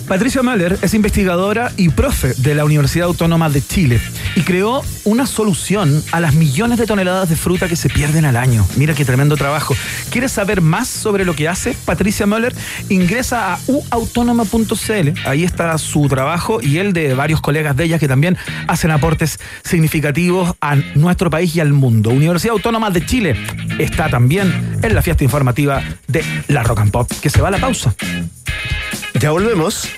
Patricia 0.09 0.43
Möller 0.43 0.78
es 0.83 0.95
investigadora 0.95 1.72
y 1.76 1.89
profe 1.89 2.35
de 2.39 2.55
la 2.55 2.64
Universidad 2.64 3.07
Autónoma 3.07 3.49
de 3.49 3.64
Chile 3.64 4.01
y 4.35 4.43
creó 4.43 4.83
una 5.05 5.26
solución 5.26 6.03
a 6.12 6.20
las 6.20 6.35
millones 6.35 6.78
de 6.78 6.87
toneladas 6.87 7.28
de 7.28 7.37
fruta 7.37 7.68
que 7.68 7.76
se 7.76 7.89
pierden 7.89 8.24
al 8.24 8.37
año. 8.37 8.66
Mira 8.76 8.95
qué 8.95 9.05
tremendo 9.05 9.37
trabajo. 9.37 9.74
¿Quieres 10.11 10.33
saber 10.33 10.61
más 10.61 10.89
sobre 10.89 11.24
lo 11.24 11.35
que 11.35 11.49
hace 11.49 11.76
Patricia 11.85 12.26
Möller? 12.26 12.55
Ingresa 12.89 13.55
a 13.55 13.59
uautónoma.cl. 13.66 15.26
Ahí 15.26 15.45
está 15.45 15.76
su 15.78 16.09
trabajo 16.09 16.61
y 16.61 16.78
el 16.78 16.93
de 16.93 17.14
varios 17.14 17.41
colegas 17.41 17.76
de 17.76 17.85
ella 17.85 17.99
que 17.99 18.09
también 18.09 18.37
hacen 18.68 18.91
aportes 18.91 19.39
significativos 19.64 20.55
a 20.61 20.76
nuestro 20.95 21.22
país 21.31 21.55
y 21.57 21.61
al 21.61 21.73
mundo. 21.73 22.11
Universidad 22.11 22.53
Autónoma 22.53 22.91
de 22.91 23.05
Chile 23.05 23.37
está 23.79 24.09
también 24.09 24.79
en 24.83 24.95
la 24.95 25.03
fiesta 25.03 25.25
informativa 25.25 25.83
de 26.09 26.25
la 26.49 26.62
Rock 26.62 26.81
and 26.81 26.91
Pop, 26.91 27.11
que 27.20 27.31
se 27.31 27.41
va 27.41 27.49
a 27.49 27.51
la 27.51 27.59
pausa. 27.59 27.95
Ya 29.20 29.31
volvemos. 29.31 29.89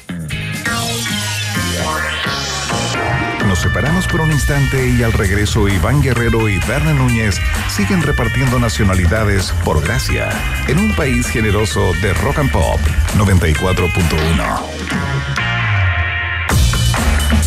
Nos 3.47 3.59
separamos 3.59 4.07
por 4.09 4.21
un 4.21 4.33
instante 4.33 4.89
y 4.89 5.03
al 5.03 5.13
regreso 5.13 5.69
Iván 5.69 6.03
Guerrero 6.03 6.49
y 6.49 6.59
Berna 6.67 6.93
Núñez 6.93 7.41
siguen 7.69 8.03
repartiendo 8.03 8.59
nacionalidades 8.59 9.53
por 9.65 9.83
gracia 9.83 10.31
en 10.67 10.79
un 10.79 10.95
país 10.97 11.29
generoso 11.29 11.93
de 12.03 12.13
rock 12.15 12.41
and 12.41 12.51
pop 12.51 12.81
94.1. 13.17 15.54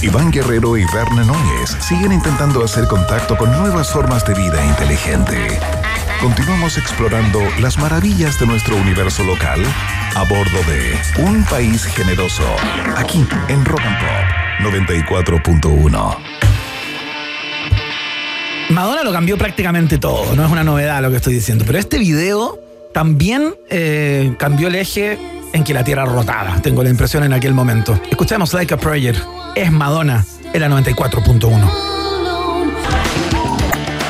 Iván 0.03 0.31
Guerrero 0.31 0.77
y 0.77 0.85
Berna 0.93 1.23
Núñez 1.23 1.75
siguen 1.79 2.11
intentando 2.11 2.63
hacer 2.63 2.85
contacto 2.87 3.35
con 3.35 3.51
nuevas 3.51 3.91
formas 3.91 4.25
de 4.25 4.35
vida 4.35 4.63
inteligente. 4.63 5.59
Continuamos 6.21 6.77
explorando 6.77 7.39
las 7.59 7.79
maravillas 7.79 8.39
de 8.39 8.45
nuestro 8.45 8.75
universo 8.75 9.23
local 9.23 9.59
a 10.15 10.23
bordo 10.23 10.59
de 10.67 11.23
Un 11.23 11.43
País 11.45 11.83
Generoso, 11.85 12.43
aquí 12.95 13.25
en 13.47 13.65
Rock 13.65 13.81
and 13.81 13.97
Pop 13.99 14.71
94.1. 14.73 16.17
Madonna 18.69 19.03
lo 19.03 19.11
cambió 19.11 19.37
prácticamente 19.37 19.97
todo, 19.97 20.35
no 20.35 20.45
es 20.45 20.51
una 20.51 20.63
novedad 20.63 21.01
lo 21.01 21.09
que 21.09 21.17
estoy 21.17 21.33
diciendo, 21.33 21.63
pero 21.65 21.79
este 21.79 21.97
video 21.97 22.59
también 22.93 23.55
eh, 23.69 24.35
cambió 24.37 24.67
el 24.67 24.75
eje 24.75 25.36
en 25.57 25.63
que 25.63 25.73
la 25.73 25.83
Tierra 25.83 26.05
rotaba, 26.05 26.61
tengo 26.61 26.83
la 26.83 26.89
impresión 26.89 27.23
en 27.23 27.33
aquel 27.33 27.53
momento. 27.53 27.99
Escuchemos 28.09 28.53
Like 28.53 28.73
a 28.73 28.77
Prayer, 28.77 29.21
es 29.55 29.71
Madonna, 29.71 30.23
en 30.53 30.61
la 30.61 30.69
94.1. 30.69 31.69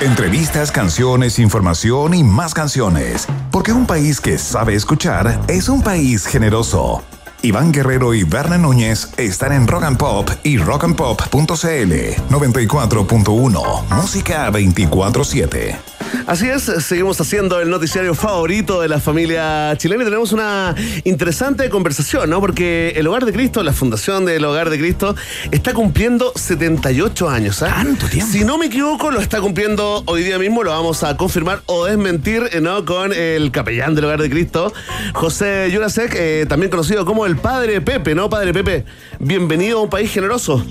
Entrevistas, 0.02 0.72
canciones, 0.72 1.40
información 1.40 2.14
y 2.14 2.24
más 2.24 2.54
canciones. 2.54 3.28
Porque 3.52 3.72
un 3.72 3.88
país 3.88 4.22
que 4.22 4.38
sabe 4.38 4.76
escuchar 4.76 5.42
es 5.48 5.70
un 5.70 5.82
país 5.82 6.28
generoso. 6.28 7.04
Iván 7.48 7.72
Guerrero 7.72 8.14
y 8.14 8.26
Berna 8.26 8.58
Núñez 8.58 9.08
están 9.16 9.54
en 9.54 9.68
Rock 9.68 9.84
and 9.84 9.98
Pop 9.98 10.30
y 10.44 10.58
rockandpop.cl 10.58 11.94
94.1. 12.30 13.84
Música 13.90 14.52
24-7. 14.52 15.78
Así 16.26 16.48
es, 16.50 16.64
seguimos 16.64 17.20
haciendo 17.22 17.60
el 17.62 17.70
noticiario 17.70 18.14
favorito 18.14 18.82
de 18.82 18.90
la 18.90 19.00
familia 19.00 19.74
chilena 19.78 20.04
y 20.04 20.06
tenemos 20.06 20.34
una 20.34 20.76
interesante 21.06 21.70
conversación, 21.70 22.30
¿no? 22.30 22.42
Porque 22.42 22.94
el 22.96 23.08
Hogar 23.08 23.26
de 23.26 23.32
Cristo, 23.32 23.64
la 23.64 23.72
Fundación 23.72 24.26
del 24.26 24.44
Hogar 24.44 24.70
de 24.70 24.78
Cristo, 24.78 25.16
está 25.52 25.74
cumpliendo 25.74 26.34
78 26.36 27.30
años. 27.30 27.62
¿ah? 27.64 27.68
Tanto 27.68 28.08
tiempo. 28.08 28.32
Si 28.32 28.44
no 28.44 28.58
me 28.58 28.66
equivoco, 28.66 29.10
lo 29.10 29.22
está 29.22 29.40
cumpliendo 29.40 30.04
hoy 30.06 30.24
día 30.24 30.38
mismo, 30.38 30.64
lo 30.64 30.72
vamos 30.72 31.04
a 31.04 31.16
confirmar 31.16 31.62
o 31.66 31.86
desmentir, 31.86 32.62
¿no? 32.62 32.84
Con 32.84 33.14
el 33.14 33.52
capellán 33.52 33.96
del 33.96 34.06
Hogar 34.06 34.22
de 34.22 34.30
Cristo, 34.30 34.74
José 35.14 35.70
Jurasek, 35.74 36.14
eh, 36.16 36.46
también 36.48 36.70
conocido 36.70 37.06
como 37.06 37.26
el 37.26 37.37
Padre 37.42 37.82
Pepe, 37.82 38.16
¿no? 38.16 38.30
Padre 38.30 38.54
Pepe, 38.54 38.86
bienvenido 39.20 39.80
a 39.80 39.82
un 39.84 39.90
país 39.90 40.12
generoso. 40.12 40.66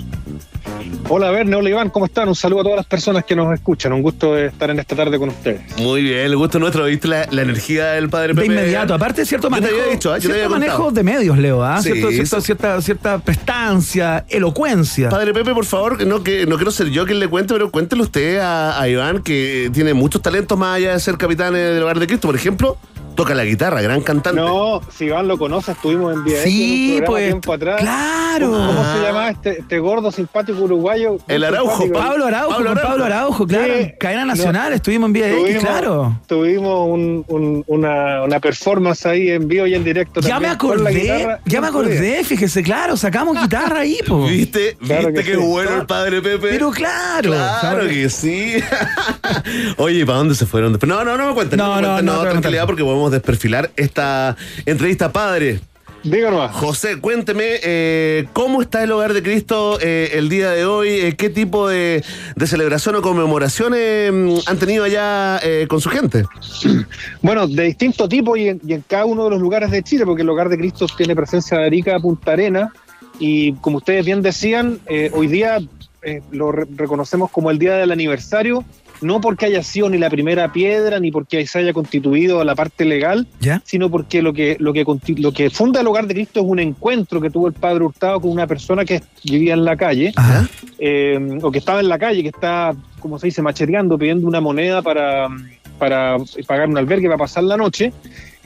Hola 1.09 1.31
Verne, 1.31 1.55
hola 1.55 1.71
Iván, 1.71 1.91
¿cómo 1.91 2.07
están? 2.07 2.29
Un 2.29 2.35
saludo 2.35 2.61
a 2.61 2.65
todas 2.65 2.77
las 2.79 2.87
personas 2.87 3.25
que 3.25 3.37
nos 3.37 3.55
escuchan. 3.55 3.93
Un 3.93 4.03
gusto 4.03 4.37
estar 4.37 4.71
en 4.71 4.81
esta 4.81 4.97
tarde 4.97 5.19
con 5.19 5.29
ustedes. 5.29 5.61
Muy 5.79 6.03
bien, 6.03 6.19
el 6.19 6.37
gusto 6.37 6.59
nuestro, 6.59 6.85
¿viste 6.87 7.07
la, 7.07 7.27
la 7.31 7.43
energía 7.43 7.93
del 7.93 8.09
Padre 8.09 8.29
De 8.29 8.35
Pepe? 8.35 8.47
inmediato, 8.47 8.93
aparte 8.93 9.25
cierto 9.25 9.49
Yo 9.49 9.55
te 9.55 9.61
manejo, 9.61 9.81
había 9.81 9.93
dicho, 9.93 10.11
¿eh? 10.15 10.19
Yo 10.21 10.29
te 10.29 10.35
cierto 10.35 10.55
había 10.55 10.67
manejo 10.69 10.91
de 10.91 11.03
medios, 11.05 11.39
Leo, 11.39 11.63
¿ah? 11.63 11.81
Sí, 11.81 11.93
Cierto- 11.93 12.11
cierto- 12.11 12.41
sí. 12.41 12.47
cierta, 12.47 12.83
cierta 12.83 13.19
prestancia, 13.21 14.25
elocuencia. 14.29 15.09
Padre 15.09 15.33
Pepe, 15.33 15.55
por 15.55 15.65
favor, 15.65 16.05
no, 16.05 16.25
que, 16.25 16.45
no 16.47 16.57
quiero 16.57 16.73
ser 16.73 16.89
yo 16.91 17.07
quien 17.07 17.21
le 17.21 17.29
cuente, 17.29 17.55
pero 17.55 17.71
cuéntele 17.71 18.03
usted 18.03 18.39
a, 18.41 18.81
a 18.81 18.89
Iván 18.89 19.23
que 19.23 19.71
tiene 19.73 19.95
muchos 19.95 20.21
talentos 20.23 20.59
más 20.59 20.77
allá 20.77 20.93
de 20.93 21.01
ser 21.01 21.17
capitán 21.19 21.55
del 21.55 21.81
hogar 21.85 22.01
de 22.01 22.07
Cristo. 22.09 22.27
Por 22.27 22.35
ejemplo, 22.35 22.79
toca 23.17 23.35
la 23.35 23.45
guitarra, 23.45 23.81
gran 23.83 24.01
cantante. 24.03 24.41
No, 24.41 24.81
si 24.97 25.07
Iván 25.07 25.27
lo 25.27 25.37
conoce, 25.39 25.73
estuvimos 25.73 26.15
en 26.15 26.23
VIA 26.25 26.43
Sí, 26.45 26.93
en 26.97 27.01
un 27.03 27.07
pues, 27.07 27.25
tiempo 27.27 27.53
atrás. 27.53 27.81
claro. 27.81 28.51
¿Cómo, 28.51 28.67
cómo 28.67 28.93
se 28.95 29.03
llama 29.03 29.31
este, 29.31 29.61
este 29.61 29.79
gordo 29.79 30.13
simpático 30.13 30.59
uruguayo? 30.61 31.17
El 31.27 31.43
Araujo, 31.43 31.83
simpático. 31.83 31.99
Pablo 32.09 32.27
Araujo, 32.27 32.51
Pablo 32.53 32.71
con 32.75 32.83
Pablo 32.83 33.05
Araujo, 33.07 33.47
claro. 33.47 33.75
Sí. 33.81 33.93
Cadena 33.99 34.21
No. 34.27 34.35
Nacional, 34.35 34.73
estuvimos 34.75 35.07
en 35.09 35.13
Vía 35.15 35.29
X, 35.31 35.41
Tuvimos, 35.43 35.63
claro. 35.65 36.21
tuvimos 36.27 36.89
un- 36.89 37.25
un- 37.29 37.65
una, 37.67 38.23
una 38.23 38.39
performance 38.41 39.07
ahí 39.07 39.31
en 39.31 39.49
vivo 39.49 39.67
y 39.67 39.75
en 39.75 39.83
directo. 39.85 40.21
Ya 40.21 40.39
me 40.39 40.49
también 40.49 40.53
acordé, 40.53 40.93
guitarra 41.01 41.41
ya 41.47 41.61
me 41.63 41.67
acordé, 41.69 42.25
fíjese, 42.25 42.63
claro, 42.63 42.97
sacamos 42.97 43.41
guitarra 43.41 43.81
ahí, 43.81 43.99
po. 44.07 44.27
¿Viste? 44.29 44.77
Claro 44.85 45.09
¿Viste 45.09 45.25
que 45.25 45.31
qué 45.33 45.37
sí. 45.39 45.43
bueno 45.43 45.77
el 45.81 45.87
Padre 45.87 46.21
Pepe? 46.21 46.49
Pero 46.51 46.71
claro. 46.71 47.31
Claro 47.31 47.61
¿sabes? 47.61 47.93
que 47.93 48.11
sí. 48.11 48.55
Oye, 49.79 50.05
¿para 50.05 50.19
dónde 50.19 50.35
se 50.35 50.47
fueron? 50.47 50.79
No, 50.87 51.05
no, 51.05 51.17
no 51.17 51.29
me 51.29 51.35
cuenten. 51.35 51.57
No, 51.59 51.77
me 51.77 51.83
no, 51.83 51.89
cuenten, 51.89 52.07
no, 52.07 52.25
no, 52.25 52.31
tranquilidad 52.31 52.63
no. 52.63 52.67
porque 52.67 52.83
podemos 52.85 53.06
desperfilar 53.13 53.71
esta 53.77 54.37
entrevista. 54.67 55.13
Padre, 55.13 55.61
Díganos. 56.03 56.53
José, 56.53 57.01
cuénteme 57.01 57.59
eh, 57.65 58.27
cómo 58.33 58.63
está 58.63 58.85
el 58.85 58.93
hogar 58.93 59.13
de 59.13 59.25
Cristo 59.25 59.79
eh, 59.81 60.11
el 60.13 60.29
día 60.29 60.51
de 60.53 60.65
hoy, 60.65 60.89
eh, 60.89 61.17
qué 61.17 61.31
tipo 61.31 61.69
de, 61.69 62.05
de 62.37 62.47
celebración 62.47 62.95
o 62.95 63.03
conmemoración 63.03 63.73
eh, 63.77 64.39
han 64.47 64.59
tenido 64.59 64.85
allá 64.85 65.41
eh, 65.43 65.67
con 65.69 65.81
su 65.81 65.89
gente. 65.91 66.25
Bueno, 67.23 67.49
de 67.49 67.65
distinto 67.65 68.09
tipo 68.09 68.37
y 68.37 68.49
en, 68.51 68.61
y 68.65 68.75
en 68.75 68.85
cada 68.87 69.05
uno 69.05 69.25
de 69.25 69.31
los 69.31 69.41
lugares 69.41 69.71
de 69.73 69.83
Chile, 69.83 70.05
porque 70.07 70.23
el 70.23 70.29
Hogar 70.29 70.49
de 70.49 70.57
Cristo 70.59 70.87
tiene 70.97 71.17
presencia 71.17 71.59
de 71.59 71.67
Arica 71.67 71.97
a 71.97 72.01
Punta 72.01 72.33
Arena, 72.33 72.73
y 73.19 73.55
como 73.55 73.79
ustedes 73.79 74.05
bien 74.07 74.23
decían, 74.23 74.79
hoy 75.13 75.27
día 75.27 75.59
lo 76.31 76.53
re- 76.53 76.67
reconocemos 76.77 77.31
como 77.33 77.51
el 77.51 77.59
día 77.59 77.75
del 77.75 77.91
aniversario, 77.91 78.65
no 79.01 79.21
porque 79.21 79.47
haya 79.47 79.63
sido 79.63 79.89
ni 79.91 79.99
la 79.99 80.09
primera 80.11 80.53
piedra, 80.53 80.99
ni 81.01 81.11
porque 81.11 81.47
se 81.47 81.59
haya 81.59 81.73
constituido 81.73 82.43
la 82.45 82.55
parte 82.55 82.85
legal, 82.85 83.27
¿Ya? 83.41 83.63
sino 83.65 83.91
porque 83.91 84.23
lo 84.23 84.33
que, 84.33 84.57
lo 84.59 84.73
que, 84.73 84.85
lo 85.19 85.33
que 85.33 85.51
funda 85.51 85.81
el 85.81 85.87
Hogar 85.87 86.07
de 86.07 86.15
Cristo 86.15 86.41
es 86.41 86.47
un 86.47 86.59
encuentro 86.61 87.21
que 87.21 87.31
tuvo 87.31 87.47
el 87.49 87.53
Padre 87.53 87.85
Hurtado 87.85 88.21
con 88.21 88.31
una 88.31 88.47
persona 88.47 88.85
que 88.85 89.03
vivía 89.25 89.55
en 89.55 89.65
la 89.65 89.77
calle, 89.77 90.13
eh, 90.79 91.39
o 91.43 91.51
que 91.51 91.59
estaba 91.59 91.81
en 91.81 91.89
la 91.89 91.99
calle, 91.99 92.23
que 92.23 92.29
está, 92.29 92.75
como 93.01 93.19
se 93.19 93.27
dice, 93.29 93.43
macheteando, 93.43 93.99
pidiendo 93.99 94.27
una 94.27 94.41
moneda 94.41 94.83
para, 94.83 95.29
para 95.79 96.17
pagar 96.47 96.69
un 96.69 96.79
albergue 96.79 97.07
para 97.07 97.19
pasar 97.19 97.45
la 97.45 97.57
noche. 97.57 97.93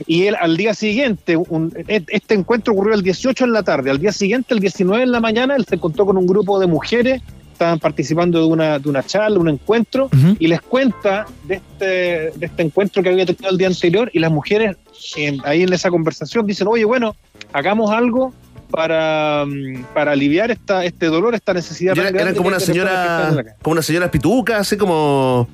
Y 0.07 0.23
él 0.23 0.35
al 0.39 0.57
día 0.57 0.73
siguiente, 0.73 1.37
un- 1.37 1.71
este 1.87 2.33
encuentro 2.33 2.73
ocurrió 2.73 2.95
el 2.95 3.03
18 3.03 3.45
en 3.45 3.53
la 3.53 3.61
tarde, 3.63 3.91
al 3.91 3.99
día 3.99 4.11
siguiente, 4.11 4.53
el 4.53 4.59
19 4.59 5.03
en 5.03 5.11
la 5.11 5.19
mañana, 5.19 5.55
él 5.55 5.65
se 5.65 5.75
encontró 5.75 6.05
con 6.07 6.17
un 6.17 6.25
grupo 6.25 6.59
de 6.59 6.65
mujeres, 6.67 7.21
estaban 7.61 7.79
participando 7.79 8.39
de 8.39 8.45
una, 8.47 8.79
de 8.79 8.89
una 8.89 9.03
charla, 9.03 9.37
un 9.37 9.47
encuentro, 9.49 10.09
y 10.39 10.47
les 10.47 10.61
cuenta 10.61 11.27
de 11.43 11.55
este, 11.55 11.85
de 11.85 12.45
este 12.47 12.63
encuentro 12.63 13.03
que 13.03 13.09
había 13.09 13.23
tenido 13.27 13.51
el 13.51 13.57
día 13.59 13.67
anterior, 13.67 14.09
y 14.13 14.17
las 14.19 14.31
mujeres 14.31 14.77
eh, 15.17 15.37
ahí 15.43 15.61
en 15.61 15.71
esa 15.71 15.91
conversación 15.91 16.47
dicen, 16.47 16.67
oye, 16.67 16.85
bueno, 16.85 17.15
hagamos 17.53 17.91
algo 17.91 18.33
para, 18.71 19.45
mm, 19.45 19.83
para 19.93 20.13
aliviar 20.13 20.49
esta, 20.49 20.83
este 20.85 21.05
dolor, 21.05 21.35
esta 21.35 21.53
necesidad. 21.53 21.93
Tan 21.93 22.15
Eran, 22.15 22.33
como 22.33 22.47
una 22.47 22.57
en 22.57 22.61
señora, 22.63 23.29
calle". 23.35 23.49
como 23.61 23.73
una 23.73 23.81
señora 23.83 24.09
pituca, 24.09 24.57
así 24.57 24.75
como. 24.75 25.47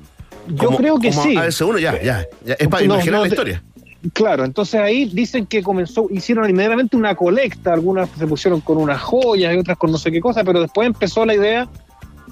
Yo 0.48 0.66
como- 0.66 0.78
creo 0.78 0.98
que 0.98 1.10
como 1.10 1.22
sí. 1.24 1.36
ABC1, 1.36 1.78
ya, 1.78 2.00
ya, 2.02 2.24
ya. 2.42 2.54
Es 2.54 2.68
para 2.68 2.86
No, 2.86 2.94
imaginar 2.94 3.16
no, 3.16 3.22
la 3.22 3.28
historia. 3.28 3.62
Claro, 4.14 4.44
entonces 4.46 4.80
ahí 4.80 5.10
dicen 5.12 5.44
que 5.44 5.62
comenzó, 5.62 6.06
hicieron 6.10 6.48
inmediatamente 6.48 6.96
una 6.96 7.14
colecta, 7.16 7.74
algunas 7.74 8.08
se 8.16 8.26
pusieron 8.26 8.60
con 8.62 8.78
unas 8.78 9.00
joyas 9.02 9.52
y 9.54 9.58
otras 9.58 9.76
con 9.76 9.90
no 9.92 9.98
sé 9.98 10.10
qué 10.12 10.20
cosa, 10.20 10.42
pero 10.44 10.60
después 10.62 10.86
empezó 10.86 11.26
la 11.26 11.34
idea 11.34 11.68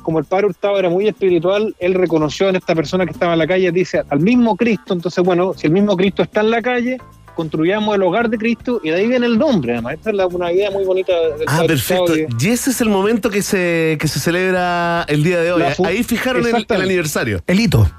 como 0.07 0.21
el 0.21 0.25
padre 0.25 0.47
Hurtado 0.47 0.79
era 0.79 0.89
muy 0.89 1.09
espiritual, 1.09 1.75
él 1.81 1.95
reconoció 1.95 2.49
en 2.49 2.55
esta 2.55 2.77
persona 2.77 3.05
que 3.05 3.11
estaba 3.11 3.33
en 3.33 3.41
la 3.41 3.47
calle, 3.49 3.73
dice, 3.73 4.03
al 4.09 4.21
mismo 4.21 4.55
Cristo, 4.57 4.95
entonces 4.95 5.23
bueno, 5.25 5.53
si 5.55 5.67
el 5.67 5.73
mismo 5.73 5.97
Cristo 5.97 6.23
está 6.23 6.43
en 6.43 6.51
la 6.53 6.63
calle, 6.63 6.99
construyamos 7.35 7.97
el 7.97 8.03
hogar 8.05 8.31
de 8.31 8.39
Cristo 8.39 8.81
y 8.85 8.91
de 8.91 8.97
ahí 8.97 9.09
viene 9.09 9.27
el 9.27 9.37
nombre, 9.37 9.73
además. 9.73 9.95
Esta 9.95 10.11
es 10.11 10.17
la- 10.17 10.29
una 10.29 10.53
idea 10.53 10.71
muy 10.71 10.85
bonita 10.85 11.13
del 11.13 11.43
Ah, 11.49 11.57
padre 11.57 11.67
perfecto. 11.69 12.15
Que- 12.15 12.29
Y 12.41 12.49
ese 12.51 12.71
es 12.71 12.81
el 12.81 12.89
momento 12.89 13.29
que 13.31 13.43
se, 13.43 13.99
que 14.01 14.07
se 14.07 14.21
celebra 14.21 15.05
el 15.09 15.25
día 15.25 15.41
de 15.41 15.51
hoy. 15.53 15.63
Ahí 15.85 16.05
fijaron 16.05 16.47
el, 16.47 16.65
el 16.69 16.81
aniversario. 16.83 17.43
El 17.49 17.59
hito. 17.59 17.91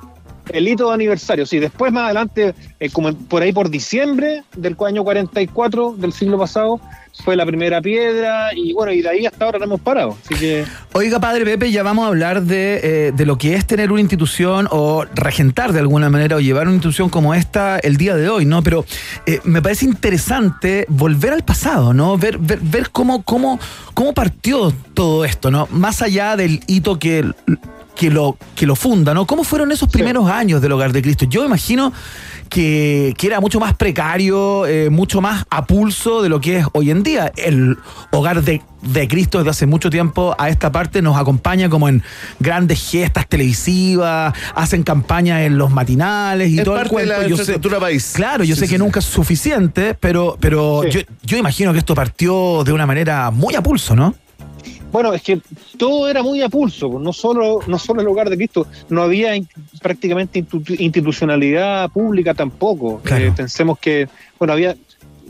El 0.49 0.65
hito 0.65 0.87
de 0.87 0.93
aniversario, 0.93 1.45
sí. 1.45 1.59
Después, 1.59 1.91
más 1.91 2.05
adelante, 2.05 2.55
eh, 2.79 2.89
como 2.89 3.13
por 3.13 3.41
ahí 3.43 3.51
por 3.51 3.69
diciembre 3.69 4.43
del 4.55 4.77
año 4.85 5.03
44 5.03 5.93
del 5.97 6.13
siglo 6.13 6.37
pasado, 6.39 6.79
fue 7.23 7.35
la 7.35 7.45
primera 7.45 7.81
piedra 7.81 8.49
y 8.55 8.73
bueno, 8.73 8.91
y 8.91 9.01
de 9.01 9.09
ahí 9.09 9.25
hasta 9.25 9.45
ahora 9.45 9.59
no 9.59 9.65
hemos 9.65 9.81
parado. 9.81 10.17
Así 10.23 10.35
que 10.35 10.65
Oiga, 10.93 11.19
padre 11.19 11.45
Pepe, 11.45 11.71
ya 11.71 11.83
vamos 11.83 12.05
a 12.05 12.07
hablar 12.07 12.43
de, 12.43 12.79
eh, 12.83 13.11
de 13.11 13.25
lo 13.25 13.37
que 13.37 13.53
es 13.53 13.65
tener 13.65 13.91
una 13.91 14.01
institución 14.01 14.67
o 14.71 15.05
regentar 15.13 15.73
de 15.73 15.79
alguna 15.79 16.09
manera 16.09 16.37
o 16.37 16.39
llevar 16.39 16.67
una 16.67 16.75
institución 16.75 17.09
como 17.09 17.33
esta 17.33 17.77
el 17.79 17.97
día 17.97 18.15
de 18.15 18.29
hoy, 18.29 18.45
¿no? 18.45 18.63
Pero 18.63 18.85
eh, 19.25 19.39
me 19.43 19.61
parece 19.61 19.85
interesante 19.85 20.85
volver 20.89 21.33
al 21.33 21.43
pasado, 21.43 21.93
¿no? 21.93 22.17
Ver, 22.17 22.37
ver, 22.37 22.59
ver 22.61 22.89
cómo, 22.91 23.23
cómo, 23.23 23.59
cómo 23.93 24.13
partió 24.13 24.73
todo 24.93 25.25
esto, 25.25 25.51
¿no? 25.51 25.67
Más 25.71 26.01
allá 26.01 26.35
del 26.35 26.61
hito 26.67 26.97
que, 26.99 27.25
que, 27.97 28.09
lo, 28.11 28.37
que 28.55 28.65
lo 28.65 28.75
funda, 28.75 29.13
¿no? 29.13 29.25
¿Cómo 29.25 29.43
fueron 29.43 29.71
esos 29.71 29.89
primeros 29.89 30.29
años 30.29 30.61
del 30.61 30.71
Hogar 30.71 30.91
de 30.93 31.01
Cristo? 31.01 31.25
Yo 31.25 31.43
imagino 31.43 31.91
que, 32.49 33.13
que 33.17 33.27
era 33.27 33.39
mucho 33.41 33.59
más 33.59 33.73
precario, 33.75 34.65
eh, 34.67 34.89
mucho 34.89 35.19
más 35.21 35.45
a 35.49 35.65
pulso 35.65 36.21
de 36.21 36.29
lo 36.29 36.39
que 36.39 36.57
es 36.59 36.65
hoy 36.73 36.91
en 36.91 37.03
día. 37.03 37.31
El 37.35 37.77
hogar 38.11 38.43
de, 38.43 38.61
de 38.83 39.07
Cristo 39.07 39.39
desde 39.39 39.49
hace 39.49 39.65
mucho 39.65 39.89
tiempo 39.89 40.35
a 40.37 40.49
esta 40.49 40.71
parte 40.71 41.01
nos 41.01 41.17
acompaña 41.17 41.69
como 41.69 41.89
en 41.89 42.03
grandes 42.39 42.89
gestas 42.89 43.27
televisivas, 43.27 44.33
hacen 44.55 44.83
campañas 44.83 45.41
en 45.41 45.57
los 45.57 45.71
matinales 45.71 46.49
y 46.51 46.59
Es 46.59 46.65
todo 46.65 46.75
el 46.75 46.81
parte 46.83 46.89
de 46.89 47.07
cuento. 47.07 47.13
la 47.13 47.27
Yo 47.27 47.35
sé- 47.35 47.41
infraestructura 47.41 47.79
país. 47.79 48.11
Claro, 48.15 48.43
yo 48.43 48.55
Sí, 48.55 48.61
sé 48.61 48.67
sí, 48.67 48.73
que 48.73 48.77
nunca 48.79 48.99
es 48.99 49.05
suficiente, 49.05 49.93
pero, 49.95 50.37
pero 50.39 50.83
yo, 50.87 50.99
yo 51.23 51.37
imagino 51.37 51.73
que 51.73 51.79
esto 51.79 51.95
partió 51.95 52.63
de 52.63 52.71
una 52.71 52.85
manera 52.85 53.31
muy 53.31 53.55
a 53.55 53.61
pulso, 53.61 53.95
¿no? 53.95 54.13
Bueno, 54.91 55.13
es 55.13 55.21
que 55.21 55.39
todo 55.77 56.07
era 56.09 56.23
muy 56.23 56.41
a 56.41 56.49
pulso, 56.49 56.89
pues, 56.89 57.03
no 57.03 57.11
solo, 57.13 57.59
no 57.67 57.77
solo 57.77 58.01
el 58.01 58.07
hogar 58.07 58.29
de 58.29 58.37
Cristo, 58.37 58.67
no 58.89 59.01
había 59.03 59.35
in- 59.35 59.47
prácticamente 59.81 60.39
institu- 60.39 60.79
institucionalidad 60.79 61.89
pública 61.91 62.33
tampoco. 62.33 62.99
Claro. 63.03 63.25
Eh, 63.25 63.33
pensemos 63.35 63.77
que, 63.79 64.07
bueno, 64.39 64.53
había 64.53 64.75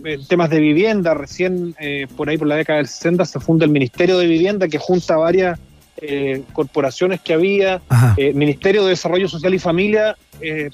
eh, 0.05 0.19
temas 0.27 0.49
de 0.51 0.59
vivienda, 0.59 1.13
recién 1.15 1.75
eh, 1.79 2.05
por 2.15 2.29
ahí 2.29 2.37
por 2.37 2.47
la 2.47 2.55
década 2.55 2.77
del 2.77 2.87
60 2.87 3.25
se 3.25 3.39
funda 3.39 3.65
el 3.65 3.71
Ministerio 3.71 4.17
de 4.19 4.27
Vivienda 4.27 4.67
que 4.67 4.77
junta 4.77 5.17
varias 5.17 5.59
eh, 5.99 6.43
corporaciones 6.53 7.19
que 7.21 7.33
había, 7.33 7.81
eh, 8.17 8.31
Ministerio 8.33 8.83
de 8.83 8.89
Desarrollo 8.91 9.27
Social 9.27 9.53
y 9.55 9.59
Familia, 9.59 10.15
que 10.39 10.67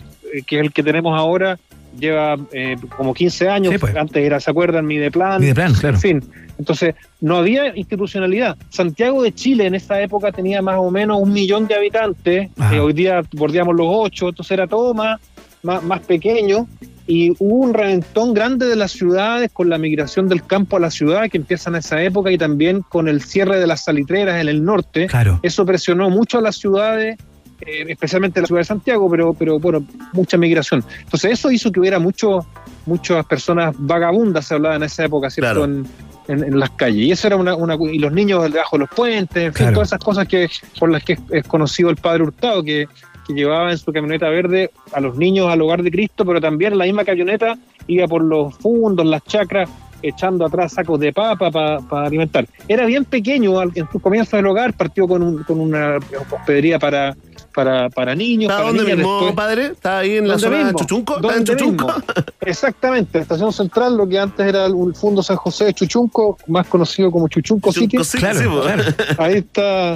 es 0.57 0.61
el 0.61 0.73
que 0.73 0.83
tenemos 0.83 1.17
ahora, 1.17 1.57
lleva 1.99 2.35
eh, 2.51 2.75
como 2.97 3.13
15 3.13 3.49
años, 3.49 3.73
Sí, 3.73 3.77
pues. 3.79 3.95
antes 3.95 4.23
era, 4.23 4.39
¿se 4.39 4.49
acuerdan? 4.51 4.85
Mideplan, 4.85 5.41
Ni 5.41 5.47
de 5.47 5.55
plan, 5.55 5.73
claro. 5.73 5.95
en 5.95 6.01
fin, 6.01 6.23
entonces 6.57 6.95
no 7.21 7.37
había 7.37 7.75
institucionalidad. 7.75 8.57
Santiago 8.69 9.23
de 9.23 9.33
Chile 9.33 9.65
en 9.65 9.75
esa 9.75 10.01
época 10.01 10.31
tenía 10.31 10.61
más 10.61 10.77
o 10.79 10.89
menos 10.91 11.19
un 11.21 11.31
millón 11.33 11.67
de 11.67 11.75
habitantes, 11.75 12.49
eh, 12.71 12.79
hoy 12.79 12.93
día 12.93 13.21
bordeamos 13.33 13.75
los 13.75 13.87
ocho, 13.89 14.29
entonces 14.29 14.51
era 14.51 14.67
todo 14.67 14.93
más, 14.93 15.19
más, 15.61 15.83
más 15.83 15.99
pequeño 16.01 16.67
y 17.05 17.31
hubo 17.39 17.57
un 17.65 17.73
reventón 17.73 18.33
grande 18.33 18.65
de 18.65 18.77
las 18.77 18.91
ciudades 18.93 19.49
con 19.51 19.69
la 19.69 19.77
migración 19.77 20.29
del 20.29 20.41
campo 20.43 20.77
a 20.77 20.79
la 20.79 20.89
ciudad 20.89 21.29
que 21.29 21.37
empieza 21.37 21.69
en 21.69 21.75
esa 21.75 22.01
época 22.01 22.31
y 22.31 22.37
también 22.37 22.81
con 22.81 23.09
el 23.09 23.21
cierre 23.21 23.59
de 23.59 23.67
las 23.67 23.83
salitreras 23.83 24.41
en 24.41 24.47
el 24.47 24.63
norte. 24.63 25.07
Claro. 25.07 25.39
Eso 25.43 25.65
presionó 25.65 26.09
mucho 26.09 26.37
a 26.37 26.41
las 26.41 26.55
ciudades, 26.55 27.17
eh, 27.65 27.85
especialmente 27.87 28.41
la 28.41 28.47
ciudad 28.47 28.61
de 28.61 28.65
Santiago, 28.65 29.09
pero, 29.09 29.33
pero 29.33 29.59
bueno, 29.59 29.83
mucha 30.13 30.37
migración. 30.37 30.83
Entonces 31.01 31.31
eso 31.31 31.51
hizo 31.51 31.71
que 31.71 31.79
hubiera 31.79 31.99
mucho, 31.99 32.45
muchas 32.85 33.25
personas 33.25 33.75
vagabundas, 33.77 34.45
se 34.45 34.53
hablaba 34.55 34.75
en 34.75 34.83
esa 34.83 35.05
época, 35.05 35.29
¿cierto? 35.29 35.53
Claro. 35.61 35.65
En, 35.65 35.85
en- 36.27 36.43
en 36.43 36.59
las 36.59 36.69
calles. 36.71 37.05
Y 37.05 37.11
eso 37.11 37.27
era 37.27 37.35
una, 37.35 37.55
una- 37.55 37.75
y 37.91 37.99
los 37.99 38.11
niños 38.13 38.43
debajo 38.51 38.77
de 38.77 38.81
los 38.81 38.89
puentes, 38.89 39.35
en 39.43 39.53
fin, 39.53 39.63
Claro. 39.65 39.73
todas 39.73 39.89
esas 39.89 39.99
cosas 39.99 40.27
que 40.27 40.49
por 40.79 40.89
las 40.91 41.03
que 41.03 41.17
es, 41.31 41.47
conocido 41.47 41.89
el 41.89 41.97
padre 41.97 42.23
Hurtado, 42.23 42.63
que, 42.63 42.87
que 43.27 43.33
llevaba 43.33 43.71
en 43.71 43.77
su 43.77 43.91
camioneta 43.91 44.29
verde 44.29 44.71
a 44.93 44.99
los 45.01 45.17
niños 45.17 45.47
al 45.49 45.61
hogar 45.61 45.83
de 45.83 45.91
Cristo, 45.91 46.25
pero 46.25 46.39
también 46.39 46.77
la 46.77 46.85
misma 46.85 47.03
camioneta 47.03 47.57
iba 47.87 48.07
por 48.07 48.23
los 48.23 48.55
fundos, 48.55 49.05
las 49.05 49.23
chacras, 49.25 49.69
echando 50.01 50.45
atrás 50.45 50.73
sacos 50.73 50.99
de 50.99 51.13
papa 51.13 51.49
para 51.51 52.05
alimentar. 52.07 52.45
Era 52.67 52.85
bien 52.85 53.05
pequeño 53.05 53.61
en 53.61 53.87
sus 53.91 54.01
comienzos 54.01 54.33
del 54.33 54.47
hogar, 54.47 54.73
partió 54.73 55.07
con, 55.07 55.21
un- 55.23 55.43
con 55.43 55.59
una 55.61 55.97
hospedería 56.31 56.77
para, 56.79 57.15
para, 57.53 57.89
para 57.89 58.15
niños. 58.15 58.49
¿Está 58.51 58.55
para 58.57 58.67
dónde 58.67 58.83
niñas, 58.83 58.97
mismo, 58.97 59.13
después- 59.15 59.35
padre? 59.35 59.65
¿Está 59.67 59.97
ahí 59.99 60.17
en 60.17 60.27
la 60.27 60.33
¿Dónde 60.33 60.43
zona 60.47 60.57
de 60.57 60.63
mismo? 60.65 60.79
Chuchunco? 60.79 61.15
¿Está 61.15 61.27
en 61.27 61.33
¿Dónde 61.45 61.51
Chuchunco? 61.51 61.85
mismo? 61.87 62.03
Exactamente, 62.41 63.19
Estación 63.19 63.53
Central, 63.53 63.95
lo 63.97 64.07
que 64.07 64.19
antes 64.19 64.45
era 64.45 64.65
el 64.65 64.73
Fundo 64.95 65.23
San 65.23 65.37
José 65.37 65.65
de 65.65 65.73
Chuchunco, 65.73 66.37
más 66.47 66.67
conocido 66.67 67.11
como 67.11 67.27
Chuchunco. 67.27 67.71
Chuchunco 67.71 68.03
City, 68.03 68.19
Claro, 68.19 68.39
sí, 68.39 68.45
claro. 68.45 68.83
Ahí 69.17 69.33
está, 69.35 69.93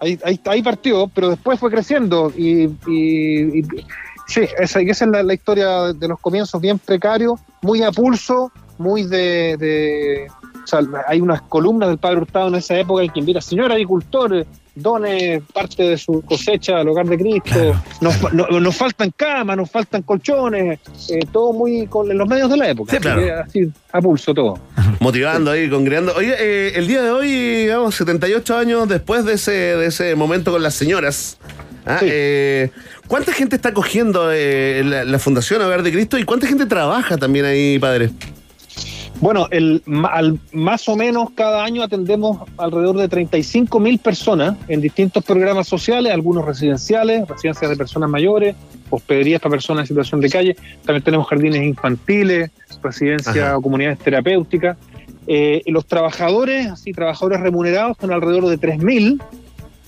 ahí, 0.00 0.18
ahí, 0.24 0.40
ahí 0.44 0.62
partió, 0.62 1.08
pero 1.14 1.30
después 1.30 1.58
fue 1.58 1.70
creciendo 1.70 2.32
y, 2.36 2.64
y- 2.86 3.58
y- 3.60 3.64
sí, 4.26 4.42
esa, 4.58 4.80
esa 4.80 5.04
es 5.04 5.10
la, 5.10 5.22
la 5.22 5.34
historia 5.34 5.92
de 5.92 6.06
los 6.08 6.20
comienzos 6.20 6.60
bien 6.60 6.78
precarios, 6.78 7.40
muy 7.62 7.82
a 7.82 7.90
pulso, 7.90 8.52
muy 8.78 9.02
de, 9.02 9.56
de- 9.58 10.26
sea, 10.68 10.80
hay 11.06 11.20
unas 11.20 11.42
columnas 11.42 11.88
del 11.88 11.98
Padre 11.98 12.18
Hurtado 12.18 12.48
en 12.48 12.56
esa 12.56 12.78
época 12.78 13.02
en 13.02 13.10
que 13.10 13.20
invita, 13.20 13.40
señor 13.40 13.72
agricultor, 13.72 14.46
done 14.74 15.42
parte 15.52 15.82
de 15.82 15.98
su 15.98 16.22
cosecha 16.22 16.78
al 16.78 16.88
hogar 16.88 17.06
de 17.06 17.18
Cristo, 17.18 17.74
nos, 18.00 18.32
no- 18.32 18.46
nos 18.60 18.76
faltan 18.76 19.10
camas, 19.16 19.56
nos 19.56 19.68
faltan 19.70 20.02
colchones, 20.02 20.78
eh, 21.10 21.20
todo 21.32 21.52
muy 21.52 21.86
con 21.88 22.16
los 22.16 22.28
medios 22.28 22.48
de 22.50 22.56
la 22.58 22.68
época, 22.70 22.90
Sí, 22.92 22.96
así 22.98 23.02
claro. 23.02 23.20
que 23.22 23.32
así 23.32 23.72
a 23.92 24.00
pulso 24.00 24.32
todo. 24.34 24.58
Motivando 25.00 25.50
ahí, 25.50 25.68
congregando. 25.68 26.14
Oye, 26.14 26.34
eh, 26.38 26.72
el 26.76 26.86
día 26.86 27.02
de 27.02 27.10
hoy, 27.10 27.28
digamos, 27.62 27.94
78 27.96 28.56
años 28.56 28.88
después 28.88 29.24
de 29.24 29.32
ese, 29.34 29.50
de 29.50 29.86
ese 29.86 30.14
momento 30.14 30.52
con 30.52 30.62
las 30.62 30.74
señoras, 30.74 31.38
¿ah? 31.84 31.96
Sí. 31.98 32.06
Eh, 32.08 32.70
¿cuánta 33.08 33.32
gente 33.32 33.56
está 33.56 33.72
cogiendo 33.74 34.30
eh, 34.32 34.82
la, 34.84 35.04
la 35.04 35.18
Fundación 35.18 35.60
Hogar 35.62 35.82
de 35.82 35.90
Cristo 35.90 36.18
y 36.18 36.24
cuánta 36.24 36.46
gente 36.46 36.66
trabaja 36.66 37.16
también 37.16 37.46
ahí, 37.46 37.78
padre? 37.80 38.10
Bueno, 39.20 39.48
el, 39.50 39.82
al- 40.10 40.38
más 40.52 40.88
o 40.88 40.94
menos 40.96 41.30
cada 41.34 41.64
año 41.64 41.82
atendemos 41.82 42.38
alrededor 42.56 42.96
de 42.98 43.08
35 43.08 43.80
mil 43.80 43.98
personas 43.98 44.56
en 44.68 44.80
distintos 44.80 45.24
programas 45.24 45.66
sociales, 45.66 46.12
algunos 46.12 46.44
residenciales, 46.44 47.26
residencias 47.26 47.68
de 47.68 47.76
personas 47.76 48.08
mayores, 48.08 48.54
hospederías 48.90 49.40
para 49.40 49.50
personas 49.50 49.82
en 49.82 49.86
situación 49.88 50.20
de 50.20 50.30
calle. 50.30 50.56
También 50.84 51.02
tenemos 51.02 51.26
jardines 51.26 51.62
infantiles, 51.64 52.50
residencias 52.82 53.54
o 53.54 53.60
comunidades 53.60 53.98
terapéuticas. 53.98 54.76
Eh, 55.26 55.62
los 55.66 55.84
trabajadores, 55.86 56.68
así, 56.68 56.92
trabajadores 56.92 57.40
remunerados, 57.40 57.96
son 58.00 58.12
alrededor 58.12 58.46
de 58.46 58.56
3 58.56 58.78
mil. 58.82 59.20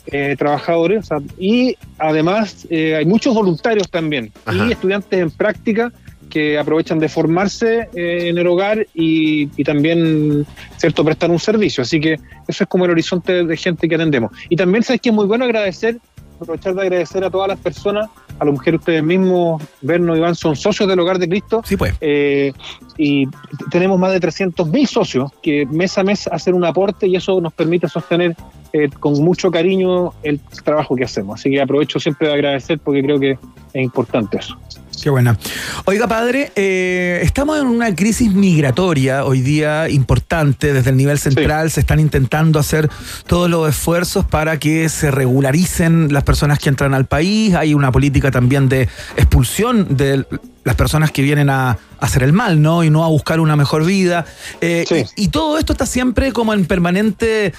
eh, 0.07 0.35
trabajadores 0.37 0.99
o 0.99 1.03
sea, 1.07 1.19
y 1.39 1.77
además 1.99 2.67
eh, 2.71 2.97
hay 2.97 3.05
muchos 3.05 3.33
voluntarios 3.35 3.89
también 3.91 4.33
Ajá. 4.45 4.67
y 4.67 4.73
estudiantes 4.73 5.21
en 5.21 5.31
práctica 5.31 5.93
que 6.31 6.59
aprovechan 6.59 6.99
de 6.99 7.09
formarse 7.09 7.89
eh, 7.95 8.29
en 8.29 8.39
el 8.39 8.47
hogar 8.47 8.87
y, 8.95 9.51
y 9.57 9.65
también 9.65 10.47
cierto 10.79 11.05
prestar 11.05 11.31
un 11.31 11.39
servicio. 11.39 11.83
Así 11.83 12.01
que 12.01 12.15
eso 12.49 12.65
es 12.65 12.69
como 12.69 12.87
el 12.87 12.93
horizonte 12.93 13.45
de 13.45 13.57
gente 13.57 13.89
que 13.89 13.97
atendemos. 13.97 14.31
Y 14.49 14.57
también 14.57 14.83
sabes 14.83 15.01
que 15.03 15.11
es 15.11 15.15
muy 15.15 15.27
bueno 15.27 15.45
agradecer, 15.45 15.99
aprovechar 16.41 16.75
de 16.75 16.83
agradecer 16.83 17.23
a 17.25 17.31
todas 17.31 17.49
las 17.49 17.59
personas, 17.59 18.09
a 18.39 18.45
las 18.45 18.55
mujeres 18.55 18.81
ustedes 18.81 19.03
mismos, 19.03 19.63
Berno 19.83 20.15
y 20.15 20.19
Iván, 20.19 20.35
son 20.35 20.57
socios 20.57 20.89
del 20.89 20.99
Hogar 21.01 21.19
de 21.19 21.29
Cristo. 21.29 21.63
Sí, 21.65 21.77
pues. 21.77 21.95
Eh, 22.01 22.53
y 22.97 23.27
tenemos 23.71 23.99
más 23.99 24.13
de 24.13 24.21
300.000 24.21 24.87
socios 24.87 25.31
que 25.43 25.67
mes 25.67 25.97
a 25.99 26.03
mes 26.03 26.27
hacen 26.29 26.55
un 26.55 26.65
aporte 26.65 27.07
y 27.07 27.17
eso 27.17 27.41
nos 27.41 27.53
permite 27.53 27.89
sostener 27.89 28.35
eh, 28.73 28.89
con 28.99 29.15
mucho 29.23 29.51
cariño 29.51 30.13
el 30.23 30.41
trabajo 30.65 30.97
que 30.97 31.05
hacemos. 31.05 31.41
Así 31.41 31.51
que 31.51 31.61
aprovecho 31.61 31.99
siempre 31.99 32.29
de 32.29 32.35
agradecer 32.35 32.79
porque 32.79 33.03
creo 33.03 33.19
que 33.19 33.33
es 33.33 33.83
importante 33.83 34.39
eso. 34.39 34.57
Qué 35.03 35.09
buena. 35.09 35.39
Oiga, 35.87 36.07
padre, 36.07 36.53
eh, 36.57 37.21
estamos 37.23 37.59
en 37.59 37.67
una 37.67 37.95
crisis 37.95 38.35
migratoria 38.35 39.25
hoy 39.25 39.41
día 39.41 39.89
importante. 39.89 40.75
Desde 40.75 40.91
el 40.91 40.97
nivel 40.99 41.19
central 41.19 41.71
se 41.71 41.81
están 41.81 42.01
intentando 42.01 42.59
hacer 42.59 42.91
todos 43.27 43.49
los 43.49 43.67
esfuerzos 43.67 44.27
para 44.27 44.59
que 44.59 44.91
se 44.91 45.11
regularicen 45.11 46.13
las 46.13 46.25
personas 46.25 46.59
que 46.59 46.69
entran 46.69 46.93
al 46.93 47.07
país. 47.07 47.55
Hay 47.55 47.73
una 47.73 47.91
política 47.91 48.31
también 48.31 48.69
de 48.69 48.89
expulsión 49.17 49.97
de 49.97 50.27
las 50.65 50.75
personas 50.77 51.11
que 51.11 51.23
vienen 51.23 51.49
a, 51.49 51.71
a 51.71 51.79
hacer 52.01 52.23
el 52.23 52.33
mal, 52.33 52.61
¿no? 52.61 52.85
Y 52.85 52.91
no 52.91 53.05
a 53.05 53.09
buscar 53.09 53.41
una 53.41 53.57
mejor 53.57 53.85
vida. 53.85 54.27
Eh, 54.61 54.85
Sí. 54.89 55.05
y, 55.17 55.25
y 55.25 55.29
todo 55.29 55.59
esto 55.59 55.73
está 55.73 55.87
siempre 55.87 56.33
como 56.33 56.53
en 56.53 56.67
permanente 56.67 57.53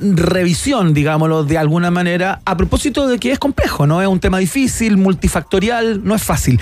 revisión, 0.00 0.94
digámoslo, 0.94 1.44
de 1.44 1.58
alguna 1.58 1.90
manera, 1.90 2.40
a 2.44 2.56
propósito 2.56 3.06
de 3.06 3.18
que 3.18 3.32
es 3.32 3.38
complejo, 3.38 3.86
¿no? 3.86 4.00
Es 4.00 4.08
un 4.08 4.20
tema 4.20 4.38
difícil, 4.38 4.96
multifactorial, 4.96 6.02
no 6.04 6.14
es 6.14 6.22
fácil. 6.22 6.60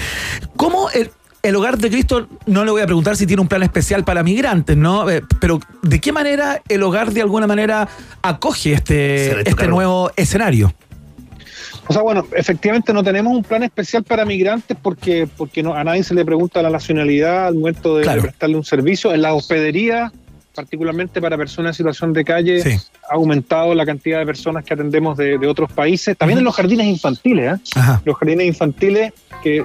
¿Cómo 0.56 0.90
el, 0.90 1.10
el 1.42 1.54
hogar 1.54 1.78
de 1.78 1.90
Cristo, 1.90 2.28
no 2.46 2.64
le 2.64 2.70
voy 2.72 2.82
a 2.82 2.86
preguntar 2.86 3.16
si 3.16 3.26
tiene 3.26 3.40
un 3.42 3.48
plan 3.48 3.62
especial 3.62 4.04
para 4.04 4.22
migrantes, 4.22 4.76
¿no? 4.76 5.08
Eh, 5.08 5.22
pero 5.40 5.60
¿de 5.82 6.00
qué 6.00 6.10
manera 6.12 6.60
el 6.68 6.82
hogar 6.82 7.12
de 7.12 7.22
alguna 7.22 7.46
manera 7.46 7.88
acoge 8.22 8.72
este, 8.72 9.48
este 9.48 9.68
nuevo 9.68 10.10
escenario? 10.16 10.74
O 11.88 11.92
sea, 11.92 12.02
bueno, 12.02 12.26
efectivamente 12.36 12.92
no 12.92 13.02
tenemos 13.04 13.32
un 13.34 13.42
plan 13.44 13.62
especial 13.62 14.02
para 14.02 14.24
migrantes 14.24 14.76
porque, 14.82 15.28
porque 15.36 15.62
no, 15.62 15.74
a 15.74 15.84
nadie 15.84 16.02
se 16.02 16.14
le 16.14 16.24
pregunta 16.24 16.60
la 16.62 16.70
nacionalidad 16.70 17.46
al 17.46 17.54
momento 17.54 17.96
de, 17.96 18.02
Claro. 18.02 18.22
prestarle 18.22 18.56
un 18.56 18.64
servicio. 18.64 19.14
En 19.14 19.22
la 19.22 19.34
hospedería, 19.34 20.12
particularmente 20.54 21.20
para 21.20 21.36
personas 21.36 21.70
en 21.70 21.74
situación 21.74 22.12
de 22.12 22.24
calle, 22.24 22.60
Sí. 22.62 22.70
ha 23.08 23.14
aumentado 23.14 23.74
la 23.74 23.86
cantidad 23.86 24.18
de 24.18 24.26
personas 24.26 24.64
que 24.64 24.74
atendemos 24.74 25.16
de, 25.16 25.38
de 25.38 25.46
otros 25.46 25.70
países. 25.72 26.16
También 26.16 26.38
en 26.38 26.44
los 26.44 26.56
jardines 26.56 26.86
infantiles, 26.86 27.54
¿eh? 27.54 27.80
Los 28.04 28.16
jardines 28.16 28.46
infantiles 28.46 29.12
que, 29.42 29.62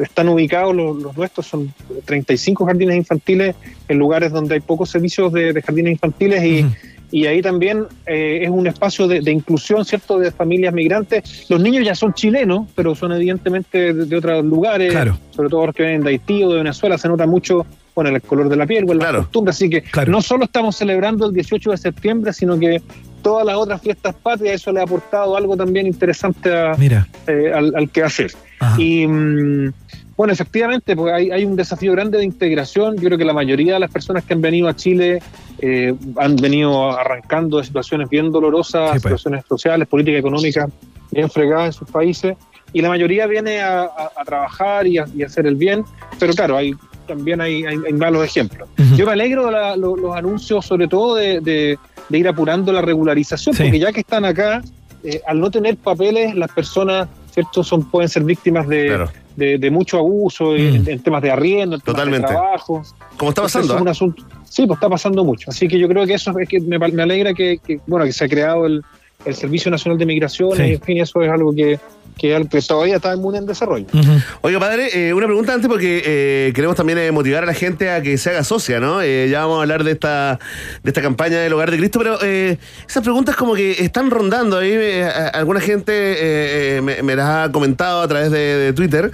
están 0.00 0.28
ubicados, 0.28 0.76
los, 0.76 0.96
los 0.96 1.16
nuestros 1.16 1.46
son 1.46 1.72
35 2.04 2.66
jardines 2.66 2.96
infantiles 2.96 3.56
en 3.88 3.98
lugares 3.98 4.30
donde 4.30 4.54
hay 4.54 4.60
pocos 4.60 4.90
servicios 4.90 5.32
de, 5.32 5.52
de 5.52 5.62
jardines 5.62 5.92
infantiles 5.92 6.44
y. 6.44 6.66
y 7.10 7.26
ahí 7.26 7.40
también 7.42 7.86
eh, 8.06 8.40
es 8.42 8.50
un 8.50 8.66
espacio 8.66 9.06
de, 9.08 9.20
de 9.20 9.32
inclusión, 9.32 9.84
¿cierto?, 9.84 10.18
de 10.18 10.30
familias 10.30 10.74
migrantes. 10.74 11.46
Los 11.48 11.60
niños 11.60 11.84
ya 11.84 11.94
son 11.94 12.12
chilenos, 12.14 12.66
pero 12.74 12.94
son 12.94 13.12
evidentemente 13.12 13.94
de, 13.94 14.04
de 14.04 14.16
otros 14.16 14.44
lugares, 14.44 14.90
Claro. 14.92 15.18
sobre 15.30 15.48
todo 15.48 15.66
los 15.66 15.74
que 15.74 15.82
vienen 15.84 16.02
de 16.02 16.10
Haití 16.10 16.42
o 16.44 16.50
de 16.50 16.56
Venezuela, 16.58 16.98
se 16.98 17.08
nota 17.08 17.26
mucho. 17.26 17.64
Bueno, 17.94 18.10
el 18.14 18.22
color 18.22 18.48
de 18.48 18.54
la 18.56 18.64
piel, 18.66 18.84
bueno, 18.84 19.00
Claro. 19.00 19.18
la 19.18 19.24
costumbre. 19.24 19.50
Así 19.50 19.68
que 19.68 19.82
Claro. 19.82 20.12
no 20.12 20.22
solo 20.22 20.44
estamos 20.44 20.76
celebrando 20.76 21.26
el 21.26 21.32
18 21.32 21.70
de 21.72 21.76
septiembre, 21.78 22.32
sino 22.32 22.56
que 22.58 22.80
todas 23.22 23.44
las 23.44 23.56
otras 23.56 23.80
fiestas 23.82 24.14
patrias, 24.14 24.54
eso 24.56 24.70
le 24.72 24.78
ha 24.80 24.84
aportado 24.84 25.36
algo 25.36 25.56
también 25.56 25.86
interesante 25.88 26.54
a, 26.54 26.74
Mira. 26.78 27.08
eh, 27.26 27.50
al, 27.52 27.74
al 27.74 27.90
que 27.90 28.02
hacer. 28.04 28.30
Ajá. 28.60 28.80
Y 28.80 29.04
mm, 29.06 29.72
bueno, 30.18 30.32
efectivamente, 30.32 30.94
pues 30.96 31.14
hay, 31.14 31.30
hay 31.30 31.44
un 31.46 31.54
desafío 31.56 31.92
grande 31.92 32.18
de 32.18 32.24
integración. 32.24 32.96
Yo 32.96 33.04
creo 33.04 33.16
que 33.16 33.24
la 33.24 33.32
mayoría 33.32 33.74
de 33.74 33.80
las 33.80 33.90
personas 33.90 34.24
que 34.24 34.34
han 34.34 34.42
venido 34.42 34.68
a 34.68 34.74
Chile 34.74 35.22
eh, 35.60 35.94
han 36.18 36.34
venido 36.36 36.90
arrancando 36.90 37.58
de 37.58 37.64
situaciones 37.64 38.10
bien 38.10 38.30
dolorosas, 38.32 38.86
Sí, 38.90 38.98
pues. 39.00 39.02
situaciones 39.02 39.44
sociales, 39.48 39.86
políticas, 39.88 40.18
económicas, 40.18 40.68
bien 41.12 41.30
fregadas 41.30 41.66
en 41.66 41.72
sus 41.72 41.88
países. 41.90 42.36
Y 42.72 42.82
la 42.82 42.88
mayoría 42.90 43.26
viene 43.28 43.60
a, 43.60 43.82
a- 43.82 44.10
a 44.20 44.24
trabajar 44.24 44.86
y 44.88 44.98
a, 44.98 45.06
y 45.16 45.22
a 45.22 45.26
hacer 45.26 45.46
el 45.46 45.54
bien. 45.54 45.84
Pero 46.18 46.32
claro, 46.34 46.56
hay 46.56 46.72
también 47.06 47.40
hay, 47.40 47.64
hay- 47.64 47.78
hay 47.86 47.92
malos 47.94 48.22
ejemplos. 48.24 48.68
Yo 48.96 49.06
me 49.06 49.12
alegro 49.12 49.46
de 49.46 49.52
la- 49.52 49.76
lo- 49.76 49.96
los 49.96 50.14
anuncios, 50.16 50.66
sobre 50.66 50.88
todo 50.88 51.14
de, 51.14 51.40
de- 51.40 51.78
de 52.08 52.18
ir 52.18 52.26
apurando 52.28 52.72
la 52.72 52.82
regularización, 52.82 53.54
Sí. 53.54 53.62
porque 53.62 53.78
ya 53.78 53.92
que 53.92 54.00
están 54.00 54.24
acá, 54.24 54.62
eh, 55.04 55.20
al 55.26 55.38
no 55.40 55.48
tener 55.50 55.76
papeles, 55.76 56.34
las 56.34 56.50
personas 56.50 57.08
cierto 57.42 57.62
son 57.64 57.84
pueden 57.90 58.08
ser 58.08 58.24
víctimas 58.24 58.66
de, 58.68 58.86
Claro. 58.86 59.10
de, 59.36 59.58
de 59.58 59.70
mucho 59.70 59.98
abuso 59.98 60.54
en, 60.56 60.82
Mm. 60.82 60.88
en 60.88 61.02
temas 61.02 61.22
de 61.22 61.30
arriendo, 61.30 61.76
en 61.76 61.80
temas 61.82 61.96
Totalmente. 61.96 62.26
de 62.28 62.32
trabajo. 62.34 62.82
Como 63.16 63.30
está 63.30 63.42
pasando. 63.42 63.66
eso 63.66 63.74
es 63.76 63.80
un 63.82 63.88
¿ah? 63.88 63.90
asunto. 63.92 64.22
Sí, 64.44 64.66
pues 64.66 64.76
está 64.78 64.88
pasando 64.88 65.24
mucho. 65.24 65.50
Así 65.50 65.68
que 65.68 65.78
yo 65.78 65.88
creo 65.88 66.06
que 66.06 66.14
eso 66.14 66.36
es 66.38 66.48
que 66.48 66.60
me, 66.60 66.78
me 66.78 67.02
alegra 67.02 67.34
que, 67.34 67.58
que, 67.58 67.80
bueno 67.86 68.04
que 68.06 68.12
se 68.12 68.24
ha 68.24 68.28
creado 68.28 68.66
el, 68.66 68.82
el 69.24 69.34
Servicio 69.34 69.70
Nacional 69.70 69.98
de 69.98 70.06
Migraciones. 70.06 70.56
Sí. 70.58 70.64
y, 70.64 70.74
en 70.74 70.80
fin, 70.80 70.98
eso 70.98 71.22
es 71.22 71.30
algo 71.30 71.54
que, 71.54 71.78
que, 72.18 72.34
al- 72.36 72.48
que 72.48 72.60
todavía 72.60 72.96
está 72.96 73.16
muy 73.16 73.36
en 73.38 73.46
desarrollo. 73.46 73.86
Ujú. 73.94 74.12
Oiga, 74.42 74.60
padre, 74.60 75.08
eh, 75.08 75.14
una 75.14 75.26
pregunta 75.26 75.54
antes 75.54 75.68
porque 75.68 76.02
eh, 76.04 76.52
queremos 76.54 76.76
también 76.76 76.98
eh, 76.98 77.10
motivar 77.12 77.44
a 77.44 77.46
la 77.46 77.54
gente 77.54 77.90
a 77.90 78.02
que 78.02 78.18
se 78.18 78.30
haga 78.30 78.44
socia, 78.44 78.80
¿no? 78.80 79.00
Eh, 79.00 79.28
ya 79.30 79.40
vamos 79.40 79.58
a 79.58 79.62
hablar 79.62 79.84
de 79.84 79.92
esta 79.92 80.38
de 80.82 80.90
esta 80.90 81.00
campaña 81.00 81.38
del 81.38 81.52
Hogar 81.54 81.70
de 81.70 81.78
Cristo, 81.78 81.98
pero 82.00 82.18
eh, 82.22 82.58
esas 82.86 83.02
preguntas 83.02 83.36
como 83.36 83.54
que 83.54 83.82
están 83.82 84.10
rondando 84.10 84.58
ahí. 84.58 84.72
eh, 84.72 85.04
alguna 85.32 85.60
gente 85.60 86.80
me, 86.82 87.02
me 87.02 87.16
las 87.16 87.48
ha 87.48 87.52
comentado 87.52 88.02
a 88.02 88.08
través 88.08 88.30
de, 88.30 88.38
de 88.38 88.72
Twitter. 88.72 89.12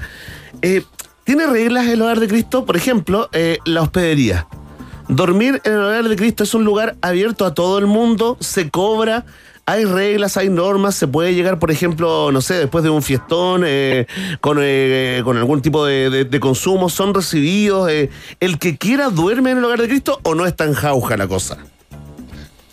Eh, 0.62 0.82
¿Tiene 1.24 1.47
reglas 1.47 1.86
el 1.86 2.01
Hogar 2.02 2.20
de 2.20 2.28
Cristo? 2.28 2.64
Por 2.64 2.76
ejemplo, 2.76 3.28
eh, 3.32 3.59
la 3.64 3.82
hospedería. 3.82 4.47
Dormir 5.09 5.60
en 5.64 5.72
el 5.72 5.78
Hogar 5.81 6.09
de 6.09 6.16
Cristo 6.16 6.44
es 6.44 6.55
un 6.55 6.64
lugar 6.64 6.97
abierto 7.02 7.44
a 7.44 7.52
todo 7.55 7.78
el 7.78 7.86
mundo, 7.86 8.36
se 8.40 8.70
cobra, 8.70 9.24
hay 9.66 9.84
reglas, 9.86 10.36
hay 10.36 10.50
normas, 10.50 10.94
se 10.94 11.06
puede 11.08 11.34
llegar, 11.34 11.58
por 11.58 11.70
ejemplo, 11.70 12.30
no 12.32 12.40
sé, 12.42 12.54
después 12.54 12.84
de 12.84 12.90
un 12.90 13.02
fiestón, 13.02 13.62
eh, 13.66 14.06
con, 14.40 14.58
eh, 14.60 15.22
con 15.24 15.36
algún 15.38 15.62
tipo 15.62 15.86
de, 15.86 16.10
de- 16.10 16.24
de 16.24 16.40
consumo, 16.40 16.88
son 16.90 17.14
recibidos. 17.14 17.90
eh, 17.90 18.10
¿El 18.40 18.58
que 18.58 18.76
quiera 18.76 19.08
duerme 19.08 19.52
en 19.52 19.58
el 19.58 19.64
Hogar 19.64 19.80
de 19.80 19.88
Cristo 19.88 20.20
o 20.22 20.34
no 20.34 20.44
es 20.46 20.54
tan 20.54 20.74
jauja 20.74 21.16
la 21.16 21.26
cosa? 21.26 21.58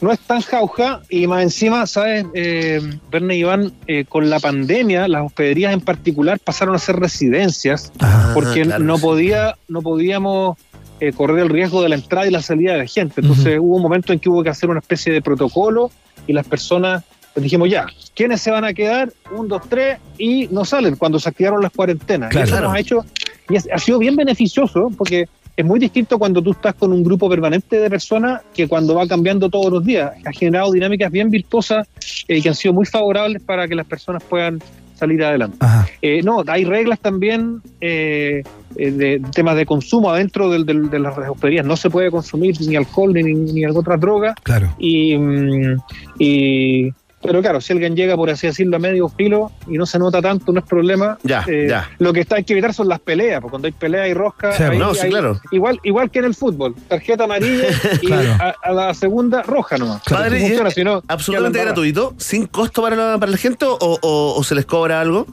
no 0.01 0.11
es 0.11 0.19
tan 0.19 0.41
jauja 0.41 1.01
y 1.11 1.27
más 1.27 1.43
encima, 1.43 1.85
¿sabes, 1.85 2.26
eh, 2.34 2.81
Verne 3.11 3.35
y 3.35 3.41
Iván? 3.41 3.72
Eh, 3.85 4.03
con 4.09 4.31
la 4.31 4.39
pandemia, 4.39 5.07
las 5.07 5.27
hospederías 5.27 5.73
en 5.73 5.81
particular 5.81 6.39
pasaron 6.39 6.73
a 6.73 6.80
ser 6.80 6.95
residencias 6.99 7.91
Ah, 7.99 8.31
porque 8.34 8.63
claro. 8.63 8.84
no 8.84 8.97
podía 8.97 9.55
no 9.68 9.84
podíamos 9.84 10.57
eh, 10.99 11.13
correr 11.13 11.38
el 11.43 11.49
riesgo 11.49 11.84
de 11.84 11.89
la 11.89 11.95
entrada 11.95 12.26
y 12.26 12.31
la 12.31 12.41
salida 12.41 12.73
de 12.77 12.88
gente. 12.88 13.22
Entonces 13.22 13.59
hubo 13.61 13.76
un 13.76 13.84
momento 13.84 14.11
en 14.11 14.18
que 14.18 14.27
hubo 14.27 14.41
que 14.41 14.49
hacer 14.49 14.72
una 14.72 14.80
especie 14.80 15.13
de 15.13 15.22
protocolo 15.22 15.91
y 16.27 16.34
las 16.34 16.48
personas 16.48 17.03
pues, 17.34 17.43
dijimos 17.43 17.69
ya, 17.69 17.88
¿quiénes 18.15 18.41
se 18.41 18.52
van 18.52 18.65
a 18.65 18.73
quedar? 18.73 19.11
Un, 19.35 19.48
dos, 19.48 19.61
tres 19.69 19.99
y 20.18 20.48
no 20.52 20.65
salen 20.65 20.95
cuando 20.95 21.19
se 21.19 21.30
activaron 21.30 21.61
las 21.61 21.72
cuarentenas. 21.72 22.30
Claro. 22.30 22.48
y 22.48 22.52
eso 22.52 22.61
nos 22.61 22.73
ha 22.73 22.80
hecho 22.80 23.06
y 23.49 23.56
ha 23.56 23.77
sido 23.77 23.99
bien 23.99 24.15
beneficioso 24.15 24.91
porque 24.98 25.27
es 25.57 25.65
muy 25.65 25.80
distinto 25.80 26.18
cuando 26.18 26.41
tú 26.41 26.52
estás 26.52 26.73
con 26.76 26.93
un 26.93 27.03
grupo 27.03 27.30
permanente 27.30 27.77
de 27.77 27.89
personas 27.89 28.41
que 28.53 28.68
cuando 28.68 28.95
va 28.95 29.07
cambiando 29.07 29.49
todos 29.49 29.72
los 29.72 29.85
días. 29.85 30.14
Ha 30.26 30.31
generado 30.31 30.72
dinámicas 30.72 31.11
bien 31.11 31.30
virtuosas 31.30 31.88
eh, 32.27 32.41
que 32.41 32.49
han 32.49 32.56
sido 32.56 32.73
muy 32.73 32.85
favorables 32.85 33.41
para 33.41 33.68
que 33.68 33.76
las 33.76 33.85
personas 33.85 34.23
puedan 34.23 34.61
salir 35.02 35.23
adelante. 35.23 35.57
Eh, 36.02 36.22
no, 36.23 36.44
hay 36.48 36.64
reglas 36.64 36.99
también 36.99 37.61
eh, 37.82 38.44
eh, 38.78 38.91
de 38.91 39.22
temas 39.36 39.56
de 39.57 39.65
consumo 39.65 40.10
adentro 40.11 40.49
del- 40.49 40.65
del- 40.65 40.90
de 40.90 40.99
las 40.99 41.18
hospederías. 41.18 41.65
No 41.65 41.76
se 41.76 41.90
puede 41.90 42.10
consumir 42.11 42.56
ni 42.61 42.76
alcohol 42.76 43.11
ni, 43.14 43.23
ni 43.23 43.64
alguna 43.65 43.82
otra 43.82 43.98
droga. 43.98 44.36
Claro. 44.44 44.73
Y, 44.78 45.18
mm, 45.18 45.78
y- 46.19 46.94
pero 47.22 47.41
claro, 47.41 47.61
si 47.61 47.73
alguien 47.73 47.95
llega, 47.95 48.15
por 48.15 48.30
así 48.30 48.48
decirlo, 48.48 48.76
a 48.77 48.80
medio 48.80 49.07
filo 49.10 49.52
y 49.68 49.77
no 49.77 49.85
se 49.85 49.99
nota 49.99 50.22
tanto, 50.22 50.52
no 50.52 50.60
es 50.60 50.65
problema. 50.65 51.18
Ya, 51.23 51.43
Eh, 51.48 51.68
ya. 51.69 51.89
Lo 51.99 52.14
que 52.14 52.22
está 52.22 52.35
hay 52.38 52.43
que 52.43 52.53
evitar 52.53 52.73
son 52.73 52.88
las 52.88 52.99
peleas, 52.99 53.39
porque 53.41 53.52
cuando 53.52 53.68
hay 53.68 53.72
pelea 53.73 54.07
y 54.07 54.14
rosca, 54.14 54.53
Sí, 54.53 54.64
ahí 54.64 54.77
no, 54.77 54.93
sí, 54.93 55.07
claro. 55.10 55.39
igual, 55.52 55.80
igual 55.84 56.10
que 56.10 56.19
en 56.19 56.26
el 56.26 56.35
fútbol, 56.35 56.76
tarjeta 56.88 57.23
amarilla 57.26 57.65
y 58.02 58.07
Claro. 58.07 58.31
a, 58.39 58.56
a 58.69 58.72
la 58.73 58.93
segunda 58.93 59.43
roja 59.43 59.77
nomás. 59.77 60.02
Padre, 60.10 60.38
Así 60.38 60.38
¿y 60.38 60.48
funciona, 60.48 60.69
es 60.69 60.76
si 60.76 60.84
no, 60.84 61.03
absolutamente 61.07 61.60
gratuito, 61.61 62.14
sin 62.18 62.45
costo 62.48 62.81
para 62.81 62.95
la, 62.95 63.18
para 63.19 63.31
la 63.31 63.38
gente 63.38 63.65
o, 63.65 63.77
o- 63.80 64.35
o 64.38 64.43
se 64.43 64.56
les 64.56 64.65
cobra 64.65 64.99
algo. 65.02 65.26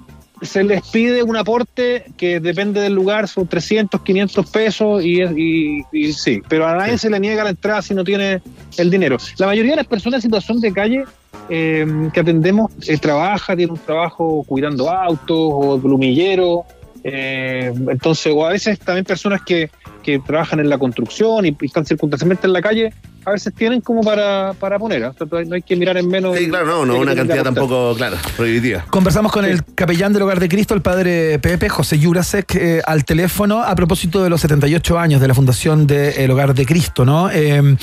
Se 0.43 0.65
les 0.65 0.83
pide 0.89 1.23
un 1.23 1.37
aporte 1.37 2.05
que 2.17 2.41
depende 2.41 2.81
del 2.81 2.95
lugar, 2.95 3.29
son 3.29 3.47
300, 3.47 4.01
500 4.03 4.51
pesos 4.51 5.05
y, 5.05 5.23
y, 5.23 5.85
y 5.93 6.13
sí, 6.13 6.43
pero 6.49 6.67
a 6.67 6.77
nadie 6.77 6.99
se 6.99 7.11
le 7.11 7.19
niega 7.21 7.45
la 7.45 7.51
entrada 7.51 7.83
si 7.83 7.95
no 7.95 8.05
tiene 8.05 8.41
el 8.77 8.91
dinero. 8.91 9.17
La 9.39 9.47
mayoría 9.47 9.73
de 9.73 9.77
las 9.77 9.87
personas 9.87 10.19
en 10.19 10.23
situación 10.23 10.61
de 10.61 10.73
calle 10.73 11.05
eh, 11.49 11.87
que 12.13 12.21
atendemos 12.21 12.71
eh, 12.87 12.99
trabaja, 12.99 13.57
tiene 13.57 13.73
un 13.73 13.79
trabajo 13.79 14.45
cuidando 14.47 14.91
autos 14.91 15.37
o 15.39 15.81
plumillero, 15.81 16.65
eh, 17.13 17.73
entonces, 17.91 18.33
o 18.35 18.47
a 18.47 18.51
veces 18.51 18.79
también 18.79 19.05
personas 19.05 19.43
que, 19.43 19.71
que 20.03 20.19
trabajan 20.19 20.61
en 20.61 20.69
la 20.69 20.79
construcción 20.79 21.47
y, 21.47 21.57
y 21.61 21.67
están 21.67 21.87
circunstancialmente 21.87 22.47
en 22.47 22.53
la 22.53 22.63
calle, 22.63 22.93
a 23.29 23.33
veces 23.33 23.53
tienen 23.55 23.81
como 23.81 24.03
para, 24.03 24.55
para 24.55 24.79
poner, 24.79 25.05
¿ah? 25.05 25.11
O 25.11 25.27
sea, 25.29 25.45
no 25.45 25.55
hay 25.55 25.63
que 25.63 25.77
mirar 25.77 25.97
en 25.97 26.09
menos. 26.09 26.37
Sí, 26.37 26.49
claro, 26.49 26.67
no, 26.67 26.87
no 26.87 26.99
una 26.99 27.15
cantidad 27.15 27.43
tampoco, 27.43 27.95
claro, 27.97 28.17
prohibitiva. 28.37 28.87
Conversamos 28.91 29.33
con 29.33 29.45
el 29.45 29.65
capellán 29.75 30.13
del 30.13 30.23
Hogar 30.23 30.41
de 30.41 30.49
Cristo, 30.49 30.75
el 30.75 30.83
padre 30.83 31.39
Pepe, 31.39 31.69
José 31.69 31.99
Yurasek, 31.99 32.55
eh, 32.55 32.81
al 32.85 33.05
teléfono 33.05 33.63
a 33.63 33.75
propósito 33.75 34.23
de 34.23 34.31
los 34.31 34.41
78 34.41 34.99
años 34.99 35.21
de 35.21 35.29
la 35.29 35.35
fundación 35.35 35.87
del 35.87 36.31
Hogar 36.31 36.55
de 36.55 36.65
Cristo, 36.65 37.05
¿no? 37.05 37.31
Eh, 37.31 37.77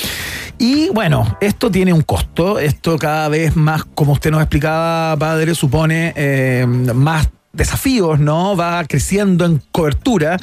y 0.58 0.90
bueno, 0.90 1.38
esto 1.42 1.70
tiene 1.70 1.94
un 1.94 2.02
costo, 2.02 2.60
esto 2.60 2.98
cada 2.98 3.30
vez 3.30 3.56
más, 3.56 3.86
como 3.86 4.14
usted 4.14 4.32
nos 4.32 4.42
explicaba, 4.42 5.16
padre, 5.18 5.54
supone 5.54 6.14
eh, 6.16 6.66
más 6.68 7.30
desafíos, 7.56 8.20
¿no? 8.20 8.56
Va 8.56 8.84
creciendo 8.86 9.46
en 9.46 9.62
cobertura 9.72 10.38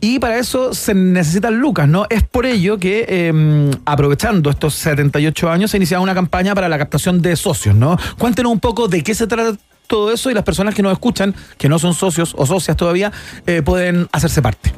y 0.00 0.18
para 0.18 0.38
eso 0.38 0.74
se 0.74 0.94
necesitan 0.94 1.58
lucas, 1.58 1.88
¿no? 1.88 2.06
Es 2.10 2.22
por 2.22 2.46
ello 2.46 2.78
que 2.78 3.06
eh, 3.08 3.70
aprovechando 3.84 4.50
estos 4.50 4.74
78 4.74 5.50
años 5.50 5.70
se 5.70 5.76
ha 5.76 5.78
iniciado 5.78 6.02
una 6.02 6.14
campaña 6.14 6.54
para 6.54 6.68
la 6.68 6.78
captación 6.78 7.22
de 7.22 7.36
socios, 7.36 7.74
¿no? 7.74 7.96
Cuéntenos 8.18 8.52
un 8.52 8.60
poco 8.60 8.88
de 8.88 9.02
qué 9.02 9.14
se 9.14 9.26
trata 9.26 9.58
todo 9.86 10.12
eso 10.12 10.30
y 10.30 10.34
las 10.34 10.44
personas 10.44 10.74
que 10.74 10.82
nos 10.82 10.92
escuchan, 10.92 11.34
que 11.56 11.68
no 11.68 11.78
son 11.78 11.94
socios 11.94 12.34
o 12.36 12.46
socias 12.46 12.76
todavía, 12.76 13.10
eh, 13.46 13.62
pueden 13.62 14.08
hacerse 14.12 14.42
parte. 14.42 14.72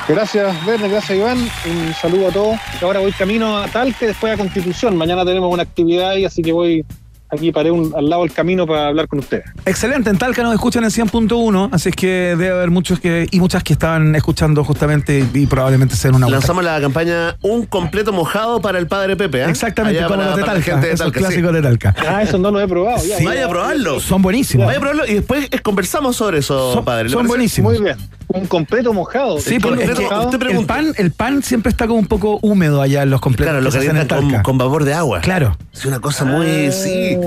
Gracias, 0.07 0.65
Verne, 0.65 0.89
gracias, 0.89 1.17
Iván. 1.17 1.37
Un 1.39 1.93
saludo 1.93 2.27
a 2.27 2.31
todos. 2.31 2.59
Ahora 2.81 2.99
voy 2.99 3.11
camino 3.11 3.57
a 3.57 3.67
Talque, 3.67 4.07
después 4.07 4.33
a 4.33 4.37
Constitución. 4.37 4.97
Mañana 4.97 5.23
tenemos 5.23 5.53
una 5.53 5.63
actividad 5.63 6.09
ahí, 6.09 6.25
así 6.25 6.41
que 6.41 6.51
voy 6.51 6.83
aquí, 7.31 7.51
paré 7.51 7.71
un- 7.71 7.93
al 7.95 8.09
lado 8.09 8.23
del 8.23 8.31
camino 8.33 8.65
para 8.67 8.87
hablar 8.87 9.07
con 9.07 9.19
ustedes. 9.19 9.45
Excelente, 9.65 10.09
en 10.09 10.17
Talca 10.17 10.43
nos 10.43 10.53
escuchan 10.53 10.83
en 10.83 10.91
100.1, 10.91 11.69
así 11.71 11.89
es 11.89 11.95
que 11.95 12.07
debe 12.37 12.49
haber 12.51 12.69
muchos 12.71 12.99
que 12.99 13.27
y 13.31 13.39
muchas 13.39 13.63
que 13.63 13.73
estaban 13.73 14.13
escuchando 14.15 14.63
justamente 14.63 15.19
y, 15.33 15.39
y 15.39 15.45
probablemente 15.47 15.95
sean 15.95 16.15
una 16.15 16.25
vuelta. 16.27 16.39
Lanzamos 16.39 16.63
la 16.63 16.79
campaña 16.81 17.35
Un 17.41 17.65
completo 17.65 18.11
mojado 18.13 18.61
para 18.61 18.77
el 18.79 18.87
Padre 18.87 19.15
Pepe. 19.15 19.41
¿eh? 19.41 19.49
Exactamente, 19.49 19.99
Allá 19.99 20.07
como 20.07 20.17
para- 20.19 20.29
los 20.31 20.37
de 20.37 20.43
Talca, 20.43 20.61
gente 20.71 20.87
de 20.87 20.93
esos 20.93 21.11
sí. 21.13 21.41
de 21.41 21.61
Talca. 21.61 21.95
Ah, 22.07 22.23
eso 22.23 22.37
no 22.37 22.51
lo 22.51 22.59
he 22.59 22.67
probado. 22.67 22.97
Ya, 23.05 23.17
Sí. 23.17 23.23
ya. 23.23 23.29
Vaya 23.29 23.45
a 23.45 23.49
probarlo. 23.49 23.99
Son 23.99 24.21
buenísimos. 24.21 24.65
Vaya 24.65 24.77
a 24.77 24.81
probarlo 24.81 25.05
y 25.07 25.15
después 25.15 25.49
conversamos 25.63 26.15
sobre 26.15 26.39
eso, 26.39 26.73
Son, 26.73 26.85
padre. 26.85 27.05
¿le 27.05 27.09
son 27.09 27.19
parece? 27.19 27.29
buenísimos. 27.29 27.73
Muy 27.73 27.81
bien. 27.83 27.97
Un 28.33 28.47
completo 28.47 28.93
mojado. 28.93 29.39
Sí, 29.39 29.59
porque 29.59 29.83
es 29.83 29.89
completo- 29.89 30.09
que 30.09 30.35
usted 30.37 30.59
el 30.59 30.65
pan, 30.65 30.93
el 30.97 31.11
pan 31.11 31.43
siempre 31.43 31.69
está 31.69 31.87
como 31.87 31.99
un 31.99 32.05
poco 32.07 32.39
húmedo 32.41 32.81
allá 32.81 33.03
en 33.03 33.09
los 33.09 33.21
completos. 33.21 33.51
Claro, 33.51 33.61
lo 33.63 33.71
calientan 33.71 34.07
con, 34.07 34.41
con 34.43 34.57
vapor 34.57 34.83
de 34.85 34.93
agua. 34.93 35.21
Claro. 35.21 35.57
Es 35.73 35.85
una 35.85 35.99
cosa 35.99 36.25
muy, 36.25 36.71
sí. 36.71 37.17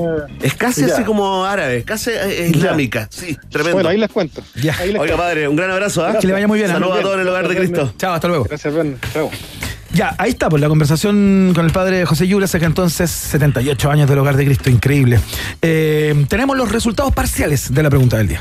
Es 0.43 0.55
casi 0.55 0.86
Ya. 0.86 0.94
así 0.94 1.05
como 1.05 1.44
árabe, 1.44 1.82
casi 1.85 2.10
eh, 2.10 2.51
islámica. 2.55 3.09
Sí, 3.10 3.36
tremendo. 3.51 3.76
Bueno, 3.76 3.89
ahí 3.90 3.98
les 3.98 4.10
cuento. 4.10 4.43
Ya. 4.56 4.74
Ahí 4.78 4.93
les 4.93 5.01
Oiga, 5.01 5.14
cuento. 5.14 5.16
padre, 5.16 5.48
un 5.48 5.56
gran 5.56 5.70
abrazo. 5.70 6.05
¿ah? 6.05 6.18
Que 6.20 6.26
le 6.26 6.32
vaya 6.32 6.47
muy 6.47 6.59
bien, 6.59 6.70
¿ah? 6.70 6.74
Saludos 6.74 6.98
a 6.98 7.02
todos 7.02 7.14
en 7.14 7.20
el 7.22 7.28
hogar 7.28 7.48
de 7.48 7.56
Cristo. 7.56 7.93
Chao, 7.98 8.14
hasta 8.14 8.28
luego. 8.28 8.44
Gracias, 8.44 8.72
Verne. 8.74 8.97
Chao. 9.12 9.31
Ya, 9.93 10.12
ahí 10.18 10.31
está, 10.31 10.48
pues 10.48 10.60
la 10.60 10.68
conversación 10.68 11.52
con 11.55 11.64
el 11.64 11.70
padre 11.70 12.05
José 12.05 12.26
Yulas, 12.26 12.51
que 12.51 12.64
entonces 12.64 13.10
78 13.12 13.90
años 13.93 14.09
del 14.09 14.18
hogar 14.18 14.36
de 14.36 14.44
Cristo, 14.44 14.68
increíble. 14.68 15.20
Eh, 15.62 16.26
tenemos 16.28 16.56
los 16.56 16.72
resultados 16.72 17.12
parciales 17.14 17.72
de 17.72 17.82
la 17.82 17.90
pregunta 17.90 18.16
del 18.16 18.26
día. 18.26 18.40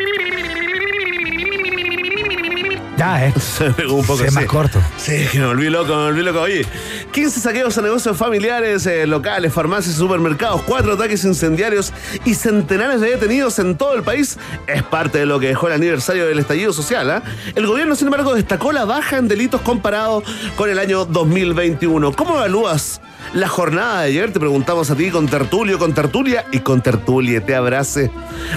Ya, 3.01 3.25
eh. 3.25 3.33
Se 3.39 3.63
me 3.63 3.71
pegó 3.71 3.95
un 3.95 4.05
poco 4.05 4.23
sí. 4.23 4.29
más 4.29 4.45
corto. 4.45 4.79
Sí, 4.95 5.25
que 5.31 5.39
me 5.39 5.47
volví 5.47 5.71
loco, 5.71 5.87
me 5.87 6.03
volví 6.03 6.21
loco. 6.21 6.41
Oye, 6.41 6.63
15 7.11 7.39
saqueos 7.39 7.75
a 7.75 7.81
negocios 7.81 8.15
familiares, 8.15 8.85
eh, 8.85 9.07
locales, 9.07 9.51
farmacias, 9.51 9.95
supermercados, 9.95 10.61
cuatro 10.67 10.93
ataques 10.93 11.25
incendiarios 11.25 11.93
y 12.25 12.35
centenares 12.35 13.01
de 13.01 13.09
detenidos 13.09 13.57
en 13.57 13.75
todo 13.75 13.95
el 13.95 14.03
país 14.03 14.37
es 14.67 14.83
parte 14.83 15.17
de 15.17 15.25
lo 15.25 15.39
que 15.39 15.47
dejó 15.47 15.65
el 15.65 15.73
aniversario 15.73 16.27
del 16.27 16.37
estallido 16.37 16.73
social. 16.73 17.09
¿ah? 17.09 17.23
El 17.55 17.65
gobierno, 17.65 17.95
sin 17.95 18.05
embargo, 18.05 18.35
destacó 18.35 18.71
la 18.71 18.85
baja 18.85 19.17
en 19.17 19.27
delitos 19.27 19.61
comparado 19.61 20.21
con 20.55 20.69
el 20.69 20.77
año 20.77 21.05
2021. 21.05 22.11
¿Cómo 22.11 22.35
evalúas 22.35 23.01
la 23.33 23.47
jornada 23.47 24.01
de 24.01 24.07
ayer? 24.07 24.33
Te 24.33 24.39
preguntamos 24.39 24.91
a 24.91 24.95
ti 24.95 25.09
con 25.09 25.27
tertulio, 25.27 25.79
con 25.79 25.93
tertulia 25.93 26.45
y 26.51 26.59
con 26.59 26.81
tertulia. 26.81 27.45
Te 27.45 27.55
abrace. 27.55 28.11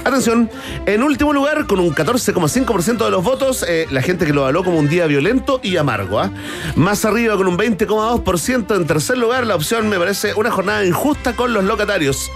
Atención, 0.05 0.51
en 0.87 1.03
último 1.03 1.33
lugar, 1.33 1.67
con 1.67 1.81
un 1.81 1.95
14,5% 1.95 3.05
de 3.05 3.11
los 3.11 3.23
votos, 3.23 3.65
eh, 3.69 3.87
la 3.91 4.03
gente 4.03 4.27
que 4.27 4.33
lo 4.33 4.43
evaluó 4.43 4.65
como 4.65 4.79
un 4.79 4.89
día 4.89 5.07
violento 5.07 5.61
y 5.63 5.77
amargo. 5.77 6.21
¿ah? 6.21 6.31
Más 6.77 7.05
arriba, 7.05 7.37
con 7.37 7.47
un 7.47 7.57
20,2%. 7.57 8.77
En 8.77 8.87
tercer 8.87 9.19
lugar, 9.19 9.47
la 9.47 9.55
opción 9.55 9.89
me 9.89 9.99
parece 9.99 10.35
una 10.35 10.51
jornada 10.51 10.85
injusta 10.85 11.35
con 11.35 11.53
los 11.53 11.65
locatarios. 11.65 12.31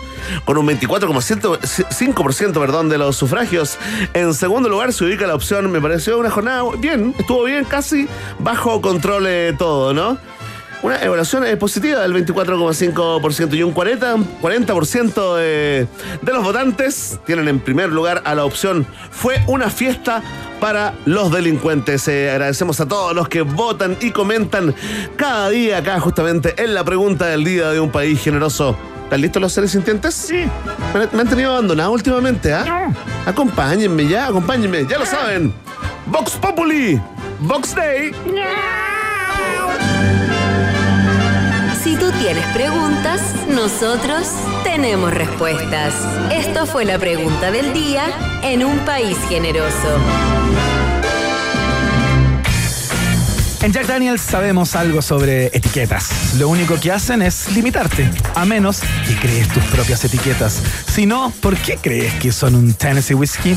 Con 0.44 0.59
un 0.59 0.66
24,5% 0.66 2.60
perdón, 2.60 2.89
de 2.89 2.98
los 2.98 3.16
sufragios. 3.16 3.78
En 4.15 4.35
segundo 4.35 4.69
lugar 4.69 4.93
se 4.93 5.05
ubica 5.05 5.27
la 5.27 5.35
opción, 5.35 5.70
me 5.70 5.81
pareció 5.81 6.19
una 6.19 6.31
jornada 6.31 6.62
bien, 6.78 7.15
estuvo 7.19 7.44
bien, 7.44 7.65
casi 7.65 8.09
bajo 8.39 8.81
control 8.81 9.27
eh, 9.27 9.55
todo, 9.59 9.94
¿no? 9.94 10.19
Una 10.80 11.02
evaluación 11.02 11.44
eh, 11.44 11.56
positiva 11.56 12.00
del 12.00 12.14
24,5% 12.14 13.55
y 13.55 13.62
un 13.64 13.74
40%, 13.74 14.24
40% 14.40 15.36
de, 15.36 15.86
de 16.22 16.32
los 16.32 16.44
votantes 16.44 17.18
tienen 17.26 17.48
en 17.48 17.59
primer 17.59 17.90
lugar 17.90 18.22
a 18.24 18.34
la 18.36 18.44
opción 18.44 18.86
fue 19.10 19.42
una 19.48 19.70
fiesta 19.70 20.22
para 20.60 20.94
los 21.05 21.32
delincuentes. 21.32 22.06
Eh, 22.06 22.30
agradecemos 22.30 22.80
a 22.80 22.86
todos 22.86 23.14
los 23.14 23.28
que 23.28 23.42
votan 23.42 23.96
y 24.00 24.12
comentan 24.12 24.72
cada 25.16 25.50
día 25.50 25.78
acá 25.78 25.98
justamente 25.98 26.55
en 26.62 26.74
la 26.74 26.84
pregunta 26.84 27.26
del 27.26 27.42
día 27.42 27.70
de 27.70 27.80
un 27.80 27.90
país 27.90 28.22
generoso. 28.22 28.76
¿Están 29.05 29.20
listos 29.20 29.42
los 29.42 29.52
seres 29.52 29.72
sintientes? 29.72 30.14
Sí. 30.14 30.44
Me, 30.94 31.09
me 31.12 31.22
han 31.22 31.28
tenido 31.28 31.52
abandonado 31.52 31.90
últimamente, 31.90 32.52
¿ah? 32.52 32.92
Acompáñenme 33.26 34.06
ya, 34.06 34.26
acompáñenme, 34.26 34.86
ya 34.86 34.98
lo 34.98 35.06
saben. 35.06 35.52
Vox 36.06 36.32
Populi, 36.32 37.00
Vox 37.40 37.74
Day. 37.74 38.12
Tienes 42.28 42.44
preguntas, 42.48 43.22
nosotros 43.48 44.28
tenemos 44.62 45.14
respuestas. 45.14 45.94
Esto 46.30 46.66
fue 46.66 46.84
la 46.84 46.98
pregunta 46.98 47.50
del 47.50 47.72
día 47.72 48.05
en 48.42 48.62
un 48.66 48.80
país 48.80 49.16
generoso. 49.30 49.96
En 53.62 53.72
Jack 53.72 53.86
Daniels 53.86 54.20
sabemos 54.20 54.76
algo 54.76 55.00
sobre 55.00 55.46
etiquetas. 55.46 56.34
Lo 56.38 56.50
único 56.50 56.78
que 56.78 56.92
hacen 56.92 57.22
es 57.22 57.50
limitarte, 57.56 58.10
a 58.34 58.44
menos 58.44 58.80
que 59.06 59.16
crees 59.16 59.48
tus 59.48 59.64
propias 59.64 60.05
etiquetas. 60.05 60.62
Si 60.86 61.06
no, 61.06 61.32
¿por 61.40 61.56
qué 61.56 61.78
crees 61.80 62.12
que 62.16 62.30
son 62.30 62.55
un 62.55 62.74
Tennessee 62.74 63.14
Whiskey? 63.14 63.56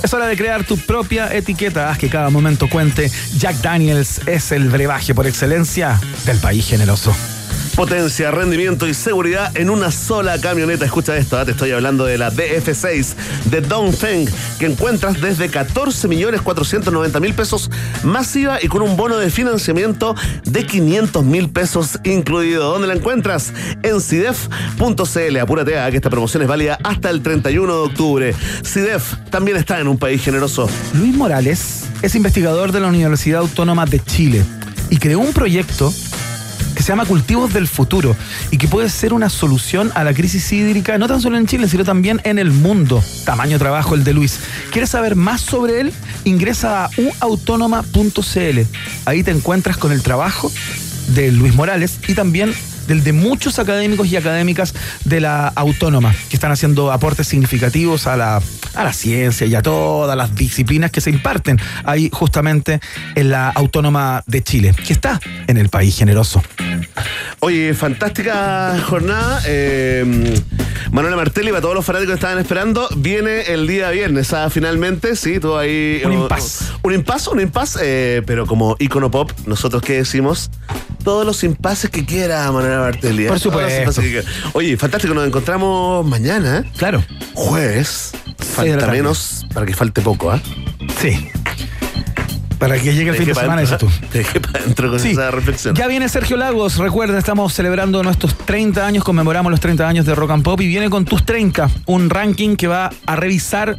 Es 0.00 0.14
hora 0.14 0.28
de 0.28 0.36
crear 0.36 0.62
tu 0.62 0.78
propia 0.78 1.34
etiqueta. 1.34 1.90
Haz 1.90 1.98
que 1.98 2.08
cada 2.08 2.30
momento 2.30 2.70
cuente. 2.70 3.10
Jack 3.36 3.56
Daniels 3.56 4.20
es 4.26 4.52
el 4.52 4.68
brebaje 4.68 5.12
por 5.12 5.26
excelencia 5.26 6.00
del 6.24 6.38
país 6.38 6.68
generoso. 6.68 7.12
Potencia, 7.82 8.30
rendimiento 8.30 8.86
y 8.86 8.94
seguridad 8.94 9.50
en 9.56 9.68
una 9.68 9.90
sola 9.90 10.40
camioneta. 10.40 10.84
Escucha 10.84 11.16
esto, 11.16 11.36
¿ah? 11.36 11.44
te 11.44 11.50
estoy 11.50 11.72
hablando 11.72 12.04
de 12.04 12.16
la 12.16 12.30
DF6 12.30 13.14
de 13.46 13.60
Dongfeng, 13.60 14.28
que 14.60 14.66
encuentras 14.66 15.20
desde 15.20 15.48
14 15.48 16.06
millones 16.06 16.42
490 16.42 17.18
mil 17.18 17.34
pesos 17.34 17.72
masiva 18.04 18.62
y 18.62 18.68
con 18.68 18.82
un 18.82 18.96
bono 18.96 19.16
de 19.16 19.30
financiamiento 19.30 20.14
de 20.44 20.64
500 20.64 21.24
mil 21.24 21.50
pesos 21.50 21.98
incluido. 22.04 22.70
¿Dónde 22.70 22.86
la 22.86 22.94
encuentras? 22.94 23.52
En 23.82 24.00
CIDEF.cl. 24.00 25.38
Apúrate 25.40 25.76
a 25.80 25.90
que 25.90 25.96
esta 25.96 26.08
promoción 26.08 26.44
es 26.44 26.48
válida 26.48 26.78
hasta 26.84 27.10
el 27.10 27.20
31 27.20 27.66
de 27.66 27.80
octubre. 27.80 28.34
CIDEF 28.64 29.14
también 29.28 29.56
está 29.56 29.80
en 29.80 29.88
un 29.88 29.98
país 29.98 30.22
generoso. 30.22 30.70
Luis 30.94 31.16
Morales 31.16 31.86
es 32.00 32.14
investigador 32.14 32.70
de 32.70 32.78
la 32.78 32.86
Universidad 32.86 33.40
Autónoma 33.40 33.86
de 33.86 33.98
Chile 33.98 34.44
y 34.88 34.98
creó 34.98 35.18
un 35.18 35.32
proyecto 35.32 35.92
que 36.74 36.82
se 36.82 36.88
llama 36.88 37.04
Cultivos 37.04 37.52
del 37.52 37.68
Futuro 37.68 38.16
y 38.50 38.58
que 38.58 38.68
puede 38.68 38.88
ser 38.88 39.12
una 39.12 39.28
solución 39.28 39.90
a 39.94 40.04
la 40.04 40.14
crisis 40.14 40.52
hídrica 40.52 40.98
no 40.98 41.08
tan 41.08 41.20
solo 41.20 41.36
en 41.36 41.46
Chile, 41.46 41.68
sino 41.68 41.84
también 41.84 42.20
en 42.24 42.38
el 42.38 42.50
mundo. 42.50 43.02
Tamaño 43.24 43.58
trabajo 43.58 43.94
el 43.94 44.04
de 44.04 44.12
Luis. 44.12 44.40
¿Quieres 44.70 44.90
saber 44.90 45.16
más 45.16 45.40
sobre 45.40 45.80
él? 45.80 45.92
Ingresa 46.24 46.86
a 46.86 46.90
uautónoma.cl. 47.20 48.60
Ahí 49.04 49.22
te 49.22 49.30
encuentras 49.30 49.76
con 49.76 49.92
el 49.92 50.02
trabajo 50.02 50.50
de 51.08 51.32
Luis 51.32 51.54
Morales 51.54 51.98
y 52.08 52.14
también 52.14 52.54
del 52.86 53.04
de 53.04 53.12
muchos 53.12 53.58
académicos 53.58 54.08
y 54.08 54.16
académicas 54.16 54.74
de 55.04 55.20
la 55.20 55.48
autónoma, 55.48 56.14
que 56.28 56.36
están 56.36 56.52
haciendo 56.52 56.92
aportes 56.92 57.26
significativos 57.26 58.06
a 58.06 58.16
la, 58.16 58.42
a 58.74 58.84
la 58.84 58.92
ciencia 58.92 59.46
y 59.46 59.54
a 59.54 59.62
todas 59.62 60.16
las 60.16 60.34
disciplinas 60.34 60.90
que 60.90 61.00
se 61.00 61.10
imparten 61.10 61.58
ahí 61.84 62.10
justamente 62.12 62.80
en 63.14 63.30
la 63.30 63.48
autónoma 63.48 64.22
de 64.26 64.42
Chile, 64.42 64.74
que 64.86 64.92
está 64.92 65.20
en 65.46 65.58
el 65.58 65.68
país 65.68 65.96
generoso. 65.96 66.42
Oye, 67.40 67.74
fantástica 67.74 68.76
jornada. 68.86 69.42
Eh, 69.46 70.40
Manuela 70.90 71.16
Martelli, 71.16 71.50
para 71.50 71.62
todos 71.62 71.74
los 71.74 71.84
fanáticos 71.84 72.12
que 72.12 72.16
estaban 72.16 72.38
esperando, 72.38 72.88
viene 72.96 73.42
el 73.42 73.66
día 73.66 73.90
viernes, 73.90 74.32
¿ah? 74.32 74.50
finalmente, 74.50 75.16
sí, 75.16 75.40
todo 75.40 75.58
ahí. 75.58 76.02
Un 76.04 76.12
uh, 76.12 76.22
impas. 76.22 76.72
Un 76.82 76.94
impas, 76.94 77.28
un 77.28 77.40
impas, 77.40 77.78
eh, 77.80 78.22
pero 78.26 78.46
como 78.46 78.76
ícono 78.78 79.10
pop, 79.10 79.30
nosotros 79.46 79.82
qué 79.82 79.94
decimos? 79.94 80.50
Todos 81.04 81.26
los 81.26 81.42
impases 81.44 81.90
que 81.90 82.04
quiera 82.04 82.50
Manuela 82.52 82.80
Martelli. 82.80 83.24
¿eh? 83.24 83.28
Por 83.28 83.40
supuesto. 83.40 84.02
Oye, 84.52 84.76
fantástico, 84.76 85.14
nos 85.14 85.26
encontramos 85.26 86.06
mañana, 86.06 86.58
¿eh? 86.58 86.70
Claro. 86.76 87.02
jueves. 87.34 88.12
Falta 88.38 88.86
menos 88.88 89.46
para 89.52 89.66
que 89.66 89.74
falte 89.74 90.00
poco, 90.00 90.30
¿ah? 90.30 90.40
Sí. 91.00 91.28
Para 92.62 92.78
que 92.78 92.94
llegue 92.94 93.10
el 93.10 93.16
fin 93.16 93.26
de 93.26 93.34
semana, 93.34 93.60
dices 93.60 93.76
tú. 93.76 93.90
Te 94.12 94.18
dejé 94.18 94.38
para 94.40 94.60
adentro 94.60 94.88
con 94.88 95.00
Sí. 95.00 95.10
esa 95.10 95.32
reflexión. 95.32 95.74
Ya 95.74 95.88
viene 95.88 96.08
Sergio 96.08 96.36
Lagos, 96.36 96.76
recuerda, 96.78 97.18
estamos 97.18 97.52
celebrando 97.52 98.04
nuestros 98.04 98.38
30 98.38 98.86
años, 98.86 99.02
conmemoramos 99.02 99.50
los 99.50 99.58
30 99.58 99.88
años 99.88 100.06
de 100.06 100.14
Rock 100.14 100.30
and 100.30 100.44
Pop 100.44 100.60
y 100.60 100.68
viene 100.68 100.88
con 100.88 101.04
tus 101.04 101.26
30, 101.26 101.68
un 101.86 102.08
ranking 102.08 102.54
que 102.54 102.68
va 102.68 102.90
a 103.04 103.16
revisar 103.16 103.78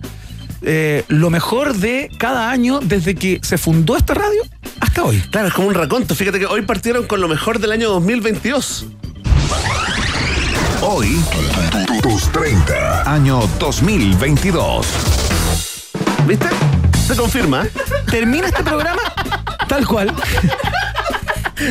eh, 0.64 1.06
lo 1.08 1.30
mejor 1.30 1.76
de 1.76 2.10
cada 2.18 2.52
año 2.52 2.82
desde 2.82 3.16
que 3.16 3.40
se 3.42 3.58
fundó 3.58 3.96
esta 3.96 4.16
radio 4.16 4.42
hasta 4.82 5.04
hoy. 5.06 5.24
Claro, 5.32 5.48
es 5.48 5.54
como 5.54 5.70
un 5.70 5.76
raconto. 5.76 6.14
Fíjate 6.14 6.40
que 6.40 6.46
hoy 6.46 6.64
partieron 6.64 7.06
con 7.08 7.22
lo 7.22 7.30
mejor 7.30 7.60
del 7.60 7.72
año 7.72 7.88
2022. 7.90 8.88
Hoy, 10.82 11.18
tus 12.02 12.30
30, 12.34 13.10
año 13.10 13.40
2022. 13.60 14.86
¿Viste? 16.28 16.48
Se 17.06 17.16
confirma. 17.16 17.68
Termina 18.10 18.48
este 18.48 18.64
programa 18.64 19.02
tal 19.68 19.88
cual. 19.88 20.14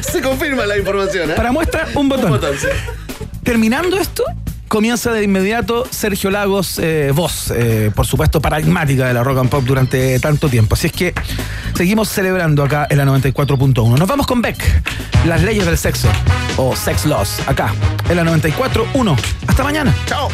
Se 0.02 0.20
confirma 0.20 0.66
la 0.66 0.76
información, 0.76 1.30
¿eh? 1.30 1.34
Para 1.34 1.52
muestra, 1.52 1.86
un 1.94 2.08
botón. 2.08 2.26
Un 2.26 2.30
botón, 2.32 2.56
sí. 2.58 2.66
Terminando 3.42 3.98
esto, 3.98 4.24
comienza 4.68 5.12
de 5.12 5.22
inmediato 5.24 5.86
Sergio 5.90 6.30
Lagos, 6.30 6.78
eh, 6.78 7.12
voz, 7.14 7.52
eh, 7.54 7.90
por 7.94 8.06
supuesto, 8.06 8.40
paradigmática 8.40 9.06
de 9.06 9.14
la 9.14 9.22
rock 9.22 9.38
and 9.38 9.50
pop 9.50 9.64
durante 9.64 10.18
tanto 10.20 10.48
tiempo. 10.48 10.74
Así 10.74 10.88
es 10.88 10.92
que 10.92 11.14
seguimos 11.74 12.08
celebrando 12.08 12.62
acá 12.62 12.86
en 12.88 12.98
la 12.98 13.04
94.1. 13.04 13.98
Nos 13.98 14.08
vamos 14.08 14.26
con 14.26 14.42
Beck, 14.42 14.62
las 15.26 15.42
leyes 15.42 15.66
del 15.66 15.78
sexo, 15.78 16.08
o 16.56 16.74
Sex 16.76 17.06
Laws, 17.06 17.40
acá 17.46 17.74
en 18.08 18.16
la 18.16 18.24
94.1. 18.24 19.16
Hasta 19.46 19.64
mañana. 19.64 19.94
Chao. 20.06 20.28